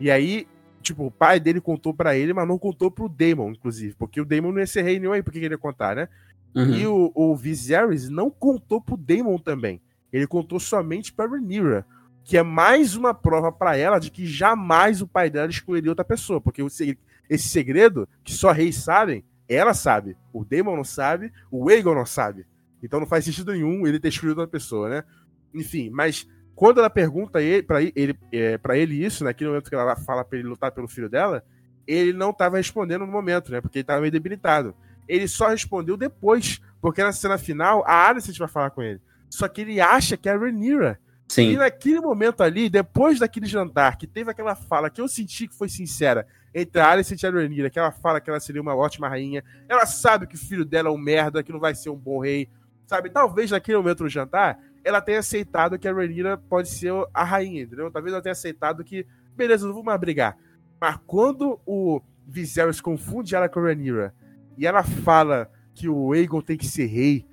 E 0.00 0.10
aí, 0.10 0.48
tipo, 0.84 1.06
o 1.06 1.10
pai 1.10 1.40
dele 1.40 1.60
contou 1.60 1.92
para 1.92 2.16
ele, 2.16 2.32
mas 2.32 2.46
não 2.46 2.58
contou 2.58 2.90
pro 2.90 3.08
Daemon, 3.08 3.50
inclusive, 3.50 3.94
porque 3.98 4.20
o 4.20 4.24
Daemon 4.24 4.52
não 4.52 4.60
ia 4.60 4.66
ser 4.66 4.82
rei 4.82 5.00
nenhum 5.00 5.12
aí, 5.12 5.22
porque 5.22 5.38
ele 5.38 5.54
ia 5.54 5.58
contar, 5.58 5.96
né? 5.96 6.08
Uhum. 6.54 6.74
E 6.76 6.86
o, 6.86 7.10
o 7.14 7.34
Viserys 7.34 8.08
não 8.08 8.30
contou 8.30 8.80
pro 8.80 8.96
Daemon 8.96 9.38
também. 9.38 9.80
Ele 10.12 10.26
contou 10.26 10.60
somente 10.60 11.12
pra 11.12 11.26
Rhaenyra. 11.26 11.84
Que 12.22 12.38
é 12.38 12.42
mais 12.42 12.94
uma 12.94 13.12
prova 13.12 13.52
pra 13.52 13.76
ela 13.76 13.98
de 13.98 14.10
que 14.10 14.24
jamais 14.24 15.02
o 15.02 15.06
pai 15.06 15.28
dela 15.28 15.50
escolheria 15.50 15.90
outra 15.90 16.04
pessoa. 16.04 16.40
Porque 16.40 16.62
esse 16.62 17.48
segredo, 17.48 18.08
que 18.22 18.32
só 18.32 18.52
reis 18.52 18.76
sabem, 18.76 19.24
ela 19.48 19.74
sabe. 19.74 20.16
O 20.32 20.44
Daemon 20.44 20.76
não 20.76 20.84
sabe, 20.84 21.32
o 21.50 21.68
Aegon 21.68 21.94
não 21.94 22.06
sabe. 22.06 22.46
Então 22.82 23.00
não 23.00 23.06
faz 23.06 23.24
sentido 23.24 23.52
nenhum 23.52 23.86
ele 23.86 24.00
ter 24.00 24.08
escolhido 24.08 24.40
outra 24.40 24.50
pessoa, 24.50 24.88
né? 24.88 25.04
Enfim, 25.52 25.90
mas 25.90 26.26
quando 26.54 26.78
ela 26.78 26.90
pergunta 26.90 27.42
ele, 27.42 27.62
pra 27.62 27.82
ele, 27.82 28.18
é, 28.32 28.58
ele 28.74 29.04
isso, 29.04 29.24
naquele 29.24 29.50
momento 29.50 29.68
que 29.68 29.74
ela 29.74 29.96
fala 29.96 30.24
pra 30.24 30.38
ele 30.38 30.48
lutar 30.48 30.70
pelo 30.70 30.88
filho 30.88 31.08
dela, 31.08 31.44
ele 31.86 32.12
não 32.12 32.32
tava 32.32 32.56
respondendo 32.56 33.04
no 33.04 33.12
momento, 33.12 33.50
né? 33.50 33.60
Porque 33.60 33.78
ele 33.78 33.84
tava 33.84 34.00
meio 34.00 34.12
debilitado. 34.12 34.74
Ele 35.08 35.28
só 35.28 35.48
respondeu 35.48 35.96
depois, 35.96 36.60
porque 36.80 37.02
na 37.02 37.12
cena 37.12 37.36
final, 37.36 37.84
a 37.86 38.08
Alicent 38.08 38.38
vai 38.38 38.48
falar 38.48 38.70
com 38.70 38.82
ele. 38.82 39.00
Só 39.28 39.48
que 39.48 39.62
ele 39.62 39.80
acha 39.80 40.16
que 40.16 40.28
é 40.28 40.32
a 40.32 40.38
Rhaenyra. 40.38 40.98
E 41.28 41.32
Sim. 41.32 41.56
naquele 41.56 42.00
momento 42.00 42.42
ali, 42.42 42.68
depois 42.68 43.18
daquele 43.18 43.46
jantar, 43.46 43.96
que 43.96 44.06
teve 44.06 44.30
aquela 44.30 44.54
fala 44.54 44.88
que 44.88 45.00
eu 45.00 45.08
senti 45.08 45.48
que 45.48 45.54
foi 45.54 45.68
sincera 45.68 46.26
entre 46.54 46.80
a 46.80 46.88
Alicent 46.88 47.20
e 47.20 47.26
a 47.26 47.30
Rhaenyra, 47.30 47.68
que 47.68 47.78
ela 47.78 47.90
fala 47.90 48.20
que 48.20 48.30
ela 48.30 48.38
seria 48.38 48.62
uma 48.62 48.76
ótima 48.76 49.08
rainha, 49.08 49.42
ela 49.68 49.86
sabe 49.86 50.26
que 50.26 50.36
o 50.36 50.38
filho 50.38 50.64
dela 50.64 50.88
é 50.88 50.92
um 50.92 50.98
merda, 50.98 51.42
que 51.42 51.52
não 51.52 51.58
vai 51.58 51.74
ser 51.74 51.90
um 51.90 51.96
bom 51.96 52.20
rei, 52.20 52.48
sabe? 52.86 53.10
Talvez 53.10 53.50
naquele 53.50 53.78
momento 53.78 54.04
no 54.04 54.08
jantar, 54.08 54.58
ela 54.84 55.00
tenha 55.00 55.18
aceitado 55.18 55.78
que 55.78 55.88
a 55.88 55.92
Rhaenyra 55.92 56.36
pode 56.36 56.68
ser 56.68 56.92
a 57.12 57.24
rainha, 57.24 57.62
entendeu? 57.62 57.90
Talvez 57.90 58.12
ela 58.12 58.22
tenha 58.22 58.32
aceitado 58.32 58.84
que, 58.84 59.06
beleza, 59.34 59.66
não 59.66 59.74
vou 59.74 59.82
mais 59.82 59.98
brigar. 59.98 60.36
Mas 60.80 60.98
quando 61.06 61.58
o 61.66 62.00
Viserys 62.26 62.80
confunde 62.80 63.34
ela 63.34 63.48
com 63.48 63.60
a 63.60 63.64
Rhaenyra, 63.64 64.14
e 64.56 64.66
ela 64.66 64.82
fala 64.82 65.50
que 65.74 65.88
o 65.88 66.12
Aegon 66.12 66.40
tem 66.40 66.56
que 66.56 66.66
ser 66.66 66.86
rei, 66.86 67.26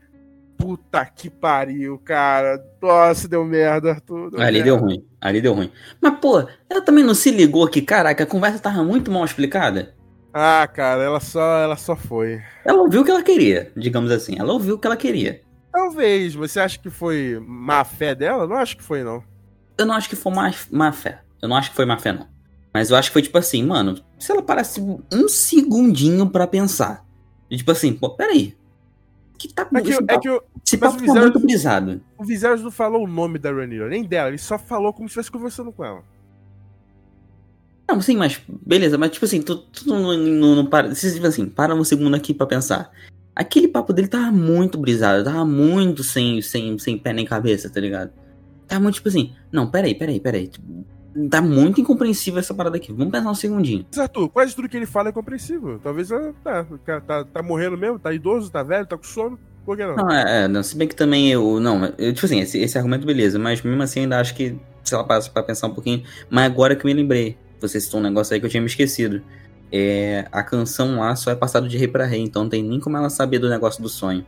puta 0.57 1.05
que 1.05 1.29
pariu, 1.29 1.99
cara. 1.99 2.63
Nossa, 2.81 3.27
deu 3.27 3.43
merda, 3.43 3.91
Arthur. 3.91 4.31
Ali 4.35 4.59
merda. 4.59 4.63
deu 4.63 4.77
ruim. 4.77 5.05
Ali 5.19 5.41
deu 5.41 5.53
ruim. 5.53 5.71
Mas, 5.99 6.19
pô, 6.19 6.47
ela 6.69 6.81
também 6.81 7.03
não 7.03 7.13
se 7.13 7.31
ligou 7.31 7.67
que, 7.67 7.81
caraca, 7.81 8.23
a 8.23 8.27
conversa 8.27 8.59
tava 8.59 8.83
muito 8.83 9.11
mal 9.11 9.25
explicada. 9.25 9.93
Ah, 10.33 10.67
cara, 10.67 11.03
ela 11.03 11.19
só, 11.19 11.59
ela 11.59 11.75
só 11.75 11.95
foi. 11.95 12.41
Ela 12.63 12.81
ouviu 12.81 13.01
o 13.01 13.05
que 13.05 13.11
ela 13.11 13.21
queria, 13.21 13.71
digamos 13.75 14.11
assim. 14.11 14.39
Ela 14.39 14.53
ouviu 14.53 14.75
o 14.75 14.79
que 14.79 14.87
ela 14.87 14.95
queria. 14.95 15.41
Talvez. 15.71 16.33
Você 16.35 16.59
acha 16.59 16.77
que 16.79 16.89
foi 16.89 17.41
má 17.45 17.83
fé 17.83 18.13
dela? 18.13 18.47
Não 18.47 18.55
acho 18.57 18.75
que 18.77 18.83
foi, 18.83 19.03
não. 19.03 19.23
Eu 19.77 19.85
não 19.85 19.95
acho 19.95 20.09
que 20.09 20.15
foi 20.15 20.31
má, 20.33 20.51
má 20.71 20.91
fé. 20.91 21.21
Eu 21.41 21.49
não 21.49 21.55
acho 21.55 21.69
que 21.69 21.75
foi 21.75 21.85
má 21.85 21.97
fé, 21.97 22.11
não. 22.13 22.27
Mas 22.73 22.89
eu 22.89 22.95
acho 22.97 23.09
que 23.09 23.13
foi 23.13 23.21
tipo 23.21 23.37
assim, 23.37 23.63
mano, 23.65 23.99
se 24.19 24.31
ela 24.31 24.41
parasse 24.41 24.79
um 24.81 25.27
segundinho 25.27 26.29
pra 26.29 26.47
pensar. 26.47 27.05
E, 27.49 27.57
tipo 27.57 27.71
assim, 27.71 27.93
pô, 27.93 28.11
peraí. 28.11 28.55
Que 29.37 29.51
tá 29.51 29.67
É 29.73 29.81
que, 29.81 29.89
esse 29.89 30.03
é 30.07 30.17
que 30.19 30.29
o, 30.29 30.41
esse 30.65 30.77
papo 30.77 30.97
Viserys- 30.99 31.21
muito 31.21 31.39
brisado. 31.39 32.01
o 32.17 32.23
Viserys 32.23 32.61
não 32.61 32.69
falou 32.71 33.03
o 33.03 33.07
nome 33.07 33.39
da 33.39 33.51
Rhaenyra, 33.51 33.89
nem 33.89 34.03
dela. 34.03 34.29
Ele 34.29 34.37
só 34.37 34.57
falou 34.57 34.93
como 34.93 35.09
se 35.09 35.13
estivesse 35.13 35.31
conversando 35.31 35.71
com 35.71 35.83
ela. 35.83 36.03
Não, 37.89 37.99
sim, 37.99 38.15
mas 38.15 38.39
beleza, 38.65 38.97
mas 38.97 39.11
tipo 39.11 39.25
assim, 39.25 39.41
tu, 39.41 39.57
tu 39.57 39.85
não, 39.87 40.15
não, 40.17 40.55
não 40.55 40.65
para. 40.65 40.93
Tipo 40.93 41.27
assim, 41.27 41.45
para 41.47 41.75
um 41.75 41.83
segundo 41.83 42.15
aqui 42.15 42.33
pra 42.33 42.47
pensar. 42.47 42.89
Aquele 43.35 43.67
papo 43.67 43.93
dele 43.93 44.07
tava 44.07 44.31
muito 44.31 44.77
brisado, 44.77 45.23
tava 45.23 45.45
muito 45.45 46.03
sem, 46.03 46.41
sem, 46.41 46.77
sem 46.77 46.97
pé 46.97 47.13
nem 47.13 47.25
cabeça, 47.25 47.69
tá 47.69 47.79
ligado? 47.79 48.11
Tava 48.67 48.81
muito 48.81 48.95
tipo 48.95 49.07
assim, 49.07 49.33
não, 49.51 49.69
peraí, 49.69 49.95
peraí, 49.95 50.19
peraí. 50.19 50.47
Tipo, 50.47 50.85
Tá 51.29 51.41
muito 51.41 51.81
incompreensível 51.81 52.39
essa 52.39 52.53
parada 52.53 52.77
aqui. 52.77 52.93
Vamos 52.93 53.11
pensar 53.11 53.29
um 53.29 53.35
segundinho. 53.35 53.85
Arthur, 53.97 54.29
quase 54.29 54.55
tudo 54.55 54.69
que 54.69 54.77
ele 54.77 54.85
fala 54.85 55.09
é 55.09 55.11
compreensível. 55.11 55.77
Talvez 55.83 56.09
ela 56.09 56.33
tá, 56.41 56.65
tá, 57.05 57.25
tá 57.25 57.43
morrendo 57.43 57.77
mesmo, 57.77 57.99
tá 57.99 58.13
idoso, 58.13 58.49
tá 58.49 58.63
velho, 58.63 58.85
tá 58.85 58.97
com 58.97 59.03
sono. 59.03 59.37
Por 59.65 59.75
que 59.75 59.85
não? 59.85 59.95
Não, 59.95 60.09
é, 60.09 60.43
é, 60.43 60.47
não, 60.47 60.63
se 60.63 60.75
bem 60.75 60.87
que 60.87 60.95
também 60.95 61.29
eu. 61.29 61.59
Não, 61.59 61.93
eu, 61.97 62.13
tipo 62.13 62.25
assim, 62.25 62.39
esse, 62.39 62.59
esse 62.59 62.77
argumento 62.77 63.05
beleza, 63.05 63.37
mas 63.37 63.61
mesmo 63.61 63.83
assim 63.83 64.01
ainda 64.01 64.19
acho 64.19 64.33
que, 64.33 64.57
se 64.83 64.93
ela 64.93 65.03
passa 65.03 65.29
pra 65.29 65.43
pensar 65.43 65.67
um 65.67 65.73
pouquinho. 65.73 66.03
Mas 66.29 66.45
agora 66.45 66.75
que 66.75 66.85
eu 66.85 66.89
me 66.89 66.93
lembrei, 66.93 67.37
você 67.59 67.79
citou 67.79 67.99
um 67.99 68.03
negócio 68.03 68.33
aí 68.33 68.39
que 68.39 68.45
eu 68.45 68.49
tinha 68.49 68.61
me 68.61 68.67
esquecido. 68.67 69.21
É, 69.71 70.27
a 70.31 70.43
canção 70.43 70.99
lá 70.99 71.15
só 71.15 71.31
é 71.31 71.35
passado 71.35 71.67
de 71.67 71.77
rei 71.77 71.87
pra 71.87 72.05
rei, 72.05 72.19
então 72.21 72.43
não 72.43 72.49
tem 72.49 72.61
nem 72.63 72.79
como 72.79 72.97
ela 72.97 73.09
saber 73.09 73.39
do 73.39 73.49
negócio 73.49 73.81
do 73.81 73.87
sonho. 73.89 74.25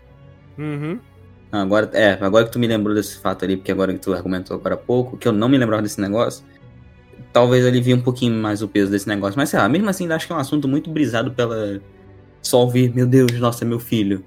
Uhum. 0.57 0.99
Não, 1.51 1.59
Agora, 1.61 1.89
é, 1.93 2.17
agora 2.21 2.45
que 2.45 2.51
tu 2.51 2.59
me 2.59 2.67
lembrou 2.67 2.95
desse 2.95 3.17
fato 3.19 3.43
ali, 3.45 3.57
porque 3.57 3.71
agora 3.71 3.93
que 3.93 3.99
tu 3.99 4.13
argumentou 4.13 4.55
agora 4.55 4.75
há 4.75 4.77
pouco, 4.77 5.17
que 5.17 5.27
eu 5.27 5.31
não 5.31 5.49
me 5.49 5.57
lembrava 5.57 5.81
desse 5.83 5.99
negócio, 5.99 6.43
talvez 7.31 7.65
alivie 7.65 7.93
um 7.93 8.01
pouquinho 8.01 8.33
mais 8.41 8.61
o 8.61 8.67
peso 8.67 8.89
desse 8.91 9.07
negócio. 9.07 9.37
Mas 9.37 9.49
sei 9.49 9.59
lá, 9.59 9.67
mesmo 9.67 9.89
assim, 9.89 10.05
ainda 10.05 10.15
acho 10.15 10.25
que 10.27 10.33
é 10.33 10.35
um 10.35 10.39
assunto 10.39 10.67
muito 10.67 10.89
brisado 10.89 11.31
pela. 11.31 11.81
Só 12.41 12.59
ouvir, 12.61 12.93
meu 12.93 13.05
Deus, 13.07 13.31
nossa, 13.39 13.63
é 13.63 13.67
meu 13.67 13.79
filho. 13.79 14.23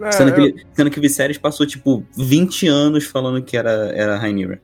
É, 0.00 0.10
Sendo 0.12 0.30
eu- 0.30 0.52
que, 0.52 0.64
sendo 0.74 0.90
que 0.90 0.98
o 0.98 1.02
Viserys 1.02 1.38
passou, 1.38 1.66
tipo, 1.66 2.04
20 2.16 2.66
anos 2.66 3.04
falando 3.04 3.42
que 3.42 3.56
era, 3.56 3.70
era 3.94 4.16
Rhaenyra. 4.16 4.60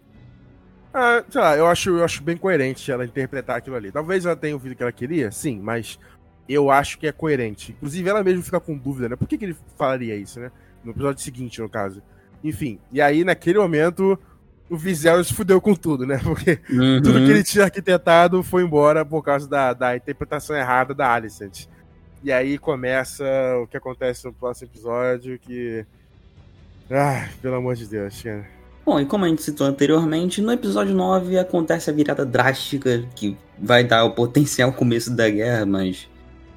Ah, 0.92 1.22
sei 1.30 1.40
lá, 1.40 1.56
eu 1.56 1.66
acho, 1.66 1.90
eu 1.90 2.04
acho 2.04 2.22
bem 2.22 2.36
coerente 2.36 2.90
ela 2.90 3.04
interpretar 3.04 3.56
aquilo 3.56 3.76
ali. 3.76 3.92
Talvez 3.92 4.24
ela 4.26 4.34
tenha 4.36 4.54
ouvido 4.54 4.72
o 4.72 4.76
que 4.76 4.82
ela 4.82 4.90
queria, 4.92 5.30
sim, 5.30 5.58
mas 5.60 5.98
eu 6.48 6.70
acho 6.70 6.98
que 6.98 7.06
é 7.06 7.12
coerente. 7.12 7.72
Inclusive, 7.72 8.08
ela 8.08 8.24
mesmo 8.24 8.42
fica 8.42 8.58
com 8.58 8.76
dúvida, 8.76 9.08
né? 9.08 9.16
Por 9.16 9.28
que, 9.28 9.38
que 9.38 9.44
ele 9.44 9.56
falaria 9.76 10.16
isso, 10.16 10.40
né? 10.40 10.50
No 10.82 10.90
episódio 10.90 11.22
seguinte, 11.22 11.60
no 11.60 11.68
caso. 11.68 12.02
Enfim, 12.42 12.78
e 12.90 13.00
aí, 13.00 13.22
naquele 13.22 13.58
momento, 13.58 14.18
o 14.68 14.76
Viserys 14.76 15.30
fudeu 15.30 15.60
com 15.60 15.74
tudo, 15.74 16.04
né? 16.06 16.18
Porque 16.24 16.58
Uhum. 16.68 17.00
tudo 17.02 17.18
que 17.24 17.30
ele 17.30 17.44
tinha 17.44 17.64
arquitetado 17.64 18.42
foi 18.42 18.64
embora 18.64 19.04
por 19.04 19.22
causa 19.22 19.48
da, 19.48 19.72
da 19.72 19.94
interpretação 19.96 20.56
errada 20.56 20.92
da 20.92 21.12
Alicent. 21.12 21.66
E 22.24 22.32
aí 22.32 22.58
começa 22.58 23.24
o 23.62 23.66
que 23.68 23.76
acontece 23.76 24.24
no 24.26 24.32
próximo 24.32 24.68
episódio, 24.68 25.38
que... 25.38 25.86
Ai, 26.90 27.28
pelo 27.40 27.54
amor 27.54 27.76
de 27.76 27.86
Deus, 27.86 28.20
cara. 28.22 28.44
Bom, 28.90 28.98
e 28.98 29.06
como 29.06 29.24
a 29.24 29.28
gente 29.28 29.40
citou 29.40 29.68
anteriormente, 29.68 30.42
no 30.42 30.50
episódio 30.50 30.92
9 30.92 31.38
acontece 31.38 31.88
a 31.88 31.92
virada 31.92 32.26
drástica, 32.26 33.04
que 33.14 33.36
vai 33.56 33.84
dar 33.84 34.04
o 34.04 34.10
potencial 34.10 34.72
começo 34.72 35.14
da 35.14 35.30
guerra, 35.30 35.64
mas 35.64 36.08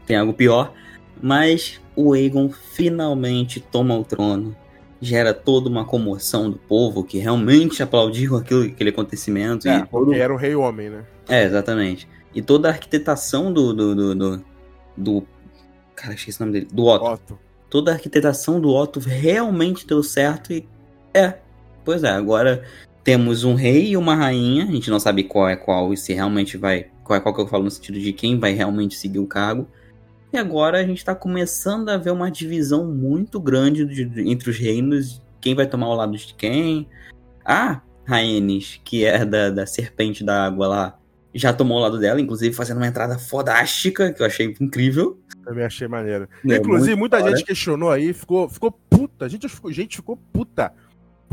tem 0.03 0.17
algo 0.17 0.33
pior. 0.33 0.73
Mas 1.21 1.79
o 1.95 2.11
Aegon 2.11 2.49
finalmente 2.49 3.59
toma 3.59 3.95
o 3.95 4.03
trono. 4.03 4.55
gera 4.99 5.31
toda 5.31 5.69
uma 5.69 5.85
comoção 5.85 6.49
do 6.49 6.57
povo 6.57 7.03
que 7.03 7.19
realmente 7.19 7.83
aplaudiu 7.83 8.35
aquilo, 8.35 8.63
aquele 8.63 8.89
acontecimento. 8.89 9.69
É, 9.69 9.77
e 9.77 9.85
todo... 9.85 10.11
era 10.11 10.33
o 10.33 10.35
rei 10.35 10.55
homem, 10.55 10.89
né? 10.89 11.05
É, 11.29 11.43
exatamente. 11.43 12.09
E 12.33 12.41
toda 12.41 12.67
a 12.67 12.71
arquitetação 12.71 13.53
do. 13.53 13.71
do, 13.75 13.93
do, 13.93 14.15
do, 14.15 14.45
do... 14.97 15.27
Cara, 15.95 16.15
esqueci 16.15 16.41
o 16.41 16.45
nome 16.47 16.53
dele. 16.53 16.67
Do 16.73 16.85
Otto. 16.85 17.05
Otto. 17.05 17.39
Toda 17.69 17.91
a 17.91 17.93
arquitetação 17.93 18.59
do 18.59 18.73
Otto 18.73 18.99
realmente 18.99 19.85
deu 19.85 20.01
certo 20.01 20.51
e. 20.51 20.67
É. 21.13 21.42
Pois 21.83 22.03
é, 22.03 22.09
agora 22.09 22.63
temos 23.03 23.43
um 23.43 23.53
rei 23.53 23.89
e 23.89 23.97
uma 23.97 24.15
rainha. 24.15 24.63
A 24.63 24.71
gente 24.71 24.89
não 24.89 24.99
sabe 24.99 25.23
qual 25.23 25.47
é 25.47 25.55
qual 25.55 25.93
e 25.93 25.97
se 25.97 26.13
realmente 26.13 26.57
vai. 26.57 26.87
Qual 27.03 27.17
é 27.17 27.19
qual 27.19 27.35
que 27.35 27.41
eu 27.41 27.47
falo 27.47 27.65
no 27.65 27.71
sentido 27.71 27.99
de 27.99 28.13
quem 28.13 28.39
vai 28.39 28.53
realmente 28.53 28.95
seguir 28.95 29.19
o 29.19 29.27
cargo. 29.27 29.67
E 30.31 30.37
agora 30.37 30.79
a 30.79 30.83
gente 30.83 30.97
está 30.97 31.13
começando 31.13 31.89
a 31.89 31.97
ver 31.97 32.11
uma 32.11 32.31
divisão 32.31 32.87
muito 32.87 33.39
grande 33.39 33.85
de, 33.85 34.29
entre 34.29 34.49
os 34.49 34.57
reinos, 34.57 35.21
quem 35.39 35.53
vai 35.53 35.67
tomar 35.67 35.89
o 35.89 35.95
lado 35.95 36.17
de 36.17 36.33
quem. 36.33 36.87
A 37.45 37.81
Rhaenys, 38.05 38.79
que 38.83 39.05
é 39.05 39.23
da, 39.25 39.49
da 39.49 39.65
serpente 39.67 40.23
da 40.23 40.45
água 40.45 40.67
lá, 40.67 40.99
já 41.35 41.51
tomou 41.51 41.77
o 41.77 41.81
lado 41.81 41.99
dela, 41.99 42.21
inclusive 42.21 42.55
fazendo 42.55 42.77
uma 42.77 42.87
entrada 42.87 43.17
fodástica, 43.17 44.11
que 44.11 44.21
eu 44.21 44.25
achei 44.25 44.55
incrível. 44.59 45.19
Também 45.43 45.65
achei 45.65 45.87
maneiro. 45.87 46.27
É, 46.47 46.57
inclusive, 46.57 46.95
muita 46.95 47.21
gente 47.21 47.43
questionou 47.43 47.91
aí, 47.91 48.13
ficou, 48.13 48.47
ficou 48.47 48.71
puta. 48.71 49.25
A 49.25 49.27
gente 49.27 49.47
gente 49.69 49.97
ficou 49.97 50.15
puta. 50.15 50.71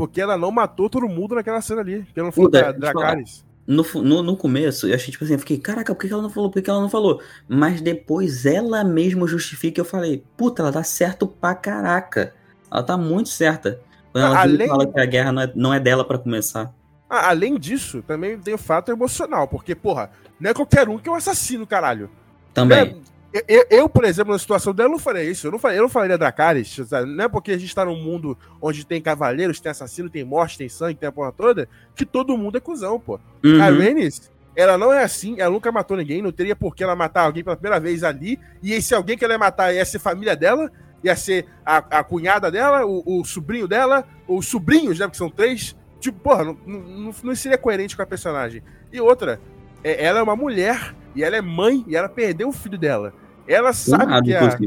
Porque 0.01 0.19
ela 0.19 0.35
não 0.35 0.49
matou 0.49 0.89
todo 0.89 1.07
mundo 1.07 1.35
naquela 1.35 1.61
cena 1.61 1.81
ali. 1.81 1.99
Porque 2.05 2.19
ela 2.19 2.25
não 2.29 2.33
Puta, 2.33 2.59
da 2.59 2.71
Dracarys. 2.71 3.45
No, 3.67 3.83
no, 4.01 4.23
no 4.23 4.35
começo, 4.35 4.87
eu 4.87 4.95
achei 4.95 5.11
tipo 5.11 5.23
assim, 5.23 5.33
eu 5.33 5.39
fiquei, 5.39 5.59
caraca, 5.59 5.93
por 5.93 6.01
que 6.07 6.11
ela 6.11 6.23
não 6.23 6.29
falou? 6.31 6.49
Por 6.49 6.59
que 6.59 6.67
ela 6.67 6.81
não 6.81 6.89
falou? 6.89 7.21
Mas 7.47 7.81
depois 7.81 8.47
ela 8.47 8.83
mesma 8.83 9.27
justifica 9.27 9.79
e 9.79 9.81
eu 9.81 9.85
falei, 9.85 10.23
puta, 10.35 10.63
ela 10.63 10.71
tá 10.71 10.81
certo 10.81 11.27
pra 11.27 11.53
caraca. 11.53 12.33
Ela 12.71 12.81
tá 12.81 12.97
muito 12.97 13.29
certa. 13.29 13.79
Quando 14.11 14.25
ela 14.25 14.37
Ah, 14.37 14.41
além- 14.41 14.67
fala 14.67 14.87
que 14.91 14.99
a 14.99 15.05
guerra 15.05 15.31
não 15.31 15.41
é, 15.43 15.51
não 15.55 15.73
é 15.73 15.79
dela 15.79 16.03
pra 16.03 16.17
começar. 16.17 16.73
Ah, 17.07 17.29
além 17.29 17.59
disso, 17.59 18.01
também 18.01 18.39
tem 18.39 18.55
o 18.55 18.57
fato 18.57 18.91
emocional. 18.91 19.47
Porque, 19.47 19.75
porra, 19.75 20.09
não 20.39 20.49
é 20.49 20.53
qualquer 20.55 20.89
um 20.89 20.97
que 20.97 21.07
é 21.07 21.11
um 21.11 21.15
assassino, 21.15 21.67
caralho. 21.67 22.09
Também. 22.55 22.99
Eu, 23.47 23.65
eu, 23.69 23.89
por 23.89 24.03
exemplo, 24.03 24.33
na 24.33 24.39
situação 24.39 24.73
dela, 24.73 24.89
eu 24.89 24.91
não 24.91 24.99
faria 24.99 25.23
isso. 25.23 25.47
Eu 25.47 25.51
não, 25.51 25.59
faria, 25.59 25.77
eu 25.77 25.83
não 25.83 25.89
falaria 25.89 26.17
Dracarys. 26.17 26.75
sabe? 26.85 27.09
Não 27.09 27.23
é 27.23 27.29
porque 27.29 27.51
a 27.51 27.57
gente 27.57 27.73
tá 27.73 27.85
num 27.85 27.95
mundo 27.95 28.37
onde 28.61 28.85
tem 28.85 29.01
cavaleiros, 29.01 29.59
tem 29.59 29.69
assassino, 29.69 30.09
tem 30.09 30.23
morte, 30.23 30.57
tem 30.57 30.67
sangue, 30.67 30.95
tem 30.99 31.07
a 31.07 31.11
porra 31.11 31.31
toda, 31.31 31.69
que 31.95 32.05
todo 32.05 32.37
mundo 32.37 32.57
é 32.57 32.61
cuzão, 32.61 32.99
pô. 32.99 33.19
Uhum. 33.43 33.61
A 33.61 33.69
Rhaenys, 33.69 34.29
ela 34.53 34.77
não 34.77 34.91
é 34.91 35.03
assim, 35.03 35.35
ela 35.39 35.49
nunca 35.51 35.71
matou 35.71 35.95
ninguém, 35.95 36.21
não 36.21 36.31
teria 36.31 36.55
por 36.55 36.75
que 36.75 36.83
ela 36.83 36.95
matar 36.95 37.21
alguém 37.21 37.43
pela 37.43 37.55
primeira 37.55 37.79
vez 37.79 38.03
ali, 38.03 38.37
e 38.61 38.73
esse 38.73 38.93
alguém 38.93 39.17
que 39.17 39.23
ela 39.23 39.33
ia 39.35 39.39
matar 39.39 39.73
ia 39.73 39.85
ser 39.85 39.99
família 39.99 40.35
dela, 40.35 40.69
ia 41.01 41.15
ser 41.15 41.45
a, 41.65 41.77
a 41.77 42.03
cunhada 42.03 42.51
dela, 42.51 42.85
o, 42.85 43.21
o 43.21 43.25
sobrinho 43.25 43.67
dela, 43.67 44.05
os 44.27 44.47
sobrinhos, 44.47 44.99
né, 44.99 45.05
porque 45.07 45.17
são 45.17 45.29
três. 45.29 45.75
Tipo, 46.01 46.19
porra, 46.19 46.43
não, 46.43 46.57
não, 46.65 47.15
não 47.23 47.35
seria 47.35 47.57
coerente 47.57 47.95
com 47.95 48.01
a 48.01 48.05
personagem. 48.05 48.61
E 48.91 48.99
outra, 48.99 49.39
é- 49.83 50.03
ela 50.03 50.19
é 50.19 50.23
uma 50.23 50.35
mulher, 50.35 50.93
e 51.15 51.23
ela 51.23 51.37
é 51.37 51.41
mãe, 51.41 51.85
e 51.87 51.95
ela 51.95 52.09
perdeu 52.09 52.49
o 52.49 52.53
filho 52.53 52.77
dela. 52.77 53.13
Ela 53.47 53.73
sabe 53.73 54.05
nada, 54.05 54.23
que 54.23 54.33
a, 54.33 54.57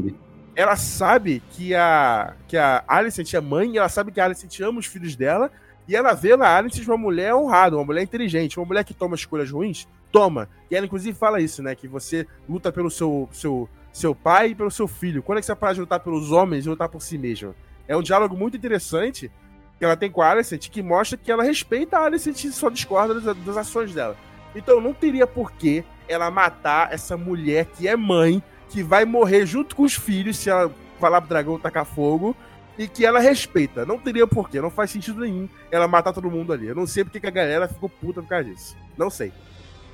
ela 0.55 0.75
sabe 0.75 1.41
que 1.51 1.75
a 1.75 2.33
que 2.47 2.57
a 2.57 2.83
Alicent 2.87 3.33
é 3.33 3.41
mãe, 3.41 3.77
ela 3.77 3.89
sabe 3.89 4.11
que 4.11 4.19
a 4.19 4.25
Alicent 4.25 4.59
ama 4.61 4.79
os 4.79 4.85
filhos 4.85 5.15
dela, 5.15 5.51
e 5.87 5.95
ela 5.95 6.13
vê 6.13 6.35
na 6.35 6.55
Alicent 6.55 6.87
uma 6.87 6.97
mulher 6.97 7.33
honrada, 7.33 7.75
uma 7.75 7.85
mulher 7.85 8.03
inteligente, 8.03 8.57
uma 8.59 8.65
mulher 8.65 8.83
que 8.83 8.93
toma 8.93 9.15
escolhas 9.15 9.51
ruins, 9.51 9.87
toma. 10.11 10.49
E 10.69 10.75
ela 10.75 10.85
inclusive 10.85 11.17
fala 11.17 11.41
isso, 11.41 11.61
né, 11.61 11.75
que 11.75 11.87
você 11.87 12.27
luta 12.47 12.71
pelo 12.71 12.89
seu 12.89 13.29
seu 13.31 13.69
seu 13.91 14.13
pai 14.13 14.49
e 14.49 14.55
pelo 14.55 14.71
seu 14.71 14.87
filho. 14.87 15.23
Quando 15.23 15.37
é 15.37 15.41
que 15.41 15.45
você 15.45 15.55
para 15.55 15.73
de 15.73 15.79
lutar 15.79 15.99
pelos 16.01 16.31
homens 16.31 16.65
e 16.65 16.69
lutar 16.69 16.89
por 16.89 17.01
si 17.01 17.17
mesmo? 17.17 17.55
É 17.87 17.95
um 17.95 18.01
diálogo 18.01 18.35
muito 18.35 18.57
interessante 18.57 19.31
que 19.77 19.85
ela 19.85 19.95
tem 19.95 20.09
com 20.09 20.21
a 20.21 20.31
Alicent, 20.31 20.69
que 20.69 20.81
mostra 20.81 21.17
que 21.17 21.31
ela 21.31 21.43
respeita 21.43 21.97
a 21.97 22.05
Alicent 22.05 22.43
e 22.43 22.51
só 22.51 22.69
discorda 22.69 23.19
das, 23.19 23.37
das 23.37 23.57
ações 23.57 23.93
dela. 23.93 24.17
Então 24.55 24.79
não 24.79 24.93
teria 24.93 25.27
por 25.27 25.51
que 25.51 25.83
ela 26.07 26.31
matar 26.31 26.93
essa 26.93 27.17
mulher 27.17 27.65
que 27.65 27.87
é 27.87 27.95
mãe, 27.95 28.41
que 28.69 28.83
vai 28.83 29.05
morrer 29.05 29.45
junto 29.45 29.75
com 29.75 29.83
os 29.83 29.93
filhos 29.93 30.37
se 30.37 30.49
ela 30.49 30.71
falar 30.99 31.21
pro 31.21 31.29
dragão 31.29 31.59
tacar 31.59 31.85
fogo, 31.85 32.35
e 32.77 32.87
que 32.87 33.05
ela 33.05 33.19
respeita. 33.19 33.85
Não 33.85 33.97
teria 33.97 34.27
porquê, 34.27 34.59
não 34.61 34.69
faz 34.69 34.91
sentido 34.91 35.21
nenhum 35.21 35.47
ela 35.71 35.87
matar 35.87 36.13
todo 36.13 36.29
mundo 36.29 36.51
ali. 36.51 36.67
Eu 36.67 36.75
não 36.75 36.85
sei 36.85 37.03
porque 37.03 37.19
que 37.19 37.27
a 37.27 37.31
galera 37.31 37.67
ficou 37.67 37.89
puta 37.89 38.21
por 38.21 38.27
causa 38.27 38.45
disso. 38.45 38.75
Não 38.97 39.09
sei. 39.09 39.31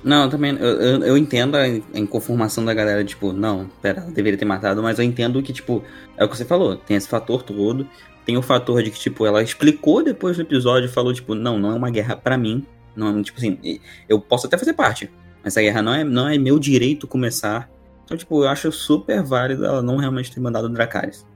Não, 0.02 0.28
também, 0.28 0.56
eu, 0.56 0.80
eu, 0.80 1.04
eu 1.04 1.16
entendo 1.16 1.56
a, 1.56 1.68
inconformação 1.68 2.64
da 2.64 2.74
galera, 2.74 3.04
tipo, 3.04 3.32
não, 3.32 3.70
pera, 3.80 4.00
ela 4.00 4.10
deveria 4.10 4.36
ter 4.36 4.44
matado, 4.44 4.82
mas 4.82 4.98
eu 4.98 5.04
entendo 5.04 5.40
que, 5.40 5.52
tipo, 5.52 5.84
é 6.16 6.24
o 6.24 6.28
que 6.28 6.36
você 6.36 6.44
falou, 6.44 6.76
tem 6.76 6.96
esse 6.96 7.06
fator 7.06 7.40
todo, 7.44 7.86
tem 8.26 8.36
o 8.36 8.42
fator 8.42 8.82
de 8.82 8.90
que, 8.90 8.98
tipo, 8.98 9.24
ela 9.24 9.44
explicou 9.44 10.02
depois 10.02 10.36
do 10.36 10.42
episódio, 10.42 10.88
falou, 10.88 11.14
tipo, 11.14 11.36
não, 11.36 11.56
não 11.56 11.70
é 11.70 11.74
uma 11.76 11.88
guerra 11.88 12.16
pra 12.16 12.36
mim, 12.36 12.66
não 12.96 13.16
é, 13.16 13.22
tipo 13.22 13.38
assim, 13.38 13.80
eu 14.08 14.20
posso 14.20 14.48
até 14.48 14.58
fazer 14.58 14.72
parte, 14.72 15.08
mas 15.40 15.52
essa 15.52 15.62
guerra 15.62 15.80
não 15.80 15.94
é, 15.94 16.02
não 16.02 16.28
é 16.28 16.36
meu 16.36 16.58
direito 16.58 17.06
começar, 17.06 17.70
então, 18.04 18.16
tipo, 18.16 18.42
eu 18.44 18.48
acho 18.48 18.70
super 18.72 19.22
válido 19.22 19.64
ela 19.64 19.82
não 19.82 19.96
realmente 19.96 20.32
ter 20.32 20.40
mandado 20.40 20.66
o 20.66 20.68
Dracarys. 20.68 21.26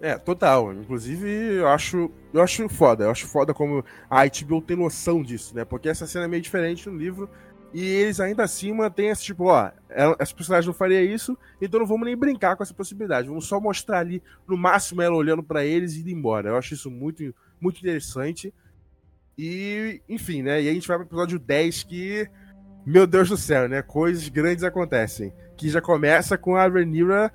É, 0.00 0.16
total. 0.16 0.72
Inclusive, 0.72 1.28
eu 1.28 1.68
acho, 1.68 2.10
eu 2.32 2.42
acho 2.42 2.68
foda. 2.68 3.04
Eu 3.04 3.10
acho 3.10 3.26
foda 3.26 3.52
como 3.52 3.84
a 4.08 4.24
HBO 4.26 4.60
tem 4.60 4.76
noção 4.76 5.22
disso, 5.22 5.54
né? 5.54 5.64
Porque 5.64 5.88
essa 5.88 6.06
cena 6.06 6.26
é 6.26 6.28
meio 6.28 6.42
diferente 6.42 6.88
no 6.88 6.96
livro. 6.96 7.28
E 7.72 7.84
eles 7.84 8.18
ainda 8.18 8.44
assim 8.44 8.72
mantêm 8.72 9.10
esse 9.10 9.24
tipo, 9.24 9.44
ó, 9.44 9.70
essa 10.18 10.34
personagem 10.34 10.66
não 10.66 10.74
faria 10.74 11.02
isso, 11.02 11.36
então 11.60 11.80
não 11.80 11.86
vamos 11.86 12.06
nem 12.06 12.16
brincar 12.16 12.56
com 12.56 12.62
essa 12.62 12.72
possibilidade. 12.72 13.28
Vamos 13.28 13.46
só 13.46 13.60
mostrar 13.60 13.98
ali, 13.98 14.22
no 14.46 14.56
máximo, 14.56 15.02
ela 15.02 15.14
olhando 15.14 15.42
pra 15.42 15.66
eles 15.66 15.94
e 15.94 16.00
indo 16.00 16.08
embora. 16.08 16.48
Eu 16.48 16.56
acho 16.56 16.72
isso 16.72 16.90
muito, 16.90 17.34
muito 17.60 17.78
interessante. 17.78 18.54
E, 19.36 20.00
enfim, 20.08 20.42
né? 20.42 20.62
E 20.62 20.68
a 20.68 20.72
gente 20.72 20.88
vai 20.88 20.96
pro 20.96 21.06
episódio 21.06 21.38
10 21.38 21.84
que. 21.84 22.28
Meu 22.88 23.06
Deus 23.06 23.28
do 23.28 23.36
céu, 23.36 23.68
né? 23.68 23.82
Coisas 23.82 24.26
grandes 24.30 24.64
acontecem. 24.64 25.30
Que 25.58 25.68
já 25.68 25.78
começa 25.78 26.38
com 26.38 26.56
a 26.56 26.66
Rhaenyra. 26.66 27.30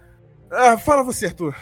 Ah, 0.49 0.79
fala 0.79 1.03
você, 1.03 1.27
Arthur. 1.27 1.55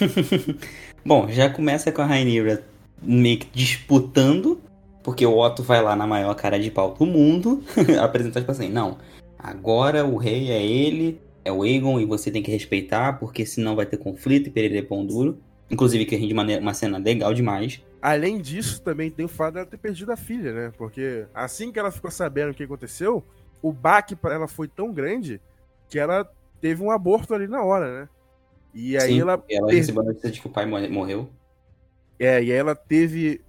Bom, 1.04 1.28
já 1.28 1.50
começa 1.50 1.92
com 1.92 2.00
a 2.00 2.06
Rhaenyra 2.06 2.64
meio 3.02 3.40
que 3.40 3.48
disputando, 3.52 4.62
porque 5.04 5.26
o 5.26 5.36
Otto 5.36 5.62
vai 5.62 5.82
lá 5.82 5.94
na 5.94 6.06
maior 6.06 6.34
cara 6.34 6.58
de 6.58 6.70
pau 6.70 6.94
do 6.94 7.04
mundo, 7.04 7.62
apresentar 8.00 8.40
tipo 8.40 8.52
assim, 8.52 8.70
não, 8.70 8.96
agora 9.38 10.06
o 10.06 10.16
rei 10.16 10.50
é 10.50 10.64
ele, 10.64 11.20
é 11.44 11.52
o 11.52 11.64
Aegon, 11.64 12.00
e 12.00 12.06
você 12.06 12.30
tem 12.30 12.42
que 12.42 12.50
respeitar, 12.50 13.18
porque 13.18 13.44
senão 13.44 13.76
vai 13.76 13.84
ter 13.84 13.98
conflito 13.98 14.46
e 14.46 14.50
perder 14.50 14.88
pão 14.88 15.04
duro. 15.04 15.38
Inclusive 15.70 16.04
que 16.06 16.16
rende 16.16 16.32
maneira- 16.34 16.62
uma 16.62 16.74
cena 16.74 16.98
legal 16.98 17.32
demais. 17.34 17.84
Além 18.00 18.40
disso, 18.40 18.80
também 18.82 19.10
tem 19.10 19.26
o 19.26 19.28
fato 19.28 19.54
dela 19.54 19.66
ter 19.66 19.76
perdido 19.76 20.12
a 20.12 20.16
filha, 20.16 20.52
né? 20.52 20.72
Porque 20.78 21.26
assim 21.34 21.72
que 21.72 21.78
ela 21.78 21.90
ficou 21.90 22.10
sabendo 22.10 22.50
o 22.52 22.54
que 22.54 22.62
aconteceu, 22.62 23.24
o 23.60 23.72
baque 23.72 24.14
pra 24.16 24.34
ela 24.34 24.46
foi 24.48 24.68
tão 24.68 24.92
grande 24.92 25.40
que 25.88 25.98
ela 25.98 26.30
teve 26.60 26.82
um 26.82 26.90
aborto 26.90 27.34
ali 27.34 27.46
na 27.48 27.62
hora, 27.62 28.00
né? 28.02 28.08
E 28.72 28.96
aí 28.96 29.14
Sim, 29.14 29.20
ela 29.20 29.42
ela 29.50 29.66
per- 29.66 29.76
recebeu 29.76 30.02
a 30.02 30.04
notícia 30.06 30.30
de 30.30 30.40
que 30.40 30.46
o 30.46 30.50
pai 30.50 30.64
morre- 30.64 30.88
morreu. 30.88 31.28
É, 32.18 32.42
e 32.42 32.50
aí 32.52 32.58
ela 32.58 32.74
teve 32.74 33.40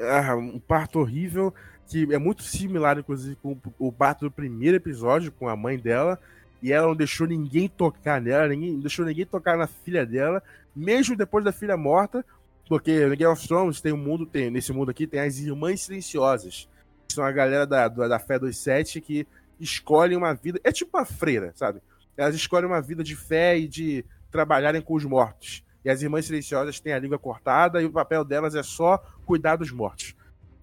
ah, 0.00 0.36
um 0.36 0.60
parto 0.60 1.00
horrível, 1.00 1.52
que 1.88 2.06
é 2.14 2.18
muito 2.18 2.42
similar, 2.44 2.98
inclusive, 2.98 3.34
com 3.42 3.56
o 3.78 3.90
parto 3.90 4.26
do 4.26 4.30
primeiro 4.30 4.76
episódio, 4.76 5.32
com 5.32 5.48
a 5.48 5.56
mãe 5.56 5.76
dela. 5.78 6.18
E 6.62 6.72
ela 6.72 6.86
não 6.88 6.94
deixou 6.96 7.26
ninguém 7.26 7.68
tocar 7.68 8.20
nela, 8.20 8.46
ninguém, 8.48 8.72
não 8.74 8.80
deixou 8.80 9.04
ninguém 9.04 9.24
tocar 9.26 9.56
na 9.56 9.66
filha 9.66 10.04
dela, 10.06 10.42
mesmo 10.78 11.16
depois 11.16 11.44
da 11.44 11.52
filha 11.52 11.76
morta, 11.76 12.24
porque 12.68 13.06
no 13.06 13.16
Game 13.16 13.32
of 13.32 13.46
Thrones 13.46 13.80
tem 13.80 13.92
um 13.92 13.96
mundo, 13.96 14.24
tem, 14.24 14.50
nesse 14.50 14.72
mundo 14.72 14.90
aqui 14.90 15.06
tem 15.06 15.20
as 15.20 15.38
Irmãs 15.38 15.82
Silenciosas, 15.82 16.68
que 17.06 17.14
são 17.14 17.24
a 17.24 17.32
galera 17.32 17.66
da, 17.66 17.88
da, 17.88 18.18
Fé 18.18 18.38
27 18.38 19.00
que 19.00 19.26
escolhem 19.58 20.16
uma 20.16 20.34
vida. 20.34 20.60
É 20.62 20.70
tipo 20.70 20.96
uma 20.96 21.04
freira, 21.04 21.52
sabe? 21.54 21.80
Elas 22.16 22.34
escolhem 22.34 22.66
uma 22.66 22.80
vida 22.80 23.02
de 23.02 23.16
fé 23.16 23.58
e 23.58 23.66
de 23.66 24.04
trabalharem 24.30 24.80
com 24.80 24.94
os 24.94 25.04
mortos. 25.04 25.64
E 25.84 25.90
as 25.90 26.02
irmãs 26.02 26.26
silenciosas 26.26 26.78
têm 26.78 26.92
a 26.92 26.98
língua 26.98 27.18
cortada 27.18 27.80
e 27.80 27.86
o 27.86 27.92
papel 27.92 28.24
delas 28.24 28.54
é 28.54 28.62
só 28.62 28.98
cuidar 29.24 29.56
dos 29.56 29.72
mortos. 29.72 30.14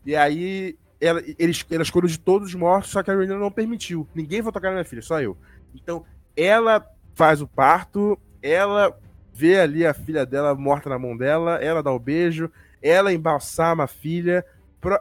E 0.06 0.16
aí 0.16 0.78
ela, 1.02 1.22
eles, 1.40 1.66
elas 1.70 1.90
cuidam 1.90 2.10
de 2.10 2.20
todos 2.20 2.50
os 2.50 2.56
mortos, 2.56 2.92
só 2.92 3.02
que 3.02 3.12
a 3.12 3.16
Rhaenyra 3.16 3.40
não 3.40 3.52
permitiu. 3.52 4.08
Ninguém 4.14 4.42
vai 4.42 4.54
tocar 4.54 4.68
na 4.68 4.76
minha 4.76 4.86
filha, 4.86 5.02
só 5.02 5.22
eu. 5.22 5.38
Então 5.74 6.06
ela 6.38 6.86
faz 7.14 7.42
o 7.42 7.48
parto, 7.48 8.20
ela 8.42 8.98
vê 9.36 9.60
ali 9.60 9.86
a 9.86 9.94
filha 9.94 10.26
dela 10.26 10.56
morta 10.56 10.90
na 10.90 10.98
mão 10.98 11.16
dela, 11.18 11.56
ela 11.58 11.84
dá 11.84 11.92
o 11.92 12.00
beijo, 12.00 12.50
ela 12.82 13.12
embalsama 13.14 13.84
a 13.84 13.88
filha, 13.88 14.46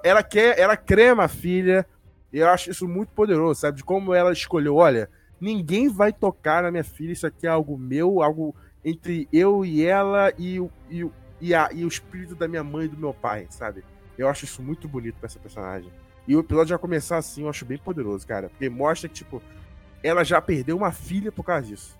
ela 0.03 0.23
quer, 0.25 0.59
ela 0.59 0.77
crema 0.77 1.25
a 1.25 1.29
filha. 1.29 1.87
Eu 2.33 2.49
acho 2.49 2.69
isso 2.71 2.89
muito 2.89 3.11
poderoso, 3.13 3.61
sabe? 3.61 3.77
De 3.77 3.85
como 3.85 4.13
ela 4.13 4.33
escolheu, 4.33 4.75
olha, 4.75 5.09
ninguém 5.41 5.89
vai 5.89 6.13
tocar 6.13 6.65
na 6.65 6.71
minha 6.71 6.83
filha, 6.83 7.13
isso 7.13 7.27
aqui 7.27 7.47
é 7.47 7.51
algo 7.51 7.79
meu, 7.79 8.23
algo 8.23 8.55
entre 8.85 9.29
eu 9.33 9.65
e 9.65 9.85
ela 9.85 10.33
e, 10.37 10.59
o- 10.59 10.71
e, 10.91 11.09
e, 11.41 11.55
a, 11.55 11.69
e 11.73 11.85
o 11.85 11.89
espírito 11.89 12.35
da 12.35 12.49
minha 12.49 12.65
mãe 12.65 12.87
e 12.87 12.89
do 12.89 12.97
meu 12.99 13.15
pai, 13.15 13.47
sabe? 13.51 13.85
Eu 14.19 14.29
acho 14.29 14.45
isso 14.45 14.61
muito 14.63 14.89
bonito 14.89 15.15
pra 15.21 15.27
essa 15.27 15.39
personagem. 15.39 15.93
E 16.27 16.35
o 16.35 16.41
episódio 16.41 16.71
já 16.71 16.79
começar 16.79 17.19
assim, 17.19 17.43
eu 17.43 17.49
acho 17.51 17.65
bem 17.65 17.79
poderoso, 17.79 18.27
cara. 18.27 18.49
Porque 18.49 18.69
mostra 18.69 19.09
que, 19.09 19.15
tipo, 19.15 19.41
ela 20.03 20.25
já 20.25 20.41
perdeu 20.41 20.77
uma 20.77 20.91
filha 20.91 21.31
por 21.31 21.45
causa 21.45 21.67
disso. 21.67 21.97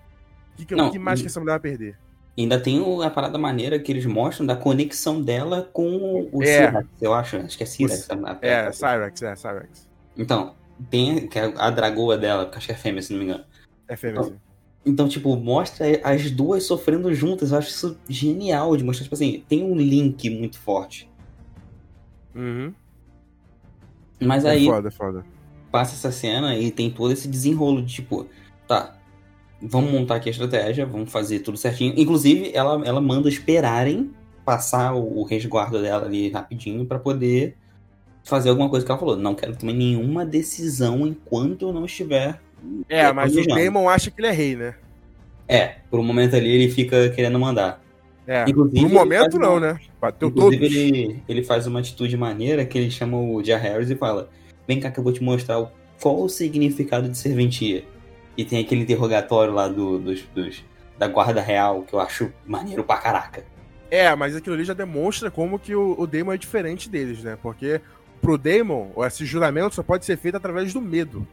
O 0.53 0.57
que, 0.57 0.65
que, 0.65 0.75
Não, 0.75 0.89
que 0.91 0.99
mais 0.99 1.21
que 1.21 1.27
essa 1.27 1.39
mulher 1.39 1.53
vai 1.53 1.59
perder? 1.59 1.97
Ainda 2.37 2.59
tem 2.59 2.81
a 3.03 3.09
parada 3.09 3.37
maneira 3.37 3.79
que 3.79 3.89
eles 3.91 4.05
mostram 4.05 4.45
da 4.45 4.55
conexão 4.57 5.21
dela 5.21 5.69
com 5.71 6.27
o 6.33 6.43
É. 6.43 6.67
Cyrax, 6.67 6.87
eu 7.01 7.13
acho. 7.13 7.37
Acho 7.37 7.57
que 7.57 7.63
é 7.63 7.65
Cyrax. 7.65 8.09
a- 8.11 8.37
É, 8.41 8.71
Cyrex, 8.73 9.21
é, 9.21 9.35
Cyrex. 9.35 9.87
Então, 10.17 10.53
tem 10.89 11.29
é 11.33 11.53
a 11.57 11.69
dragoa 11.69 12.17
dela, 12.17 12.43
porque 12.45 12.57
acho 12.57 12.67
que 12.67 12.73
é 12.73 12.75
fêmea, 12.75 13.01
se 13.01 13.13
não 13.13 13.19
me 13.19 13.25
engano. 13.25 13.43
É 13.87 13.95
fêmea, 13.95 14.19
assim. 14.19 14.35
Então, 14.85 15.07
tipo, 15.07 15.35
mostra 15.37 15.85
as 16.03 16.29
duas 16.29 16.63
sofrendo 16.65 17.13
juntas. 17.13 17.51
Eu 17.51 17.57
acho 17.57 17.69
isso 17.69 17.97
genial 18.07 18.75
de 18.75 18.83
mostrar, 18.83 19.03
tipo 19.05 19.15
assim, 19.15 19.43
tem 19.47 19.63
um 19.63 19.75
link 19.75 20.29
muito 20.29 20.59
forte. 20.59 21.09
Uhum. 22.35 22.73
Mas 24.19 24.45
É 24.45 24.51
aí 24.51 24.65
foda, 24.65 24.87
é 24.87 24.91
foda. 24.91 25.25
passa 25.71 25.95
essa 25.95 26.11
cena 26.11 26.55
e 26.57 26.69
tem 26.71 26.89
todo 26.91 27.11
esse 27.11 27.27
desenrolo 27.27 27.81
de 27.81 27.93
tipo, 27.95 28.27
tá, 28.67 28.95
vamos 29.69 29.91
montar 29.91 30.15
aqui 30.15 30.29
a 30.29 30.31
estratégia, 30.31 30.85
vamos 30.85 31.11
fazer 31.11 31.39
tudo 31.39 31.57
certinho. 31.57 31.93
Inclusive, 31.97 32.51
ela, 32.53 32.81
ela 32.85 33.01
manda 33.01 33.27
esperarem 33.29 34.11
passar 34.43 34.93
o, 34.95 35.19
o 35.19 35.23
resguardo 35.23 35.81
dela 35.81 36.05
ali 36.05 36.29
rapidinho 36.29 36.85
pra 36.85 36.99
poder 36.99 37.55
fazer 38.23 38.49
alguma 38.49 38.69
coisa 38.69 38.85
que 38.85 38.91
ela 38.91 38.99
falou. 38.99 39.15
Não 39.15 39.35
quero 39.35 39.55
tomar 39.55 39.73
nenhuma 39.73 40.25
decisão 40.25 41.05
enquanto 41.07 41.67
eu 41.67 41.73
não 41.73 41.85
estiver. 41.85 42.39
É, 42.89 43.11
mas 43.11 43.35
o. 43.35 43.45
Damon 43.45 43.87
acha 43.89 44.09
que 44.09 44.19
ele 44.19 44.27
é 44.27 44.31
rei, 44.31 44.55
né? 44.55 44.75
É, 45.47 45.75
por 45.91 45.99
um 45.99 46.03
momento 46.03 46.35
ali 46.35 46.49
ele 46.49 46.69
fica 46.71 47.09
querendo 47.09 47.39
mandar. 47.39 47.83
É. 48.27 48.43
Inclusive, 48.49 48.81
No 48.81 48.87
ele 48.87 48.93
momento, 48.95 49.37
não, 49.37 49.51
uma- 49.57 49.59
né? 49.73 49.79
Bateu 50.01 50.31
todos. 50.31 50.55
Inclusive, 50.55 50.87
ele, 50.87 51.23
ele 51.29 51.43
faz 51.43 51.67
uma 51.67 51.79
atitude 51.79 52.17
maneira 52.17 52.65
que 52.65 52.77
ele 52.77 52.89
chama 52.89 53.19
o 53.19 53.43
Jar 53.43 53.61
Harris 53.61 53.89
e 53.91 53.95
fala: 53.95 54.29
Vem 54.67 54.79
cá 54.79 54.89
que 54.89 54.99
eu 54.99 55.03
vou 55.03 55.13
te 55.13 55.21
mostrar 55.23 55.71
qual 56.01 56.21
o 56.23 56.27
significado 56.29 57.07
de 57.07 57.17
serventia. 57.17 57.83
E 58.37 58.43
tem 58.45 58.59
aquele 58.59 58.81
interrogatório 58.81 59.53
lá 59.53 59.67
do, 59.67 59.97
dos, 59.99 60.21
dos- 60.33 60.63
da 60.97 61.07
guarda 61.07 61.41
real 61.41 61.83
que 61.83 61.93
eu 61.93 61.99
acho 61.99 62.31
maneiro 62.45 62.83
pra 62.83 62.97
caraca. 62.97 63.45
É, 63.91 64.13
mas 64.15 64.35
aquilo 64.35 64.55
ali 64.55 64.63
já 64.65 64.73
demonstra 64.73 65.29
como 65.29 65.59
que 65.59 65.75
o, 65.75 65.95
o 65.99 66.07
Damon 66.07 66.33
é 66.33 66.37
diferente 66.37 66.89
deles, 66.89 67.21
né? 67.23 67.37
Porque 67.41 67.79
pro 68.21 68.37
Damon, 68.37 68.91
esse 69.05 69.25
juramento 69.25 69.75
só 69.75 69.83
pode 69.83 70.05
ser 70.05 70.17
feito 70.17 70.35
através 70.35 70.73
do 70.73 70.81
medo. 70.81 71.27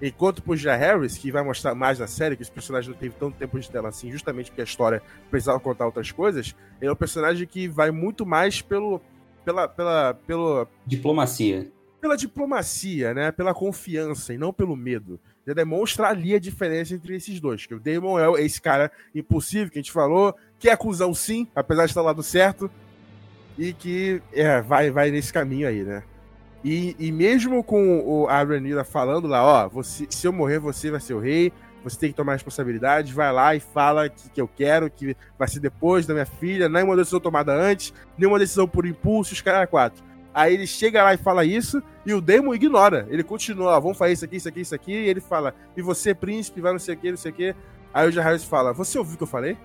Enquanto 0.00 0.40
pro 0.42 0.56
Jar 0.56 0.78
Harris, 0.78 1.18
que 1.18 1.32
vai 1.32 1.42
mostrar 1.42 1.74
mais 1.74 1.98
na 1.98 2.06
série, 2.06 2.36
que 2.36 2.42
esse 2.42 2.52
personagem 2.52 2.90
não 2.90 2.96
teve 2.96 3.16
tanto 3.18 3.36
tempo 3.36 3.58
de 3.58 3.68
tela 3.68 3.88
assim, 3.88 4.12
justamente 4.12 4.48
porque 4.50 4.60
a 4.60 4.64
história 4.64 5.02
precisava 5.28 5.58
contar 5.58 5.86
outras 5.86 6.12
coisas, 6.12 6.54
ele 6.80 6.88
é 6.88 6.92
um 6.92 6.96
personagem 6.96 7.44
que 7.48 7.66
vai 7.66 7.90
muito 7.90 8.24
mais 8.24 8.62
pelo, 8.62 9.00
pela, 9.44 9.66
pela, 9.66 10.14
pelo, 10.24 10.68
Diplomacia. 10.86 11.68
pela 12.00 12.16
diplomacia, 12.16 13.12
né? 13.12 13.32
Pela 13.32 13.52
confiança 13.52 14.32
e 14.32 14.38
não 14.38 14.52
pelo 14.52 14.76
medo. 14.76 15.18
Já 15.48 15.54
demonstra 15.54 16.08
ali 16.08 16.34
a 16.34 16.38
diferença 16.38 16.92
entre 16.92 17.16
esses 17.16 17.40
dois. 17.40 17.64
Que 17.64 17.74
o 17.74 17.80
Damon 17.80 18.18
é 18.18 18.44
esse 18.44 18.60
cara 18.60 18.92
impulsivo 19.14 19.70
que 19.70 19.78
a 19.78 19.82
gente 19.82 19.90
falou, 19.90 20.36
que 20.58 20.68
é 20.68 20.76
cuzão 20.76 21.14
sim, 21.14 21.48
apesar 21.56 21.86
de 21.86 21.92
estar 21.92 22.02
lá 22.02 22.12
do 22.12 22.22
certo, 22.22 22.70
e 23.56 23.72
que 23.72 24.20
é, 24.34 24.60
vai, 24.60 24.90
vai 24.90 25.10
nesse 25.10 25.32
caminho 25.32 25.66
aí, 25.66 25.82
né? 25.84 26.02
E, 26.62 26.94
e 26.98 27.10
mesmo 27.10 27.64
com 27.64 27.98
o, 28.00 28.28
a 28.28 28.84
falando 28.84 29.26
lá, 29.26 29.42
ó, 29.42 29.68
você, 29.70 30.06
se 30.10 30.26
eu 30.26 30.34
morrer, 30.34 30.58
você 30.58 30.90
vai 30.90 31.00
ser 31.00 31.14
o 31.14 31.18
rei, 31.18 31.50
você 31.82 31.98
tem 31.98 32.10
que 32.10 32.16
tomar 32.16 32.34
responsabilidade, 32.34 33.14
vai 33.14 33.32
lá 33.32 33.56
e 33.56 33.60
fala 33.60 34.10
que, 34.10 34.28
que 34.28 34.40
eu 34.42 34.48
quero, 34.48 34.90
que 34.90 35.16
vai 35.38 35.48
ser 35.48 35.60
depois 35.60 36.04
da 36.04 36.12
minha 36.12 36.26
filha, 36.26 36.68
nenhuma 36.68 36.94
decisão 36.94 37.20
tomada 37.20 37.54
antes, 37.54 37.94
nenhuma 38.18 38.38
decisão 38.38 38.68
por 38.68 38.84
impulso, 38.84 39.32
os 39.32 39.40
caras 39.40 39.66
quatro. 39.70 40.04
Aí 40.38 40.54
ele 40.54 40.68
chega 40.68 41.02
lá 41.02 41.12
e 41.12 41.16
fala 41.16 41.44
isso, 41.44 41.82
e 42.06 42.14
o 42.14 42.20
Damon 42.20 42.54
ignora. 42.54 43.08
Ele 43.10 43.24
continua, 43.24 43.76
ó, 43.76 43.80
vamos 43.80 43.98
fazer 43.98 44.12
isso 44.12 44.24
aqui, 44.24 44.36
isso 44.36 44.48
aqui, 44.48 44.60
isso 44.60 44.72
aqui, 44.72 44.92
e 44.92 45.08
ele 45.08 45.20
fala, 45.20 45.52
e 45.76 45.82
você, 45.82 46.14
príncipe, 46.14 46.60
vai 46.60 46.70
não 46.70 46.78
sei 46.78 46.94
o 46.94 46.96
que, 46.96 47.10
não 47.10 47.16
sei 47.16 47.32
o 47.32 47.34
que. 47.34 47.56
Aí 47.92 48.08
o 48.08 48.22
Harris 48.22 48.44
fala, 48.44 48.72
você 48.72 48.96
ouviu 49.00 49.14
o 49.14 49.16
que 49.16 49.24
eu 49.24 49.26
falei? 49.26 49.56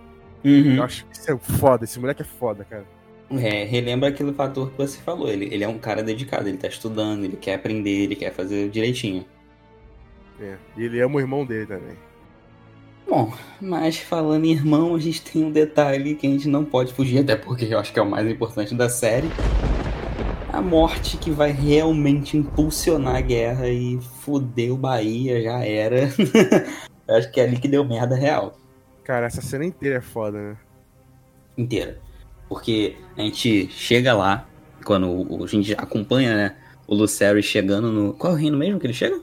Uhum. 0.44 0.78
Eu 0.78 0.84
acho 0.84 1.06
que 1.06 1.16
isso 1.16 1.32
é 1.32 1.38
foda, 1.38 1.84
esse 1.84 2.00
moleque 2.00 2.24
é 2.24 2.26
foda, 2.26 2.66
cara. 2.68 2.86
É, 3.30 3.66
relembra 3.66 4.10
aquele 4.10 4.34
fator 4.34 4.72
que 4.72 4.78
você 4.78 4.98
falou. 4.98 5.30
Ele, 5.30 5.46
ele 5.46 5.64
é 5.64 5.68
um 5.68 5.78
cara 5.78 6.02
dedicado, 6.02 6.50
ele 6.50 6.58
tá 6.58 6.68
estudando, 6.68 7.24
ele 7.24 7.38
quer 7.38 7.54
aprender, 7.54 8.06
ele 8.06 8.16
quer 8.16 8.34
fazer 8.34 8.68
direitinho. 8.70 9.24
É. 10.42 10.56
E 10.76 10.86
ele 10.86 11.00
ama 11.02 11.18
o 11.18 11.20
irmão 11.20 11.46
dele 11.46 11.68
também. 11.68 11.96
Bom, 13.08 13.32
mas 13.62 14.00
falando 14.00 14.46
em 14.46 14.52
irmão, 14.52 14.96
a 14.96 15.00
gente 15.00 15.22
tem 15.22 15.44
um 15.44 15.52
detalhe 15.52 16.16
que 16.16 16.26
a 16.26 16.30
gente 16.32 16.48
não 16.48 16.66
pode 16.66 16.94
fugir, 16.94 17.20
até 17.20 17.36
porque 17.36 17.66
eu 17.66 17.78
acho 17.78 17.94
que 17.94 18.00
é 18.00 18.02
o 18.02 18.10
mais 18.10 18.28
importante 18.28 18.74
da 18.74 18.90
série. 18.90 19.30
A 20.54 20.62
morte 20.62 21.18
que 21.18 21.32
vai 21.32 21.52
realmente 21.52 22.38
impulsionar 22.38 23.16
a 23.16 23.22
guerra 23.22 23.68
e 23.68 24.00
foder 24.22 24.72
o 24.72 24.78
Bahia, 24.78 25.42
já 25.42 25.66
era. 25.66 26.02
eu 27.08 27.16
acho 27.16 27.32
que 27.32 27.42
é 27.42 27.44
ali 27.46 27.60
que 27.60 27.68
deu 27.68 27.84
merda 27.84 28.16
real. 28.16 28.56
Cara, 29.04 29.26
essa 29.26 29.42
cena 29.42 29.66
inteira 29.66 29.98
é 29.98 30.02
foda, 30.02 30.38
né? 30.38 30.58
Inteira. 31.58 32.00
Porque 32.48 32.96
a 33.18 33.22
gente 33.22 33.68
chega 33.72 34.14
lá, 34.14 34.48
quando 34.86 35.44
a 35.44 35.48
gente 35.48 35.74
acompanha, 35.74 36.36
né? 36.36 36.56
O 36.86 36.94
Lucero 36.94 37.42
chegando 37.42 37.92
no. 37.92 38.14
Qual 38.14 38.34
é 38.34 38.36
o 38.36 38.40
reino 38.40 38.56
mesmo 38.56 38.80
que 38.80 38.86
ele 38.86 38.94
chega? 38.94 39.20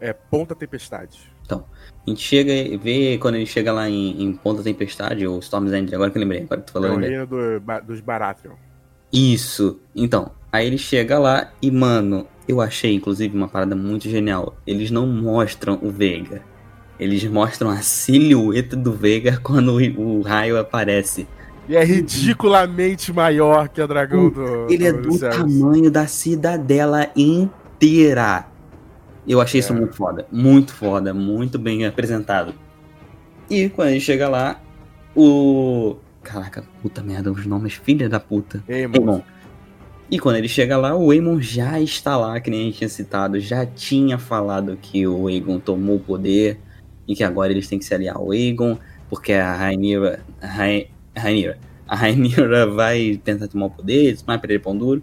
É 0.00 0.12
Ponta 0.12 0.54
Tempestade. 0.54 1.34
A 1.50 2.10
gente 2.10 2.22
chega 2.22 2.52
e 2.52 2.76
vê 2.76 3.18
quando 3.18 3.34
ele 3.36 3.46
chega 3.46 3.72
lá 3.72 3.88
em, 3.88 4.22
em 4.22 4.32
Ponta 4.34 4.62
Tempestade, 4.62 5.26
ou 5.26 5.40
Storm's 5.40 5.72
End, 5.72 5.92
agora 5.94 6.10
que 6.10 6.18
eu 6.18 6.20
lembrei, 6.20 6.42
agora 6.42 6.60
que 6.60 6.70
tu 6.70 6.78
É 6.78 6.80
falando. 6.80 6.96
o 6.98 7.00
reino 7.00 7.26
do, 7.26 7.60
dos 7.86 8.00
Baratheon. 8.00 8.54
Isso. 9.14 9.78
Então, 9.94 10.32
aí 10.52 10.66
ele 10.66 10.76
chega 10.78 11.18
lá 11.18 11.52
e, 11.62 11.70
mano, 11.70 12.26
eu 12.48 12.60
achei, 12.60 12.92
inclusive, 12.92 13.36
uma 13.36 13.48
parada 13.48 13.76
muito 13.76 14.08
genial. 14.10 14.56
Eles 14.66 14.90
não 14.90 15.06
mostram 15.06 15.78
o 15.80 15.90
Veiga. 15.90 16.42
Eles 16.98 17.24
mostram 17.24 17.70
a 17.70 17.78
silhueta 17.78 18.76
do 18.76 18.92
Veiga 18.92 19.38
quando 19.42 19.76
o, 19.76 20.18
o 20.18 20.22
raio 20.22 20.58
aparece. 20.58 21.26
E 21.68 21.76
é 21.76 21.82
ridiculamente 21.82 23.12
maior 23.12 23.68
que 23.68 23.80
o 23.80 23.86
dragão 23.88 24.28
do. 24.28 24.66
Ele 24.70 24.86
é 24.86 24.92
do 24.92 25.18
tamanho 25.18 25.90
da 25.90 26.06
cidadela 26.06 27.08
inteira. 27.16 28.46
Eu 29.26 29.40
achei 29.40 29.60
isso 29.60 29.72
É. 29.72 29.76
muito 29.76 29.94
foda. 29.96 30.26
Muito 30.30 30.74
foda. 30.74 31.14
Muito 31.14 31.58
bem 31.58 31.86
apresentado. 31.86 32.54
E 33.48 33.70
quando 33.70 33.90
ele 33.90 34.00
chega 34.00 34.28
lá, 34.28 34.60
o. 35.16 35.96
Caraca, 36.24 36.64
puta 36.82 37.02
merda, 37.02 37.30
os 37.30 37.44
nomes, 37.44 37.74
filha 37.74 38.08
da 38.08 38.18
puta. 38.18 38.64
Aemon. 38.68 39.20
E 40.10 40.18
quando 40.18 40.36
ele 40.36 40.48
chega 40.48 40.76
lá, 40.76 40.96
o 40.96 41.10
Aemon 41.10 41.40
já 41.40 41.80
está 41.80 42.16
lá, 42.16 42.40
que 42.40 42.50
nem 42.50 42.60
a 42.60 42.64
gente 42.64 42.78
tinha 42.78 42.88
citado, 42.88 43.38
já 43.38 43.64
tinha 43.64 44.18
falado 44.18 44.76
que 44.80 45.06
o 45.06 45.28
Aegon 45.28 45.58
tomou 45.58 45.96
o 45.96 46.00
poder 46.00 46.58
e 47.06 47.14
que 47.14 47.22
agora 47.22 47.52
eles 47.52 47.68
têm 47.68 47.78
que 47.78 47.84
se 47.84 47.94
aliar 47.94 48.16
ao 48.16 48.32
Aegon, 48.32 48.78
porque 49.08 49.32
a 49.32 49.54
Rhaenyra, 49.54 50.20
a 50.40 50.46
a 50.46 51.20
Rhaenyra, 51.20 51.58
a 51.86 51.96
Rhaenyra 51.96 52.66
vai 52.72 53.20
tentar 53.22 53.48
tomar 53.48 53.66
o 53.66 53.70
poder, 53.70 54.16
vai 54.26 54.38
perder 54.38 54.60
pão 54.60 54.76
duro. 54.76 55.02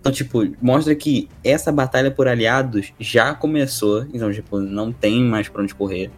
Então, 0.00 0.12
tipo, 0.12 0.46
mostra 0.60 0.94
que 0.94 1.28
essa 1.42 1.72
batalha 1.72 2.10
por 2.10 2.28
aliados 2.28 2.92
já 2.98 3.34
começou, 3.34 4.06
então, 4.12 4.30
tipo, 4.32 4.60
não 4.60 4.92
tem 4.92 5.22
mais 5.22 5.48
pra 5.48 5.62
onde 5.62 5.74
correr. 5.74 6.10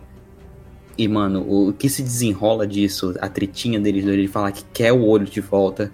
E, 0.98 1.06
mano, 1.08 1.40
o 1.46 1.72
que 1.72 1.88
se 1.88 2.02
desenrola 2.02 2.66
disso, 2.66 3.14
a 3.20 3.28
tretinha 3.28 3.78
deles, 3.78 4.04
dois, 4.04 4.16
ele 4.16 4.28
falar 4.28 4.50
que 4.52 4.64
quer 4.72 4.92
o 4.92 5.02
olho 5.04 5.26
de 5.26 5.40
volta. 5.40 5.90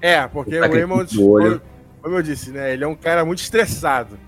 É, 0.00 0.26
porque 0.26 0.58
Tá 0.58 0.66
o 0.66 0.72
Raymond, 0.72 1.18
o 1.18 1.28
olho. 1.28 1.62
como 2.02 2.16
eu 2.16 2.22
disse, 2.22 2.50
né? 2.50 2.72
Ele 2.72 2.82
é 2.82 2.86
um 2.88 2.96
cara 2.96 3.24
muito 3.24 3.38
estressado. 3.40 4.18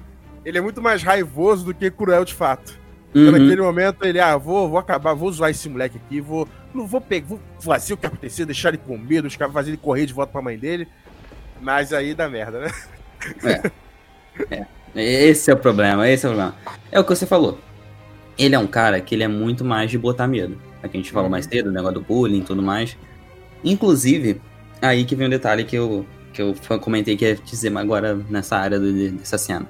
Ele 0.45 0.59
é 0.59 0.61
muito 0.61 0.81
mais 0.81 1.03
raivoso 1.03 1.65
do 1.65 1.75
que 1.75 1.91
cruel 1.91 2.25
de 2.25 2.35
fato. 2.35 2.79
Então, 3.11 3.25
Uhum. 3.25 3.33
naquele 3.33 3.61
momento, 3.63 4.05
ele, 4.05 4.21
ah, 4.21 4.37
vou, 4.37 4.69
vou 4.69 4.79
acabar, 4.79 5.13
vou 5.15 5.31
zoar 5.33 5.51
esse 5.51 5.69
moleque 5.69 5.99
aqui, 6.05 6.21
vou. 6.21 6.49
Não 6.73 6.87
vou 6.87 7.01
pegar, 7.01 7.27
vou 7.29 7.41
fazer 7.61 7.95
o 7.95 7.97
que 7.97 8.07
acontecer, 8.07 8.45
deixar 8.47 8.71
ele 8.71 8.79
com 8.79 8.97
medo, 8.97 9.29
os 9.29 9.37
caras 9.37 9.53
fazer 9.53 9.71
ele 9.71 9.77
correr 9.77 10.07
de 10.07 10.13
volta 10.15 10.33
pra 10.33 10.41
mãe 10.41 10.57
dele. 10.57 10.89
Mas 11.61 11.93
aí 11.93 12.15
dá 12.15 12.29
merda, 12.29 12.61
né? 12.61 12.71
Esse 14.95 15.51
é 15.51 15.55
o 15.55 15.57
problema, 15.57 16.09
esse 16.09 16.27
é 16.27 16.29
o 16.29 16.33
problema. 16.33 16.55
É 16.91 17.01
o 17.01 17.05
que 17.05 17.11
você 17.15 17.27
falou. 17.27 17.59
Ele 18.39 18.55
é 18.55 18.59
um 18.59 18.67
cara 18.67 19.01
que 19.01 19.15
ele 19.15 19.23
é 19.23 19.29
muito 19.29 19.65
mais 19.65 19.91
de 19.91 19.99
botar 19.99 20.27
medo. 20.27 20.57
Aqui 20.83 20.97
a 20.97 21.01
gente 21.01 21.13
falou 21.13 21.27
Uhum. 21.27 21.31
mais 21.33 21.45
cedo, 21.47 21.69
o 21.69 21.73
negócio 21.73 21.95
do 21.95 22.01
bullying 22.01 22.39
e 22.41 22.43
tudo 22.43 22.63
mais. 22.63 22.97
Inclusive, 23.65 24.41
aí 24.81 25.05
que 25.05 25.15
vem 25.15 25.27
um 25.27 25.31
detalhe 25.31 25.65
que 25.65 25.77
eu, 25.77 26.05
que 26.33 26.41
eu 26.43 26.55
comentei 26.81 27.17
que 27.17 27.25
ia 27.25 27.35
dizer 27.37 27.77
agora 27.77 28.15
nessa 28.29 28.57
área 28.57 28.81
do- 28.81 28.93
de- 28.93 29.11
dessa 29.11 29.39
cena. 29.39 29.67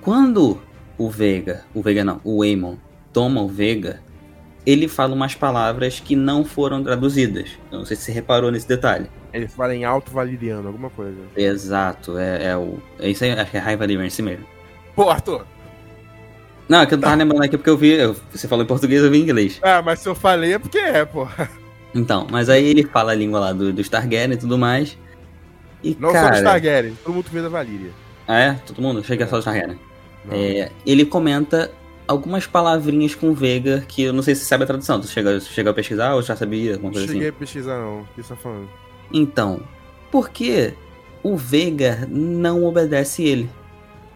Quando 0.00 0.60
o 0.98 1.10
Veiga, 1.10 1.64
o 1.74 1.82
Veiga 1.82 2.04
não, 2.04 2.20
o 2.22 2.42
Aemon 2.42 2.76
toma 3.12 3.40
o 3.42 3.48
Veiga, 3.48 4.00
ele 4.66 4.86
fala 4.88 5.14
umas 5.14 5.34
palavras 5.34 6.00
que 6.00 6.14
não 6.14 6.44
foram 6.44 6.82
traduzidas. 6.82 7.50
Eu 7.72 7.78
não 7.78 7.84
sei 7.86 7.96
se 7.96 8.04
você 8.04 8.12
reparou 8.12 8.50
nesse 8.50 8.68
detalhe. 8.68 9.06
Ele 9.32 9.48
fala 9.48 9.74
em 9.74 9.84
alto 9.84 10.12
valiriano, 10.12 10.68
alguma 10.68 10.90
coisa. 10.90 11.18
Exato, 11.36 12.16
é, 12.18 12.46
é 12.50 12.56
o. 12.56 12.78
É 13.00 13.08
isso 13.10 13.24
aí, 13.24 13.32
acho 13.32 13.50
que 13.50 13.56
é 13.56 13.60
raiva 13.60 13.86
de 13.86 14.10
si 14.10 14.22
mesmo. 14.22 14.44
Pô, 14.94 15.10
Arthur! 15.10 15.44
Não, 16.68 16.80
é 16.80 16.86
que 16.86 16.94
eu 16.94 16.98
não 16.98 17.02
tava 17.02 17.16
lembrando 17.22 17.42
aqui 17.42 17.56
porque 17.56 17.70
eu 17.70 17.76
vi. 17.76 17.90
eu- 17.92 18.16
você 18.32 18.48
falou 18.48 18.64
em 18.64 18.68
português, 18.68 19.02
eu 19.02 19.10
vi 19.10 19.18
em 19.18 19.22
inglês. 19.22 19.58
Ah, 19.62 19.82
mas 19.82 20.00
se 20.00 20.08
eu 20.08 20.14
falei 20.14 20.54
é 20.54 20.58
porque 20.58 20.78
é, 20.78 21.04
pô. 21.04 21.26
Então, 21.94 22.26
mas 22.30 22.48
aí 22.48 22.64
ele 22.66 22.82
fala 22.84 23.12
a 23.12 23.14
língua 23.14 23.38
lá 23.38 23.52
do, 23.52 23.72
dos 23.72 23.88
Targaryen 23.88 24.32
e 24.32 24.36
tudo 24.36 24.58
mais. 24.58 24.98
E, 25.82 25.96
Não 26.00 26.12
cara. 26.12 26.28
somos 26.36 26.42
Targaryen, 26.42 26.94
todo 27.04 27.14
mundo 27.14 27.26
vê 27.30 27.42
da 27.42 27.48
Valíria. 27.48 27.90
Ah, 28.26 28.38
é? 28.38 28.52
Todo 28.66 28.80
mundo? 28.82 29.02
Que 29.02 29.12
é 29.12 29.26
só 29.26 29.36
dos 29.36 29.44
Targaryen. 29.44 29.78
Não. 30.24 30.32
É, 30.34 30.70
ele 30.86 31.04
comenta 31.04 31.70
algumas 32.08 32.46
palavrinhas 32.46 33.14
com 33.14 33.32
Vega 33.34 33.84
que 33.86 34.02
eu 34.02 34.12
não 34.12 34.22
sei 34.22 34.34
se 34.34 34.40
você 34.42 34.46
sabe 34.48 34.64
a 34.64 34.66
tradução. 34.66 35.00
Tu 35.00 35.06
chegou, 35.08 35.38
chegou 35.40 35.70
a 35.70 35.74
pesquisar 35.74 36.14
ou 36.14 36.22
já 36.22 36.34
sabia? 36.34 36.72
Alguma 36.72 36.88
Não 36.88 36.92
coisa 36.94 37.06
cheguei 37.12 37.28
assim? 37.28 37.36
a 37.36 37.38
pesquisar, 37.38 37.78
não. 37.78 38.00
O 38.00 38.04
que 38.14 38.22
você 38.22 38.28
tá 38.30 38.36
falando? 38.36 38.68
Então, 39.12 39.60
por 40.10 40.30
que 40.30 40.72
o 41.22 41.36
Veigar 41.36 42.08
não 42.08 42.64
obedece 42.64 43.22
ele? 43.22 43.48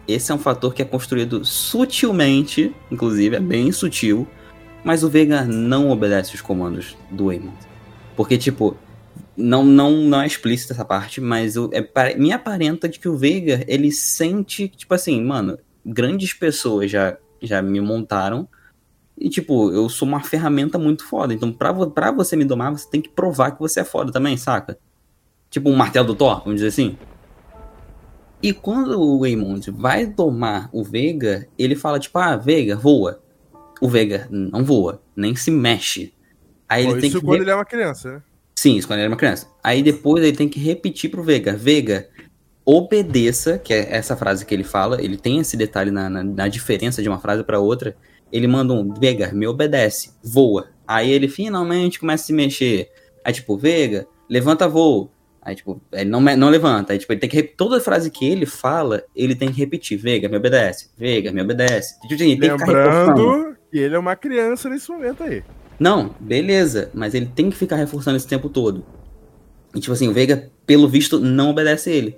Esse 0.09 0.31
é 0.31 0.35
um 0.35 0.39
fator 0.39 0.73
que 0.73 0.81
é 0.81 0.85
construído 0.85 1.45
sutilmente, 1.45 2.75
inclusive, 2.89 3.35
é 3.35 3.39
bem 3.39 3.71
sutil, 3.71 4.27
mas 4.83 5.03
o 5.03 5.09
Veigar 5.09 5.47
não 5.47 5.91
obedece 5.91 6.33
os 6.33 6.41
comandos 6.41 6.97
do 7.11 7.29
Aemon. 7.29 7.51
Porque, 8.15 8.35
tipo, 8.35 8.75
não, 9.37 9.63
não, 9.63 9.91
não 9.91 10.21
é 10.21 10.25
explícita 10.25 10.73
essa 10.73 10.83
parte, 10.83 11.21
mas 11.21 11.55
o, 11.55 11.69
é, 11.71 12.15
me 12.15 12.31
aparenta 12.31 12.89
de 12.89 12.97
que 12.97 13.07
o 13.07 13.15
Veigar, 13.15 13.63
ele 13.67 13.91
sente, 13.91 14.67
tipo 14.67 14.95
assim, 14.95 15.23
mano, 15.23 15.59
grandes 15.85 16.33
pessoas 16.33 16.89
já, 16.89 17.15
já 17.39 17.61
me 17.61 17.79
montaram, 17.79 18.47
e, 19.15 19.29
tipo, 19.29 19.71
eu 19.71 19.87
sou 19.89 20.07
uma 20.07 20.23
ferramenta 20.23 20.79
muito 20.79 21.05
foda. 21.05 21.35
Então, 21.35 21.51
pra, 21.51 21.71
pra 21.87 22.11
você 22.11 22.35
me 22.35 22.45
domar, 22.45 22.71
você 22.71 22.89
tem 22.89 22.99
que 22.99 23.09
provar 23.09 23.51
que 23.51 23.59
você 23.59 23.81
é 23.81 23.83
foda 23.83 24.11
também, 24.11 24.37
saca? 24.37 24.79
Tipo 25.51 25.69
um 25.69 25.75
martelo 25.75 26.07
do 26.07 26.15
Thor, 26.15 26.39
vamos 26.39 26.55
dizer 26.55 26.67
assim. 26.67 26.97
E 28.41 28.53
quando 28.53 28.99
o 28.99 29.19
Waymond 29.19 29.71
vai 29.71 30.05
domar 30.05 30.69
o 30.71 30.83
Veiga, 30.83 31.47
ele 31.57 31.75
fala, 31.75 31.99
tipo, 31.99 32.17
ah, 32.17 32.37
Veiga, 32.37 32.75
voa. 32.75 33.21
O 33.81 33.87
Veiga 33.87 34.27
não 34.31 34.63
voa, 34.63 35.01
nem 35.15 35.35
se 35.35 35.51
mexe. 35.51 36.13
Aí 36.67 36.85
Pô, 36.85 36.91
ele 36.91 37.01
tem 37.01 37.09
isso 37.09 37.19
que. 37.19 37.25
quando 37.25 37.41
ele 37.41 37.51
é 37.51 37.55
uma 37.55 37.65
criança, 37.65 38.13
né? 38.13 38.21
Sim, 38.55 38.75
isso 38.75 38.87
quando 38.87 38.99
ele 38.99 39.05
era 39.05 39.11
uma 39.11 39.17
criança. 39.17 39.47
Aí 39.63 39.81
depois 39.81 40.23
ele 40.23 40.35
tem 40.35 40.47
que 40.47 40.59
repetir 40.59 41.09
pro 41.09 41.23
Veiga, 41.23 41.55
Veiga, 41.55 42.09
obedeça, 42.65 43.57
que 43.57 43.73
é 43.73 43.95
essa 43.95 44.15
frase 44.15 44.45
que 44.45 44.53
ele 44.53 44.63
fala, 44.63 45.01
ele 45.01 45.17
tem 45.17 45.39
esse 45.39 45.57
detalhe 45.57 45.91
na, 45.91 46.09
na, 46.09 46.23
na 46.23 46.47
diferença 46.47 47.01
de 47.01 47.09
uma 47.09 47.19
frase 47.19 47.43
pra 47.43 47.59
outra. 47.59 47.95
Ele 48.31 48.47
manda 48.47 48.73
um, 48.73 48.93
Veiga, 48.93 49.31
me 49.33 49.47
obedece, 49.47 50.11
voa. 50.23 50.67
Aí 50.87 51.09
ele 51.09 51.27
finalmente 51.27 51.99
começa 51.99 52.23
a 52.23 52.27
se 52.27 52.33
mexer. 52.33 52.89
Aí 53.25 53.33
tipo, 53.33 53.57
Veiga, 53.57 54.07
levanta 54.29 54.67
voo. 54.67 55.11
Aí 55.41 55.55
tipo, 55.55 55.81
ele 55.91 56.09
não, 56.09 56.21
não 56.21 56.49
levanta. 56.49 56.93
Aí 56.93 56.99
tipo, 56.99 57.11
ele 57.13 57.19
tem 57.19 57.29
que 57.29 57.43
toda 57.43 57.79
frase 57.79 58.11
que 58.11 58.27
ele 58.27 58.45
fala, 58.45 59.03
ele 59.15 59.35
tem 59.35 59.51
que 59.51 59.59
repetir, 59.59 59.97
Veiga, 59.97 60.27
me 60.27 60.37
obedece, 60.37 60.89
Veiga, 60.97 61.31
me 61.31 61.41
obedece. 61.41 61.99
Tipo, 62.01 62.15
assim, 62.15 62.31
ele 62.31 62.39
tem 62.39 62.57
que. 62.57 62.63
Lembrando 62.65 63.57
que 63.71 63.77
ele 63.77 63.95
é 63.95 63.99
uma 63.99 64.15
criança 64.15 64.69
nesse 64.69 64.89
momento 64.89 65.23
aí. 65.23 65.43
Não, 65.79 66.13
beleza, 66.19 66.91
mas 66.93 67.13
ele 67.13 67.27
tem 67.27 67.49
que 67.49 67.55
ficar 67.55 67.77
reforçando 67.77 68.17
esse 68.17 68.27
tempo 68.27 68.49
todo. 68.49 68.83
E 69.73 69.79
tipo 69.79 69.93
assim, 69.93 70.07
o 70.07 70.13
Veiga, 70.13 70.51
pelo 70.65 70.87
visto, 70.87 71.19
não 71.19 71.51
obedece 71.51 71.91
ele. 71.91 72.17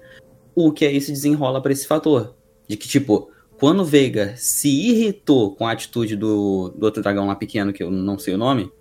O 0.56 0.72
que 0.72 0.86
aí 0.86 1.00
se 1.00 1.12
desenrola 1.12 1.62
pra 1.62 1.72
esse 1.72 1.86
fator. 1.86 2.36
De 2.68 2.78
que, 2.78 2.88
tipo, 2.88 3.30
quando 3.60 3.82
o 3.82 3.86
Veiga 3.86 4.34
se 4.38 4.70
irritou 4.70 5.56
com 5.56 5.68
a 5.68 5.72
atitude 5.72 6.16
do, 6.16 6.70
do 6.70 6.84
outro 6.84 7.04
dragão 7.04 7.28
lá 7.28 7.36
pequeno, 7.36 7.72
que 7.74 7.84
eu 7.84 7.92
não 7.92 8.18
sei 8.18 8.34
o 8.34 8.38
nome, 8.38 8.72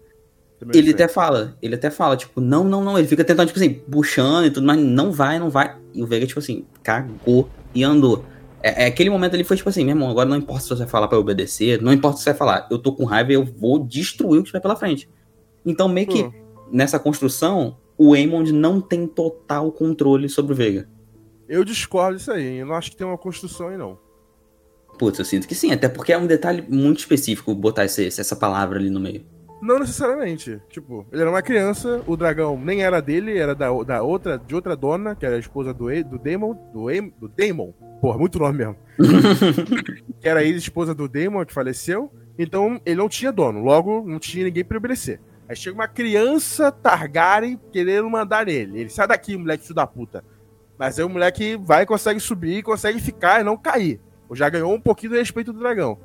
ele 0.73 0.91
até 0.91 1.09
fala, 1.09 1.57
ele 1.63 1.75
até 1.75 1.91
fala, 1.91 2.17
tipo, 2.17 2.41
não, 2.41 2.65
não, 2.65 2.83
não. 2.85 2.99
Ele 2.99 3.07
fica 3.09 3.25
tentando, 3.25 3.47
tipo 3.47 3.59
assim, 3.59 3.75
puxando 3.75 4.47
e 4.47 4.51
tudo, 4.51 4.67
mas 4.67 4.79
não 4.79 5.11
vai, 5.13 5.39
não 5.39 5.49
vai. 5.51 5.77
E 5.95 6.03
o 6.03 6.07
Veiga, 6.07 6.27
tipo 6.27 6.39
assim, 6.39 6.65
cagou 6.83 7.49
e 7.75 7.83
andou. 7.83 8.25
É, 8.63 8.85
é 8.85 8.87
aquele 8.87 9.09
momento 9.09 9.35
ali 9.35 9.43
foi 9.45 9.57
tipo 9.57 9.69
assim, 9.71 9.85
meu 9.85 9.95
irmão, 9.95 10.11
agora 10.11 10.29
não 10.29 10.37
importa 10.37 10.63
se 10.63 10.69
você 10.69 10.81
vai 10.81 10.89
falar 10.89 11.09
pra 11.09 11.17
eu 11.17 11.21
obedecer, 11.23 11.81
não 11.81 11.93
importa 11.93 12.19
se 12.19 12.25
você 12.25 12.31
vai 12.31 12.39
falar, 12.39 12.69
eu 12.71 12.79
tô 12.79 12.93
com 12.93 13.05
raiva 13.05 13.33
e 13.33 13.35
eu 13.35 13.45
vou 13.45 13.79
destruir 13.79 14.39
o 14.39 14.43
que 14.43 14.49
tiver 14.49 14.61
pela 14.61 14.77
frente. 14.77 15.09
Então, 15.65 15.89
meio 15.89 16.07
que 16.07 16.23
Hum. 16.25 16.33
nessa 16.71 16.99
construção, 16.99 17.77
o 17.97 18.13
Aemond 18.15 18.53
não 18.53 18.81
tem 18.81 19.07
total 19.07 19.73
controle 19.73 20.29
sobre 20.29 20.53
o 20.53 20.57
Veiga. 20.57 20.89
Eu 21.49 21.65
discordo 21.65 22.19
disso 22.19 22.31
aí, 22.33 22.47
hein? 22.47 22.57
eu 22.59 22.67
não 22.67 22.75
acho 22.75 22.91
que 22.91 22.97
tem 22.97 23.07
uma 23.07 23.19
construção 23.19 23.69
aí, 23.69 23.77
não. 23.79 23.99
Putz, 24.99 25.19
eu 25.19 25.25
sinto 25.25 25.49
que 25.49 25.55
sim, 25.55 25.73
até 25.73 25.89
porque 25.89 26.13
é 26.13 26.19
um 26.19 26.27
detalhe 26.27 26.63
muito 26.69 26.99
específico 26.99 27.55
botar 27.55 27.87
esse- 27.87 28.07
essa 28.07 28.37
palavra 28.37 28.79
ali 28.79 28.91
no 28.91 29.01
meio. 29.01 29.25
Não 29.61 29.79
necessariamente. 29.79 30.61
Tipo, 30.71 31.07
ele 31.13 31.21
era 31.21 31.31
uma 31.31 31.43
criança, 31.43 32.03
o 32.07 32.17
dragão 32.17 32.59
nem 32.59 32.83
era 32.83 33.01
dele, 33.03 33.37
era 33.39 33.55
da, 33.55 33.69
da 33.83 34.03
outra, 34.03 34.39
de 34.39 34.55
outra 34.55 34.75
dona, 34.75 35.15
que 35.15 35.27
era 35.27 35.37
a 35.37 35.39
esposa 35.39 35.75
do, 35.75 35.91
E- 35.93 36.03
do 36.03 36.19
Daemon, 36.19 36.55
do, 36.73 36.87
do 37.21 37.29
Daemon. 37.29 37.73
Porra, 38.01 38.19
muito 38.19 38.39
nome 38.39 38.59
mesmo. 38.59 38.77
que 40.21 40.29
era 40.29 40.41
a 40.41 40.45
ex-esposa 40.45 40.95
do 40.95 41.07
Daemon, 41.09 41.45
que 41.45 41.53
faleceu. 41.53 42.11
Então, 42.39 42.81
ele 42.87 42.97
não 42.97 43.09
tinha 43.09 43.31
dono, 43.31 43.63
logo 43.63 44.03
não 44.07 44.19
tinha 44.19 44.45
ninguém 44.45 44.65
pra 44.65 44.79
obedecer. 44.79 45.21
Aí 45.49 45.55
chega 45.57 45.75
uma 45.77 45.89
criança 45.89 46.71
Targaryen 46.73 47.59
querendo 47.73 48.09
mandar 48.09 48.47
nele. 48.47 48.81
Ele 48.81 48.89
sai 48.89 49.07
daqui, 49.09 49.37
moleque 49.37 49.65
filho 49.65 49.75
da 49.75 49.87
puta. 49.87 50.25
Mas 50.79 50.99
aí 50.99 51.05
o 51.05 51.09
moleque 51.11 51.57
vai, 51.57 51.85
consegue 51.85 52.21
subir, 52.21 52.63
consegue 52.63 53.01
ficar 53.01 53.41
e 53.41 53.45
não 53.45 53.57
cair. 53.57 54.01
Ou 54.29 54.37
já 54.37 54.49
ganhou 54.49 54.73
um 54.73 54.81
pouquinho 54.81 55.13
do 55.13 55.19
respeito 55.19 55.53
do 55.53 55.59
dragão. 55.59 55.99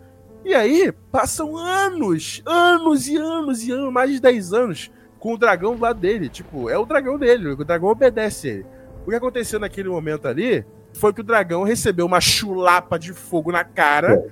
E 0.45 0.53
aí, 0.53 0.91
passam 1.11 1.57
anos, 1.57 2.41
anos 2.45 3.07
e 3.07 3.17
anos 3.17 3.63
e 3.63 3.72
anos, 3.72 3.91
mais 3.91 4.11
de 4.11 4.19
10 4.22 4.53
anos, 4.53 4.91
com 5.19 5.34
o 5.34 5.38
dragão 5.38 5.76
do 5.76 5.81
lado 5.81 5.99
dele. 5.99 6.30
Tipo, 6.30 6.69
é 6.69 6.77
o 6.77 6.85
dragão 6.85 7.17
dele, 7.17 7.49
o 7.49 7.65
dragão 7.65 7.89
obedece 7.89 8.47
ele. 8.47 8.65
O 9.05 9.09
que 9.09 9.15
aconteceu 9.15 9.59
naquele 9.59 9.89
momento 9.89 10.27
ali 10.27 10.63
foi 10.93 11.11
que 11.13 11.22
o 11.22 11.23
dragão 11.23 11.63
recebeu 11.63 12.05
uma 12.05 12.22
chulapa 12.22 12.97
de 12.97 13.11
fogo 13.11 13.51
na 13.51 13.63
cara, 13.63 14.23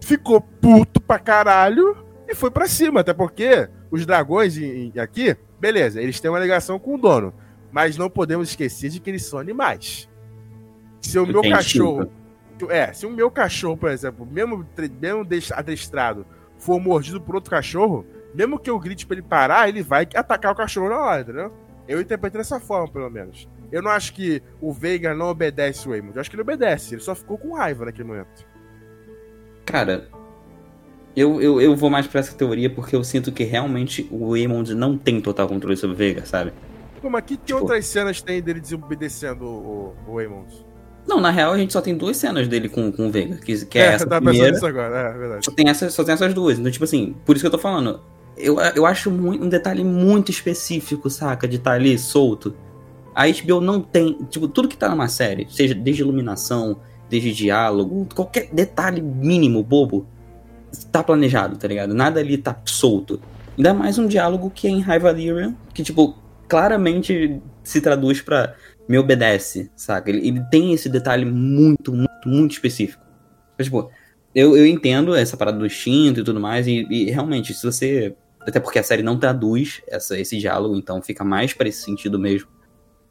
ficou 0.00 0.40
puto 0.40 1.00
pra 1.00 1.18
caralho 1.18 1.96
e 2.26 2.34
foi 2.34 2.50
pra 2.50 2.66
cima. 2.66 3.00
Até 3.00 3.12
porque 3.12 3.68
os 3.90 4.04
dragões 4.06 4.56
em- 4.56 4.92
em- 4.94 4.98
aqui, 4.98 5.36
beleza, 5.60 6.00
eles 6.00 6.18
têm 6.20 6.30
uma 6.30 6.40
ligação 6.40 6.78
com 6.78 6.94
o 6.94 6.98
dono. 6.98 7.34
Mas 7.70 7.96
não 7.96 8.08
podemos 8.10 8.48
esquecer 8.48 8.88
de 8.88 8.98
que 8.98 9.10
eles 9.10 9.24
são 9.26 9.38
animais. 9.38 10.08
Se 11.02 11.18
o 11.18 11.26
meu 11.26 11.42
cachorro. 11.56 12.10
É, 12.68 12.92
se 12.92 13.06
o 13.06 13.10
meu 13.10 13.30
cachorro, 13.30 13.76
por 13.76 13.90
exemplo, 13.90 14.26
mesmo, 14.26 14.66
mesmo 15.00 15.24
des- 15.24 15.52
adestrado, 15.52 16.26
for 16.58 16.80
mordido 16.80 17.20
por 17.20 17.36
outro 17.36 17.50
cachorro, 17.50 18.04
mesmo 18.34 18.58
que 18.58 18.68
eu 18.68 18.78
grite 18.78 19.06
pra 19.06 19.16
ele 19.16 19.26
parar, 19.26 19.68
ele 19.68 19.82
vai 19.82 20.08
atacar 20.14 20.52
o 20.52 20.56
cachorro 20.56 20.88
na 20.88 20.98
hora, 20.98 21.20
entendeu? 21.22 21.52
Eu 21.88 22.00
interpreto 22.00 22.38
dessa 22.38 22.58
forma, 22.58 22.88
pelo 22.88 23.08
menos. 23.10 23.48
Eu 23.70 23.80
não 23.82 23.90
acho 23.90 24.12
que 24.14 24.42
o 24.60 24.72
Veiga 24.72 25.14
não 25.14 25.26
obedece 25.26 25.88
o 25.88 25.92
Aemond. 25.92 26.16
Eu 26.16 26.20
acho 26.20 26.28
que 26.30 26.34
ele 26.36 26.42
obedece. 26.42 26.94
Ele 26.94 27.00
só 27.02 27.14
ficou 27.14 27.38
com 27.38 27.54
raiva 27.54 27.84
naquele 27.84 28.06
momento. 28.08 28.44
Cara, 29.64 30.08
eu, 31.16 31.40
eu, 31.40 31.60
eu 31.60 31.76
vou 31.76 31.90
mais 31.90 32.06
pra 32.06 32.20
essa 32.20 32.34
teoria 32.36 32.68
porque 32.72 32.94
eu 32.94 33.02
sinto 33.04 33.32
que 33.32 33.44
realmente 33.44 34.08
o 34.10 34.34
Aemond 34.34 34.74
não 34.74 34.96
tem 34.98 35.20
total 35.20 35.48
controle 35.48 35.76
sobre 35.76 35.94
o 35.94 35.96
Veiga, 35.98 36.24
sabe? 36.26 36.52
Pô, 37.00 37.08
mas 37.10 37.22
que, 37.24 37.36
que 37.36 37.44
Tipo- 37.46 37.60
outras 37.60 37.86
cenas 37.86 38.20
tem 38.20 38.40
dele 38.42 38.60
desobedecendo 38.60 39.44
o, 39.44 39.94
o, 40.06 40.14
o? 40.16 40.69
Não, 41.10 41.20
na 41.20 41.32
real 41.32 41.52
a 41.52 41.58
gente 41.58 41.72
só 41.72 41.80
tem 41.80 41.96
duas 41.96 42.16
cenas 42.16 42.46
dele 42.46 42.68
com, 42.68 42.92
com 42.92 43.08
o 43.08 43.10
Veiga, 43.10 43.34
que, 43.34 43.66
que 43.66 43.80
é, 43.80 43.94
essa 43.94 44.06
tá 44.06 44.20
primeira. 44.20 44.52
nisso 44.52 44.64
agora, 44.64 44.96
é 44.96 45.18
verdade. 45.18 45.44
Só 45.44 45.50
tem, 45.50 45.68
essas, 45.68 45.92
só 45.92 46.04
tem 46.04 46.14
essas 46.14 46.32
duas. 46.32 46.56
Então, 46.56 46.70
tipo 46.70 46.84
assim, 46.84 47.16
por 47.26 47.34
isso 47.34 47.42
que 47.42 47.48
eu 47.48 47.50
tô 47.50 47.58
falando. 47.58 48.00
Eu, 48.36 48.60
eu 48.60 48.86
acho 48.86 49.10
muito, 49.10 49.44
um 49.44 49.48
detalhe 49.48 49.82
muito 49.82 50.30
específico, 50.30 51.10
saca? 51.10 51.48
De 51.48 51.56
estar 51.56 51.72
ali 51.72 51.98
solto. 51.98 52.54
A 53.12 53.24
HBO 53.26 53.60
não 53.60 53.80
tem. 53.80 54.18
Tipo, 54.30 54.46
tudo 54.46 54.68
que 54.68 54.76
tá 54.76 54.88
numa 54.88 55.08
série, 55.08 55.48
seja 55.50 55.74
desde 55.74 56.02
iluminação, 56.02 56.80
desde 57.08 57.32
diálogo, 57.32 58.06
qualquer 58.14 58.48
detalhe 58.52 59.02
mínimo, 59.02 59.64
bobo, 59.64 60.06
tá 60.92 61.02
planejado, 61.02 61.56
tá 61.56 61.66
ligado? 61.66 61.92
Nada 61.92 62.20
ali 62.20 62.38
tá 62.38 62.56
solto. 62.64 63.20
Ainda 63.58 63.74
mais 63.74 63.98
um 63.98 64.06
diálogo 64.06 64.48
que 64.48 64.68
é 64.68 64.70
em 64.70 64.80
High 64.80 65.00
Valyrian, 65.00 65.56
que, 65.74 65.82
tipo, 65.82 66.16
claramente 66.46 67.42
se 67.64 67.80
traduz 67.80 68.20
pra 68.20 68.54
me 68.90 68.98
obedece, 68.98 69.70
saca? 69.76 70.10
Ele, 70.10 70.26
ele 70.26 70.40
tem 70.50 70.72
esse 70.72 70.88
detalhe 70.88 71.24
muito, 71.24 71.92
muito, 71.92 72.28
muito 72.28 72.50
específico. 72.50 73.00
Mas, 73.56 73.68
tipo, 73.68 73.88
eu, 74.34 74.56
eu 74.56 74.66
entendo 74.66 75.14
essa 75.14 75.36
parada 75.36 75.56
do 75.56 75.64
instinto 75.64 76.18
e 76.18 76.24
tudo 76.24 76.40
mais, 76.40 76.66
e, 76.66 76.84
e 76.90 77.08
realmente, 77.08 77.54
se 77.54 77.64
você. 77.64 78.16
Até 78.40 78.58
porque 78.58 78.80
a 78.80 78.82
série 78.82 79.02
não 79.02 79.16
traduz 79.16 79.80
essa, 79.86 80.18
esse 80.18 80.36
diálogo, 80.38 80.74
então 80.74 81.00
fica 81.00 81.22
mais 81.22 81.52
pra 81.52 81.68
esse 81.68 81.82
sentido 81.84 82.18
mesmo. 82.18 82.48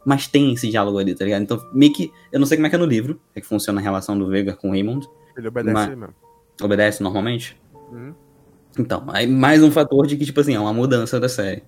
Mas 0.06 0.28
tem 0.28 0.52
esse 0.52 0.70
diálogo 0.70 0.98
ali, 0.98 1.16
tá 1.16 1.24
ligado? 1.24 1.44
Então, 1.44 1.66
meio 1.74 1.94
que. 1.94 2.12
Eu 2.30 2.42
não 2.42 2.46
sei 2.46 2.58
como 2.58 2.68
é 2.68 2.70
que 2.70 2.76
é 2.76 2.80
no 2.80 2.86
livro, 2.86 3.22
é 3.34 3.40
que 3.40 3.48
funciona 3.48 3.80
a 3.80 3.84
relação 3.84 4.20
do 4.20 4.28
Veiga 4.28 4.54
com 4.54 4.68
o 4.68 4.72
Raymond. 4.72 5.08
Ele 5.38 5.48
obedece 5.48 5.74
Mas- 5.74 5.90
mesmo. 5.98 6.14
Obedece 6.62 7.02
normalmente. 7.02 7.58
Uhum. 7.90 8.14
Então, 8.78 9.06
aí 9.08 9.26
mais 9.26 9.64
um 9.64 9.72
fator 9.72 10.06
de 10.06 10.18
que, 10.18 10.26
tipo 10.26 10.42
assim, 10.42 10.56
é 10.56 10.60
uma 10.60 10.74
mudança 10.74 11.22
da 11.22 11.30
série. 11.30 11.64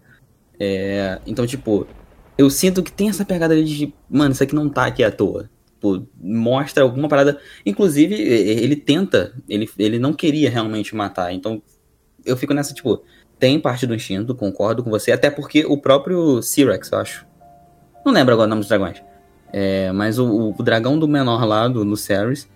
É, 0.59 1.17
então, 1.25 1.47
tipo, 1.47 1.88
eu 2.37 2.49
sinto 2.49 2.83
que 2.83 2.91
tem 2.91 3.09
essa 3.09 3.25
pegada 3.25 3.53
ali 3.53 3.63
de, 3.63 3.93
mano, 4.09 4.31
isso 4.31 4.43
aqui 4.43 4.55
não 4.55 4.69
tá 4.69 4.85
aqui 4.85 5.03
à 5.03 5.11
toa. 5.11 5.49
Tipo, 5.81 6.07
mostra 6.21 6.83
alguma 6.83 7.09
parada. 7.09 7.39
Inclusive, 7.65 8.13
ele 8.15 8.75
tenta, 8.75 9.33
ele, 9.49 9.67
ele 9.77 9.97
não 9.97 10.13
queria 10.13 10.49
realmente 10.49 10.95
matar. 10.95 11.33
Então, 11.33 11.61
eu 12.23 12.37
fico 12.37 12.53
nessa, 12.53 12.73
tipo, 12.73 13.03
tem 13.39 13.59
parte 13.59 13.87
do 13.87 13.95
instinto, 13.95 14.35
concordo 14.35 14.83
com 14.83 14.91
você, 14.91 15.11
até 15.11 15.31
porque 15.31 15.65
o 15.65 15.77
próprio 15.77 16.41
Cyrex, 16.43 16.91
eu 16.91 16.99
acho. 16.99 17.25
Não 18.05 18.13
lembro 18.13 18.33
agora 18.33 18.45
o 18.45 18.49
nome 18.49 18.61
dos 18.61 18.69
dragões. 18.69 19.01
É, 19.51 19.91
mas 19.91 20.19
o, 20.19 20.53
o 20.57 20.63
dragão 20.63 20.97
do 20.97 21.07
menor 21.07 21.43
lá, 21.45 21.67
do 21.67 21.83
Lucerys, 21.83 22.47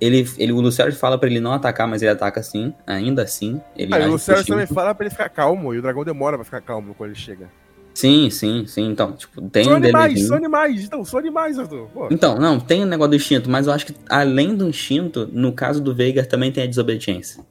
ele, 0.00 0.28
ele, 0.38 0.52
o 0.52 0.60
Lucerys 0.60 0.96
fala 0.96 1.18
pra 1.18 1.28
ele 1.28 1.40
não 1.40 1.52
atacar, 1.52 1.88
mas 1.88 2.02
ele 2.02 2.12
ataca 2.12 2.42
sim, 2.42 2.72
ainda 2.86 3.22
assim. 3.22 3.60
Ele 3.76 3.92
age 3.92 4.08
o 4.08 4.14
instinto. 4.14 4.46
também 4.46 4.66
fala 4.66 4.94
pra 4.94 5.04
ele 5.04 5.10
ficar 5.10 5.28
calmo, 5.28 5.74
e 5.74 5.78
o 5.78 5.82
dragão 5.82 6.04
demora 6.04 6.36
pra 6.36 6.44
ficar 6.44 6.60
calmo 6.60 6.94
quando 6.94 7.10
ele 7.10 7.18
chega. 7.18 7.50
Sim, 7.98 8.30
sim, 8.30 8.64
sim. 8.64 8.92
Então, 8.92 9.10
tipo, 9.10 9.42
tem 9.50 9.64
são 9.64 9.72
um 9.72 9.76
animais, 9.76 10.26
são 10.28 10.36
animais, 10.36 10.84
então, 10.84 11.04
são 11.04 11.18
animais, 11.18 11.58
Arthur. 11.58 11.88
Pô. 11.92 12.08
Então, 12.12 12.38
não, 12.38 12.60
tem 12.60 12.84
o 12.84 12.86
negócio 12.86 13.10
do 13.10 13.16
instinto, 13.16 13.50
mas 13.50 13.66
eu 13.66 13.72
acho 13.72 13.86
que 13.86 13.94
além 14.08 14.54
do 14.54 14.68
instinto, 14.68 15.28
no 15.32 15.52
caso 15.52 15.82
do 15.82 15.92
Veigar 15.92 16.24
também 16.24 16.52
tem 16.52 16.62
a 16.62 16.66
desobediência. 16.68 17.44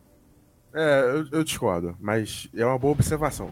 É, 0.74 1.02
eu, 1.16 1.40
eu 1.40 1.44
discordo, 1.44 1.98
mas 2.00 2.48
é 2.56 2.66
uma 2.66 2.80
boa 2.80 2.94
observação. 2.94 3.50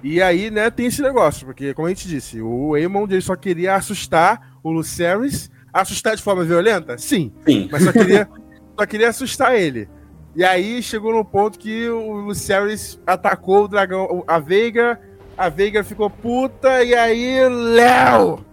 E 0.00 0.22
aí, 0.22 0.48
né, 0.48 0.70
tem 0.70 0.86
esse 0.86 1.02
negócio, 1.02 1.44
porque, 1.44 1.74
como 1.74 1.88
a 1.88 1.90
gente 1.90 2.06
disse, 2.06 2.40
o 2.40 2.76
ele 2.76 3.20
só 3.20 3.34
queria 3.34 3.74
assustar 3.74 4.58
o 4.62 4.70
Lucerys. 4.70 5.50
Assustar 5.72 6.14
de 6.14 6.22
forma 6.22 6.44
violenta? 6.44 6.96
Sim. 6.98 7.32
Sim. 7.44 7.68
Mas 7.72 7.82
só 7.82 7.90
queria, 7.90 8.28
só 8.78 8.86
queria 8.86 9.08
assustar 9.08 9.58
ele. 9.58 9.88
E 10.36 10.44
aí 10.44 10.80
chegou 10.82 11.12
no 11.12 11.24
ponto 11.24 11.58
que 11.58 11.88
o 11.88 12.12
Lucerys 12.12 13.00
atacou 13.04 13.64
o 13.64 13.68
dragão, 13.68 14.22
a 14.28 14.38
Veiga, 14.38 15.00
a 15.36 15.48
Veiga 15.48 15.82
ficou 15.82 16.08
puta, 16.10 16.82
e 16.84 16.94
aí, 16.94 17.48
Léo! 17.48 18.44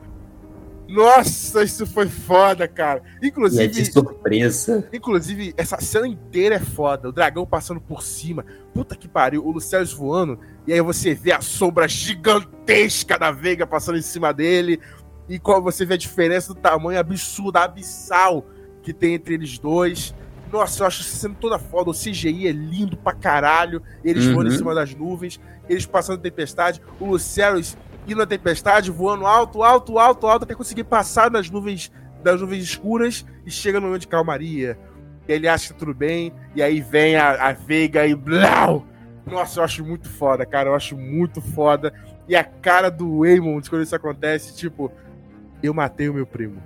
Nossa, 0.89 1.64
isso 1.64 1.85
foi 1.85 2.07
foda, 2.07 2.68
cara. 2.68 3.03
E 3.22 3.26
é 3.26 3.30
Inclusive, 3.30 3.68
de 3.68 3.91
surpresa. 3.91 4.89
inclusive, 4.91 5.53
essa 5.56 5.80
cena 5.80 6.07
inteira 6.07 6.56
é 6.56 6.60
foda. 6.60 7.10
O 7.10 7.11
dragão 7.11 7.45
passando 7.45 7.80
por 7.80 8.01
cima. 8.01 8.43
Puta 8.73 8.95
que 8.95 9.07
pariu. 9.07 9.45
O 9.45 9.51
Lucerys 9.51 9.93
voando. 9.93 10.39
E 10.65 10.73
aí 10.73 10.81
você 10.81 11.14
vê 11.14 11.31
a 11.31 11.41
sombra 11.41 11.88
gigantesca 11.88 13.19
da 13.19 13.30
Veiga 13.30 13.68
passando 13.68 13.99
em 13.99 14.01
cima 14.01 14.34
dele. 14.34 14.80
E 15.30 15.39
você 15.61 15.85
vê 15.85 15.93
a 15.93 15.97
diferença 15.97 16.56
do 16.56 16.60
tamanho 16.60 16.99
absurdo, 16.99 17.57
abissal 17.57 18.43
que 18.81 18.91
tem 18.91 19.14
entre 19.14 19.35
eles 19.35 19.60
dois. 19.60 20.15
Nossa, 20.51 20.84
eu 20.84 20.88
acho 20.88 21.01
essa 21.01 21.15
cena 21.17 21.35
toda 21.39 21.59
foda. 21.59 21.91
O 21.91 21.93
CGI 21.93 22.47
é 22.47 22.51
lindo 22.51 22.97
pra 22.97 23.13
caralho. 23.13 23.81
Eles 24.03 24.26
Uhum. 24.26 24.34
voando 24.34 24.53
em 24.53 24.57
cima 24.57 24.73
das 24.73 24.93
nuvens. 24.95 25.39
Eles 25.67 25.85
passando 25.85 26.19
tempestade. 26.21 26.81
O 26.99 27.05
Lucerys 27.05 27.77
indo 28.07 28.17
na 28.17 28.26
tempestade, 28.26 28.89
voando 28.89 29.26
alto, 29.27 29.61
alto, 29.61 29.99
alto, 29.99 30.26
alto, 30.26 30.43
até 30.43 30.55
conseguir 30.55 30.84
passar 30.85 31.30
nas 31.30 31.49
nuvens, 31.49 31.91
das 32.23 32.41
nuvens 32.41 32.63
escuras 32.63 33.23
e 33.45 33.51
chega 33.51 33.80
no 33.80 33.85
momento 33.88 34.01
de 34.01 34.07
calmaria. 34.07 34.80
Ele 35.27 35.47
acha 35.47 35.67
que 35.67 35.73
tá 35.73 35.80
tudo 35.80 35.93
bem, 35.93 36.34
e 36.55 36.63
aí 36.63 36.81
vem 36.81 37.15
a, 37.15 37.49
a 37.49 37.53
Veiga 37.53 38.07
e 38.07 38.15
blau! 38.15 38.88
Nossa, 39.27 39.59
eu 39.59 39.63
acho 39.63 39.85
muito 39.85 40.09
foda, 40.09 40.43
cara. 40.43 40.69
Eu 40.69 40.76
acho 40.76 40.97
muito 40.97 41.39
foda. 41.39 41.93
E 42.27 42.35
a 42.35 42.43
cara 42.43 42.89
do 42.89 43.19
Waymond 43.19 43.69
quando 43.69 43.84
isso 43.84 43.95
acontece, 43.95 44.55
tipo, 44.55 44.91
eu 45.61 45.71
matei 45.71 46.09
o 46.09 46.13
meu 46.15 46.26
primo. 46.26 46.59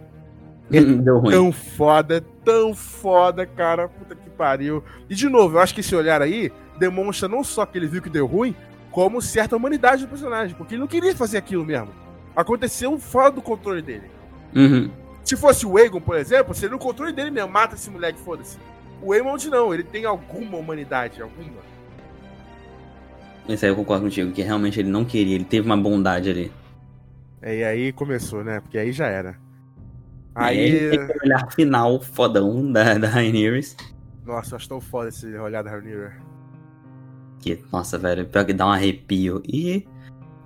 Deu 0.70 1.20
ruim. 1.20 1.32
Tão 1.32 1.52
foda, 1.52 2.24
tão 2.44 2.74
foda, 2.74 3.46
cara. 3.46 3.88
Puta 3.88 4.16
que 4.16 4.30
pariu. 4.30 4.84
E 5.10 5.16
de 5.16 5.30
novo, 5.30 5.58
eu 5.58 5.62
acho 5.62 5.74
que 5.74 5.82
esse 5.82 5.96
olhar 5.96 6.22
aí 6.22 6.52
demonstra 6.78 7.28
não 7.28 7.44
só 7.44 7.66
que 7.66 7.78
ele 7.78 7.88
viu 7.88 8.02
que 8.02 8.10
deu 8.10 8.26
ruim, 8.26 8.56
como 8.92 9.22
certa 9.22 9.56
humanidade 9.56 10.04
do 10.04 10.10
personagem. 10.10 10.56
Porque 10.56 10.76
ele 10.76 10.82
não 10.82 10.88
queria 10.88 11.16
fazer 11.16 11.38
aquilo 11.38 11.66
mesmo. 11.66 11.90
Aconteceu 12.36 12.98
fora 12.98 13.32
do 13.32 13.42
controle 13.42 13.82
dele. 13.82 14.10
Uhum. 14.56 14.90
Se 15.24 15.38
fosse 15.38 15.66
o 15.66 15.78
Egon, 15.80 16.02
por 16.02 16.18
exemplo, 16.18 16.54
seria 16.54 16.72
no 16.72 16.80
controle 16.80 17.14
dele 17.14 17.32
mesmo. 17.32 17.52
Mata 17.52 17.76
esse 17.76 17.90
moleque, 17.90 18.20
foda-se. 18.20 18.58
O 19.02 19.14
Eamond 19.14 19.50
não, 19.50 19.74
ele 19.74 19.84
tem 19.84 20.06
alguma 20.06 20.58
humanidade, 20.58 21.22
alguma. 21.22 21.62
Esse 23.48 23.66
aí 23.66 23.72
eu 23.72 23.76
concordo 23.76 24.06
contigo, 24.06 24.32
que 24.32 24.42
realmente 24.42 24.80
ele 24.80 24.90
não 24.90 25.04
queria, 25.04 25.36
ele 25.36 25.44
teve 25.44 25.66
uma 25.66 25.76
bondade 25.76 26.30
ali. 26.30 26.52
É, 27.42 27.58
e 27.58 27.64
aí 27.64 27.92
começou, 27.92 28.44
né? 28.44 28.62
Porque 28.62 28.78
aí 28.78 28.94
já 28.94 29.08
era. 29.08 29.43
Aí 30.36 30.90
tem 30.90 31.08
que 31.08 31.26
olhar 31.26 31.52
final 31.52 32.02
fodão 32.02 32.72
da, 32.72 32.98
da 32.98 33.08
Rhaenyra. 33.08 33.60
Nossa, 34.26 34.54
eu 34.54 34.56
acho 34.58 34.70
tão 34.70 34.82
foda 34.82 35.10
esse 35.10 35.28
olhar 35.38 35.64
da 35.64 35.70
Rhaenyra. 35.70 36.14
Que, 37.40 37.64
nossa, 37.72 37.98
velho, 37.98 38.26
pior 38.26 38.46
que 38.46 38.54
dá 38.54 38.66
um 38.66 38.72
arrepio. 38.72 39.44
E, 39.46 39.86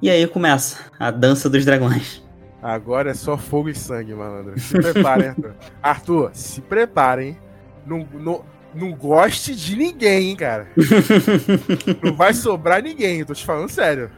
e 0.01 0.09
aí 0.09 0.27
começa 0.27 0.79
a 0.99 1.11
dança 1.11 1.49
dos 1.49 1.63
dragões. 1.63 2.23
Agora 2.61 3.11
é 3.11 3.13
só 3.13 3.37
fogo 3.37 3.69
e 3.69 3.75
sangue, 3.75 4.13
malandro. 4.13 4.59
Se 4.59 4.73
preparem, 4.73 5.27
Arthur. 5.27 5.55
Arthur, 5.81 6.29
se 6.33 6.61
preparem. 6.61 7.37
Não, 7.85 8.05
não, 8.13 8.43
não 8.73 8.93
goste 8.93 9.55
de 9.55 9.75
ninguém, 9.75 10.31
hein, 10.31 10.35
cara. 10.35 10.67
Não 12.03 12.13
vai 12.13 12.33
sobrar 12.33 12.81
ninguém, 12.83 13.19
eu 13.19 13.25
tô 13.25 13.33
te 13.33 13.45
falando 13.45 13.69
sério. 13.69 14.11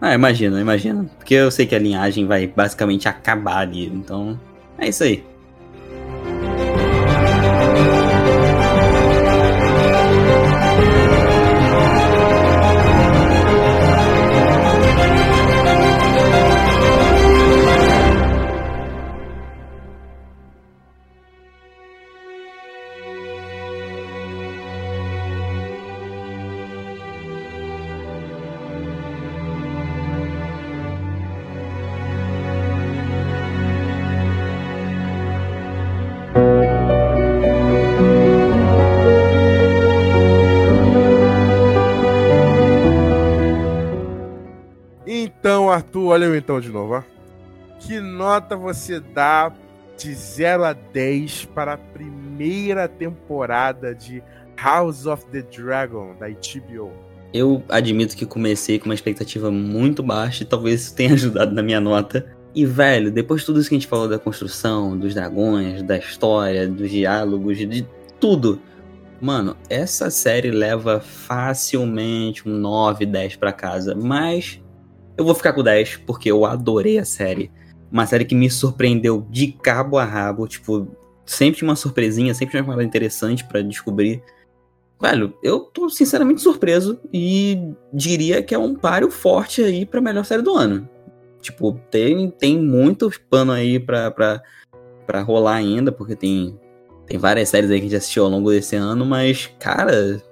ah, 0.00 0.14
imagina, 0.14 0.58
imagina. 0.60 1.04
Porque 1.18 1.34
eu 1.34 1.50
sei 1.50 1.66
que 1.66 1.74
a 1.74 1.78
linhagem 1.78 2.26
vai 2.26 2.46
basicamente 2.46 3.08
acabar 3.08 3.58
ali. 3.58 3.86
Então, 3.86 4.40
é 4.78 4.88
isso 4.88 5.04
aí. 5.04 5.33
Então 46.44 46.60
de 46.60 46.68
novo, 46.68 46.94
ó. 46.94 47.02
Que 47.80 47.98
nota 47.98 48.56
você 48.56 49.00
dá 49.00 49.52
de 49.96 50.14
0 50.14 50.64
a 50.64 50.72
10 50.72 51.46
para 51.46 51.74
a 51.74 51.78
primeira 51.78 52.86
temporada 52.86 53.94
de 53.94 54.22
House 54.56 55.06
of 55.06 55.24
the 55.26 55.42
Dragon, 55.42 56.14
da 56.18 56.28
HBO? 56.28 56.92
Eu 57.32 57.62
admito 57.68 58.16
que 58.16 58.24
comecei 58.24 58.78
com 58.78 58.86
uma 58.86 58.94
expectativa 58.94 59.50
muito 59.50 60.02
baixa 60.02 60.44
e 60.44 60.46
talvez 60.46 60.82
isso 60.82 60.94
tenha 60.94 61.14
ajudado 61.14 61.52
na 61.52 61.62
minha 61.62 61.80
nota. 61.80 62.26
E, 62.54 62.64
velho, 62.64 63.10
depois 63.10 63.40
de 63.40 63.46
tudo 63.46 63.60
isso 63.60 63.68
que 63.68 63.74
a 63.74 63.78
gente 63.78 63.88
falou 63.88 64.08
da 64.08 64.18
construção, 64.18 64.96
dos 64.96 65.12
dragões, 65.14 65.82
da 65.82 65.98
história, 65.98 66.68
dos 66.68 66.90
diálogos, 66.90 67.58
de 67.58 67.86
tudo. 68.20 68.60
Mano, 69.20 69.56
essa 69.68 70.10
série 70.10 70.52
leva 70.52 71.00
facilmente 71.00 72.48
um 72.48 72.52
9, 72.52 73.04
10 73.06 73.36
pra 73.36 73.52
casa. 73.52 73.94
Mas 73.96 74.60
eu 75.16 75.24
vou 75.24 75.34
ficar 75.34 75.52
com 75.52 75.62
10 75.62 75.98
porque 75.98 76.30
eu 76.30 76.44
adorei 76.44 76.98
a 76.98 77.04
série. 77.04 77.50
Uma 77.90 78.06
série 78.06 78.24
que 78.24 78.34
me 78.34 78.50
surpreendeu 78.50 79.26
de 79.30 79.52
cabo 79.52 79.98
a 79.98 80.04
rabo. 80.04 80.48
Tipo, 80.48 80.88
sempre 81.24 81.58
tinha 81.58 81.68
uma 81.68 81.76
surpresinha, 81.76 82.34
sempre 82.34 82.52
tinha 82.52 82.62
uma 82.62 82.68
parada 82.68 82.84
interessante 82.84 83.44
pra 83.44 83.62
descobrir. 83.62 84.22
Velho, 85.00 85.36
eu 85.42 85.60
tô 85.60 85.88
sinceramente 85.88 86.40
surpreso 86.40 86.98
e 87.12 87.58
diria 87.92 88.42
que 88.42 88.54
é 88.54 88.58
um 88.58 88.74
páreo 88.74 89.10
forte 89.10 89.62
aí 89.62 89.84
pra 89.84 90.00
melhor 90.00 90.24
série 90.24 90.42
do 90.42 90.54
ano. 90.54 90.88
Tipo, 91.40 91.78
tem, 91.90 92.30
tem 92.30 92.58
muito 92.58 93.10
pano 93.28 93.52
aí 93.52 93.78
pra, 93.78 94.10
pra, 94.10 94.42
pra 95.06 95.20
rolar 95.20 95.56
ainda, 95.56 95.92
porque 95.92 96.16
tem, 96.16 96.58
tem 97.06 97.18
várias 97.18 97.50
séries 97.50 97.70
aí 97.70 97.78
que 97.80 97.86
a 97.86 97.88
gente 97.90 97.98
assistiu 97.98 98.24
ao 98.24 98.30
longo 98.30 98.50
desse 98.50 98.76
ano, 98.76 99.04
mas, 99.04 99.50
cara, 99.58 100.22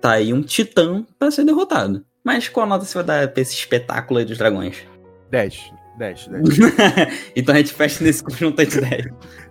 tá 0.00 0.12
aí 0.12 0.32
um 0.32 0.40
titã 0.40 1.04
pra 1.18 1.30
ser 1.30 1.44
derrotado. 1.44 2.04
Mas 2.24 2.48
qual 2.48 2.66
nota 2.66 2.84
você 2.84 2.94
vai 2.94 3.04
dar 3.04 3.28
pra 3.28 3.42
esse 3.42 3.54
espetáculo 3.54 4.18
aí 4.18 4.24
dos 4.24 4.38
dragões? 4.38 4.86
10. 5.30 5.72
10, 6.00 6.28
10. 6.28 6.42
então 7.36 7.54
a 7.54 7.58
gente 7.58 7.74
fecha 7.74 8.02
nesse 8.02 8.24
conjunto 8.24 8.64
de 8.64 8.80
10. 8.80 9.06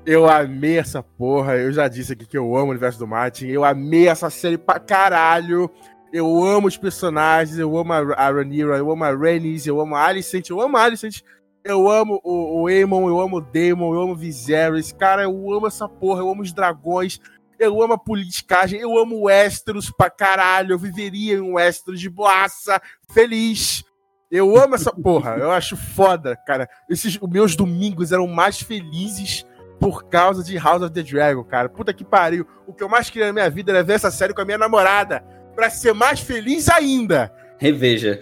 Eu 0.05 0.27
amei 0.27 0.79
essa 0.79 1.03
porra. 1.03 1.55
Eu 1.55 1.71
já 1.71 1.87
disse 1.87 2.13
aqui 2.13 2.25
que 2.25 2.37
eu 2.37 2.55
amo 2.55 2.67
o 2.67 2.71
universo 2.71 2.97
do 2.97 3.05
Martin. 3.05 3.47
Eu 3.47 3.63
amei 3.63 4.07
essa 4.07 4.29
série 4.31 4.57
pra 4.57 4.79
caralho. 4.79 5.69
Eu 6.11 6.43
amo 6.43 6.67
os 6.67 6.75
personagens. 6.75 7.59
Eu 7.59 7.77
amo 7.77 7.93
a, 7.93 7.99
a 8.15 8.31
Rhaenyra. 8.31 8.77
Eu 8.77 8.89
amo 8.89 9.03
a 9.03 9.15
Rhaenys. 9.15 9.67
Eu 9.67 9.79
amo 9.79 9.95
a 9.95 10.03
Alicent. 10.03 10.49
Eu 10.49 10.59
amo 10.59 10.75
a 10.75 10.83
Alicent. 10.83 11.21
Eu 11.63 11.87
amo 11.87 12.19
o, 12.23 12.63
o 12.63 12.67
Aemon. 12.67 13.07
Eu 13.07 13.19
amo 13.19 13.37
o 13.37 13.41
Daemon. 13.41 13.93
Eu 13.93 14.01
amo 14.01 14.13
o 14.13 14.17
Viserys. 14.17 14.91
Cara, 14.91 15.23
eu 15.23 15.53
amo 15.53 15.67
essa 15.67 15.87
porra. 15.87 16.21
Eu 16.21 16.31
amo 16.31 16.41
os 16.41 16.51
dragões. 16.51 17.19
Eu 17.60 17.81
amo 17.84 17.94
a 17.94 17.98
politicagem. 17.98 18.80
Eu 18.80 18.98
amo 18.98 19.23
Westeros 19.23 19.91
pra 19.91 20.10
caralho. 20.10 20.73
Eu 20.73 20.80
viveria 20.80 21.36
em 21.36 21.41
um 21.41 21.53
Westeros 21.56 21.99
de 21.99 22.10
boaça. 22.10 22.81
Feliz. 23.11 23.84
Eu 24.31 24.56
amo 24.57 24.76
essa 24.76 24.91
porra. 24.91 25.36
Eu 25.38 25.52
acho 25.52 25.76
foda, 25.76 26.36
cara. 26.48 26.69
Esses, 26.90 27.18
os 27.22 27.30
meus 27.30 27.56
domingos 27.56 28.11
eram 28.11 28.27
mais 28.27 28.61
felizes 28.61 29.45
por 29.80 30.06
causa 30.07 30.44
de 30.44 30.57
House 30.57 30.84
of 30.84 30.94
the 30.94 31.02
Dragon, 31.02 31.44
cara. 31.44 31.68
Puta 31.69 31.94
que 31.94 32.03
pariu. 32.06 32.45
O 32.68 32.73
que 32.73 32.84
eu 32.84 32.90
mais 32.90 33.10
queria 33.10 33.27
na 33.27 33.34
minha 33.34 33.49
vida 33.49 33.72
era 33.72 33.84
ver 33.84 33.94
essa 33.94 34.11
série 34.11 34.34
com 34.34 34.41
a 34.41 34.45
minha 34.45 34.57
namorada. 34.57 35.22
Pra 35.56 35.69
ser 35.69 35.94
mais 35.94 36.19
feliz 36.19 36.69
ainda. 36.69 37.31
Reveja. 37.57 38.22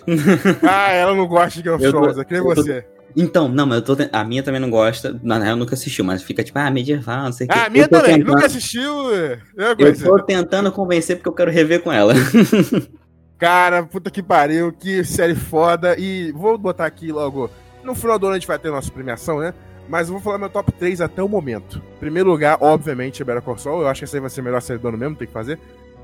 Ah, 0.67 0.91
ela 0.93 1.13
não 1.13 1.27
gosta 1.27 1.51
de 1.51 1.61
Game 1.63 1.75
of 1.75 1.83
tô- 1.85 1.91
Thrones, 1.91 2.17
é 2.17 2.23
que 2.25 2.33
nem 2.33 2.41
eu 2.41 2.55
tô- 2.55 2.63
você. 2.63 2.87
Então, 3.19 3.49
não, 3.49 3.65
mas 3.65 3.77
eu 3.79 3.81
tô. 3.83 3.95
te- 3.95 4.09
A 4.13 4.23
minha 4.23 4.43
também 4.43 4.61
não 4.61 4.69
gosta. 4.69 5.19
Na 5.23 5.39
real, 5.39 5.55
nunca 5.55 5.73
assistiu, 5.73 6.05
mas 6.05 6.21
fica 6.21 6.43
tipo, 6.43 6.59
ah, 6.59 6.69
medieval, 6.69 7.23
não 7.23 7.31
sei 7.31 7.47
o 7.47 7.49
que. 7.49 7.57
Ah, 7.57 7.65
a 7.65 7.69
minha 7.69 7.87
também. 7.87 8.17
tentando- 8.19 8.31
Nunca 8.31 8.45
assistiu. 8.45 9.15
é 9.15 9.39
Eu 9.79 9.97
tô 9.99 10.19
tentando 10.23 10.71
convencer 10.71 11.15
porque 11.15 11.27
eu 11.27 11.33
quero 11.33 11.49
rever 11.49 11.81
com 11.81 11.91
ela. 11.91 12.13
Cara, 13.39 13.83
puta 13.83 14.09
que 14.09 14.21
pariu, 14.23 14.71
que 14.71 15.03
série 15.03 15.35
foda. 15.35 15.95
E 15.97 16.31
vou 16.31 16.57
botar 16.57 16.85
aqui 16.85 17.11
logo. 17.11 17.49
No 17.83 17.93
final 17.95 18.17
do 18.19 18.25
ano 18.27 18.35
a 18.35 18.39
gente 18.39 18.47
vai 18.47 18.57
ter 18.59 18.69
nossa 18.71 18.91
premiação, 18.91 19.39
né? 19.39 19.53
Mas 19.89 20.07
eu 20.07 20.13
vou 20.13 20.21
falar 20.21 20.37
meu 20.37 20.49
top 20.49 20.71
3 20.73 20.99
até 21.01 21.23
o 21.23 21.29
momento. 21.29 21.81
Primeiro 21.99 22.29
lugar, 22.29 22.57
obviamente, 22.61 23.21
é 23.21 23.25
Better 23.25 23.41
Call 23.41 23.57
Saul. 23.57 23.81
Eu 23.81 23.87
acho 23.87 24.01
que 24.01 24.05
essa 24.05 24.17
aí 24.17 24.21
vai 24.21 24.29
ser 24.29 24.41
a 24.41 24.43
melhor 24.43 24.61
série 24.61 24.79
do 24.79 24.87
ano 24.87 24.97
mesmo, 24.97 25.15
tem 25.15 25.27
que 25.27 25.33
fazer. 25.33 25.57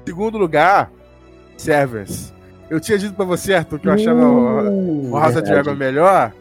Segundo 0.05 0.37
lugar, 0.37 0.89
Severance. 1.57 2.31
Eu 2.69 2.79
tinha 2.79 2.97
dito 2.97 3.13
pra 3.13 3.25
você, 3.25 3.53
Arthur, 3.53 3.79
que 3.79 3.87
eu 3.87 3.93
achava 3.93 4.25
o, 4.25 5.11
o 5.11 5.17
House 5.19 5.35
of 5.35 5.41
Dragon 5.43 5.75
melhor. 5.75 6.31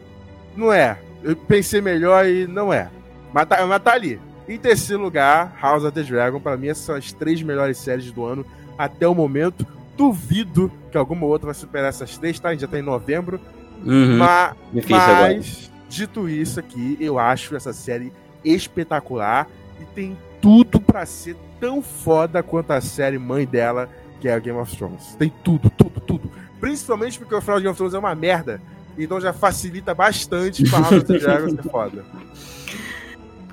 Não 0.55 0.71
é. 0.71 0.97
Eu 1.23 1.35
pensei 1.35 1.81
melhor 1.81 2.25
e 2.25 2.45
não 2.47 2.71
é. 2.73 2.89
Mas 3.33 3.47
tá, 3.47 3.65
mas 3.65 3.81
tá 3.81 3.93
ali. 3.93 4.19
Em 4.47 4.57
terceiro 4.57 5.01
lugar, 5.01 5.57
House 5.61 5.83
of 5.83 5.93
the 5.93 6.03
Dragon. 6.03 6.39
Pra 6.39 6.57
mim, 6.57 6.67
essas 6.67 6.83
são 6.83 6.95
as 6.95 7.11
três 7.11 7.41
melhores 7.41 7.77
séries 7.77 8.11
do 8.11 8.25
ano 8.25 8.45
até 8.77 9.07
o 9.07 9.15
momento. 9.15 9.65
Duvido 9.95 10.71
que 10.91 10.97
alguma 10.97 11.25
outra 11.25 11.47
vai 11.47 11.55
superar 11.55 11.89
essas 11.89 12.17
três, 12.17 12.39
tá? 12.39 12.49
A 12.49 12.51
gente 12.51 12.61
já 12.61 12.67
tá 12.67 12.77
em 12.77 12.83
novembro. 12.83 13.39
Uhum. 13.85 14.17
Mas, 14.17 14.55
mas 14.89 15.71
dito 15.89 16.27
isso 16.27 16.59
aqui, 16.59 16.97
eu 16.99 17.19
acho 17.19 17.55
essa 17.55 17.73
série 17.73 18.11
espetacular 18.43 19.47
e 19.79 19.85
tem 19.85 20.17
tudo 20.41 20.79
pra 20.79 21.05
ser 21.05 21.35
tão 21.59 21.81
foda 21.81 22.43
quanto 22.43 22.71
a 22.71 22.81
série 22.81 23.17
mãe 23.17 23.45
dela, 23.45 23.89
que 24.19 24.27
é 24.27 24.33
a 24.33 24.39
Game 24.39 24.59
of 24.59 24.75
Thrones. 24.75 25.15
Tem 25.15 25.31
tudo, 25.43 25.69
tudo, 25.69 25.99
tudo. 26.01 26.31
Principalmente 26.59 27.19
porque 27.19 27.35
o 27.35 27.41
final 27.41 27.57
de 27.57 27.63
Game 27.63 27.71
of 27.71 27.77
Thrones 27.77 27.93
é 27.93 27.99
uma 27.99 28.15
merda. 28.15 28.61
Então 28.97 29.19
já 29.19 29.33
facilita 29.33 29.93
bastante 29.93 30.69
pra 30.69 30.79
House 30.79 30.91
of 30.91 31.05
the 31.05 31.17
Dragon 31.17 31.49
ser 31.49 31.63
foda. 31.63 32.05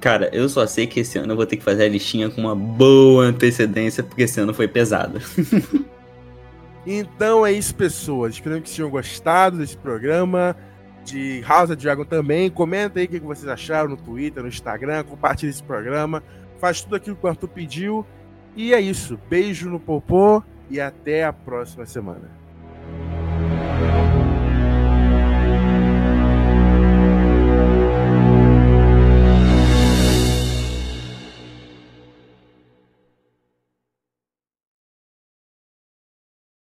Cara, 0.00 0.30
eu 0.32 0.48
só 0.48 0.66
sei 0.66 0.86
que 0.86 1.00
esse 1.00 1.18
ano 1.18 1.32
eu 1.32 1.36
vou 1.36 1.46
ter 1.46 1.56
que 1.56 1.64
fazer 1.64 1.84
a 1.84 1.88
listinha 1.88 2.30
com 2.30 2.40
uma 2.40 2.56
boa 2.56 3.24
antecedência, 3.24 4.02
porque 4.02 4.22
esse 4.22 4.40
ano 4.40 4.54
foi 4.54 4.66
pesado. 4.66 5.20
Então 6.86 7.44
é 7.44 7.52
isso, 7.52 7.74
pessoas. 7.74 8.34
Espero 8.34 8.60
que 8.60 8.74
tenham 8.74 8.90
gostado 8.90 9.58
desse 9.58 9.76
programa. 9.76 10.56
De 11.04 11.40
House 11.42 11.70
of 11.70 11.76
Dragon 11.76 12.04
também. 12.04 12.50
Comenta 12.50 13.00
aí 13.00 13.06
o 13.06 13.08
que 13.08 13.20
vocês 13.20 13.48
acharam 13.48 13.90
no 13.90 13.96
Twitter, 13.96 14.42
no 14.42 14.48
Instagram. 14.48 15.04
Compartilhe 15.04 15.50
esse 15.50 15.62
programa. 15.62 16.22
Faz 16.58 16.82
tudo 16.82 16.96
aquilo 16.96 17.16
que 17.16 17.24
o 17.24 17.28
Arthur 17.28 17.48
pediu. 17.48 18.06
E 18.54 18.74
é 18.74 18.80
isso. 18.80 19.18
Beijo 19.28 19.68
no 19.68 19.80
popô 19.80 20.42
e 20.68 20.80
até 20.80 21.24
a 21.24 21.32
próxima 21.32 21.86
semana. 21.86 22.39